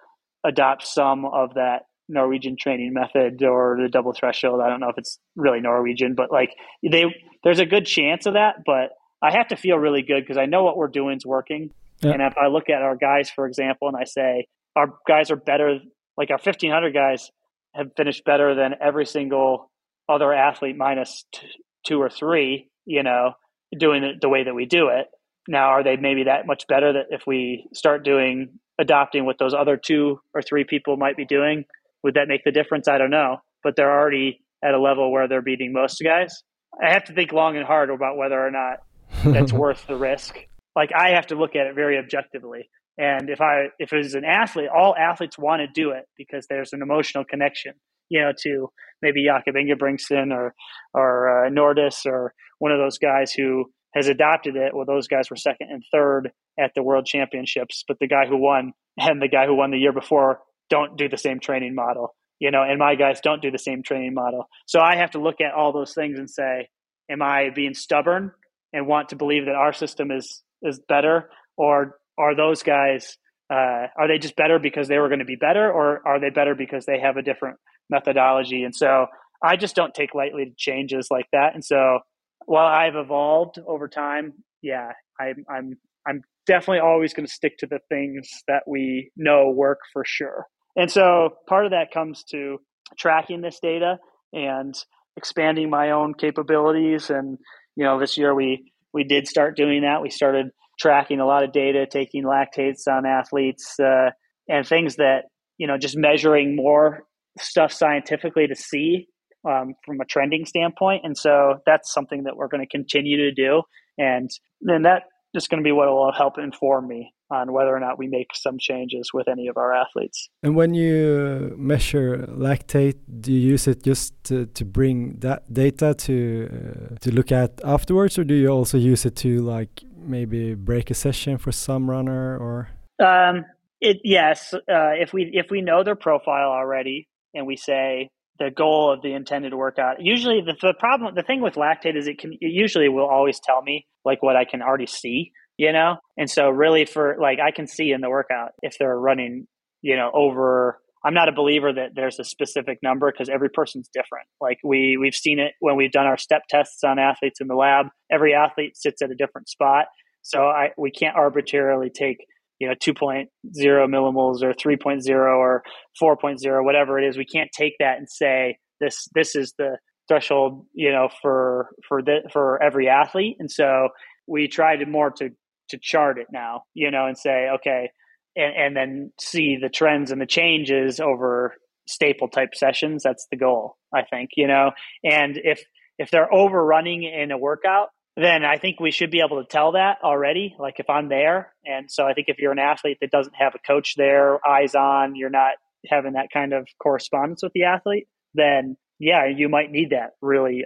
adopt 0.43 0.85
some 0.85 1.25
of 1.25 1.53
that 1.53 1.83
Norwegian 2.09 2.57
training 2.59 2.93
method 2.93 3.41
or 3.43 3.77
the 3.81 3.89
double 3.89 4.13
threshold. 4.13 4.61
I 4.61 4.69
don't 4.69 4.79
know 4.79 4.89
if 4.89 4.97
it's 4.97 5.17
really 5.35 5.61
Norwegian, 5.61 6.15
but 6.15 6.31
like 6.31 6.55
they, 6.83 7.05
there's 7.43 7.59
a 7.59 7.65
good 7.65 7.85
chance 7.85 8.25
of 8.25 8.33
that. 8.33 8.55
But 8.65 8.91
I 9.21 9.31
have 9.31 9.47
to 9.49 9.55
feel 9.55 9.77
really 9.77 10.01
good 10.01 10.21
because 10.21 10.37
I 10.37 10.45
know 10.45 10.63
what 10.63 10.77
we're 10.77 10.87
doing 10.87 11.17
is 11.17 11.25
working. 11.25 11.71
Yeah. 12.01 12.11
And 12.11 12.21
if 12.21 12.37
I 12.37 12.47
look 12.47 12.69
at 12.69 12.81
our 12.81 12.95
guys, 12.95 13.29
for 13.29 13.45
example, 13.45 13.87
and 13.87 13.95
I 13.95 14.05
say 14.05 14.47
our 14.75 14.93
guys 15.07 15.31
are 15.31 15.35
better, 15.35 15.79
like 16.17 16.31
our 16.31 16.39
1500 16.43 16.93
guys 16.93 17.29
have 17.73 17.91
finished 17.95 18.25
better 18.25 18.55
than 18.55 18.75
every 18.81 19.05
single 19.05 19.71
other 20.09 20.33
athlete 20.33 20.77
minus 20.77 21.25
t- 21.33 21.47
two 21.85 22.01
or 22.01 22.09
three, 22.09 22.69
you 22.85 23.03
know, 23.03 23.33
doing 23.77 24.03
it 24.03 24.21
the 24.21 24.29
way 24.29 24.43
that 24.43 24.53
we 24.53 24.65
do 24.65 24.89
it. 24.89 25.07
Now, 25.47 25.69
are 25.69 25.83
they 25.83 25.95
maybe 25.95 26.25
that 26.25 26.45
much 26.45 26.67
better 26.67 26.93
that 26.93 27.07
if 27.09 27.23
we 27.25 27.67
start 27.73 28.03
doing 28.03 28.59
adopting 28.79 29.25
what 29.25 29.37
those 29.39 29.53
other 29.53 29.77
two 29.77 30.19
or 30.33 30.41
three 30.41 30.63
people 30.63 30.97
might 30.97 31.17
be 31.17 31.25
doing, 31.25 31.65
would 32.03 32.15
that 32.15 32.27
make 32.27 32.43
the 32.43 32.51
difference? 32.51 32.87
I 32.87 32.97
don't 32.97 33.09
know. 33.09 33.37
But 33.63 33.75
they're 33.75 33.91
already 33.91 34.41
at 34.63 34.73
a 34.73 34.79
level 34.79 35.11
where 35.11 35.27
they're 35.27 35.41
beating 35.41 35.73
most 35.73 36.01
guys. 36.03 36.43
I 36.81 36.91
have 36.93 37.05
to 37.05 37.13
think 37.13 37.31
long 37.31 37.57
and 37.57 37.65
hard 37.65 37.89
about 37.89 38.17
whether 38.17 38.39
or 38.39 38.51
not 38.51 38.79
that's 39.23 39.53
worth 39.53 39.85
the 39.87 39.95
risk. 39.95 40.37
Like 40.75 40.91
I 40.95 41.15
have 41.15 41.27
to 41.27 41.35
look 41.35 41.55
at 41.55 41.67
it 41.67 41.75
very 41.75 41.97
objectively. 41.97 42.69
And 42.97 43.29
if 43.29 43.41
I 43.41 43.67
if 43.79 43.93
it 43.93 43.97
was 43.97 44.13
an 44.13 44.25
athlete, 44.25 44.69
all 44.75 44.95
athletes 44.95 45.37
want 45.37 45.61
to 45.61 45.67
do 45.67 45.91
it 45.91 46.05
because 46.17 46.45
there's 46.49 46.73
an 46.73 46.81
emotional 46.81 47.23
connection, 47.23 47.73
you 48.09 48.21
know, 48.21 48.31
to 48.43 48.69
maybe 49.01 49.25
Jakob 49.25 49.55
Ingebrigtsen 49.55 50.31
or 50.33 50.53
or 50.93 51.45
uh, 51.45 51.49
Nordis 51.49 52.05
or 52.05 52.33
one 52.59 52.71
of 52.71 52.79
those 52.79 52.97
guys 52.97 53.31
who 53.31 53.65
has 53.95 54.07
adopted 54.07 54.55
it. 54.55 54.73
Well, 54.75 54.85
those 54.85 55.07
guys 55.07 55.29
were 55.29 55.35
second 55.35 55.69
and 55.69 55.83
third 55.91 56.31
at 56.59 56.71
the 56.75 56.83
World 56.83 57.05
Championships, 57.05 57.83
but 57.87 57.97
the 57.99 58.07
guy 58.07 58.25
who 58.27 58.37
won 58.37 58.73
and 58.97 59.21
the 59.21 59.27
guy 59.27 59.45
who 59.45 59.55
won 59.55 59.71
the 59.71 59.77
year 59.77 59.93
before 59.93 60.39
don't 60.69 60.97
do 60.97 61.09
the 61.09 61.17
same 61.17 61.39
training 61.39 61.75
model, 61.75 62.15
you 62.39 62.51
know, 62.51 62.63
and 62.63 62.79
my 62.79 62.95
guys 62.95 63.19
don't 63.21 63.41
do 63.41 63.51
the 63.51 63.57
same 63.57 63.83
training 63.83 64.13
model. 64.13 64.45
So 64.67 64.79
I 64.79 64.95
have 64.95 65.11
to 65.11 65.19
look 65.19 65.41
at 65.41 65.53
all 65.53 65.73
those 65.73 65.93
things 65.93 66.17
and 66.17 66.29
say, 66.29 66.69
am 67.09 67.21
I 67.21 67.49
being 67.53 67.73
stubborn 67.73 68.31
and 68.73 68.87
want 68.87 69.09
to 69.09 69.15
believe 69.15 69.45
that 69.45 69.55
our 69.55 69.73
system 69.73 70.11
is 70.11 70.43
is 70.63 70.79
better, 70.87 71.29
or 71.57 71.97
are 72.21 72.35
those 72.35 72.63
guys 72.63 73.17
uh, 73.51 73.87
are 73.97 74.07
they 74.07 74.17
just 74.17 74.37
better 74.37 74.59
because 74.59 74.87
they 74.87 74.97
were 74.97 75.09
going 75.09 75.19
to 75.19 75.25
be 75.25 75.35
better, 75.35 75.69
or 75.69 76.01
are 76.07 76.21
they 76.21 76.29
better 76.29 76.55
because 76.55 76.85
they 76.85 76.99
have 76.99 77.17
a 77.17 77.21
different 77.21 77.57
methodology? 77.89 78.63
And 78.63 78.73
so 78.73 79.07
I 79.43 79.57
just 79.57 79.75
don't 79.75 79.93
take 79.93 80.15
lightly 80.15 80.53
changes 80.57 81.07
like 81.11 81.25
that. 81.33 81.53
And 81.53 81.63
so 81.63 81.99
while 82.45 82.67
I've 82.67 82.95
evolved 82.95 83.59
over 83.67 83.89
time, 83.89 84.33
yeah, 84.61 84.91
I'm 85.19 85.43
I'm 85.49 85.77
I'm 86.07 86.21
definitely 86.47 86.79
always 86.79 87.13
going 87.13 87.25
to 87.25 87.31
stick 87.31 87.57
to 87.59 87.67
the 87.67 87.79
things 87.89 88.29
that 88.47 88.63
we 88.67 89.11
know 89.17 89.49
work 89.49 89.79
for 89.91 90.03
sure. 90.05 90.45
And 90.77 90.89
so 90.89 91.31
part 91.47 91.65
of 91.65 91.71
that 91.71 91.91
comes 91.93 92.23
to 92.31 92.57
tracking 92.97 93.41
this 93.41 93.59
data 93.61 93.97
and 94.31 94.73
expanding 95.17 95.69
my 95.69 95.91
own 95.91 96.13
capabilities. 96.13 97.09
And 97.09 97.37
you 97.75 97.83
know, 97.83 97.99
this 97.99 98.17
year 98.17 98.33
we 98.33 98.71
we 98.93 99.03
did 99.03 99.27
start 99.27 99.57
doing 99.57 99.81
that. 99.81 100.01
We 100.01 100.09
started 100.09 100.47
tracking 100.81 101.19
a 101.19 101.25
lot 101.25 101.43
of 101.43 101.51
data, 101.51 101.85
taking 101.89 102.23
lactates 102.23 102.87
on 102.87 103.05
athletes, 103.05 103.79
uh, 103.79 104.09
and 104.49 104.67
things 104.67 104.95
that 104.95 105.25
you 105.61 105.67
know, 105.67 105.77
just 105.77 105.95
measuring 105.95 106.55
more 106.55 107.03
stuff 107.37 107.71
scientifically 107.71 108.47
to 108.47 108.55
see 108.55 109.07
um, 109.47 109.75
from 109.85 110.01
a 110.01 110.05
trending 110.05 110.43
standpoint. 110.43 111.01
And 111.03 111.15
so 111.15 111.57
that's 111.67 111.93
something 111.93 112.23
that 112.23 112.35
we're 112.35 112.47
going 112.47 112.65
to 112.67 112.67
continue 112.67 113.17
to 113.17 113.31
do. 113.31 113.61
And 113.95 114.27
then 114.59 114.81
that 114.81 115.03
is 115.35 115.47
going 115.47 115.61
to 115.61 115.63
be 115.63 115.71
what 115.71 115.87
will 115.87 116.11
help 116.11 116.39
inform 116.39 116.87
me 116.87 117.13
on 117.29 117.53
whether 117.53 117.73
or 117.73 117.79
not 117.79 117.99
we 117.99 118.07
make 118.07 118.29
some 118.33 118.57
changes 118.59 119.11
with 119.13 119.27
any 119.27 119.47
of 119.47 119.55
our 119.55 119.71
athletes. 119.71 120.29
And 120.41 120.55
when 120.55 120.73
you 120.73 121.53
measure 121.57 122.25
lactate, 122.27 122.97
do 123.21 123.31
you 123.31 123.51
use 123.51 123.67
it 123.67 123.83
just 123.83 124.15
to, 124.25 124.47
to 124.47 124.65
bring 124.65 125.19
that 125.19 125.53
data 125.53 125.93
to 125.93 126.49
uh, 126.51 126.95
to 127.01 127.11
look 127.13 127.31
at 127.31 127.61
afterwards, 127.63 128.17
or 128.17 128.23
do 128.23 128.33
you 128.33 128.49
also 128.49 128.77
use 128.77 129.05
it 129.05 129.15
to 129.17 129.41
like 129.41 129.83
maybe 130.01 130.55
break 130.55 130.89
a 130.89 130.93
session 130.93 131.37
for 131.37 131.51
some 131.51 131.89
runner 131.89 132.37
or? 132.37 132.69
Um, 133.03 133.45
it 133.79 133.97
yes. 134.03 134.53
Uh, 134.53 134.93
if 134.99 135.13
we 135.13 135.31
if 135.33 135.47
we 135.49 135.61
know 135.61 135.83
their 135.83 135.95
profile 135.95 136.49
already, 136.49 137.07
and 137.33 137.47
we 137.47 137.57
say 137.57 138.09
the 138.39 138.51
goal 138.51 138.91
of 138.91 139.01
the 139.01 139.13
intended 139.13 139.53
workout. 139.53 139.97
Usually, 140.01 140.41
the, 140.41 140.55
the 140.61 140.73
problem, 140.73 141.13
the 141.15 141.23
thing 141.23 141.41
with 141.41 141.55
lactate 141.55 141.95
is 141.95 142.07
it 142.07 142.17
can 142.17 142.33
it 142.33 142.51
usually 142.51 142.89
will 142.89 143.07
always 143.07 143.39
tell 143.39 143.61
me 143.61 143.85
like 144.05 144.23
what 144.23 144.35
I 144.35 144.45
can 144.45 144.61
already 144.61 144.87
see, 144.87 145.31
you 145.57 145.71
know. 145.71 145.97
And 146.17 146.29
so, 146.29 146.49
really, 146.49 146.85
for 146.85 147.17
like 147.19 147.39
I 147.39 147.51
can 147.51 147.67
see 147.67 147.91
in 147.91 148.01
the 148.01 148.09
workout 148.09 148.51
if 148.61 148.77
they're 148.79 148.97
running, 148.97 149.47
you 149.81 149.95
know, 149.95 150.11
over. 150.13 150.79
I'm 151.03 151.13
not 151.13 151.29
a 151.29 151.31
believer 151.31 151.73
that 151.73 151.91
there's 151.95 152.19
a 152.19 152.23
specific 152.23 152.79
number 152.83 153.11
because 153.11 153.29
every 153.29 153.49
person's 153.49 153.89
different. 153.93 154.27
Like 154.39 154.59
we 154.63 154.97
we've 154.99 155.15
seen 155.15 155.39
it 155.39 155.53
when 155.59 155.75
we've 155.75 155.91
done 155.91 156.05
our 156.05 156.17
step 156.17 156.43
tests 156.49 156.83
on 156.83 156.99
athletes 156.99 157.41
in 157.41 157.47
the 157.47 157.55
lab. 157.55 157.87
Every 158.11 158.33
athlete 158.33 158.77
sits 158.77 159.01
at 159.01 159.09
a 159.09 159.15
different 159.15 159.49
spot, 159.49 159.85
so 160.21 160.43
I 160.43 160.69
we 160.77 160.91
can't 160.91 161.15
arbitrarily 161.15 161.89
take 161.89 162.17
you 162.61 162.67
know 162.67 162.75
2.0 162.75 163.27
millimoles 163.57 164.43
or 164.43 164.53
3.0 164.53 165.09
or 165.09 165.63
4.0 166.01 166.63
whatever 166.63 166.99
it 166.99 167.07
is 167.07 167.17
we 167.17 167.25
can't 167.25 167.49
take 167.51 167.73
that 167.79 167.97
and 167.97 168.07
say 168.07 168.57
this 168.79 169.07
this 169.15 169.35
is 169.35 169.53
the 169.57 169.77
threshold 170.07 170.65
you 170.73 170.91
know 170.91 171.09
for 171.21 171.69
for 171.87 172.03
the 172.03 172.19
for 172.31 172.61
every 172.61 172.87
athlete 172.87 173.35
and 173.39 173.49
so 173.49 173.89
we 174.27 174.47
try 174.47 174.75
to 174.77 174.85
more 174.85 175.09
to 175.09 175.29
to 175.69 175.79
chart 175.81 176.19
it 176.19 176.27
now 176.31 176.61
you 176.75 176.91
know 176.91 177.07
and 177.07 177.17
say 177.17 177.47
okay 177.55 177.89
and, 178.35 178.55
and 178.55 178.75
then 178.75 179.11
see 179.19 179.57
the 179.61 179.69
trends 179.69 180.11
and 180.11 180.21
the 180.21 180.25
changes 180.25 180.99
over 180.99 181.55
staple 181.87 182.27
type 182.27 182.53
sessions 182.53 183.03
that's 183.03 183.27
the 183.31 183.37
goal 183.37 183.77
i 183.93 184.01
think 184.03 184.31
you 184.35 184.47
know 184.47 184.71
and 185.03 185.39
if 185.43 185.63
if 185.97 186.09
they're 186.09 186.33
overrunning 186.33 187.03
in 187.03 187.31
a 187.31 187.37
workout 187.37 187.89
then 188.17 188.43
I 188.43 188.57
think 188.57 188.79
we 188.79 188.91
should 188.91 189.11
be 189.11 189.21
able 189.25 189.41
to 189.41 189.47
tell 189.47 189.73
that 189.73 189.99
already. 190.03 190.55
Like 190.59 190.79
if 190.79 190.89
I'm 190.89 191.07
there, 191.07 191.53
and 191.65 191.89
so 191.89 192.05
I 192.05 192.13
think 192.13 192.27
if 192.27 192.39
you're 192.39 192.51
an 192.51 192.59
athlete 192.59 192.97
that 193.01 193.11
doesn't 193.11 193.35
have 193.39 193.55
a 193.55 193.59
coach 193.59 193.95
there, 193.95 194.37
eyes 194.45 194.75
on, 194.75 195.15
you're 195.15 195.29
not 195.29 195.53
having 195.87 196.13
that 196.13 196.27
kind 196.33 196.53
of 196.53 196.67
correspondence 196.81 197.41
with 197.41 197.53
the 197.53 197.63
athlete, 197.63 198.07
then 198.33 198.75
yeah, 198.99 199.25
you 199.25 199.49
might 199.49 199.71
need 199.71 199.91
that 199.91 200.11
really 200.21 200.65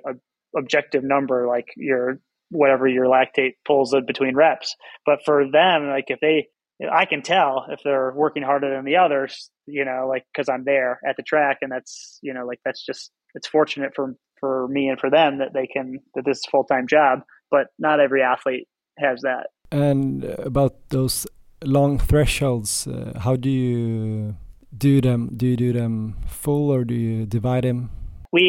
objective 0.58 1.04
number, 1.04 1.48
like 1.48 1.68
your 1.78 2.20
whatever 2.50 2.88
your 2.88 3.06
lactate 3.06 3.54
pulls 3.66 3.94
in 3.94 4.06
between 4.06 4.36
reps. 4.36 4.76
But 5.06 5.20
for 5.24 5.46
them, 5.50 5.88
like 5.88 6.06
if 6.08 6.20
they, 6.20 6.48
I 6.92 7.06
can 7.06 7.22
tell 7.22 7.66
if 7.70 7.80
they're 7.84 8.12
working 8.14 8.44
harder 8.44 8.76
than 8.76 8.86
the 8.86 8.98
others, 8.98 9.50
you 9.66 9.86
know, 9.86 10.08
like 10.10 10.26
because 10.34 10.50
I'm 10.50 10.66
there 10.66 11.00
at 11.08 11.16
the 11.18 11.24
track, 11.24 11.60
and 11.62 11.72
that's 11.72 12.20
you 12.22 12.34
know, 12.34 12.46
like 12.46 12.60
that's 12.66 12.86
just 12.86 13.12
it's 13.34 13.48
fortunate 13.48 13.94
for 13.96 14.16
for 14.40 14.68
me 14.68 14.90
and 14.90 15.00
for 15.00 15.10
them 15.10 15.40
that 15.40 15.54
they 15.54 15.68
can 15.68 16.00
that 16.16 16.26
this 16.26 16.40
is 16.40 16.46
full 16.52 16.66
time 16.66 16.88
job 16.88 17.22
but 17.52 17.68
not 17.80 18.00
every 18.00 18.22
athlete 18.22 18.68
has 18.98 19.22
that. 19.22 19.48
And 19.72 20.24
about 20.24 20.90
those 20.90 21.28
long 21.64 21.98
thresholds, 22.00 22.88
uh, 22.88 23.20
how 23.20 23.36
do 23.36 23.50
you 23.50 24.36
do 24.78 25.02
them? 25.02 25.32
Do 25.36 25.48
you 25.48 25.58
do 25.58 25.74
them 25.74 26.18
full 26.28 26.72
or 26.72 26.84
do 26.84 26.94
you 26.94 27.26
divide 27.26 27.64
them? 27.64 27.90
We 28.36 28.46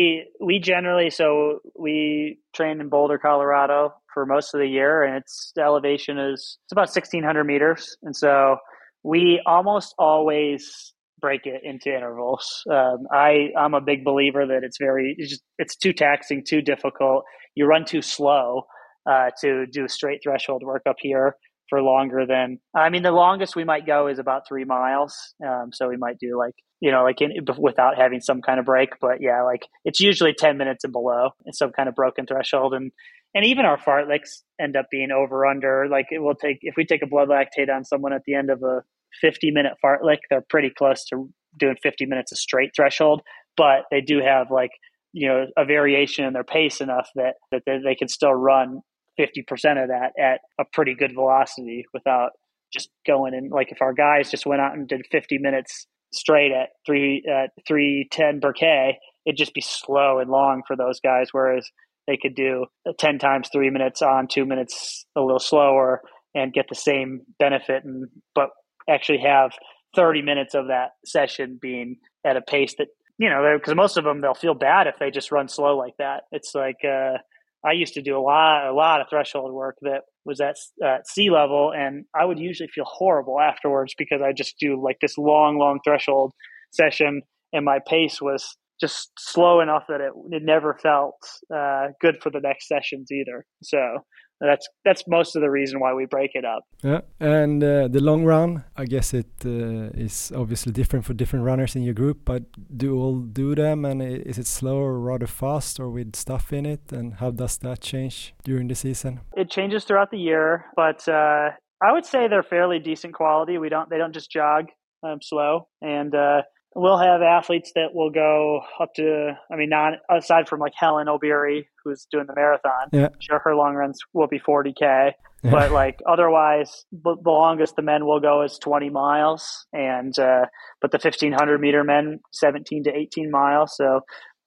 we 0.49 0.59
generally 0.59 1.11
so 1.11 1.61
we 1.79 2.39
train 2.57 2.81
in 2.81 2.89
Boulder, 2.89 3.19
Colorado 3.19 3.95
for 4.13 4.27
most 4.27 4.53
of 4.55 4.59
the 4.61 4.67
year, 4.67 5.05
and 5.05 5.15
its 5.21 5.53
elevation 5.57 6.19
is 6.19 6.59
it's 6.65 6.73
about 6.73 6.91
sixteen 6.93 7.23
hundred 7.23 7.45
meters, 7.45 7.97
and 8.03 8.15
so 8.23 8.57
we 9.05 9.41
almost 9.47 9.95
always 9.97 10.93
break 11.21 11.43
it 11.47 11.61
into 11.63 11.89
intervals. 11.99 12.45
Um, 12.79 13.07
I 13.13 13.51
I'm 13.57 13.75
a 13.75 13.81
big 13.81 14.05
believer 14.05 14.45
that 14.53 14.63
it's 14.67 14.79
very 14.89 15.15
it's, 15.17 15.31
just, 15.31 15.45
it's 15.63 15.77
too 15.77 15.93
taxing, 15.93 16.43
too 16.45 16.63
difficult. 16.63 17.23
You 17.55 17.67
run 17.67 17.85
too 17.85 18.03
slow, 18.03 18.67
uh, 19.09 19.31
to 19.43 19.67
do 19.67 19.85
a 19.85 19.89
straight 19.89 20.21
threshold 20.25 20.63
work 20.65 20.83
up 20.91 20.97
here 20.99 21.37
for 21.71 21.81
longer 21.81 22.27
than 22.27 22.59
I 22.75 22.91
mean 22.91 23.05
the 23.05 23.13
longest 23.13 23.55
we 23.55 23.65
might 23.73 23.87
go 23.87 24.09
is 24.09 24.19
about 24.19 24.49
three 24.49 24.65
miles. 24.65 25.15
Um, 25.47 25.71
so 25.73 25.89
we 25.89 25.97
might 25.97 26.19
do 26.19 26.31
like 26.45 26.55
you 26.81 26.91
know 26.91 27.03
like 27.03 27.21
in, 27.21 27.33
without 27.59 27.97
having 27.97 28.21
some 28.21 28.43
kind 28.43 28.59
of 28.59 28.67
break, 28.67 28.91
but 29.01 29.21
yeah, 29.21 29.43
like 29.43 29.67
it's 29.85 30.01
usually 30.01 30.35
ten 30.35 30.59
minutes 30.59 30.85
and 30.85 30.93
below 30.93 31.31
and 31.45 31.55
some 31.55 31.73
kind 31.73 31.89
of 31.89 31.95
broken 31.95 32.27
threshold 32.27 32.75
and. 32.75 32.93
And 33.35 33.45
even 33.45 33.67
our 33.67 33.77
fartleks 33.77 34.45
end 34.59 34.77
up 34.77 34.87
being 34.91 35.11
over 35.11 35.45
under. 35.45 35.89
Like 35.91 36.07
it 36.11 36.21
will 36.21 36.37
take 36.37 36.61
if 36.63 36.75
we 36.75 36.87
take 36.87 37.03
a 37.03 37.07
blood 37.07 37.29
lactate 37.29 37.69
on 37.69 37.85
someone 37.85 38.15
at 38.15 38.23
the 38.25 38.35
end 38.35 38.49
of 38.49 38.63
a 38.63 38.83
50 39.21 39.51
minute 39.51 39.75
fartlek, 39.85 40.19
they're 40.31 40.45
pretty 40.49 40.71
close 40.71 41.05
to 41.07 41.29
doing 41.59 41.77
50 41.83 42.07
minutes 42.07 42.33
of 42.33 42.39
straight 42.39 42.71
threshold, 42.75 43.23
but 43.57 43.85
they 43.91 44.01
do 44.01 44.21
have 44.25 44.51
like 44.51 44.71
you 45.13 45.29
know 45.29 45.47
a 45.57 45.65
variation 45.65 46.25
in 46.25 46.33
their 46.33 46.45
pace 46.45 46.81
enough 46.81 47.09
that 47.15 47.35
that 47.51 47.63
they, 47.67 47.79
they 47.85 47.95
can 47.95 48.09
still 48.09 48.35
run 48.35 48.81
50% 49.19 49.83
of 49.83 49.89
that 49.89 50.13
at 50.21 50.41
a 50.61 50.65
pretty 50.73 50.95
good 50.95 51.15
velocity 51.15 51.87
without 51.95 52.33
just 52.73 52.91
going 53.07 53.35
in. 53.35 53.49
Like 53.49 53.73
if 53.73 53.81
our 53.81 53.95
guys 53.95 54.31
just 54.31 54.47
went 54.47 54.61
out 54.61 54.75
and 54.75 54.87
did 54.87 55.07
50 55.11 55.39
minutes 55.39 55.87
straight 56.17 56.53
at 56.53 56.71
three, 56.85 57.25
at 57.29 57.51
310 57.67 58.41
per 58.41 58.53
K, 58.53 58.99
it'd 59.25 59.39
just 59.39 59.55
be 59.55 59.61
slow 59.61 60.19
and 60.19 60.31
long 60.31 60.63
for 60.67 60.77
those 60.77 61.01
guys. 61.01 61.29
Whereas 61.33 61.69
they 62.07 62.17
could 62.21 62.35
do 62.35 62.67
10 62.99 63.19
times 63.19 63.49
three 63.53 63.71
minutes 63.71 64.03
on, 64.03 64.29
two 64.29 64.47
minutes 64.47 65.05
a 65.17 65.21
little 65.21 65.41
slower 65.41 66.01
and 66.35 66.53
get 66.53 66.67
the 66.69 66.75
same 66.75 67.23
benefit 67.39 67.85
and, 67.85 68.09
but 68.35 68.51
actually 68.89 69.19
have 69.19 69.53
30 69.95 70.23
minutes 70.23 70.55
of 70.55 70.69
that 70.69 70.91
session 71.05 71.59
being 71.61 71.97
at 72.25 72.37
a 72.37 72.43
pace 72.43 72.75
that, 72.79 72.89
you 73.19 73.29
know, 73.29 73.57
because 73.59 73.75
most 73.75 73.97
of 73.97 74.05
them, 74.05 74.21
they'll 74.21 74.35
feel 74.35 74.55
bad 74.55 74.87
if 74.87 74.97
they 74.99 75.11
just 75.11 75.33
run 75.33 75.49
slow 75.49 75.77
like 75.77 75.95
that. 75.99 76.25
It's 76.31 76.55
like, 76.55 76.77
uh, 76.85 77.19
I 77.65 77.73
used 77.73 77.95
to 77.95 78.03
do 78.03 78.17
a 78.17 78.21
lot, 78.21 78.69
a 78.69 78.75
lot 78.75 79.01
of 79.01 79.09
threshold 79.09 79.53
work 79.53 79.77
that 79.83 80.03
was 80.27 80.41
at 80.41 80.57
uh, 80.85 80.99
sea 81.07 81.31
level, 81.31 81.73
and 81.75 82.05
I 82.15 82.25
would 82.25 82.39
usually 82.39 82.69
feel 82.69 82.85
horrible 82.85 83.41
afterwards 83.41 83.95
because 83.97 84.21
I 84.23 84.33
just 84.33 84.59
do 84.59 84.83
like 84.83 84.99
this 85.01 85.17
long, 85.17 85.59
long 85.59 85.79
threshold 85.85 86.33
session, 86.73 87.23
and 87.53 87.65
my 87.65 87.79
pace 87.87 88.21
was 88.21 88.57
just 88.81 89.11
slow 89.19 89.61
enough 89.61 89.85
that 89.89 90.01
it, 90.01 90.13
it 90.31 90.43
never 90.43 90.75
felt 90.83 91.17
uh, 91.55 91.89
good 92.01 92.19
for 92.23 92.31
the 92.31 92.41
next 92.41 92.69
sessions 92.69 93.11
either. 93.11 93.47
So 93.63 94.01
that's 94.41 94.69
that's 94.85 95.05
most 95.09 95.37
of 95.37 95.43
the 95.43 95.51
reason 95.51 95.81
why 95.81 95.95
we 95.95 96.07
break 96.07 96.33
it 96.35 96.45
up. 96.45 96.65
Yeah, 96.83 97.01
and 97.21 97.63
uh, 97.63 97.89
the 97.89 98.01
long 98.01 98.25
run, 98.25 98.65
I 98.77 98.85
guess 98.85 99.15
it 99.15 99.31
uh, 99.45 99.91
is 99.95 100.33
obviously 100.35 100.73
different 100.73 101.05
for 101.05 101.15
different 101.15 101.45
runners 101.45 101.77
in 101.77 101.83
your 101.83 101.95
group. 101.95 102.25
But 102.25 102.43
do 102.77 102.97
all 102.97 103.21
do 103.21 103.55
them, 103.55 103.85
and 103.85 104.03
is 104.03 104.39
it 104.39 104.47
slow 104.47 104.77
or 104.77 104.99
rather 104.99 105.27
fast, 105.27 105.81
or 105.81 105.89
with 105.89 106.15
stuff 106.17 106.53
in 106.53 106.67
it? 106.67 106.93
And 106.93 107.15
how 107.15 107.31
does 107.31 107.59
that 107.59 107.81
change 107.81 108.35
during 108.45 108.69
the 108.69 108.75
season? 108.75 109.21
It 109.37 109.51
changes 109.51 109.85
throughout 109.85 110.11
the 110.11 110.19
year, 110.19 110.67
but 110.77 111.09
uh, 111.09 111.51
I 111.83 111.93
would 111.93 112.05
say 112.05 112.29
they're 112.29 112.43
fairly 112.43 112.79
decent 112.79 113.15
quality. 113.15 113.59
We 113.59 113.69
don't 113.69 113.89
they 113.89 113.99
don't 113.99 114.15
just 114.15 114.31
jog 114.31 114.67
um, 115.03 115.21
slow, 115.23 115.69
and 115.81 116.15
uh, 116.15 116.43
we'll 116.77 116.99
have 116.99 117.23
athletes 117.23 117.73
that 117.75 117.95
will 117.95 118.11
go 118.11 118.61
up 118.79 118.93
to, 118.95 119.33
I 119.51 119.57
mean, 119.57 119.71
not 119.71 119.95
aside 120.11 120.47
from 120.47 120.61
like 120.61 120.75
Helen 120.77 121.07
Obiri, 121.07 121.65
who's 121.83 122.07
doing 122.11 122.27
the 122.27 122.35
marathon. 122.35 122.89
Yeah. 122.93 123.09
Sure, 123.19 123.41
her 123.45 123.57
long 123.57 123.75
runs 123.75 123.99
will 124.13 124.29
be 124.29 124.39
40K. 124.39 125.13
But 125.43 125.71
like 125.71 126.01
otherwise, 126.07 126.85
the 126.93 127.17
longest 127.25 127.77
the 127.77 127.83
men 127.83 128.05
will 128.05 128.21
go 128.21 128.43
is 128.43 128.59
20 128.59 128.91
miles. 128.91 129.67
And, 129.73 130.17
uh, 130.19 130.47
but 130.81 130.91
the 130.91 130.99
1500 130.99 131.61
meter 131.61 131.85
men, 131.85 132.19
17 132.33 132.85
to 132.85 132.91
18 132.95 133.31
miles. 133.31 133.75
So 133.77 134.01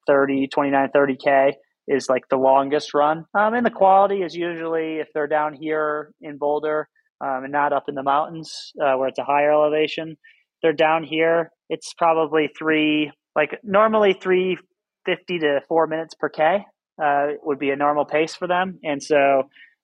30, 0.07 0.47
29, 0.47 0.89
30K 0.95 1.53
is 1.88 2.10
like 2.10 2.23
the 2.30 2.38
longest 2.38 2.93
run. 2.93 3.26
Um, 3.34 3.53
and 3.53 3.65
the 3.65 3.72
quality 3.72 4.18
is 4.18 4.35
usually 4.35 4.97
if 4.97 5.07
they're 5.14 5.27
down 5.27 5.53
here 5.53 6.11
in 6.22 6.38
Boulder 6.38 6.89
um, 7.22 7.43
and 7.43 7.51
not 7.51 7.73
up 7.73 7.85
in 7.88 7.95
the 7.95 8.03
mountains 8.03 8.72
uh, 8.80 8.97
where 8.97 9.07
it's 9.07 9.19
a 9.19 9.23
higher 9.23 9.51
elevation, 9.51 10.18
they're 10.61 10.73
down 10.73 11.03
here, 11.03 11.51
it's 11.69 11.93
probably 11.93 12.49
three, 12.57 13.11
like 13.35 13.59
normally 13.63 14.13
350 14.13 15.39
to 15.39 15.61
four 15.67 15.87
minutes 15.87 16.15
per 16.15 16.29
K 16.29 16.65
uh, 17.01 17.27
would 17.43 17.59
be 17.59 17.69
a 17.69 17.75
normal 17.75 18.05
pace 18.05 18.35
for 18.35 18.47
them. 18.47 18.79
And 18.83 19.01
so, 19.01 19.43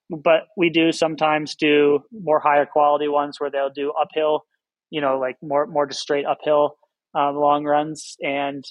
but 0.10 0.48
we 0.58 0.70
do 0.70 0.92
sometimes 0.92 1.56
do 1.56 2.00
more 2.12 2.40
higher 2.40 2.66
quality 2.66 3.08
ones 3.08 3.40
where 3.40 3.50
they'll 3.50 3.70
do 3.70 3.94
uphill, 4.00 4.46
you 4.90 5.02
know, 5.02 5.20
like 5.20 5.38
more, 5.42 5.66
more 5.68 5.88
just 5.88 6.02
straight 6.02 6.26
uphill 6.26 6.78
um, 7.14 7.36
long 7.36 7.64
runs. 7.64 8.16
And 8.22 8.64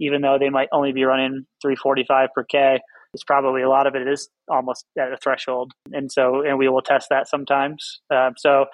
even 0.00 0.22
though 0.22 0.38
they 0.40 0.50
might 0.50 0.68
only 0.72 0.92
be 0.92 1.04
running 1.04 1.44
345 1.62 2.28
per 2.34 2.44
K, 2.44 2.80
it's 3.12 3.24
probably 3.24 3.62
a 3.62 3.68
lot 3.68 3.86
of 3.86 3.94
it 3.94 4.06
is 4.06 4.28
almost 4.48 4.84
at 4.98 5.12
a 5.12 5.16
threshold. 5.16 5.72
And 5.92 6.10
so, 6.10 6.42
and 6.46 6.58
we 6.58 6.68
will 6.68 6.82
test 6.82 7.08
that 7.10 7.28
sometimes. 7.28 8.00
Uh, 8.12 8.30
so 8.36 8.66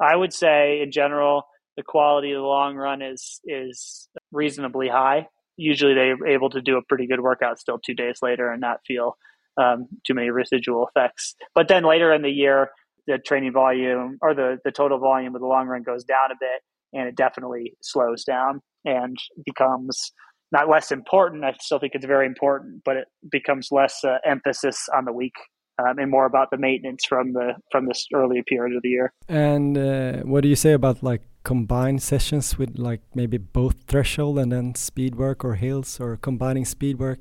I 0.00 0.16
would 0.16 0.32
say 0.32 0.80
in 0.82 0.90
general, 0.90 1.44
the 1.76 1.82
quality 1.82 2.32
of 2.32 2.40
the 2.40 2.46
long 2.46 2.76
run 2.76 3.02
is 3.02 3.40
is 3.44 4.08
reasonably 4.32 4.88
high. 4.88 5.28
Usually, 5.56 5.94
they're 5.94 6.26
able 6.26 6.50
to 6.50 6.60
do 6.60 6.76
a 6.76 6.82
pretty 6.82 7.06
good 7.06 7.20
workout 7.20 7.58
still 7.58 7.78
two 7.78 7.94
days 7.94 8.18
later 8.22 8.50
and 8.50 8.60
not 8.60 8.80
feel 8.86 9.16
um, 9.56 9.86
too 10.06 10.14
many 10.14 10.30
residual 10.30 10.88
effects. 10.88 11.34
But 11.54 11.68
then 11.68 11.84
later 11.84 12.12
in 12.12 12.22
the 12.22 12.30
year, 12.30 12.70
the 13.06 13.18
training 13.18 13.52
volume 13.52 14.18
or 14.20 14.34
the 14.34 14.58
the 14.64 14.72
total 14.72 14.98
volume 14.98 15.34
of 15.34 15.40
the 15.40 15.46
long 15.46 15.66
run 15.66 15.82
goes 15.82 16.04
down 16.04 16.30
a 16.30 16.36
bit, 16.40 16.62
and 16.92 17.08
it 17.08 17.16
definitely 17.16 17.74
slows 17.82 18.24
down 18.24 18.60
and 18.84 19.16
becomes 19.44 20.12
not 20.52 20.68
less 20.68 20.92
important. 20.92 21.44
I 21.44 21.54
still 21.60 21.78
think 21.78 21.92
it's 21.94 22.06
very 22.06 22.26
important, 22.26 22.82
but 22.84 22.96
it 22.96 23.08
becomes 23.30 23.68
less 23.70 24.04
uh, 24.04 24.18
emphasis 24.24 24.88
on 24.96 25.04
the 25.04 25.12
week 25.12 25.34
um, 25.78 25.98
and 25.98 26.10
more 26.10 26.26
about 26.26 26.50
the 26.50 26.58
maintenance 26.58 27.04
from 27.04 27.32
the 27.32 27.54
from 27.70 27.86
this 27.86 28.06
early 28.14 28.42
period 28.46 28.76
of 28.76 28.82
the 28.82 28.88
year. 28.88 29.12
And 29.28 29.76
uh, 29.76 30.12
what 30.22 30.42
do 30.42 30.48
you 30.48 30.56
say 30.56 30.72
about 30.72 31.02
like 31.02 31.22
combine 31.44 31.98
sessions 31.98 32.58
with 32.58 32.78
like 32.78 33.02
maybe 33.14 33.36
both 33.38 33.76
threshold 33.86 34.38
and 34.38 34.50
then 34.50 34.74
speed 34.74 35.14
work 35.14 35.44
or 35.44 35.54
hills 35.54 36.00
or 36.00 36.16
combining 36.16 36.64
speed 36.64 36.98
work 36.98 37.20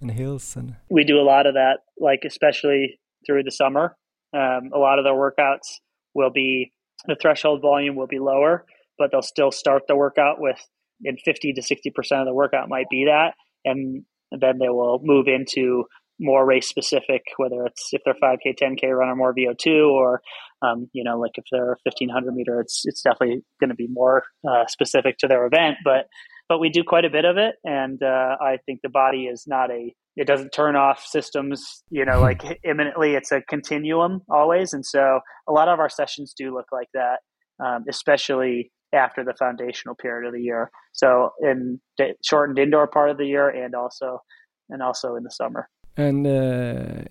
and 0.00 0.10
hills 0.10 0.56
and 0.56 0.74
we 0.90 1.04
do 1.04 1.18
a 1.18 1.22
lot 1.22 1.46
of 1.46 1.54
that 1.54 1.78
like 1.98 2.20
especially 2.26 2.98
through 3.26 3.42
the 3.42 3.50
summer. 3.50 3.96
Um, 4.32 4.70
a 4.72 4.78
lot 4.78 4.98
of 4.98 5.04
the 5.04 5.10
workouts 5.10 5.78
will 6.14 6.30
be 6.30 6.72
the 7.06 7.16
threshold 7.20 7.62
volume 7.62 7.96
will 7.96 8.06
be 8.06 8.18
lower 8.18 8.66
but 8.98 9.10
they'll 9.10 9.22
still 9.22 9.50
start 9.50 9.84
the 9.88 9.96
workout 9.96 10.40
with 10.40 10.58
in 11.02 11.16
50 11.16 11.54
to 11.54 11.62
60 11.62 11.90
percent 11.90 12.20
of 12.20 12.26
the 12.26 12.34
workout 12.34 12.68
might 12.68 12.88
be 12.90 13.06
that 13.06 13.34
and 13.64 14.04
then 14.32 14.58
they 14.58 14.68
will 14.68 15.00
move 15.02 15.26
into 15.26 15.84
more 16.20 16.44
race 16.46 16.68
specific, 16.68 17.22
whether 17.38 17.64
it's 17.64 17.88
if 17.92 18.02
they're 18.04 18.14
5K, 18.14 18.58
10K 18.60 18.96
runner, 18.96 19.16
more 19.16 19.34
VO2, 19.34 19.90
or 19.90 20.20
um, 20.62 20.88
you 20.92 21.04
know, 21.04 21.18
like 21.18 21.32
if 21.36 21.44
they're 21.50 21.72
a 21.72 21.76
1500 21.84 22.34
meter, 22.34 22.60
it's 22.60 22.82
it's 22.84 23.02
definitely 23.02 23.42
going 23.60 23.70
to 23.70 23.74
be 23.74 23.88
more 23.88 24.24
uh, 24.48 24.66
specific 24.66 25.18
to 25.18 25.28
their 25.28 25.46
event. 25.46 25.76
But 25.84 26.06
but 26.48 26.58
we 26.58 26.68
do 26.68 26.82
quite 26.84 27.04
a 27.04 27.10
bit 27.10 27.24
of 27.24 27.36
it, 27.36 27.56
and 27.64 28.02
uh, 28.02 28.36
I 28.40 28.58
think 28.66 28.80
the 28.82 28.88
body 28.88 29.24
is 29.24 29.44
not 29.46 29.70
a 29.70 29.94
it 30.16 30.26
doesn't 30.26 30.50
turn 30.50 30.76
off 30.76 31.04
systems, 31.06 31.82
you 31.90 32.04
know, 32.04 32.20
like 32.20 32.42
imminently. 32.64 33.14
It's 33.14 33.32
a 33.32 33.40
continuum 33.42 34.22
always, 34.28 34.72
and 34.72 34.84
so 34.84 35.20
a 35.48 35.52
lot 35.52 35.68
of 35.68 35.78
our 35.78 35.88
sessions 35.88 36.34
do 36.36 36.54
look 36.54 36.66
like 36.72 36.88
that, 36.94 37.20
um, 37.64 37.84
especially 37.88 38.70
after 38.92 39.24
the 39.24 39.34
foundational 39.38 39.94
period 39.94 40.26
of 40.26 40.34
the 40.34 40.42
year. 40.42 40.70
So 40.92 41.30
in 41.40 41.80
the 41.96 42.14
shortened 42.24 42.58
indoor 42.58 42.88
part 42.88 43.10
of 43.10 43.18
the 43.18 43.26
year, 43.26 43.48
and 43.48 43.74
also 43.74 44.18
and 44.68 44.82
also 44.82 45.14
in 45.16 45.24
the 45.24 45.30
summer 45.30 45.68
and 45.96 46.26
uh, 46.26 47.02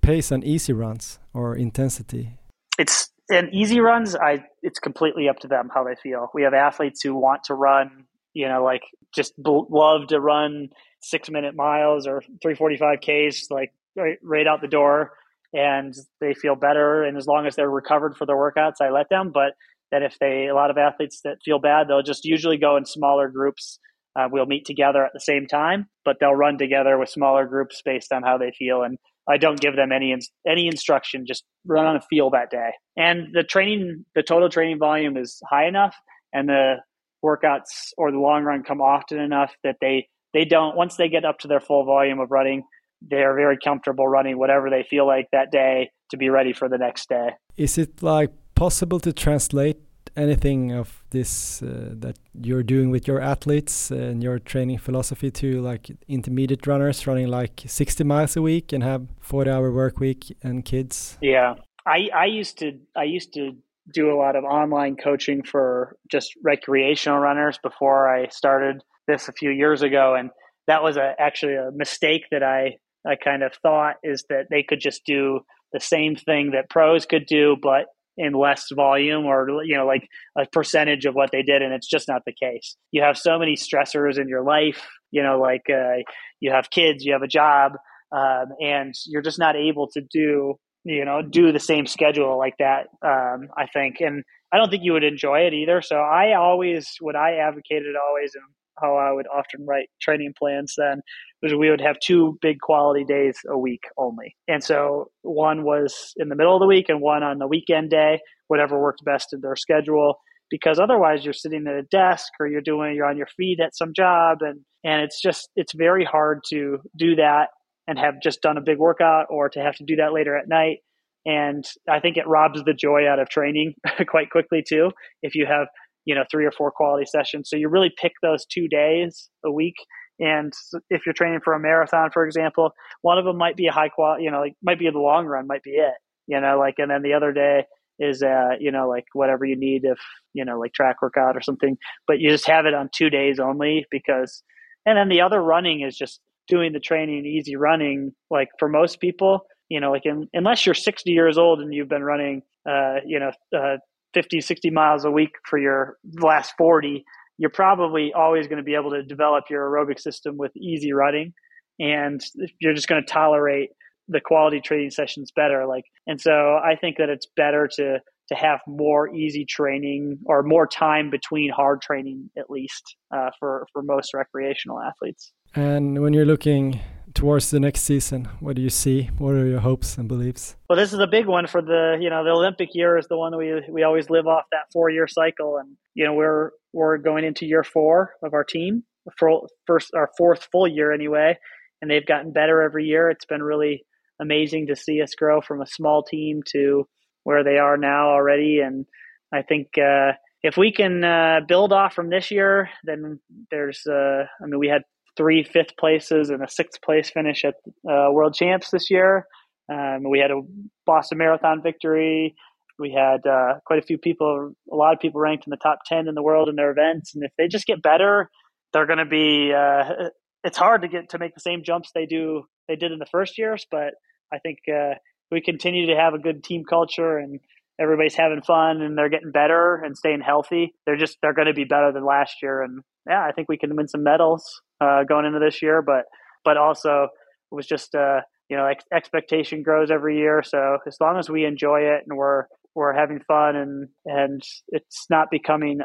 pace 0.00 0.32
on 0.32 0.42
easy 0.42 0.72
runs 0.72 1.18
or 1.32 1.56
intensity? 1.56 2.38
It's 2.82 3.10
and 3.30 3.54
easy 3.54 3.78
runs. 3.80 4.16
I 4.16 4.44
it's 4.62 4.80
completely 4.80 5.28
up 5.28 5.38
to 5.40 5.48
them 5.48 5.70
how 5.72 5.84
they 5.84 5.94
feel. 6.02 6.28
We 6.34 6.42
have 6.42 6.54
athletes 6.54 7.00
who 7.02 7.14
want 7.14 7.44
to 7.44 7.54
run, 7.54 8.06
you 8.34 8.48
know, 8.48 8.64
like 8.64 8.82
just 9.14 9.32
love 9.38 10.08
to 10.08 10.18
run 10.18 10.70
six 11.00 11.30
minute 11.30 11.54
miles 11.54 12.06
or 12.06 12.22
three 12.42 12.56
forty 12.56 12.76
five 12.76 13.00
k's, 13.00 13.46
like 13.50 13.72
right, 13.96 14.18
right 14.22 14.46
out 14.48 14.60
the 14.60 14.68
door, 14.80 15.12
and 15.52 15.94
they 16.20 16.34
feel 16.34 16.56
better. 16.56 17.04
And 17.04 17.16
as 17.16 17.26
long 17.26 17.46
as 17.46 17.54
they're 17.54 17.70
recovered 17.70 18.16
for 18.16 18.26
their 18.26 18.36
workouts, 18.36 18.80
I 18.80 18.90
let 18.90 19.08
them. 19.08 19.30
But 19.32 19.52
that 19.92 20.02
if 20.02 20.18
they 20.18 20.48
a 20.48 20.54
lot 20.54 20.70
of 20.70 20.76
athletes 20.76 21.20
that 21.24 21.36
feel 21.44 21.60
bad, 21.60 21.86
they'll 21.86 22.02
just 22.02 22.24
usually 22.24 22.58
go 22.58 22.76
in 22.76 22.84
smaller 22.84 23.28
groups 23.28 23.78
uh, 24.14 24.28
we'll 24.30 24.46
meet 24.46 24.66
together 24.66 25.04
at 25.04 25.12
the 25.14 25.20
same 25.20 25.46
time, 25.46 25.88
but 26.04 26.16
they'll 26.20 26.34
run 26.34 26.58
together 26.58 26.98
with 26.98 27.08
smaller 27.08 27.46
groups 27.46 27.80
based 27.84 28.12
on 28.12 28.22
how 28.22 28.36
they 28.36 28.52
feel. 28.58 28.82
And 28.82 28.98
I 29.28 29.36
don't 29.36 29.60
give 29.60 29.76
them 29.76 29.92
any 29.92 30.16
any 30.46 30.66
instruction; 30.66 31.24
just 31.26 31.44
run 31.66 31.86
on 31.86 31.96
a 31.96 32.00
feel 32.00 32.30
that 32.30 32.50
day. 32.50 32.70
And 32.96 33.28
the 33.32 33.42
training, 33.42 34.04
the 34.14 34.22
total 34.22 34.48
training 34.48 34.78
volume 34.78 35.16
is 35.16 35.40
high 35.48 35.66
enough, 35.66 35.94
and 36.32 36.48
the 36.48 36.76
workouts 37.24 37.92
or 37.96 38.10
the 38.10 38.18
long 38.18 38.42
run 38.42 38.62
come 38.64 38.80
often 38.80 39.18
enough 39.18 39.52
that 39.62 39.76
they 39.80 40.08
they 40.34 40.44
don't 40.44 40.76
once 40.76 40.96
they 40.96 41.08
get 41.08 41.24
up 41.24 41.38
to 41.40 41.48
their 41.48 41.60
full 41.60 41.84
volume 41.84 42.20
of 42.20 42.30
running, 42.30 42.64
they 43.10 43.22
are 43.22 43.34
very 43.34 43.58
comfortable 43.62 44.08
running 44.08 44.38
whatever 44.38 44.70
they 44.70 44.84
feel 44.88 45.06
like 45.06 45.28
that 45.32 45.50
day 45.50 45.90
to 46.10 46.16
be 46.16 46.28
ready 46.28 46.52
for 46.52 46.68
the 46.68 46.78
next 46.78 47.08
day. 47.08 47.30
Is 47.56 47.78
it 47.78 48.02
like 48.02 48.30
possible 48.54 49.00
to 49.00 49.12
translate 49.12 49.78
anything 50.16 50.72
of 50.72 51.02
this 51.10 51.62
uh, 51.62 51.90
that 51.92 52.18
you're 52.34 52.62
doing 52.62 52.90
with 52.90 53.06
your 53.06 53.20
athletes 53.20 53.90
and 53.90 54.22
your 54.22 54.38
training 54.38 54.78
philosophy 54.78 55.30
to 55.30 55.60
like 55.60 55.90
intermediate 56.08 56.66
runners 56.66 57.06
running 57.06 57.28
like 57.28 57.62
60 57.66 58.04
miles 58.04 58.36
a 58.36 58.42
week 58.42 58.72
and 58.72 58.82
have 58.82 59.06
40 59.20 59.50
hour 59.50 59.72
work 59.72 59.98
week 59.98 60.36
and 60.42 60.64
kids? 60.64 61.18
Yeah. 61.20 61.54
I 61.86 62.08
i 62.14 62.26
used 62.26 62.58
to 62.58 62.78
i 62.96 63.04
used 63.04 63.32
to 63.34 63.52
do 63.92 64.12
a 64.12 64.16
lot 64.16 64.36
of 64.36 64.44
online 64.44 64.96
coaching 64.96 65.42
for 65.42 65.96
just 66.10 66.32
recreational 66.44 67.18
runners 67.18 67.58
before 67.62 68.14
i 68.14 68.28
started 68.28 68.82
this 69.08 69.28
a 69.28 69.32
few 69.32 69.50
years 69.50 69.82
ago 69.82 70.14
and 70.14 70.30
that 70.68 70.82
was 70.82 70.96
a, 70.96 71.14
actually 71.18 71.54
a 71.54 71.70
mistake 71.74 72.22
that 72.30 72.42
i 72.42 72.76
i 73.04 73.16
kind 73.16 73.42
of 73.42 73.52
thought 73.54 73.96
is 74.04 74.24
that 74.28 74.46
they 74.50 74.62
could 74.62 74.80
just 74.80 75.04
do 75.04 75.40
the 75.72 75.80
same 75.80 76.14
thing 76.14 76.52
that 76.52 76.70
pros 76.70 77.06
could 77.06 77.26
do 77.26 77.56
but 77.60 77.86
in 78.16 78.32
less 78.32 78.66
volume 78.74 79.24
or 79.24 79.48
you 79.64 79.76
know 79.76 79.86
like 79.86 80.06
a 80.38 80.46
percentage 80.52 81.06
of 81.06 81.14
what 81.14 81.30
they 81.32 81.42
did 81.42 81.62
and 81.62 81.72
it's 81.72 81.88
just 81.88 82.08
not 82.08 82.22
the 82.26 82.32
case. 82.32 82.76
You 82.90 83.02
have 83.02 83.16
so 83.16 83.38
many 83.38 83.56
stressors 83.56 84.18
in 84.18 84.28
your 84.28 84.42
life 84.44 84.86
you 85.12 85.22
know 85.22 85.38
like 85.38 85.62
uh, 85.70 86.02
you 86.40 86.50
have 86.50 86.70
kids 86.70 87.04
you 87.04 87.12
have 87.12 87.22
a 87.22 87.28
job 87.28 87.72
um, 88.10 88.46
and 88.60 88.94
you're 89.06 89.22
just 89.22 89.38
not 89.38 89.56
able 89.56 89.88
to 89.92 90.00
do 90.10 90.54
you 90.84 91.04
know 91.04 91.22
do 91.22 91.52
the 91.52 91.60
same 91.60 91.86
schedule 91.86 92.36
like 92.36 92.54
that 92.58 92.88
um, 93.06 93.48
i 93.56 93.66
think. 93.72 93.96
And 94.00 94.24
i 94.52 94.56
don't 94.56 94.70
think 94.70 94.82
you 94.84 94.92
would 94.94 95.04
enjoy 95.04 95.40
it 95.40 95.54
either. 95.54 95.80
So 95.82 95.96
i 95.96 96.34
always 96.34 96.88
what 97.00 97.14
i 97.14 97.36
advocated 97.36 97.94
always 97.96 98.32
and 98.34 98.44
how 98.80 98.96
i 98.96 99.12
would 99.12 99.26
often 99.32 99.64
write 99.66 99.88
training 100.00 100.34
plans 100.36 100.74
then 100.76 101.02
was 101.42 101.54
we 101.54 101.70
would 101.70 101.80
have 101.80 101.98
two 101.98 102.38
big 102.40 102.60
quality 102.60 103.04
days 103.04 103.36
a 103.48 103.58
week 103.58 103.82
only. 103.98 104.36
And 104.48 104.62
so 104.62 105.10
one 105.22 105.64
was 105.64 106.12
in 106.16 106.28
the 106.28 106.36
middle 106.36 106.54
of 106.54 106.60
the 106.60 106.66
week 106.66 106.88
and 106.88 107.00
one 107.00 107.22
on 107.22 107.38
the 107.38 107.48
weekend 107.48 107.90
day, 107.90 108.20
whatever 108.46 108.80
worked 108.80 109.04
best 109.04 109.32
in 109.32 109.40
their 109.40 109.56
schedule. 109.56 110.16
Because 110.50 110.78
otherwise 110.78 111.24
you're 111.24 111.32
sitting 111.32 111.66
at 111.66 111.74
a 111.74 111.82
desk 111.82 112.32
or 112.38 112.46
you're 112.46 112.60
doing 112.60 112.94
you're 112.94 113.08
on 113.08 113.16
your 113.16 113.28
feet 113.36 113.58
at 113.58 113.74
some 113.74 113.92
job 113.96 114.38
and, 114.42 114.60
and 114.84 115.02
it's 115.02 115.20
just 115.20 115.48
it's 115.56 115.72
very 115.74 116.04
hard 116.04 116.40
to 116.50 116.78
do 116.96 117.16
that 117.16 117.48
and 117.88 117.98
have 117.98 118.14
just 118.22 118.42
done 118.42 118.58
a 118.58 118.62
big 118.62 118.78
workout 118.78 119.26
or 119.30 119.48
to 119.48 119.60
have 119.60 119.74
to 119.76 119.84
do 119.84 119.96
that 119.96 120.12
later 120.12 120.36
at 120.36 120.48
night. 120.48 120.78
And 121.24 121.64
I 121.88 122.00
think 122.00 122.16
it 122.16 122.26
robs 122.26 122.62
the 122.64 122.74
joy 122.74 123.08
out 123.08 123.18
of 123.18 123.28
training 123.28 123.74
quite 124.08 124.30
quickly 124.30 124.62
too. 124.66 124.90
If 125.22 125.34
you 125.34 125.46
have, 125.46 125.68
you 126.04 126.14
know, 126.14 126.24
three 126.30 126.44
or 126.44 126.52
four 126.52 126.70
quality 126.70 127.06
sessions. 127.06 127.48
So 127.48 127.56
you 127.56 127.68
really 127.68 127.92
pick 128.00 128.12
those 128.22 128.44
two 128.46 128.68
days 128.68 129.28
a 129.44 129.50
week 129.50 129.76
And 130.22 130.52
if 130.88 131.04
you're 131.04 131.12
training 131.14 131.40
for 131.44 131.52
a 131.52 131.58
marathon, 131.58 132.10
for 132.12 132.24
example, 132.24 132.70
one 133.00 133.18
of 133.18 133.24
them 133.24 133.36
might 133.36 133.56
be 133.56 133.66
a 133.66 133.72
high 133.72 133.88
quality, 133.88 134.22
you 134.22 134.30
know, 134.30 134.38
like 134.38 134.54
might 134.62 134.78
be 134.78 134.88
the 134.88 134.98
long 134.98 135.26
run, 135.26 135.48
might 135.48 135.64
be 135.64 135.72
it, 135.72 135.94
you 136.28 136.40
know, 136.40 136.60
like, 136.60 136.76
and 136.78 136.88
then 136.88 137.02
the 137.02 137.14
other 137.14 137.32
day 137.32 137.64
is, 137.98 138.22
uh, 138.22 138.50
you 138.60 138.70
know, 138.70 138.88
like 138.88 139.04
whatever 139.14 139.44
you 139.44 139.56
need 139.56 139.84
if, 139.84 139.98
you 140.32 140.44
know, 140.44 140.60
like 140.60 140.72
track 140.74 141.02
workout 141.02 141.36
or 141.36 141.40
something, 141.42 141.76
but 142.06 142.20
you 142.20 142.30
just 142.30 142.46
have 142.46 142.66
it 142.66 142.74
on 142.74 142.88
two 142.94 143.10
days 143.10 143.40
only 143.40 143.84
because, 143.90 144.44
and 144.86 144.96
then 144.96 145.08
the 145.08 145.20
other 145.22 145.42
running 145.42 145.80
is 145.80 145.96
just 145.96 146.20
doing 146.46 146.72
the 146.72 146.78
training, 146.80 147.26
easy 147.26 147.56
running. 147.56 148.12
Like 148.30 148.48
for 148.60 148.68
most 148.68 149.00
people, 149.00 149.40
you 149.68 149.80
know, 149.80 149.90
like 149.90 150.06
in, 150.06 150.28
unless 150.34 150.64
you're 150.64 150.74
60 150.74 151.10
years 151.10 151.36
old 151.36 151.60
and 151.60 151.74
you've 151.74 151.88
been 151.88 152.04
running, 152.04 152.42
uh, 152.68 152.96
you 153.04 153.18
know, 153.18 153.32
uh, 153.56 153.78
50, 154.14 154.40
60 154.40 154.70
miles 154.70 155.04
a 155.04 155.10
week 155.10 155.32
for 155.48 155.58
your 155.58 155.96
last 156.20 156.54
40, 156.58 157.04
you're 157.42 157.50
probably 157.50 158.12
always 158.14 158.46
going 158.46 158.58
to 158.58 158.62
be 158.62 158.76
able 158.76 158.92
to 158.92 159.02
develop 159.02 159.46
your 159.50 159.68
aerobic 159.68 159.98
system 159.98 160.36
with 160.36 160.56
easy 160.56 160.92
running. 160.92 161.34
And 161.80 162.20
you're 162.60 162.72
just 162.72 162.86
going 162.86 163.02
to 163.04 163.12
tolerate 163.12 163.70
the 164.06 164.20
quality 164.20 164.60
training 164.60 164.90
sessions 164.90 165.32
better. 165.34 165.66
Like, 165.66 165.82
and 166.06 166.20
so 166.20 166.30
I 166.30 166.76
think 166.80 166.98
that 166.98 167.08
it's 167.08 167.26
better 167.34 167.68
to, 167.78 167.98
to 168.28 168.34
have 168.36 168.60
more 168.68 169.12
easy 169.12 169.44
training 169.44 170.20
or 170.26 170.44
more 170.44 170.68
time 170.68 171.10
between 171.10 171.50
hard 171.50 171.80
training, 171.82 172.30
at 172.38 172.48
least 172.48 172.94
uh, 173.12 173.30
for, 173.40 173.66
for 173.72 173.82
most 173.82 174.14
recreational 174.14 174.80
athletes. 174.80 175.32
And 175.56 176.00
when 176.00 176.12
you're 176.12 176.24
looking 176.24 176.80
towards 177.14 177.50
the 177.50 177.60
next 177.60 177.82
season, 177.82 178.28
what 178.40 178.56
do 178.56 178.62
you 178.62 178.70
see? 178.70 179.10
What 179.18 179.34
are 179.34 179.46
your 179.46 179.60
hopes 179.60 179.98
and 179.98 180.08
beliefs? 180.08 180.56
Well, 180.68 180.78
this 180.78 180.92
is 180.92 180.98
a 180.98 181.06
big 181.06 181.26
one 181.26 181.46
for 181.46 181.62
the 181.62 181.98
you 182.00 182.10
know 182.10 182.24
the 182.24 182.30
Olympic 182.30 182.70
year 182.74 182.98
is 182.98 183.06
the 183.08 183.16
one 183.16 183.36
we 183.36 183.62
we 183.68 183.82
always 183.82 184.10
live 184.10 184.26
off 184.26 184.44
that 184.52 184.72
four 184.72 184.90
year 184.90 185.06
cycle, 185.06 185.58
and 185.58 185.76
you 185.94 186.04
know 186.04 186.14
we're 186.14 186.50
we're 186.72 186.98
going 186.98 187.24
into 187.24 187.46
year 187.46 187.64
four 187.64 188.14
of 188.22 188.34
our 188.34 188.44
team, 188.44 188.84
for 189.18 189.46
first 189.66 189.90
our 189.94 190.10
fourth 190.16 190.48
full 190.50 190.66
year 190.66 190.92
anyway, 190.92 191.38
and 191.80 191.90
they've 191.90 192.06
gotten 192.06 192.32
better 192.32 192.62
every 192.62 192.84
year. 192.84 193.10
It's 193.10 193.26
been 193.26 193.42
really 193.42 193.84
amazing 194.20 194.68
to 194.68 194.76
see 194.76 195.02
us 195.02 195.14
grow 195.14 195.40
from 195.40 195.60
a 195.60 195.66
small 195.66 196.02
team 196.02 196.42
to 196.52 196.86
where 197.24 197.44
they 197.44 197.58
are 197.58 197.76
now 197.76 198.08
already, 198.10 198.60
and 198.60 198.86
I 199.32 199.42
think. 199.42 199.78
Uh, 199.78 200.12
if 200.42 200.56
we 200.56 200.72
can 200.72 201.04
uh, 201.04 201.40
build 201.46 201.72
off 201.72 201.94
from 201.94 202.10
this 202.10 202.32
year, 202.32 202.68
then 202.84 203.20
there's, 203.50 203.86
uh, 203.86 204.24
I 204.42 204.46
mean, 204.46 204.58
we 204.58 204.66
had 204.66 204.82
three 205.16 205.44
fifth 205.44 205.76
places 205.78 206.30
and 206.30 206.42
a 206.42 206.48
sixth 206.48 206.80
place 206.82 207.10
finish 207.10 207.44
at 207.44 207.54
uh, 207.88 208.10
World 208.10 208.34
Champs 208.34 208.70
this 208.70 208.90
year. 208.90 209.26
Um, 209.70 210.04
we 210.08 210.18
had 210.18 210.30
a 210.30 210.40
Boston 210.86 211.18
Marathon 211.18 211.62
victory. 211.62 212.34
We 212.78 212.92
had 212.92 213.26
uh, 213.26 213.60
quite 213.64 213.78
a 213.78 213.86
few 213.86 213.98
people, 213.98 214.52
a 214.70 214.74
lot 214.74 214.94
of 214.94 215.00
people 215.00 215.20
ranked 215.20 215.46
in 215.46 215.50
the 215.50 215.56
top 215.56 215.80
10 215.86 216.08
in 216.08 216.14
the 216.14 216.22
world 216.22 216.48
in 216.48 216.56
their 216.56 216.70
events. 216.70 217.14
And 217.14 217.22
if 217.24 217.30
they 217.38 217.46
just 217.46 217.66
get 217.66 217.82
better, 217.82 218.30
they're 218.72 218.86
going 218.86 218.98
to 218.98 219.04
be, 219.04 219.52
uh, 219.52 220.08
it's 220.42 220.58
hard 220.58 220.82
to 220.82 220.88
get 220.88 221.10
to 221.10 221.18
make 221.18 221.34
the 221.34 221.40
same 221.40 221.62
jumps 221.62 221.90
they 221.94 222.06
do, 222.06 222.44
they 222.68 222.76
did 222.76 222.92
in 222.92 222.98
the 222.98 223.06
first 223.06 223.38
years. 223.38 223.66
But 223.70 223.94
I 224.32 224.38
think 224.38 224.58
uh, 224.68 224.94
we 225.30 225.40
continue 225.40 225.86
to 225.86 225.96
have 225.96 226.14
a 226.14 226.18
good 226.18 226.42
team 226.42 226.64
culture 226.68 227.18
and 227.18 227.40
everybody's 227.82 228.14
having 228.14 228.42
fun 228.42 228.80
and 228.80 228.96
they're 228.96 229.08
getting 229.08 229.32
better 229.32 229.82
and 229.84 229.96
staying 229.96 230.20
healthy. 230.20 230.74
They're 230.86 230.96
just, 230.96 231.18
they're 231.20 231.34
going 231.34 231.48
to 231.48 231.54
be 231.54 231.64
better 231.64 231.92
than 231.92 232.04
last 232.04 232.36
year. 232.42 232.62
And 232.62 232.82
yeah, 233.08 233.24
I 233.26 233.32
think 233.32 233.48
we 233.48 233.58
can 233.58 233.74
win 233.74 233.88
some 233.88 234.04
medals 234.04 234.44
uh, 234.80 235.04
going 235.04 235.26
into 235.26 235.38
this 235.38 235.62
year, 235.62 235.82
but 235.82 236.04
but 236.44 236.56
also 236.56 237.04
it 237.50 237.54
was 237.54 237.66
just 237.66 237.94
uh, 237.94 238.20
you 238.48 238.56
know 238.56 238.66
ex- 238.66 238.84
expectation 238.92 239.62
grows 239.62 239.90
every 239.90 240.18
year. 240.18 240.42
So 240.44 240.78
as 240.86 240.96
long 241.00 241.18
as 241.18 241.28
we 241.28 241.44
enjoy 241.44 241.80
it 241.80 242.04
and 242.06 242.16
we're 242.16 242.44
we're 242.74 242.94
having 242.94 243.20
fun 243.26 243.56
and 243.56 243.88
and 244.06 244.42
it's 244.68 245.06
not 245.10 245.28
becoming 245.30 245.80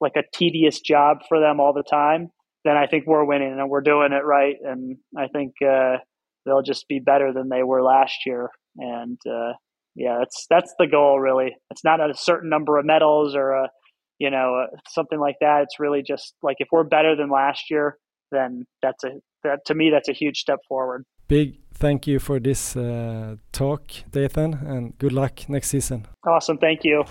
like 0.00 0.16
a 0.16 0.22
tedious 0.32 0.80
job 0.80 1.18
for 1.28 1.40
them 1.40 1.60
all 1.60 1.72
the 1.72 1.82
time, 1.82 2.30
then 2.64 2.76
I 2.76 2.86
think 2.86 3.06
we're 3.06 3.24
winning 3.24 3.56
and 3.58 3.68
we're 3.68 3.82
doing 3.82 4.12
it 4.12 4.24
right. 4.24 4.56
And 4.62 4.96
I 5.16 5.26
think 5.28 5.54
uh, 5.62 5.96
they'll 6.46 6.62
just 6.62 6.88
be 6.88 7.00
better 7.00 7.32
than 7.32 7.48
they 7.48 7.62
were 7.62 7.82
last 7.82 8.14
year. 8.24 8.48
And 8.78 9.18
uh, 9.28 9.52
yeah, 9.94 10.16
that's 10.18 10.46
that's 10.48 10.74
the 10.78 10.86
goal 10.86 11.20
really. 11.20 11.56
It's 11.70 11.84
not 11.84 12.00
a 12.00 12.14
certain 12.14 12.48
number 12.48 12.78
of 12.78 12.86
medals 12.86 13.34
or 13.34 13.52
a 13.52 13.68
you 14.18 14.30
know 14.30 14.66
something 14.88 15.18
like 15.18 15.36
that. 15.40 15.62
It's 15.62 15.80
really 15.80 16.02
just 16.02 16.34
like 16.42 16.56
if 16.58 16.68
we're 16.70 16.84
better 16.84 17.16
than 17.16 17.30
last 17.30 17.70
year, 17.70 17.96
then 18.30 18.64
that's 18.82 19.02
a 19.04 19.20
that 19.44 19.60
to 19.66 19.74
me 19.74 19.90
that's 19.90 20.08
a 20.08 20.12
huge 20.12 20.38
step 20.38 20.60
forward. 20.68 21.04
Big 21.28 21.58
thank 21.74 22.06
you 22.06 22.18
for 22.18 22.38
this 22.38 22.76
uh, 22.76 23.36
talk, 23.52 23.82
Dathan, 24.10 24.54
and 24.66 24.98
good 24.98 25.12
luck 25.12 25.48
next 25.48 25.68
season. 25.68 26.06
Awesome, 26.26 26.58
thank 26.58 26.84
you. 26.84 27.04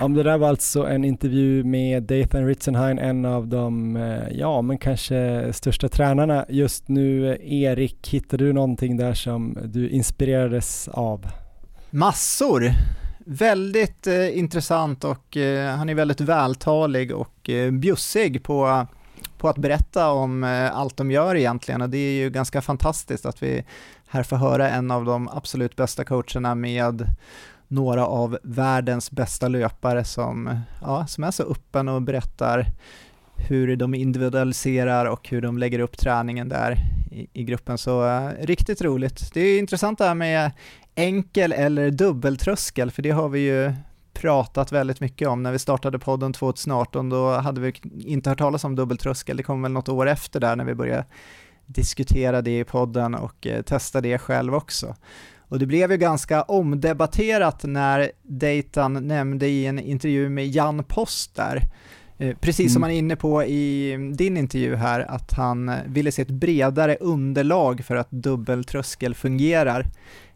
Om 0.00 0.14
det 0.14 0.22
där 0.22 0.38
var 0.38 0.48
alltså 0.48 0.86
en 0.86 1.04
intervju 1.04 1.64
med 1.64 2.02
Dathan 2.02 2.46
Ritzenhain, 2.46 2.98
en 2.98 3.24
av 3.24 3.48
de, 3.48 3.96
eh, 3.96 4.28
ja 4.32 4.62
men 4.62 4.78
kanske 4.78 5.52
största 5.52 5.88
tränarna 5.88 6.46
just 6.48 6.88
nu. 6.88 7.32
Eh, 7.32 7.52
Erik, 7.62 8.08
hittade 8.08 8.44
du 8.44 8.52
någonting 8.52 8.96
där 8.96 9.14
som 9.14 9.58
du 9.64 9.88
inspirerades 9.88 10.88
av? 10.88 11.26
Massor! 11.90 12.72
väldigt 13.30 14.06
eh, 14.06 14.38
intressant 14.38 15.04
och 15.04 15.36
eh, 15.36 15.76
han 15.76 15.88
är 15.88 15.94
väldigt 15.94 16.20
vältalig 16.20 17.14
och 17.14 17.50
eh, 17.50 17.70
bjussig 17.70 18.42
på, 18.42 18.86
på 19.38 19.48
att 19.48 19.58
berätta 19.58 20.10
om 20.10 20.44
eh, 20.44 20.76
allt 20.76 20.96
de 20.96 21.10
gör 21.10 21.34
egentligen 21.34 21.82
och 21.82 21.90
det 21.90 21.98
är 21.98 22.12
ju 22.12 22.30
ganska 22.30 22.62
fantastiskt 22.62 23.26
att 23.26 23.42
vi 23.42 23.64
här 24.08 24.22
får 24.22 24.36
höra 24.36 24.70
en 24.70 24.90
av 24.90 25.04
de 25.04 25.28
absolut 25.28 25.76
bästa 25.76 26.04
coacherna 26.04 26.54
med 26.54 27.06
några 27.68 28.06
av 28.06 28.38
världens 28.42 29.10
bästa 29.10 29.48
löpare 29.48 30.04
som, 30.04 30.60
ja, 30.82 31.06
som 31.06 31.24
är 31.24 31.30
så 31.30 31.42
öppen 31.42 31.88
och 31.88 32.02
berättar 32.02 32.66
hur 33.36 33.76
de 33.76 33.94
individualiserar 33.94 35.06
och 35.06 35.28
hur 35.28 35.42
de 35.42 35.58
lägger 35.58 35.78
upp 35.78 35.98
träningen 35.98 36.48
där 36.48 36.76
i, 37.10 37.26
i 37.32 37.44
gruppen. 37.44 37.78
Så 37.78 38.04
uh, 38.04 38.30
riktigt 38.40 38.82
roligt. 38.82 39.30
Det 39.34 39.40
är 39.40 39.58
intressant 39.58 39.98
det 39.98 40.04
här 40.04 40.14
med 40.14 40.50
enkel 40.94 41.52
eller 41.52 41.90
dubbeltröskel, 41.90 42.90
för 42.90 43.02
det 43.02 43.10
har 43.10 43.28
vi 43.28 43.40
ju 43.40 43.72
pratat 44.12 44.72
väldigt 44.72 45.00
mycket 45.00 45.28
om. 45.28 45.42
När 45.42 45.52
vi 45.52 45.58
startade 45.58 45.98
podden 45.98 46.32
2018, 46.32 47.08
då 47.08 47.30
hade 47.30 47.60
vi 47.60 47.72
inte 48.00 48.30
hört 48.30 48.38
talas 48.38 48.64
om 48.64 48.76
dubbeltröskel. 48.76 49.36
Det 49.36 49.42
kom 49.42 49.62
väl 49.62 49.72
något 49.72 49.88
år 49.88 50.08
efter 50.08 50.40
där 50.40 50.56
när 50.56 50.64
vi 50.64 50.74
började 50.74 51.04
diskutera 51.66 52.42
det 52.42 52.58
i 52.58 52.64
podden 52.64 53.14
och 53.14 53.46
eh, 53.46 53.62
testa 53.62 54.00
det 54.00 54.18
själv 54.18 54.54
också. 54.54 54.94
Och 55.48 55.58
det 55.58 55.66
blev 55.66 55.90
ju 55.92 55.96
ganska 55.96 56.42
omdebatterat 56.42 57.64
när 57.64 58.10
Dayton 58.22 59.08
nämnde 59.08 59.48
i 59.48 59.66
en 59.66 59.78
intervju 59.78 60.28
med 60.28 60.48
Jan 60.48 60.84
Post 60.84 61.34
där, 61.34 61.62
eh, 62.18 62.36
precis 62.40 62.60
mm. 62.60 62.72
som 62.72 62.82
han 62.82 62.92
är 62.92 62.98
inne 62.98 63.16
på 63.16 63.44
i 63.44 63.96
din 64.16 64.36
intervju 64.36 64.74
här, 64.74 65.00
att 65.00 65.32
han 65.32 65.72
ville 65.86 66.12
se 66.12 66.22
ett 66.22 66.30
bredare 66.30 66.96
underlag 67.00 67.84
för 67.84 67.96
att 67.96 68.10
dubbeltröskel 68.10 69.14
fungerar. 69.14 69.86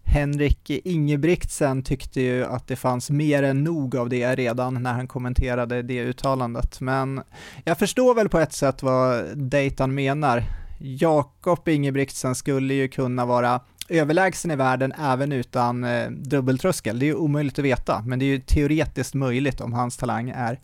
Henrik 0.04 0.70
Ingebrigtsen 0.70 1.82
tyckte 1.82 2.20
ju 2.20 2.44
att 2.44 2.68
det 2.68 2.76
fanns 2.76 3.10
mer 3.10 3.42
än 3.42 3.64
nog 3.64 3.96
av 3.96 4.08
det 4.08 4.34
redan 4.34 4.82
när 4.82 4.92
han 4.92 5.08
kommenterade 5.08 5.82
det 5.82 6.00
uttalandet, 6.00 6.80
men 6.80 7.22
jag 7.64 7.78
förstår 7.78 8.14
väl 8.14 8.28
på 8.28 8.38
ett 8.38 8.52
sätt 8.52 8.82
vad 8.82 9.38
Dayton 9.38 9.94
menar. 9.94 10.44
Jakob 10.84 11.68
Ingebrigtsen 11.68 12.34
skulle 12.34 12.74
ju 12.74 12.88
kunna 12.88 13.26
vara 13.26 13.60
överlägsen 13.92 14.50
i 14.50 14.56
världen 14.56 14.92
även 14.92 15.32
utan 15.32 15.84
eh, 15.84 16.10
dubbeltröskel. 16.10 16.98
Det 16.98 17.04
är 17.04 17.08
ju 17.08 17.14
omöjligt 17.14 17.58
att 17.58 17.64
veta, 17.64 18.02
men 18.06 18.18
det 18.18 18.24
är 18.24 18.26
ju 18.26 18.40
teoretiskt 18.40 19.14
möjligt 19.14 19.60
om 19.60 19.72
hans 19.72 19.96
talang 19.96 20.30
är 20.30 20.60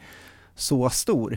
så 0.54 0.90
stor. 0.90 1.36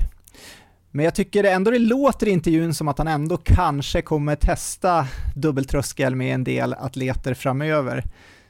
Men 0.91 1.05
jag 1.05 1.15
tycker 1.15 1.43
ändå 1.43 1.71
det 1.71 1.79
låter 1.79 2.27
i 2.27 2.31
intervjun 2.31 2.73
som 2.73 2.87
att 2.87 2.97
han 2.97 3.07
ändå 3.07 3.37
kanske 3.37 4.01
kommer 4.01 4.35
testa 4.35 5.07
dubbeltröskel 5.35 6.15
med 6.15 6.33
en 6.33 6.43
del 6.43 6.73
atleter 6.73 7.33
framöver. 7.33 8.03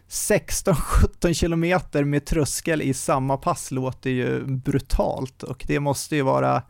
16-17 0.10 1.34
kilometer 1.34 2.04
med 2.04 2.26
tröskel 2.26 2.82
i 2.82 2.94
samma 2.94 3.38
pass 3.38 3.72
låter 3.72 4.10
ju 4.10 4.46
brutalt 4.46 5.44
och 5.44 5.64
det 5.68 5.80
måste 5.80 6.16
ju 6.16 6.22
vara 6.22 6.62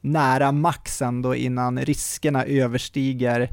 nära 0.00 0.52
maxen 0.52 1.22
då 1.22 1.34
innan 1.34 1.78
riskerna 1.78 2.44
överstiger 2.44 3.50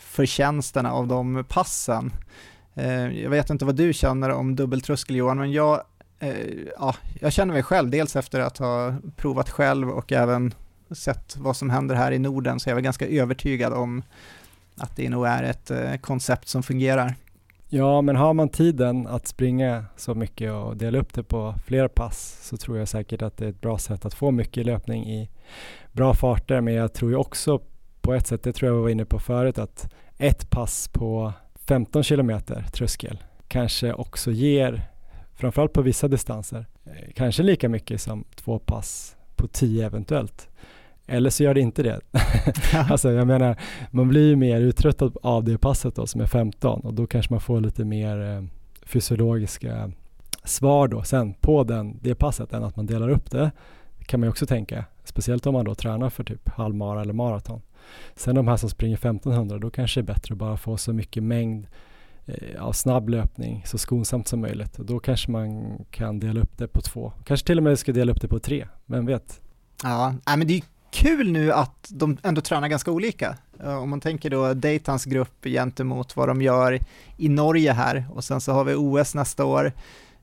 förtjänsterna 0.00 0.92
av 0.92 1.06
de 1.06 1.44
passen. 1.48 2.12
Eh, 2.74 3.22
jag 3.22 3.30
vet 3.30 3.50
inte 3.50 3.64
vad 3.64 3.74
du 3.74 3.92
känner 3.92 4.30
om 4.30 4.56
dubbeltröskel 4.56 5.16
Johan, 5.16 5.38
men 5.38 5.52
jag, 5.52 5.82
eh, 6.18 6.34
ja, 6.78 6.94
jag 7.20 7.32
känner 7.32 7.54
mig 7.54 7.62
själv, 7.62 7.90
dels 7.90 8.16
efter 8.16 8.40
att 8.40 8.58
ha 8.58 8.94
provat 9.16 9.50
själv 9.50 9.90
och 9.90 10.12
även 10.12 10.54
sett 10.90 11.36
vad 11.36 11.56
som 11.56 11.70
händer 11.70 11.94
här 11.94 12.12
i 12.12 12.18
Norden 12.18 12.60
så 12.60 12.70
är 12.70 12.80
ganska 12.80 13.06
övertygad 13.06 13.72
om 13.72 14.02
att 14.76 14.96
det 14.96 15.08
nog 15.08 15.26
är 15.26 15.42
ett 15.42 15.70
eh, 15.70 15.94
koncept 15.96 16.48
som 16.48 16.62
fungerar. 16.62 17.14
Ja, 17.68 18.00
men 18.00 18.16
har 18.16 18.34
man 18.34 18.48
tiden 18.48 19.06
att 19.06 19.26
springa 19.26 19.84
så 19.96 20.14
mycket 20.14 20.52
och 20.52 20.76
dela 20.76 20.98
upp 20.98 21.14
det 21.14 21.22
på 21.22 21.54
fler 21.66 21.88
pass 21.88 22.38
så 22.42 22.56
tror 22.56 22.78
jag 22.78 22.88
säkert 22.88 23.22
att 23.22 23.36
det 23.36 23.44
är 23.44 23.48
ett 23.48 23.60
bra 23.60 23.78
sätt 23.78 24.04
att 24.04 24.14
få 24.14 24.30
mycket 24.30 24.66
löpning 24.66 25.06
i 25.10 25.30
bra 25.92 26.14
farter. 26.14 26.60
Men 26.60 26.74
jag 26.74 26.92
tror 26.92 27.10
ju 27.10 27.16
också 27.16 27.60
på 28.02 28.14
ett 28.14 28.26
sätt, 28.26 28.42
det 28.42 28.52
tror 28.52 28.70
jag 28.70 28.76
vi 28.76 28.82
var 28.82 28.88
inne 28.88 29.04
på 29.04 29.18
förut, 29.18 29.58
att 29.58 29.88
ett 30.18 30.50
pass 30.50 30.88
på 30.88 31.32
15 31.66 32.02
kilometer 32.02 32.64
tröskel 32.72 33.18
kanske 33.48 33.92
också 33.92 34.30
ger, 34.30 34.88
framförallt 35.34 35.72
på 35.72 35.82
vissa 35.82 36.08
distanser, 36.08 36.66
eh, 36.84 37.12
kanske 37.14 37.42
lika 37.42 37.68
mycket 37.68 38.00
som 38.00 38.24
två 38.34 38.58
pass 38.58 39.16
på 39.36 39.46
10 39.46 39.86
eventuellt. 39.86 40.48
Eller 41.06 41.30
så 41.30 41.42
gör 41.42 41.54
det 41.54 41.60
inte 41.60 41.82
det. 41.82 42.00
alltså 42.90 43.12
jag 43.12 43.26
menar, 43.26 43.56
man 43.90 44.08
blir 44.08 44.28
ju 44.28 44.36
mer 44.36 44.60
uttröttad 44.60 45.16
av 45.22 45.44
det 45.44 45.58
passet 45.58 45.94
då 45.94 46.06
som 46.06 46.20
är 46.20 46.26
15 46.26 46.80
och 46.80 46.94
då 46.94 47.06
kanske 47.06 47.32
man 47.32 47.40
får 47.40 47.60
lite 47.60 47.84
mer 47.84 48.20
eh, 48.20 48.44
fysiologiska 48.82 49.92
svar 50.44 50.88
då 50.88 51.02
sen 51.02 51.34
på 51.34 51.64
den, 51.64 51.98
det 52.02 52.14
passet 52.14 52.52
än 52.52 52.64
att 52.64 52.76
man 52.76 52.86
delar 52.86 53.08
upp 53.08 53.30
det. 53.30 53.50
det 53.98 54.04
kan 54.04 54.20
man 54.20 54.26
ju 54.26 54.30
också 54.30 54.46
tänka, 54.46 54.84
speciellt 55.04 55.46
om 55.46 55.54
man 55.54 55.64
då 55.64 55.74
tränar 55.74 56.10
för 56.10 56.24
typ 56.24 56.48
halvmara 56.48 57.02
eller 57.02 57.12
maraton. 57.12 57.60
Sen 58.16 58.34
de 58.34 58.48
här 58.48 58.56
som 58.56 58.70
springer 58.70 58.96
1500, 58.96 59.58
då 59.58 59.70
kanske 59.70 60.00
det 60.00 60.04
är 60.04 60.14
bättre 60.14 60.32
att 60.32 60.38
bara 60.38 60.56
få 60.56 60.76
så 60.76 60.92
mycket 60.92 61.22
mängd 61.22 61.66
eh, 62.26 62.62
av 62.64 62.72
snabb 62.72 63.08
löpning 63.08 63.62
så 63.66 63.78
skonsamt 63.78 64.28
som 64.28 64.40
möjligt. 64.40 64.78
Och 64.78 64.84
då 64.84 64.98
kanske 64.98 65.30
man 65.30 65.78
kan 65.90 66.20
dela 66.20 66.40
upp 66.40 66.58
det 66.58 66.68
på 66.68 66.80
två. 66.80 67.12
Kanske 67.24 67.46
till 67.46 67.58
och 67.58 67.64
med 67.64 67.78
ska 67.78 67.92
dela 67.92 68.12
upp 68.12 68.20
det 68.20 68.28
på 68.28 68.38
tre, 68.38 68.66
vem 68.86 69.06
vet? 69.06 69.40
Ja, 69.82 70.14
men 70.26 70.46
det 70.46 70.56
är 70.56 70.62
kul 70.90 71.32
nu 71.32 71.52
att 71.52 71.88
de 71.90 72.16
ändå 72.22 72.40
tränar 72.40 72.68
ganska 72.68 72.90
olika. 72.90 73.36
Eh, 73.62 73.76
om 73.76 73.90
man 73.90 74.00
tänker 74.00 74.30
då 74.30 74.54
Daytons 74.54 75.04
grupp 75.04 75.44
gentemot 75.44 76.16
vad 76.16 76.28
de 76.28 76.42
gör 76.42 76.78
i 77.16 77.28
Norge 77.28 77.72
här 77.72 78.04
och 78.10 78.24
sen 78.24 78.40
så 78.40 78.52
har 78.52 78.64
vi 78.64 78.74
OS 78.74 79.14
nästa 79.14 79.44
år. 79.44 79.72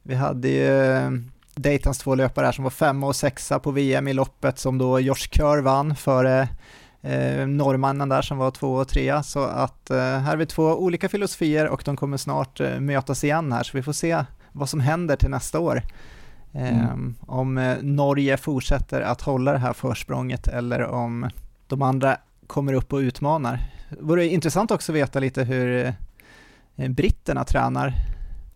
Vi 0.03 0.15
hade 0.15 0.49
ju 0.49 0.83
eh, 0.83 1.11
Daytons 1.55 1.97
två 1.97 2.15
löpare 2.15 2.45
här 2.45 2.51
som 2.51 2.63
var 2.63 2.71
femma 2.71 3.07
och 3.07 3.15
sexa 3.15 3.59
på 3.59 3.71
VM 3.71 4.07
i 4.07 4.13
loppet 4.13 4.59
som 4.59 4.77
då 4.77 4.99
Josh 4.99 5.29
Kör 5.31 5.61
vann 5.61 5.95
före 5.95 6.49
eh, 7.07 7.47
norrmannen 7.47 8.09
där 8.09 8.21
som 8.21 8.37
var 8.37 8.51
två 8.51 8.73
och 8.73 8.87
trea. 8.87 9.23
Så 9.23 9.43
att 9.43 9.89
eh, 9.89 9.97
här 9.97 10.21
har 10.21 10.37
vi 10.37 10.45
två 10.45 10.63
olika 10.63 11.09
filosofier 11.09 11.67
och 11.67 11.81
de 11.85 11.97
kommer 11.97 12.17
snart 12.17 12.59
eh, 12.59 12.79
mötas 12.79 13.23
igen 13.23 13.51
här 13.51 13.63
så 13.63 13.77
vi 13.77 13.83
får 13.83 13.93
se 13.93 14.25
vad 14.51 14.69
som 14.69 14.79
händer 14.79 15.15
till 15.15 15.29
nästa 15.29 15.59
år. 15.59 15.81
Mm. 16.51 16.75
Ehm, 16.75 17.15
om 17.21 17.57
eh, 17.57 17.77
Norge 17.81 18.37
fortsätter 18.37 19.01
att 19.01 19.21
hålla 19.21 19.51
det 19.51 19.57
här 19.57 19.73
försprånget 19.73 20.47
eller 20.47 20.83
om 20.83 21.29
de 21.67 21.81
andra 21.81 22.17
kommer 22.47 22.73
upp 22.73 22.93
och 22.93 22.97
utmanar. 22.97 23.59
Det 23.89 24.01
vore 24.01 24.25
intressant 24.25 24.71
också 24.71 24.91
att 24.91 24.95
veta 24.95 25.19
lite 25.19 25.43
hur 25.43 25.93
eh, 26.75 26.89
britterna 26.89 27.43
tränar, 27.43 27.93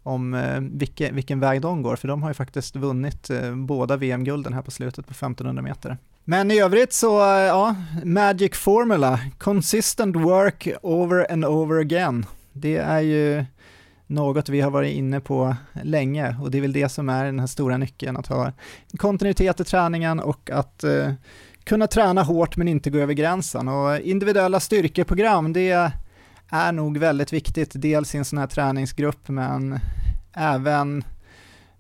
om 0.04 0.34
eh, 0.34 0.60
vilken, 0.60 1.16
vilken 1.16 1.40
väg 1.40 1.62
de 1.62 1.82
går, 1.82 1.96
för 1.96 2.08
de 2.08 2.24
har 2.24 2.30
ju 2.30 2.34
faktiskt 2.34 2.76
vunnit 2.76 3.30
båda 3.56 3.98
VM-gulden 3.98 4.54
här 4.54 4.62
på 4.62 4.72
slutet 4.72 5.08
på 5.08 5.12
1500 5.12 5.62
meter. 5.62 5.98
Men 6.24 6.52
i 6.52 6.60
övrigt 6.60 6.94
så, 6.94 7.22
eh, 7.22 7.42
ja, 7.42 7.76
Magic 8.04 8.56
Formula, 8.56 9.20
consistent 9.38 10.16
work 10.16 10.68
over 10.82 11.32
and 11.32 11.46
over 11.46 11.80
again. 11.80 12.26
Det 12.54 12.78
är 12.78 13.00
ju 13.00 13.46
något 14.08 14.50
vi 14.50 14.62
har 14.62 14.72
varit 14.72 14.96
inne 14.96 15.20
på 15.20 15.56
länge 15.84 16.36
och 16.42 16.52
det 16.52 16.58
är 16.58 16.62
väl 16.62 16.74
det 16.74 16.90
som 16.90 17.10
är 17.10 17.26
den 17.26 17.40
här 17.40 17.48
stora 17.48 17.78
nyckeln, 17.78 18.18
att 18.18 18.28
ha 18.28 18.52
kontinuitet 18.98 19.60
i 19.60 19.64
träningen 19.64 20.20
och 20.20 20.50
att 20.50 20.84
eh, 20.84 21.14
kunna 21.64 21.88
träna 21.88 22.24
hårt 22.24 22.58
men 22.58 22.68
inte 22.68 22.90
gå 22.90 23.00
över 23.00 23.14
gränsen. 23.14 23.68
Och 23.68 24.00
individuella 24.00 24.60
styrkeprogram, 24.60 25.54
det 25.54 25.92
är 26.50 26.72
nog 26.72 26.98
väldigt 26.98 27.34
viktigt, 27.34 27.72
dels 27.74 28.16
i 28.16 28.18
en 28.18 28.26
sån 28.26 28.40
här 28.40 28.48
träningsgrupp 28.48 29.28
men 29.28 29.80
även 30.34 31.04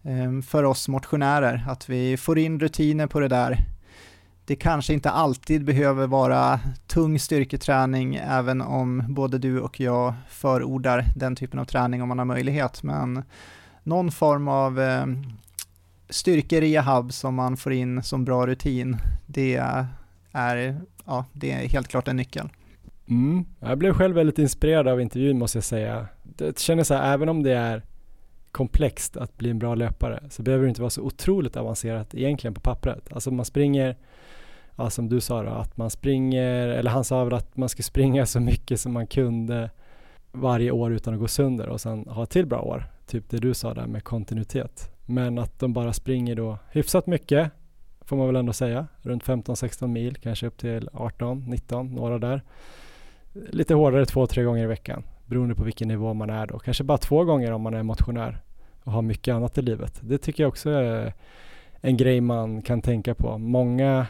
eh, 0.03 0.41
för 0.47 0.63
oss 0.63 0.87
motionärer, 0.87 1.65
att 1.67 1.89
vi 1.89 2.17
får 2.17 2.37
in 2.37 2.59
rutiner 2.59 3.07
på 3.07 3.19
det 3.19 3.27
där 3.27 3.70
det 4.51 4.55
kanske 4.55 4.93
inte 4.93 5.09
alltid 5.09 5.65
behöver 5.65 6.07
vara 6.07 6.59
tung 6.87 7.19
styrketräning 7.19 8.15
även 8.15 8.61
om 8.61 9.03
både 9.07 9.37
du 9.37 9.59
och 9.59 9.79
jag 9.79 10.13
förordar 10.29 11.05
den 11.15 11.35
typen 11.35 11.59
av 11.59 11.65
träning 11.65 12.01
om 12.01 12.07
man 12.07 12.17
har 12.17 12.25
möjlighet. 12.25 12.83
Men 12.83 13.23
någon 13.83 14.11
form 14.11 14.47
av 14.47 14.79
eh, 14.79 15.05
styrkerehab 16.09 17.13
som 17.13 17.35
man 17.35 17.57
får 17.57 17.73
in 17.73 18.03
som 18.03 18.25
bra 18.25 18.47
rutin, 18.47 18.97
det 19.25 19.55
är, 19.55 20.81
ja, 21.05 21.25
det 21.33 21.51
är 21.51 21.67
helt 21.67 21.87
klart 21.87 22.07
en 22.07 22.15
nyckel. 22.15 22.49
Mm. 23.07 23.45
Jag 23.59 23.77
blev 23.77 23.93
själv 23.93 24.15
väldigt 24.15 24.39
inspirerad 24.39 24.87
av 24.87 25.01
intervjun 25.01 25.39
måste 25.39 25.57
jag 25.57 25.65
säga. 25.65 26.07
Det 26.23 26.59
känner 26.59 26.83
så 26.83 26.93
här, 26.93 27.13
även 27.13 27.29
om 27.29 27.43
det 27.43 27.53
är 27.53 27.83
komplext 28.51 29.17
att 29.17 29.37
bli 29.37 29.49
en 29.49 29.59
bra 29.59 29.75
löpare 29.75 30.23
så 30.29 30.41
behöver 30.41 30.63
det 30.65 30.69
inte 30.69 30.81
vara 30.81 30.89
så 30.89 31.01
otroligt 31.01 31.57
avancerat 31.57 32.15
egentligen 32.15 32.53
på 32.53 32.61
pappret. 32.61 33.13
Alltså 33.13 33.31
man 33.31 33.45
springer 33.45 33.97
ja, 34.83 34.89
som 34.89 35.09
du 35.09 35.21
sa 35.21 35.43
då, 35.43 35.49
att 35.49 35.77
man 35.77 35.89
springer, 35.89 36.67
eller 36.67 36.91
han 36.91 37.03
sa 37.03 37.23
väl 37.23 37.33
att 37.33 37.57
man 37.57 37.69
ska 37.69 37.83
springa 37.91 38.25
så 38.25 38.39
mycket 38.39 38.79
som 38.79 38.93
man 38.93 39.07
kunde 39.07 39.69
varje 40.31 40.71
år 40.71 40.91
utan 40.93 41.13
att 41.13 41.19
gå 41.19 41.27
sönder 41.27 41.69
och 41.69 41.81
sen 41.81 42.05
ha 42.09 42.23
ett 42.23 42.29
till 42.29 42.45
bra 42.45 42.61
år. 42.61 42.85
Typ 43.05 43.29
det 43.29 43.37
du 43.37 43.53
sa 43.53 43.73
där 43.73 43.87
med 43.87 44.03
kontinuitet. 44.03 44.91
Men 45.05 45.39
att 45.39 45.59
de 45.59 45.73
bara 45.73 45.93
springer 45.93 46.35
då 46.35 46.57
hyfsat 46.71 47.07
mycket, 47.07 47.51
får 48.01 48.17
man 48.17 48.27
väl 48.27 48.35
ändå 48.35 48.53
säga, 48.53 48.87
runt 49.01 49.23
15-16 49.23 49.87
mil, 49.87 50.15
kanske 50.15 50.47
upp 50.47 50.57
till 50.57 50.89
18-19, 50.93 51.93
några 51.93 52.19
där. 52.19 52.41
Lite 53.33 53.73
hårdare 53.73 54.05
två, 54.05 54.27
tre 54.27 54.43
gånger 54.43 54.63
i 54.63 54.67
veckan, 54.67 55.03
beroende 55.25 55.55
på 55.55 55.63
vilken 55.63 55.87
nivå 55.87 56.13
man 56.13 56.29
är 56.29 56.47
då. 56.47 56.59
Kanske 56.59 56.83
bara 56.83 56.97
två 56.97 57.23
gånger 57.23 57.51
om 57.51 57.61
man 57.61 57.73
är 57.73 57.83
motionär 57.83 58.41
och 58.83 58.91
har 58.91 59.01
mycket 59.01 59.33
annat 59.35 59.57
i 59.57 59.61
livet. 59.61 59.99
Det 60.01 60.17
tycker 60.17 60.43
jag 60.43 60.47
också 60.47 60.69
är 60.69 61.13
en 61.81 61.97
grej 61.97 62.21
man 62.21 62.61
kan 62.61 62.81
tänka 62.81 63.15
på. 63.15 63.37
Många 63.37 64.07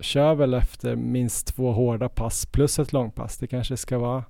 kör 0.00 0.34
väl 0.34 0.54
efter 0.54 0.96
minst 0.96 1.46
två 1.46 1.72
hårda 1.72 2.08
pass 2.08 2.46
plus 2.46 2.78
ett 2.78 2.92
långpass. 2.92 3.38
Det 3.38 3.46
kanske 3.46 3.76
ska 3.76 3.98
vara 3.98 4.24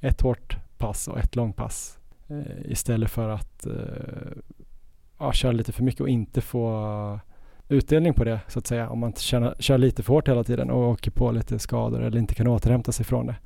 ett 0.00 0.20
hårt 0.20 0.56
pass 0.78 1.08
och 1.08 1.18
ett 1.18 1.36
långpass 1.36 1.98
eh, 2.28 2.70
istället 2.72 3.10
för 3.10 3.28
att 3.28 3.66
eh, 3.66 3.72
ja, 5.18 5.32
köra 5.32 5.52
lite 5.52 5.72
för 5.72 5.82
mycket 5.82 6.00
och 6.00 6.08
inte 6.08 6.40
få 6.40 7.20
utdelning 7.68 8.14
på 8.14 8.24
det 8.24 8.40
så 8.48 8.58
att 8.58 8.66
säga. 8.66 8.90
Om 8.90 8.98
man 8.98 9.12
kör, 9.12 9.54
kör 9.58 9.78
lite 9.78 10.02
för 10.02 10.14
hårt 10.14 10.28
hela 10.28 10.44
tiden 10.44 10.70
och 10.70 10.88
åker 10.88 11.10
på 11.10 11.32
lite 11.32 11.58
skador 11.58 12.02
eller 12.02 12.18
inte 12.18 12.34
kan 12.34 12.46
återhämta 12.46 12.92
sig 12.92 13.04
från 13.04 13.26
det. 13.26 13.36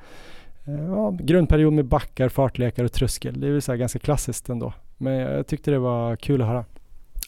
Eh, 0.65 0.85
ja, 0.85 1.11
grundperiod 1.11 1.73
med 1.73 1.85
backar, 1.85 2.29
fartlekar 2.29 2.85
och 2.85 2.93
tröskel. 2.93 3.41
Det 3.41 3.47
är 3.47 3.53
väl 3.53 3.63
så 3.63 3.75
ganska 3.75 3.99
klassiskt 3.99 4.49
ändå. 4.49 4.73
Men 4.97 5.15
jag 5.15 5.47
tyckte 5.47 5.71
det 5.71 5.79
var 5.79 6.17
kul 6.17 6.43
att 6.43 6.49
höra. 6.49 6.65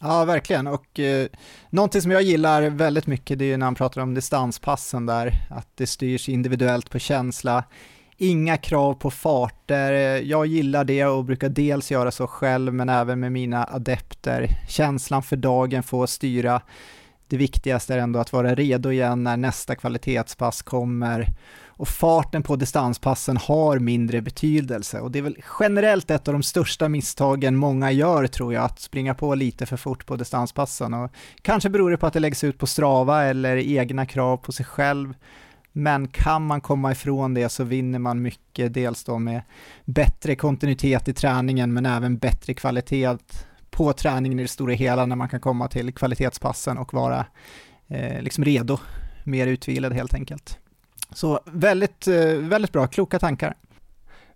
Ja, 0.01 0.25
verkligen. 0.25 0.67
Och 0.67 1.01
eh, 1.01 1.27
någonting 1.71 2.03
som 2.03 2.11
jag 2.11 2.23
gillar 2.23 2.63
väldigt 2.63 3.07
mycket 3.07 3.39
det 3.39 3.53
är 3.53 3.59
när 3.59 3.67
han 3.67 3.75
pratar 3.75 4.01
om 4.01 4.15
distanspassen 4.15 5.07
där, 5.07 5.33
att 5.51 5.69
det 5.75 5.87
styrs 5.87 6.29
individuellt 6.29 6.91
på 6.91 6.99
känsla. 6.99 7.65
Inga 8.17 8.57
krav 8.57 8.95
på 8.95 9.11
farter. 9.11 9.93
Jag 10.23 10.47
gillar 10.47 10.85
det 10.85 11.05
och 11.05 11.25
brukar 11.25 11.49
dels 11.49 11.91
göra 11.91 12.11
så 12.11 12.27
själv 12.27 12.75
men 12.75 12.89
även 12.89 13.21
med 13.21 13.33
mina 13.33 13.65
adepter. 13.65 14.49
Känslan 14.69 15.23
för 15.23 15.37
dagen 15.37 15.83
får 15.83 16.07
styra. 16.07 16.61
Det 17.29 17.37
viktigaste 17.37 17.95
är 17.95 17.99
ändå 17.99 18.19
att 18.19 18.33
vara 18.33 18.55
redo 18.55 18.93
igen 18.93 19.25
när 19.25 19.37
nästa 19.37 19.75
kvalitetspass 19.75 20.63
kommer 20.63 21.29
och 21.77 21.89
farten 21.89 22.43
på 22.43 22.57
distanspassen 22.57 23.37
har 23.37 23.79
mindre 23.79 24.23
betydelse 24.23 25.01
och 25.01 25.11
det 25.11 25.19
är 25.19 25.23
väl 25.23 25.37
generellt 25.61 26.11
ett 26.11 26.29
av 26.29 26.35
de 26.35 26.43
största 26.43 26.89
misstagen 26.89 27.57
många 27.57 27.93
gör 27.93 28.27
tror 28.27 28.55
jag, 28.55 28.65
att 28.65 28.81
springa 28.81 29.15
på 29.15 29.35
lite 29.35 29.67
för 29.67 29.77
fort 29.77 30.07
på 30.07 30.17
distanspassen 30.17 30.95
och 30.95 31.11
kanske 31.43 31.71
beror 31.71 31.91
det 31.91 31.97
på 31.97 32.07
att 32.07 32.13
det 32.13 32.21
läggs 32.21 32.45
ut 32.45 32.59
på 32.59 32.67
Strava 32.67 33.25
eller 33.25 33.57
egna 33.57 34.07
krav 34.07 34.37
på 34.37 34.53
sig 34.53 34.67
själv. 34.67 35.15
Men 35.73 36.09
kan 36.09 36.47
man 36.47 36.61
komma 36.61 36.93
ifrån 36.93 37.35
det 37.35 37.49
så 37.49 37.65
vinner 37.65 37.99
man 37.99 38.23
mycket, 38.23 38.75
dels 38.75 39.05
då 39.05 39.19
med 39.19 39.43
bättre 39.85 40.37
kontinuitet 40.37 41.09
i 41.09 41.15
träningen 41.15 41.73
men 41.73 41.87
även 41.87 42.19
bättre 42.19 42.55
kvalitet 42.55 43.17
på 43.71 43.93
träningen 43.93 44.41
i 44.41 44.43
det 44.43 44.49
stora 44.49 44.73
hela 44.73 45.07
när 45.07 45.17
man 45.17 45.29
kan 45.29 45.41
komma 45.41 45.69
till 45.69 45.93
kvalitetspassen 45.93 46.79
och 46.79 46.95
vara 46.95 47.27
eh, 47.89 48.23
liksom 48.23 48.45
redo, 48.45 48.79
mer 49.25 49.47
utvilad 49.47 49.93
helt 49.93 50.15
enkelt. 50.15 50.59
Så 51.17 51.41
väldigt, 51.45 52.09
eh, 52.09 52.35
väldigt 52.35 52.73
bra, 52.73 52.87
kloka 52.87 53.19
tankar. 53.19 53.55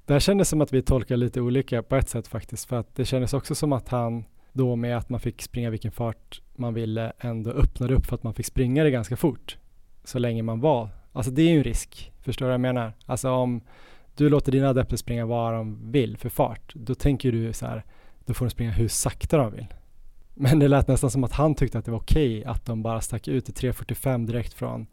Det 0.06 0.12
här 0.12 0.20
kändes 0.20 0.48
som 0.48 0.60
att 0.60 0.72
vi 0.72 0.82
tolkar 0.82 1.16
lite 1.16 1.40
olika 1.40 1.82
på 1.82 1.96
ett 1.96 2.08
sätt 2.08 2.26
faktiskt, 2.26 2.68
för 2.68 2.76
att 2.76 2.94
det 2.96 3.04
kändes 3.04 3.34
också 3.34 3.54
som 3.54 3.72
att 3.72 3.88
han 3.88 4.24
då 4.52 4.76
med 4.76 4.96
att 4.96 5.08
man 5.08 5.20
fick 5.20 5.42
springa 5.42 5.70
vilken 5.70 5.92
fart 5.92 6.42
man 6.56 6.74
ville 6.74 7.12
ändå 7.18 7.50
öppnade 7.50 7.94
upp 7.94 8.06
för 8.06 8.14
att 8.14 8.22
man 8.22 8.34
fick 8.34 8.46
springa 8.46 8.84
det 8.84 8.90
ganska 8.90 9.16
fort 9.16 9.58
så 10.04 10.18
länge 10.18 10.42
man 10.42 10.60
var. 10.60 10.88
Alltså 11.12 11.32
det 11.32 11.42
är 11.42 11.50
ju 11.50 11.58
en 11.58 11.64
risk, 11.64 12.12
förstår 12.22 12.46
du 12.46 12.48
vad 12.48 12.54
jag 12.54 12.60
menar? 12.60 12.92
Alltså 13.06 13.30
om 13.30 13.60
du 14.16 14.28
låter 14.28 14.52
dina 14.52 14.68
adepter 14.68 14.96
springa 14.96 15.26
vad 15.26 15.52
de 15.52 15.92
vill 15.92 16.16
för 16.16 16.28
fart, 16.28 16.72
då 16.74 16.94
tänker 16.94 17.32
du 17.32 17.52
så 17.52 17.66
här, 17.66 17.84
då 18.24 18.34
får 18.34 18.44
de 18.44 18.50
springa 18.50 18.70
hur 18.70 18.88
sakta 18.88 19.36
de 19.36 19.52
vill. 19.52 19.66
Men 20.34 20.58
det 20.58 20.68
lät 20.68 20.88
nästan 20.88 21.10
som 21.10 21.24
att 21.24 21.32
han 21.32 21.54
tyckte 21.54 21.78
att 21.78 21.84
det 21.84 21.90
var 21.90 21.98
okej 21.98 22.38
okay 22.38 22.52
att 22.52 22.66
de 22.66 22.82
bara 22.82 23.00
stack 23.00 23.28
ut 23.28 23.48
i 23.48 23.52
3.45 23.52 24.26
direkt 24.26 24.52
från 24.52 24.86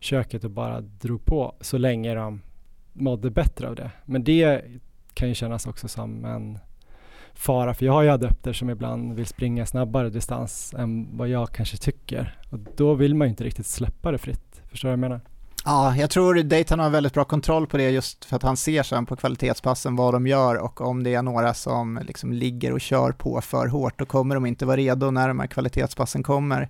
köket 0.00 0.44
och 0.44 0.50
bara 0.50 0.80
drog 0.80 1.24
på 1.24 1.54
så 1.60 1.78
länge 1.78 2.14
de 2.14 2.40
mådde 2.92 3.30
bättre 3.30 3.68
av 3.68 3.74
det. 3.74 3.90
Men 4.04 4.24
det 4.24 4.64
kan 5.14 5.28
ju 5.28 5.34
kännas 5.34 5.66
också 5.66 5.88
som 5.88 6.24
en 6.24 6.58
fara, 7.34 7.74
för 7.74 7.86
jag 7.86 7.92
har 7.92 8.02
ju 8.02 8.08
adepter 8.08 8.52
som 8.52 8.70
ibland 8.70 9.14
vill 9.14 9.26
springa 9.26 9.66
snabbare 9.66 10.10
distans 10.10 10.74
än 10.78 11.16
vad 11.16 11.28
jag 11.28 11.52
kanske 11.52 11.76
tycker. 11.76 12.38
Och 12.50 12.58
då 12.76 12.94
vill 12.94 13.14
man 13.14 13.26
ju 13.26 13.30
inte 13.30 13.44
riktigt 13.44 13.66
släppa 13.66 14.10
det 14.10 14.18
fritt. 14.18 14.62
Förstår 14.70 14.88
du 14.88 14.90
vad 14.90 14.92
jag 14.92 15.10
menar? 15.10 15.20
Ja, 15.64 15.96
jag 15.96 16.10
tror 16.10 16.42
Dayton 16.42 16.78
har 16.78 16.90
väldigt 16.90 17.14
bra 17.14 17.24
kontroll 17.24 17.66
på 17.66 17.76
det 17.76 17.90
just 17.90 18.24
för 18.24 18.36
att 18.36 18.42
han 18.42 18.56
ser 18.56 18.82
sen 18.82 19.06
på 19.06 19.16
kvalitetspassen 19.16 19.96
vad 19.96 20.14
de 20.14 20.26
gör 20.26 20.56
och 20.56 20.80
om 20.80 21.02
det 21.02 21.14
är 21.14 21.22
några 21.22 21.54
som 21.54 22.00
liksom 22.06 22.32
ligger 22.32 22.72
och 22.72 22.80
kör 22.80 23.12
på 23.12 23.40
för 23.40 23.66
hårt 23.66 23.98
då 23.98 24.06
kommer 24.06 24.34
de 24.34 24.46
inte 24.46 24.66
vara 24.66 24.76
redo 24.76 25.10
när 25.10 25.28
de 25.28 25.40
här 25.40 25.46
kvalitetspassen 25.46 26.22
kommer. 26.22 26.68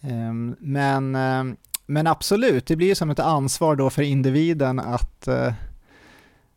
Ehm, 0.00 0.56
men, 0.58 1.14
ehm, 1.14 1.56
men 1.90 2.06
absolut, 2.06 2.66
det 2.66 2.76
blir 2.76 2.86
ju 2.86 2.94
som 2.94 3.10
ett 3.10 3.18
ansvar 3.18 3.76
då 3.76 3.90
för 3.90 4.02
individen 4.02 4.78
att, 4.78 5.28
eh, 5.28 5.52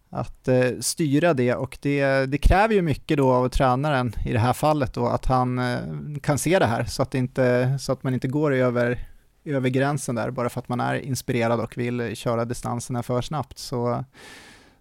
att 0.10 0.47
eh, 0.47 0.69
styra 0.80 1.34
det 1.34 1.55
och 1.55 1.77
det, 1.81 2.26
det 2.26 2.38
kräver 2.38 2.76
ju 2.76 2.81
mycket 2.81 3.18
då 3.18 3.31
av 3.31 3.49
tränaren 3.49 4.15
i 4.26 4.34
det 4.34 4.39
här 4.39 4.53
fallet 4.53 4.93
då 4.93 5.07
att 5.07 5.26
han 5.26 5.60
eh, 5.60 5.80
kan 6.22 6.38
se 6.38 6.60
det 6.60 6.65
här 6.65 6.84
så 6.84 7.01
att, 7.01 7.15
inte, 7.15 7.77
så 7.80 7.91
att 7.91 8.03
man 8.03 8.14
inte 8.14 8.27
går 8.27 8.53
över, 8.53 9.07
över 9.45 9.69
gränsen 9.69 10.15
där 10.15 10.31
bara 10.31 10.49
för 10.49 10.60
att 10.60 10.69
man 10.69 10.80
är 10.80 10.95
inspirerad 10.95 11.60
och 11.60 11.77
vill 11.77 12.15
köra 12.15 12.45
distanserna 12.45 13.03
för 13.03 13.22
snabbt. 13.22 13.57
Så, 13.57 14.03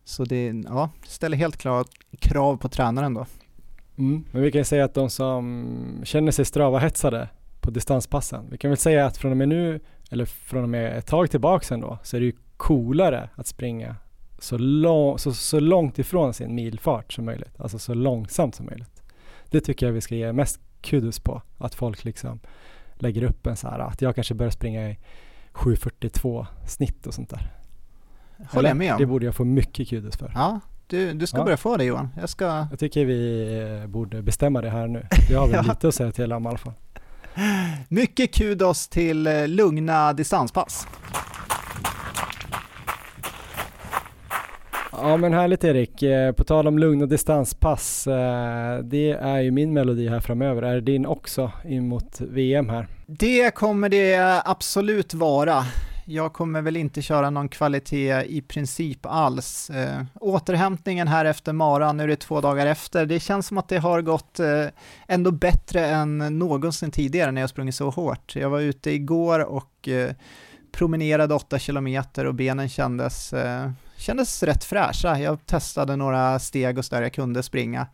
så 0.04 0.24
det 0.24 0.62
ja, 0.64 0.90
ställer 1.06 1.36
helt 1.36 1.56
klart 1.56 1.90
krav 2.18 2.56
på 2.56 2.68
tränaren 2.68 3.14
då. 3.14 3.26
Mm. 3.98 4.24
Men 4.32 4.42
vi 4.42 4.52
kan 4.52 4.64
säga 4.64 4.84
att 4.84 4.94
de 4.94 5.10
som 5.10 6.00
känner 6.04 6.32
sig 6.32 6.44
strava-hetsade 6.44 7.28
på 7.60 7.70
distanspassen, 7.70 8.48
vi 8.50 8.58
kan 8.58 8.70
väl 8.70 8.78
säga 8.78 9.06
att 9.06 9.16
från 9.16 9.30
och 9.30 9.36
med 9.36 9.48
nu, 9.48 9.80
eller 10.12 10.24
från 10.24 10.62
och 10.62 10.68
med 10.68 10.98
ett 10.98 11.06
tag 11.06 11.30
tillbaka 11.30 11.74
ändå, 11.74 11.98
så 12.02 12.16
är 12.16 12.20
det 12.20 12.26
ju 12.26 12.32
coolare 12.56 13.30
att 13.34 13.46
springa 13.46 13.96
så, 14.38 14.58
lång, 14.58 15.18
så, 15.18 15.32
så 15.34 15.60
långt 15.60 15.98
ifrån 15.98 16.34
sin 16.34 16.54
milfart 16.54 17.12
som 17.12 17.24
möjligt, 17.24 17.60
alltså 17.60 17.78
så 17.78 17.94
långsamt 17.94 18.54
som 18.54 18.66
möjligt. 18.66 19.02
Det 19.50 19.60
tycker 19.60 19.86
jag 19.86 19.92
vi 19.92 20.00
ska 20.00 20.14
ge 20.14 20.32
mest 20.32 20.60
kudos 20.80 21.20
på, 21.20 21.42
att 21.58 21.74
folk 21.74 22.04
liksom 22.04 22.40
lägger 22.94 23.22
upp 23.22 23.46
en 23.46 23.56
så 23.56 23.68
här, 23.68 23.78
att 23.78 24.02
jag 24.02 24.14
kanske 24.14 24.34
börjar 24.34 24.50
springa 24.50 24.90
i 24.90 24.98
7.42 25.52 26.46
snitt 26.66 27.06
och 27.06 27.14
sånt 27.14 27.30
där. 27.30 27.52
Håller 28.50 28.68
jag 28.68 28.76
med 28.76 28.92
om. 28.92 28.98
Det 28.98 29.06
borde 29.06 29.26
jag 29.26 29.34
få 29.34 29.44
mycket 29.44 29.88
kudos 29.88 30.16
för. 30.16 30.32
Ja, 30.34 30.60
du, 30.86 31.12
du 31.12 31.26
ska 31.26 31.38
ja. 31.38 31.44
börja 31.44 31.56
få 31.56 31.76
det 31.76 31.84
Johan. 31.84 32.08
Jag, 32.20 32.28
ska... 32.28 32.66
jag 32.70 32.78
tycker 32.78 33.04
vi 33.04 33.80
eh, 33.82 33.86
borde 33.86 34.22
bestämma 34.22 34.60
det 34.60 34.70
här 34.70 34.86
nu. 34.86 35.06
Vi 35.28 35.34
har 35.34 35.46
väl 35.46 35.56
ja. 35.66 35.72
lite 35.72 35.88
att 35.88 35.94
säga 35.94 36.12
till 36.12 36.32
om 36.32 36.44
i 36.44 36.48
alla 36.48 36.58
fall. 36.58 36.72
Mycket 37.88 38.34
kudos 38.34 38.88
till 38.88 39.26
eh, 39.26 39.48
lugna 39.48 40.12
distanspass. 40.12 40.86
Ja 44.92 45.16
men 45.16 45.32
härligt 45.32 45.64
Erik. 45.64 46.02
Eh, 46.02 46.32
på 46.32 46.44
tal 46.44 46.66
om 46.66 46.78
lugna 46.78 47.06
distanspass. 47.06 48.04
Det 48.82 49.10
är 49.10 49.40
ju 49.40 49.50
min 49.50 49.72
melodi 49.72 50.08
här 50.08 50.20
framöver. 50.20 50.62
Är 50.62 50.74
det 50.74 50.80
din 50.80 51.06
också 51.06 51.52
in 51.64 51.88
mot 51.88 52.20
VM 52.20 52.68
här? 52.68 52.88
Det 53.06 53.54
kommer 53.54 53.88
det 53.88 54.42
absolut 54.44 55.14
vara 55.14 55.64
jag 56.04 56.32
kommer 56.32 56.62
väl 56.62 56.76
inte 56.76 57.02
köra 57.02 57.30
någon 57.30 57.48
kvalitet 57.48 58.24
i 58.26 58.42
princip 58.42 59.06
alls. 59.06 59.70
Eh, 59.70 60.02
återhämtningen 60.20 61.08
här 61.08 61.24
efter 61.24 61.52
maran, 61.52 61.96
nu 61.96 62.02
är 62.02 62.08
det 62.08 62.16
två 62.16 62.40
dagar 62.40 62.66
efter, 62.66 63.06
det 63.06 63.20
känns 63.20 63.46
som 63.46 63.58
att 63.58 63.68
det 63.68 63.78
har 63.78 64.02
gått 64.02 64.40
eh, 64.40 64.66
ändå 65.08 65.30
bättre 65.30 65.86
än 65.86 66.38
någonsin 66.38 66.90
tidigare 66.90 67.32
när 67.32 67.40
jag 67.40 67.50
sprungit 67.50 67.74
så 67.74 67.90
hårt. 67.90 68.36
Jag 68.36 68.50
var 68.50 68.60
ute 68.60 68.90
igår 68.90 69.40
och 69.44 69.88
eh, 69.88 70.12
promenerade 70.72 71.34
8 71.34 71.58
kilometer 71.58 72.24
och 72.24 72.34
benen 72.34 72.68
kändes, 72.68 73.32
eh, 73.32 73.70
kändes 73.96 74.42
rätt 74.42 74.64
fräscha. 74.64 75.18
Jag 75.18 75.46
testade 75.46 75.96
några 75.96 76.38
steg 76.38 76.78
och 76.78 76.84
så 76.84 76.94
där 76.94 77.02
jag 77.02 77.12
kunde 77.12 77.42
springa. 77.42 77.86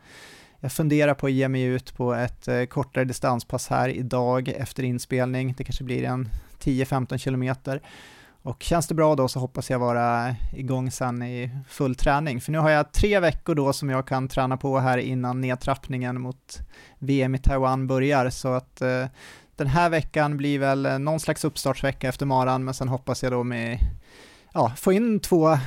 Jag 0.60 0.72
funderar 0.72 1.14
på 1.14 1.26
att 1.26 1.32
ge 1.32 1.48
mig 1.48 1.62
ut 1.62 1.96
på 1.96 2.14
ett 2.14 2.48
eh, 2.48 2.64
kortare 2.64 3.04
distanspass 3.04 3.68
här 3.68 3.88
idag 3.88 4.48
efter 4.48 4.82
inspelning. 4.82 5.54
Det 5.58 5.64
kanske 5.64 5.84
blir 5.84 6.04
en 6.04 6.28
10-15 6.60 7.18
kilometer. 7.18 7.82
Och 8.42 8.62
känns 8.62 8.86
det 8.86 8.94
bra 8.94 9.14
då 9.14 9.28
så 9.28 9.40
hoppas 9.40 9.70
jag 9.70 9.78
vara 9.78 10.36
igång 10.52 10.90
sen 10.90 11.22
i 11.22 11.50
full 11.68 11.94
träning. 11.94 12.40
För 12.40 12.52
nu 12.52 12.58
har 12.58 12.70
jag 12.70 12.92
tre 12.92 13.20
veckor 13.20 13.54
då 13.54 13.72
som 13.72 13.90
jag 13.90 14.06
kan 14.06 14.28
träna 14.28 14.56
på 14.56 14.78
här 14.78 14.98
innan 14.98 15.40
nedtrappningen 15.40 16.20
mot 16.20 16.58
VM 16.98 17.34
i 17.34 17.38
Taiwan 17.38 17.86
börjar. 17.86 18.30
Så 18.30 18.48
att 18.48 18.80
eh, 18.80 19.06
den 19.56 19.66
här 19.66 19.90
veckan 19.90 20.36
blir 20.36 20.58
väl 20.58 20.86
eh, 20.86 20.98
någon 20.98 21.20
slags 21.20 21.44
uppstartsvecka 21.44 22.08
efter 22.08 22.26
maran, 22.26 22.64
men 22.64 22.74
sen 22.74 22.88
hoppas 22.88 23.22
jag 23.22 23.32
då 23.32 23.44
med, 23.44 23.78
ja, 24.52 24.72
få 24.76 24.92
in 24.92 25.20
två 25.20 25.58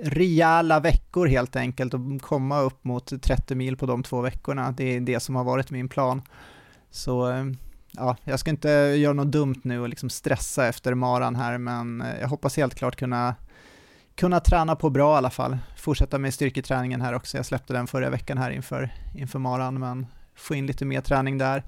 rejäla 0.00 0.80
veckor 0.80 1.26
helt 1.26 1.56
enkelt 1.56 1.94
och 1.94 2.00
komma 2.20 2.60
upp 2.60 2.84
mot 2.84 3.22
30 3.22 3.54
mil 3.54 3.76
på 3.76 3.86
de 3.86 4.02
två 4.02 4.20
veckorna. 4.20 4.72
Det 4.72 4.96
är 4.96 5.00
det 5.00 5.20
som 5.20 5.36
har 5.36 5.44
varit 5.44 5.70
min 5.70 5.88
plan. 5.88 6.22
Så 6.90 7.30
eh, 7.30 7.44
ja, 7.90 8.16
jag 8.24 8.40
ska 8.40 8.50
inte 8.50 8.68
göra 8.70 9.12
något 9.12 9.32
dumt 9.32 9.60
nu 9.62 9.80
och 9.80 9.88
liksom 9.88 10.10
stressa 10.10 10.66
efter 10.66 10.94
maran 10.94 11.36
här, 11.36 11.58
men 11.58 12.00
eh, 12.00 12.20
jag 12.20 12.28
hoppas 12.28 12.56
helt 12.56 12.74
klart 12.74 12.96
kunna, 12.96 13.34
kunna 14.14 14.40
träna 14.40 14.76
på 14.76 14.90
bra 14.90 15.14
i 15.14 15.16
alla 15.16 15.30
fall. 15.30 15.58
Fortsätta 15.76 16.18
med 16.18 16.34
styrketräningen 16.34 17.00
här 17.00 17.12
också. 17.12 17.36
Jag 17.36 17.46
släppte 17.46 17.72
den 17.72 17.86
förra 17.86 18.10
veckan 18.10 18.38
här 18.38 18.50
inför, 18.50 18.90
inför 19.14 19.38
maran, 19.38 19.78
men 19.78 20.06
få 20.34 20.54
in 20.54 20.66
lite 20.66 20.84
mer 20.84 21.00
träning 21.00 21.38
där. 21.38 21.64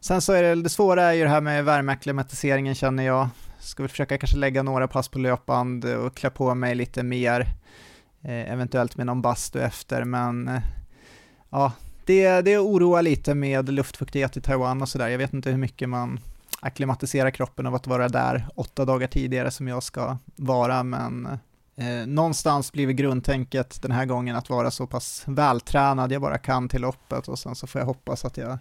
Sen 0.00 0.20
så 0.20 0.32
är 0.32 0.42
det, 0.42 0.62
det 0.62 0.68
svåra 0.68 1.02
är 1.02 1.12
ju 1.12 1.22
det 1.22 1.30
här 1.30 1.40
med 1.40 1.64
värmeacklimatiseringen 1.64 2.74
känner 2.74 3.02
jag. 3.02 3.28
Ska 3.58 3.82
väl 3.82 3.90
försöka 3.90 4.18
kanske 4.18 4.36
lägga 4.36 4.62
några 4.62 4.88
pass 4.88 5.08
på 5.08 5.18
löpband 5.18 5.84
och 5.84 6.16
klä 6.16 6.30
på 6.30 6.54
mig 6.54 6.74
lite 6.74 7.02
mer, 7.02 7.40
eh, 8.22 8.52
eventuellt 8.52 8.96
med 8.96 9.06
någon 9.06 9.22
bastu 9.22 9.60
efter, 9.60 10.04
men 10.04 10.48
eh, 10.48 10.62
ja, 11.50 11.72
det, 12.06 12.40
det 12.40 12.58
oroar 12.58 13.02
lite 13.02 13.34
med 13.34 13.68
luftfuktighet 13.68 14.36
i 14.36 14.40
Taiwan 14.40 14.82
och 14.82 14.88
sådär. 14.88 15.08
Jag 15.08 15.18
vet 15.18 15.32
inte 15.32 15.50
hur 15.50 15.58
mycket 15.58 15.88
man 15.88 16.20
akklimatiserar 16.60 17.30
kroppen 17.30 17.66
av 17.66 17.74
att 17.74 17.86
vara 17.86 18.08
där 18.08 18.46
åtta 18.54 18.84
dagar 18.84 19.06
tidigare 19.06 19.50
som 19.50 19.68
jag 19.68 19.82
ska 19.82 20.16
vara, 20.36 20.82
men 20.82 21.26
eh, 21.76 22.06
någonstans 22.06 22.72
blir 22.72 22.90
grundtänket 22.90 23.82
den 23.82 23.90
här 23.90 24.04
gången 24.04 24.36
att 24.36 24.50
vara 24.50 24.70
så 24.70 24.86
pass 24.86 25.24
vältränad 25.26 26.12
jag 26.12 26.22
bara 26.22 26.38
kan 26.38 26.68
till 26.68 26.80
loppet 26.80 27.28
och 27.28 27.38
sen 27.38 27.54
så 27.54 27.66
får 27.66 27.80
jag 27.80 27.86
hoppas 27.86 28.24
att 28.24 28.36
jag 28.36 28.58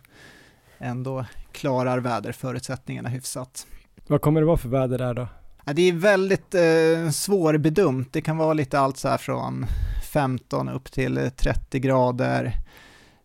ändå 0.78 1.26
klarar 1.52 2.00
väderförutsättningarna 2.00 3.10
hyfsat. 3.10 3.68
Vad 4.08 4.22
kommer 4.22 4.42
det 4.42 4.48
vara 4.48 4.58
för 4.58 4.70
väder 4.70 4.98
där 4.98 5.14
då? 5.14 5.28
Ja, 5.66 5.74
det 5.74 5.82
är 5.82 5.94
väldigt 5.94 6.56
eh, 6.56 7.12
svårbedömt. 7.12 8.14
Det 8.14 8.22
kan 8.22 8.38
vara 8.38 8.54
lite 8.54 8.80
allt 8.80 8.98
så 8.98 9.08
här 9.08 9.18
från 9.18 9.66
15 10.14 10.70
upp 10.70 10.92
till 10.92 11.32
30 11.38 11.80
grader. 11.80 12.54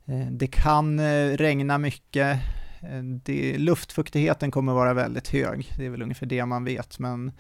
Eh, 0.08 0.26
det 0.30 0.46
kan 0.46 0.98
eh, 0.98 1.36
regna 1.36 1.78
mycket, 1.78 2.38
eh, 2.82 3.02
det, 3.02 3.58
luftfuktigheten 3.58 4.50
kommer 4.50 4.72
vara 4.72 4.94
väldigt 4.94 5.28
hög, 5.28 5.72
det 5.76 5.86
är 5.86 5.90
väl 5.90 6.02
ungefär 6.02 6.26
det 6.26 6.46
man 6.46 6.64
vet, 6.64 6.98
men 6.98 7.32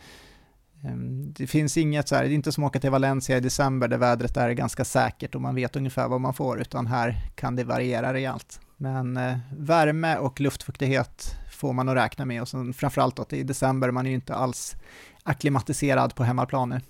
ehm, 0.84 1.32
det 1.32 1.46
finns 1.46 1.76
inget 1.76 2.08
så 2.08 2.14
här, 2.14 2.24
det 2.24 2.30
är 2.30 2.34
inte 2.34 2.52
som 2.52 2.64
att 2.64 2.68
åka 2.68 2.80
till 2.80 2.90
Valencia 2.90 3.36
i 3.36 3.40
december 3.40 3.88
där 3.88 3.98
vädret 3.98 4.36
är 4.36 4.50
ganska 4.50 4.84
säkert 4.84 5.34
och 5.34 5.40
man 5.40 5.54
vet 5.54 5.76
ungefär 5.76 6.08
vad 6.08 6.20
man 6.20 6.34
får, 6.34 6.60
utan 6.60 6.86
här 6.86 7.30
kan 7.34 7.56
det 7.56 7.64
variera 7.64 8.12
rejält. 8.12 8.60
Men 8.76 9.20
värme 9.56 10.16
och 10.16 10.40
luftfuktighet 10.40 11.36
får 11.52 11.72
man 11.72 11.88
att 11.88 11.96
räkna 11.96 12.24
med 12.24 12.42
och 12.42 12.48
sen 12.48 12.72
framförallt 12.72 13.18
att 13.18 13.32
i 13.32 13.42
december, 13.42 13.90
man 13.90 14.06
är 14.06 14.10
ju 14.10 14.14
inte 14.14 14.34
alls 14.34 14.76
akklimatiserad 15.22 16.14
på 16.14 16.24
hemmaplan 16.24 16.68
nu. 16.68 16.80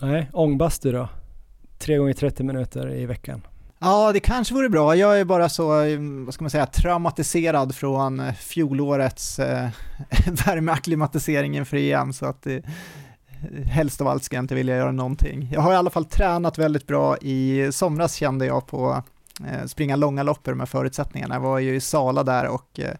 Nej, 0.00 0.30
ångbastu 0.32 0.92
då? 0.92 1.08
Tre 1.78 1.96
gånger 1.96 2.12
30 2.12 2.42
minuter 2.42 2.94
i 2.94 3.06
veckan. 3.06 3.42
Ja, 3.78 4.12
det 4.12 4.20
kanske 4.20 4.54
vore 4.54 4.68
bra. 4.68 4.96
Jag 4.96 5.20
är 5.20 5.24
bara 5.24 5.48
så, 5.48 5.82
eh, 5.82 5.98
vad 6.00 6.34
ska 6.34 6.44
man 6.44 6.50
säga, 6.50 6.66
traumatiserad 6.66 7.74
från 7.74 8.20
eh, 8.20 8.34
fjolårets 8.34 9.38
eh, 9.38 9.68
värmeacklimatisering 10.46 11.56
inför 11.56 11.76
EM, 11.76 12.12
så 12.12 12.26
att 12.26 12.42
det, 12.42 12.64
helst 13.66 14.00
av 14.00 14.08
allt 14.08 14.24
ska 14.24 14.36
jag 14.36 14.42
inte 14.42 14.54
vilja 14.54 14.76
göra 14.76 14.92
någonting. 14.92 15.48
Jag 15.52 15.60
har 15.60 15.72
i 15.72 15.76
alla 15.76 15.90
fall 15.90 16.04
tränat 16.04 16.58
väldigt 16.58 16.86
bra. 16.86 17.16
I 17.16 17.68
somras 17.72 18.14
kände 18.14 18.46
jag 18.46 18.66
på 18.66 19.02
eh, 19.46 19.66
springa 19.66 19.96
långa 19.96 20.22
lopp 20.22 20.46
med 20.46 20.68
förutsättningarna. 20.68 21.34
Jag 21.34 21.40
var 21.40 21.58
ju 21.58 21.74
i 21.74 21.80
Sala 21.80 22.22
där 22.22 22.46
och 22.46 22.80
eh, 22.80 22.94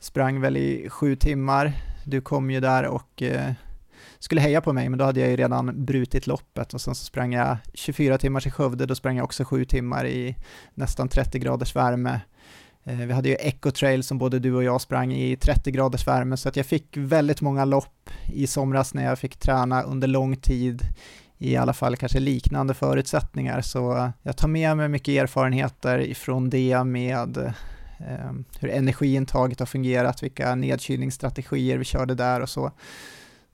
sprang 0.00 0.40
väl 0.40 0.56
i 0.56 0.88
sju 0.90 1.16
timmar. 1.16 1.72
Du 2.04 2.20
kom 2.20 2.50
ju 2.50 2.60
där 2.60 2.84
och 2.86 3.22
eh, 3.22 3.52
skulle 4.26 4.40
heja 4.40 4.60
på 4.60 4.72
mig, 4.72 4.88
men 4.88 4.98
då 4.98 5.04
hade 5.04 5.20
jag 5.20 5.30
ju 5.30 5.36
redan 5.36 5.84
brutit 5.84 6.26
loppet 6.26 6.74
och 6.74 6.80
sen 6.80 6.94
så 6.94 7.04
sprang 7.04 7.32
jag 7.32 7.56
24 7.74 8.18
timmar 8.18 8.46
i 8.46 8.50
Skövde, 8.50 8.86
då 8.86 8.94
sprang 8.94 9.16
jag 9.16 9.24
också 9.24 9.44
7 9.44 9.64
timmar 9.64 10.06
i 10.06 10.36
nästan 10.74 11.08
30 11.08 11.38
graders 11.38 11.76
värme. 11.76 12.20
Eh, 12.84 12.96
vi 12.96 13.12
hade 13.12 13.28
ju 13.28 13.34
Echo 13.34 13.70
Trail 13.70 14.04
som 14.04 14.18
både 14.18 14.38
du 14.38 14.54
och 14.54 14.64
jag 14.64 14.80
sprang 14.80 15.12
i 15.12 15.36
30 15.36 15.70
graders 15.70 16.06
värme, 16.06 16.36
så 16.36 16.48
att 16.48 16.56
jag 16.56 16.66
fick 16.66 16.96
väldigt 16.96 17.40
många 17.40 17.64
lopp 17.64 18.10
i 18.32 18.46
somras 18.46 18.94
när 18.94 19.04
jag 19.04 19.18
fick 19.18 19.36
träna 19.36 19.82
under 19.82 20.08
lång 20.08 20.36
tid 20.36 20.82
i 21.38 21.56
alla 21.56 21.72
fall 21.72 21.96
kanske 21.96 22.20
liknande 22.20 22.74
förutsättningar. 22.74 23.60
Så 23.60 24.12
jag 24.22 24.36
tar 24.36 24.48
med 24.48 24.76
mig 24.76 24.88
mycket 24.88 25.22
erfarenheter 25.22 25.98
ifrån 25.98 26.50
det 26.50 26.84
med 26.84 27.36
eh, 27.98 28.32
hur 28.60 28.70
energiintaget 28.70 29.58
har 29.58 29.66
fungerat, 29.66 30.22
vilka 30.22 30.54
nedkylningsstrategier 30.54 31.78
vi 31.78 31.84
körde 31.84 32.14
där 32.14 32.40
och 32.40 32.48
så. 32.48 32.72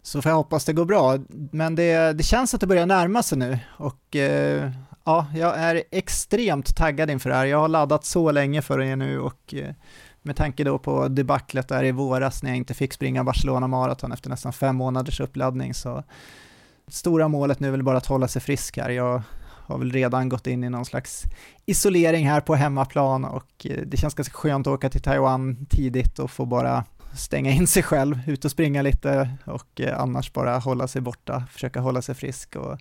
Så 0.02 0.22
får 0.22 0.30
jag 0.30 0.36
hoppas 0.36 0.64
det 0.64 0.72
går 0.72 0.84
bra. 0.84 1.18
Men 1.28 1.74
det, 1.74 2.12
det 2.12 2.22
känns 2.22 2.54
att 2.54 2.60
det 2.60 2.66
börjar 2.66 2.86
närma 2.86 3.22
sig 3.22 3.38
nu 3.38 3.58
och 3.76 4.16
eh, 4.16 4.70
ja, 5.04 5.26
jag 5.34 5.58
är 5.58 5.82
extremt 5.90 6.76
taggad 6.76 7.10
inför 7.10 7.30
det 7.30 7.36
här. 7.36 7.44
Jag 7.44 7.58
har 7.58 7.68
laddat 7.68 8.04
så 8.04 8.30
länge 8.30 8.62
för 8.62 8.78
det 8.78 8.96
nu 8.96 9.20
och 9.20 9.54
eh, 9.54 9.74
med 10.22 10.36
tanke 10.36 10.64
då 10.64 10.78
på 10.78 11.08
debaclet 11.08 11.68
där 11.68 11.84
i 11.84 11.92
våras 11.92 12.42
när 12.42 12.50
jag 12.50 12.56
inte 12.56 12.74
fick 12.74 12.92
springa 12.92 13.24
Barcelona 13.24 13.66
Marathon 13.66 14.12
efter 14.12 14.30
nästan 14.30 14.52
fem 14.52 14.76
månaders 14.76 15.20
uppladdning 15.20 15.74
så 15.74 16.04
stora 16.88 17.28
målet 17.28 17.60
nu 17.60 17.66
är 17.66 17.70
väl 17.70 17.82
bara 17.82 17.96
att 17.96 18.06
hålla 18.06 18.28
sig 18.28 18.42
frisk 18.42 18.76
här. 18.76 18.90
Jag 18.90 19.22
har 19.72 19.78
väl 19.78 19.92
redan 19.92 20.28
gått 20.28 20.46
in 20.46 20.64
i 20.64 20.70
någon 20.70 20.84
slags 20.84 21.22
isolering 21.66 22.28
här 22.28 22.40
på 22.40 22.54
hemmaplan 22.54 23.24
och 23.24 23.66
eh, 23.66 23.80
det 23.86 23.96
känns 23.96 24.14
ganska 24.14 24.34
skönt 24.34 24.66
att 24.66 24.72
åka 24.72 24.90
till 24.90 25.02
Taiwan 25.02 25.66
tidigt 25.70 26.18
och 26.18 26.30
få 26.30 26.46
bara 26.46 26.84
stänga 27.14 27.50
in 27.50 27.66
sig 27.66 27.82
själv, 27.82 28.18
ut 28.26 28.44
och 28.44 28.50
springa 28.50 28.82
lite 28.82 29.30
och 29.44 29.80
eh, 29.80 30.00
annars 30.00 30.32
bara 30.32 30.58
hålla 30.58 30.88
sig 30.88 31.00
borta, 31.00 31.44
försöka 31.50 31.80
hålla 31.80 32.02
sig 32.02 32.14
frisk 32.14 32.56
och, 32.56 32.78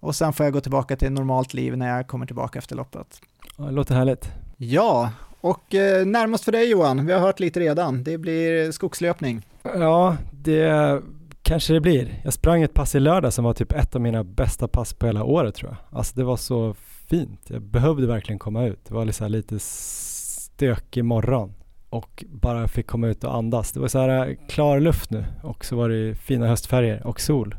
och 0.00 0.14
sen 0.14 0.32
får 0.32 0.46
jag 0.46 0.52
gå 0.52 0.60
tillbaka 0.60 0.96
till 0.96 1.12
normalt 1.12 1.54
liv 1.54 1.76
när 1.76 1.96
jag 1.96 2.06
kommer 2.06 2.26
tillbaka 2.26 2.58
efter 2.58 2.76
loppet. 2.76 3.20
Ja, 3.56 3.64
det 3.64 3.70
låter 3.70 3.94
härligt. 3.94 4.30
Ja, 4.56 5.10
och 5.40 5.74
eh, 5.74 6.06
närmast 6.06 6.44
för 6.44 6.52
dig 6.52 6.70
Johan, 6.70 7.06
vi 7.06 7.12
har 7.12 7.20
hört 7.20 7.40
lite 7.40 7.60
redan, 7.60 8.04
det 8.04 8.18
blir 8.18 8.72
skogslöpning. 8.72 9.46
Ja, 9.62 10.16
det 10.32 11.02
kanske 11.42 11.72
det 11.72 11.80
blir. 11.80 12.20
Jag 12.24 12.32
sprang 12.32 12.62
ett 12.62 12.74
pass 12.74 12.94
i 12.94 13.00
lördag 13.00 13.32
som 13.32 13.44
var 13.44 13.54
typ 13.54 13.72
ett 13.72 13.94
av 13.94 14.00
mina 14.00 14.24
bästa 14.24 14.68
pass 14.68 14.94
på 14.94 15.06
hela 15.06 15.24
året 15.24 15.54
tror 15.54 15.70
jag. 15.70 15.98
Alltså 15.98 16.16
det 16.16 16.24
var 16.24 16.36
så 16.36 16.74
fint. 17.06 17.40
Jag 17.46 17.62
behövde 17.62 18.06
verkligen 18.06 18.38
komma 18.38 18.64
ut. 18.64 18.84
Det 18.88 18.94
var 18.94 19.04
liksom 19.04 19.30
lite 19.30 19.58
stökig 19.58 21.04
morgon 21.04 21.54
och 21.92 22.24
bara 22.28 22.68
fick 22.68 22.86
komma 22.86 23.06
ut 23.06 23.24
och 23.24 23.34
andas. 23.34 23.72
Det 23.72 23.80
var 23.80 23.88
så 23.88 23.98
här 23.98 24.28
eh, 24.28 24.36
klar 24.48 24.80
luft 24.80 25.10
nu 25.10 25.24
och 25.42 25.64
så 25.64 25.76
var 25.76 25.88
det 25.88 26.14
fina 26.14 26.46
höstfärger 26.46 27.06
och 27.06 27.20
sol. 27.20 27.54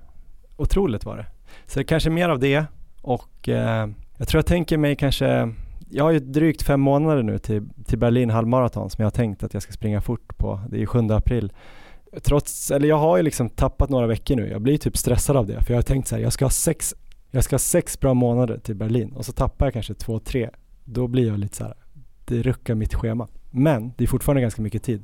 Otroligt 0.57 1.05
var 1.05 1.18
det. 1.18 1.26
Så 1.65 1.80
det 1.80 1.84
är 1.84 1.88
kanske 1.88 2.10
mer 2.10 2.30
av 2.30 2.39
det 2.39 2.65
och 3.01 3.49
eh, 3.49 3.89
jag 4.18 4.27
tror 4.27 4.38
jag 4.38 4.45
tänker 4.45 4.77
mig 4.77 4.95
kanske 4.95 5.53
jag 5.89 6.03
har 6.03 6.11
ju 6.11 6.19
drygt 6.19 6.61
fem 6.61 6.81
månader 6.81 7.23
nu 7.23 7.38
till, 7.38 7.69
till 7.85 7.99
Berlin 7.99 8.30
halvmaraton 8.30 8.89
som 8.89 9.01
jag 9.01 9.05
har 9.05 9.11
tänkt 9.11 9.43
att 9.43 9.53
jag 9.53 9.64
ska 9.64 9.72
springa 9.72 10.01
fort 10.01 10.38
på. 10.38 10.61
Det 10.69 10.81
är 10.81 10.85
7 10.85 10.99
april. 10.99 11.53
Trots, 12.23 12.72
eller 12.72 12.88
jag 12.88 12.97
har 12.97 13.18
ju 13.18 13.23
liksom 13.23 13.49
tappat 13.49 13.89
några 13.89 14.07
veckor 14.07 14.35
nu. 14.35 14.49
Jag 14.49 14.61
blir 14.61 14.77
typ 14.77 14.97
stressad 14.97 15.38
av 15.38 15.47
det 15.47 15.64
för 15.64 15.73
jag 15.73 15.77
har 15.77 15.84
tänkt 15.84 16.07
så 16.07 16.15
här, 16.15 16.23
jag 16.23 16.34
ska 16.34 16.45
ha 16.45 16.49
sex, 16.49 16.95
jag 17.31 17.43
ska 17.43 17.53
ha 17.53 17.60
sex 17.60 17.99
bra 17.99 18.14
månader 18.14 18.57
till 18.57 18.76
Berlin 18.76 19.14
och 19.14 19.26
så 19.26 19.31
tappar 19.31 19.65
jag 19.65 19.73
kanske 19.73 19.93
två, 19.93 20.19
tre. 20.19 20.49
Då 20.85 21.07
blir 21.07 21.27
jag 21.27 21.39
lite 21.39 21.55
så 21.55 21.64
här, 21.64 21.73
rucka 22.41 22.76
mitt 22.76 22.93
schema. 22.93 23.27
Men 23.51 23.93
det 23.97 24.03
är 24.03 24.07
fortfarande 24.07 24.41
ganska 24.41 24.61
mycket 24.61 24.84
tid. 24.84 25.03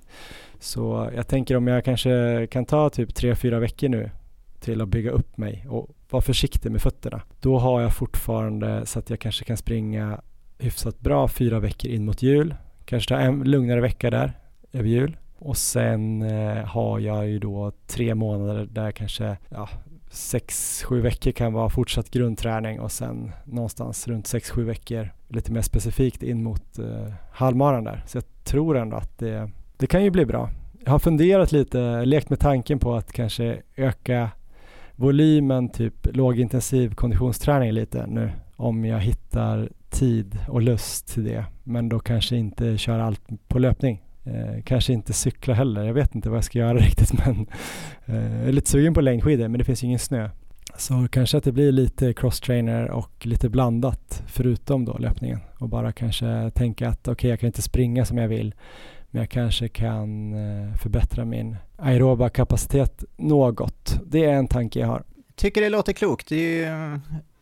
Så 0.60 1.10
jag 1.16 1.28
tänker 1.28 1.56
om 1.56 1.68
jag 1.68 1.86
kanske 1.86 2.48
kan 2.52 2.66
ta 2.66 2.90
typ 2.90 3.16
tre, 3.16 3.36
fyra 3.36 3.60
veckor 3.60 3.90
nu 3.90 4.12
till 4.60 4.82
att 4.82 4.90
bygga 4.90 5.12
upp 5.12 5.38
mig 5.38 5.66
och 5.70 5.90
vara 6.10 6.22
försiktig 6.22 6.72
med 6.72 6.82
fötterna. 6.82 7.22
Då 7.40 7.58
har 7.58 7.82
jag 7.82 7.96
fortfarande 7.96 8.86
så 8.86 9.00
att 9.00 9.10
jag 9.10 9.20
kanske 9.20 9.46
kan 9.46 9.58
springa 9.58 10.22
hyfsat 10.58 11.00
bra 11.00 11.28
fyra 11.28 11.60
veckor 11.60 11.92
in 11.92 12.06
mot 12.06 12.22
jul. 12.22 12.56
Kanske 12.86 13.10
ta 13.10 13.20
en 13.20 13.44
lugnare 13.44 13.82
vecka 13.82 14.10
där 14.10 14.34
över 14.74 14.90
jul. 14.90 15.18
Och 15.38 15.58
sen 15.58 16.22
eh, 16.22 16.66
har 16.66 17.00
jag 17.00 17.28
ju 17.28 17.40
då 17.40 17.72
tre 17.88 18.16
månader 18.16 18.66
där 18.66 18.84
jag 18.84 18.96
kanske 18.96 19.38
ja, 19.50 19.70
sex, 20.10 20.84
sju 20.84 21.02
veckor 21.02 21.32
kan 21.32 21.54
vara 21.54 21.70
fortsatt 21.70 22.12
grundträning 22.12 22.80
och 22.80 22.92
sen 22.92 23.32
någonstans 23.46 24.08
runt 24.08 24.28
sex, 24.28 24.50
sju 24.50 24.64
veckor 24.64 25.10
lite 25.28 25.52
mer 25.52 25.62
specifikt 25.62 26.24
in 26.24 26.44
mot 26.44 26.80
eh, 26.80 27.14
halvmaran 27.32 27.84
där. 27.84 28.04
Så 28.08 28.18
jag 28.18 28.24
tror 28.44 28.78
ändå 28.78 28.98
att 28.98 29.18
det, 29.18 29.52
det 29.78 29.88
kan 29.88 30.04
ju 30.04 30.10
bli 30.10 30.26
bra. 30.26 30.50
Jag 30.84 30.92
har 30.92 31.00
funderat 31.00 31.52
lite, 31.52 32.06
lekt 32.06 32.30
med 32.30 32.40
tanken 32.40 32.80
på 32.80 32.96
att 32.96 33.12
kanske 33.12 33.62
öka 33.76 34.30
volymen, 34.96 35.70
typ 35.70 36.16
lågintensiv 36.16 36.96
konditionsträning 36.96 37.72
lite 37.72 38.08
nu 38.08 38.32
om 38.56 38.86
jag 38.86 39.00
hittar 39.00 39.70
tid 39.90 40.38
och 40.48 40.62
lust 40.62 41.14
till 41.14 41.24
det. 41.24 41.46
Men 41.64 41.90
då 41.90 42.00
kanske 42.00 42.36
inte 42.36 42.78
köra 42.78 43.06
allt 43.06 43.22
på 43.48 43.60
löpning. 43.60 44.04
Eh, 44.34 44.62
kanske 44.64 44.94
inte 44.94 45.14
cykla 45.14 45.54
heller. 45.54 45.84
Jag 45.84 45.94
vet 45.94 46.16
inte 46.16 46.30
vad 46.30 46.38
jag 46.38 46.44
ska 46.44 46.60
göra 46.60 46.78
riktigt 46.78 47.14
men 47.14 47.48
eh, 48.06 48.40
jag 48.40 48.48
är 48.48 48.52
lite 48.52 48.70
sugen 48.70 48.94
på 48.94 49.02
längdskidor 49.02 49.48
men 49.48 49.58
det 49.58 49.64
finns 49.64 49.84
ju 49.84 49.88
ingen 49.88 50.00
snö. 50.00 50.30
Så 50.78 51.08
kanske 51.12 51.38
att 51.38 51.44
det 51.44 51.52
blir 51.52 51.72
lite 51.72 52.14
crosstrainer 52.14 52.92
och 52.92 53.26
lite 53.26 53.50
blandat 53.50 54.24
förutom 54.28 54.86
då 54.86 54.98
löpningen 54.98 55.40
och 55.58 55.70
bara 55.70 55.92
kanske 55.92 56.52
tänka 56.56 56.90
att 56.90 57.02
okej 57.02 57.12
okay, 57.12 57.30
jag 57.30 57.40
kan 57.40 57.48
inte 57.48 57.62
springa 57.62 58.06
som 58.06 58.18
jag 58.18 58.28
vill 58.28 58.56
men 59.10 59.20
jag 59.20 59.30
kanske 59.30 59.68
kan 59.68 60.34
eh, 60.34 60.76
förbättra 60.76 61.26
min 61.26 61.56
aeroba 61.78 62.30
kapacitet 62.30 63.04
något. 63.18 64.00
Det 64.06 64.26
är 64.26 64.34
en 64.34 64.48
tanke 64.48 64.80
jag 64.80 64.88
har. 64.88 65.04
Tycker 65.36 65.62
det 65.62 65.70
låter 65.70 65.94
klokt. 65.94 66.28
Det 66.28 66.36
är 66.36 66.70
ju 66.94 67.00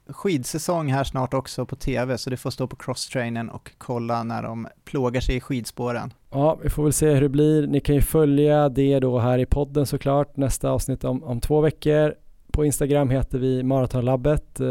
skidsäsong 0.09 0.91
här 0.91 1.03
snart 1.03 1.33
också 1.33 1.65
på 1.65 1.75
tv, 1.75 2.17
så 2.17 2.29
du 2.29 2.37
får 2.37 2.49
stå 2.49 2.67
på 2.67 2.75
crosstrainen 2.75 3.49
och 3.49 3.71
kolla 3.77 4.23
när 4.23 4.43
de 4.43 4.67
plågar 4.85 5.21
sig 5.21 5.35
i 5.35 5.39
skidspåren. 5.39 6.13
Ja, 6.31 6.59
vi 6.63 6.69
får 6.69 6.83
väl 6.83 6.93
se 6.93 7.13
hur 7.13 7.21
det 7.21 7.29
blir. 7.29 7.67
Ni 7.67 7.79
kan 7.79 7.95
ju 7.95 8.01
följa 8.01 8.69
det 8.69 8.99
då 8.99 9.19
här 9.19 9.39
i 9.39 9.45
podden 9.45 9.85
såklart, 9.85 10.37
nästa 10.37 10.69
avsnitt 10.69 11.03
om, 11.03 11.23
om 11.23 11.39
två 11.39 11.61
veckor. 11.61 12.13
På 12.57 12.65
Instagram 12.65 13.09
heter 13.09 13.39
vi 13.39 13.63
Maratonlabbet, 13.63 14.59
eh, 14.59 14.65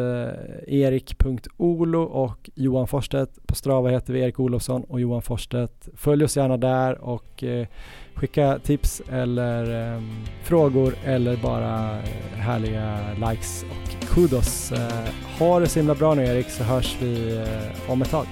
erik.olo 0.66 2.02
och 2.02 2.50
Johan 2.54 2.86
Forstedt. 2.86 3.46
På 3.46 3.54
Strava 3.54 3.90
heter 3.90 4.12
vi 4.12 4.20
Erik 4.20 4.40
Olofsson 4.40 4.84
och 4.84 5.00
Johan 5.00 5.22
Forstedt. 5.22 5.88
Följ 5.94 6.24
oss 6.24 6.36
gärna 6.36 6.56
där 6.56 7.04
och 7.04 7.44
eh, 7.44 7.66
skicka 8.14 8.58
tips 8.58 9.02
eller 9.12 9.94
eh, 9.94 10.02
frågor 10.42 10.94
eller 11.04 11.36
bara 11.36 11.98
eh, 11.98 12.38
härliga 12.38 12.98
likes 13.30 13.64
och 13.64 14.08
kudos. 14.14 14.72
Eh, 14.72 15.38
ha 15.38 15.60
det 15.60 15.66
så 15.66 15.78
himla 15.78 15.94
bra 15.94 16.14
nu 16.14 16.24
Erik 16.24 16.50
så 16.50 16.64
hörs 16.64 16.96
vi 17.02 17.36
eh, 17.36 17.90
om 17.92 18.02
ett 18.02 18.10
tag. 18.10 18.26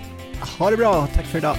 Ha 0.59 0.71
det 0.71 0.77
bra, 0.77 1.09
tack 1.15 1.25
för 1.25 1.39
idag. 1.39 1.57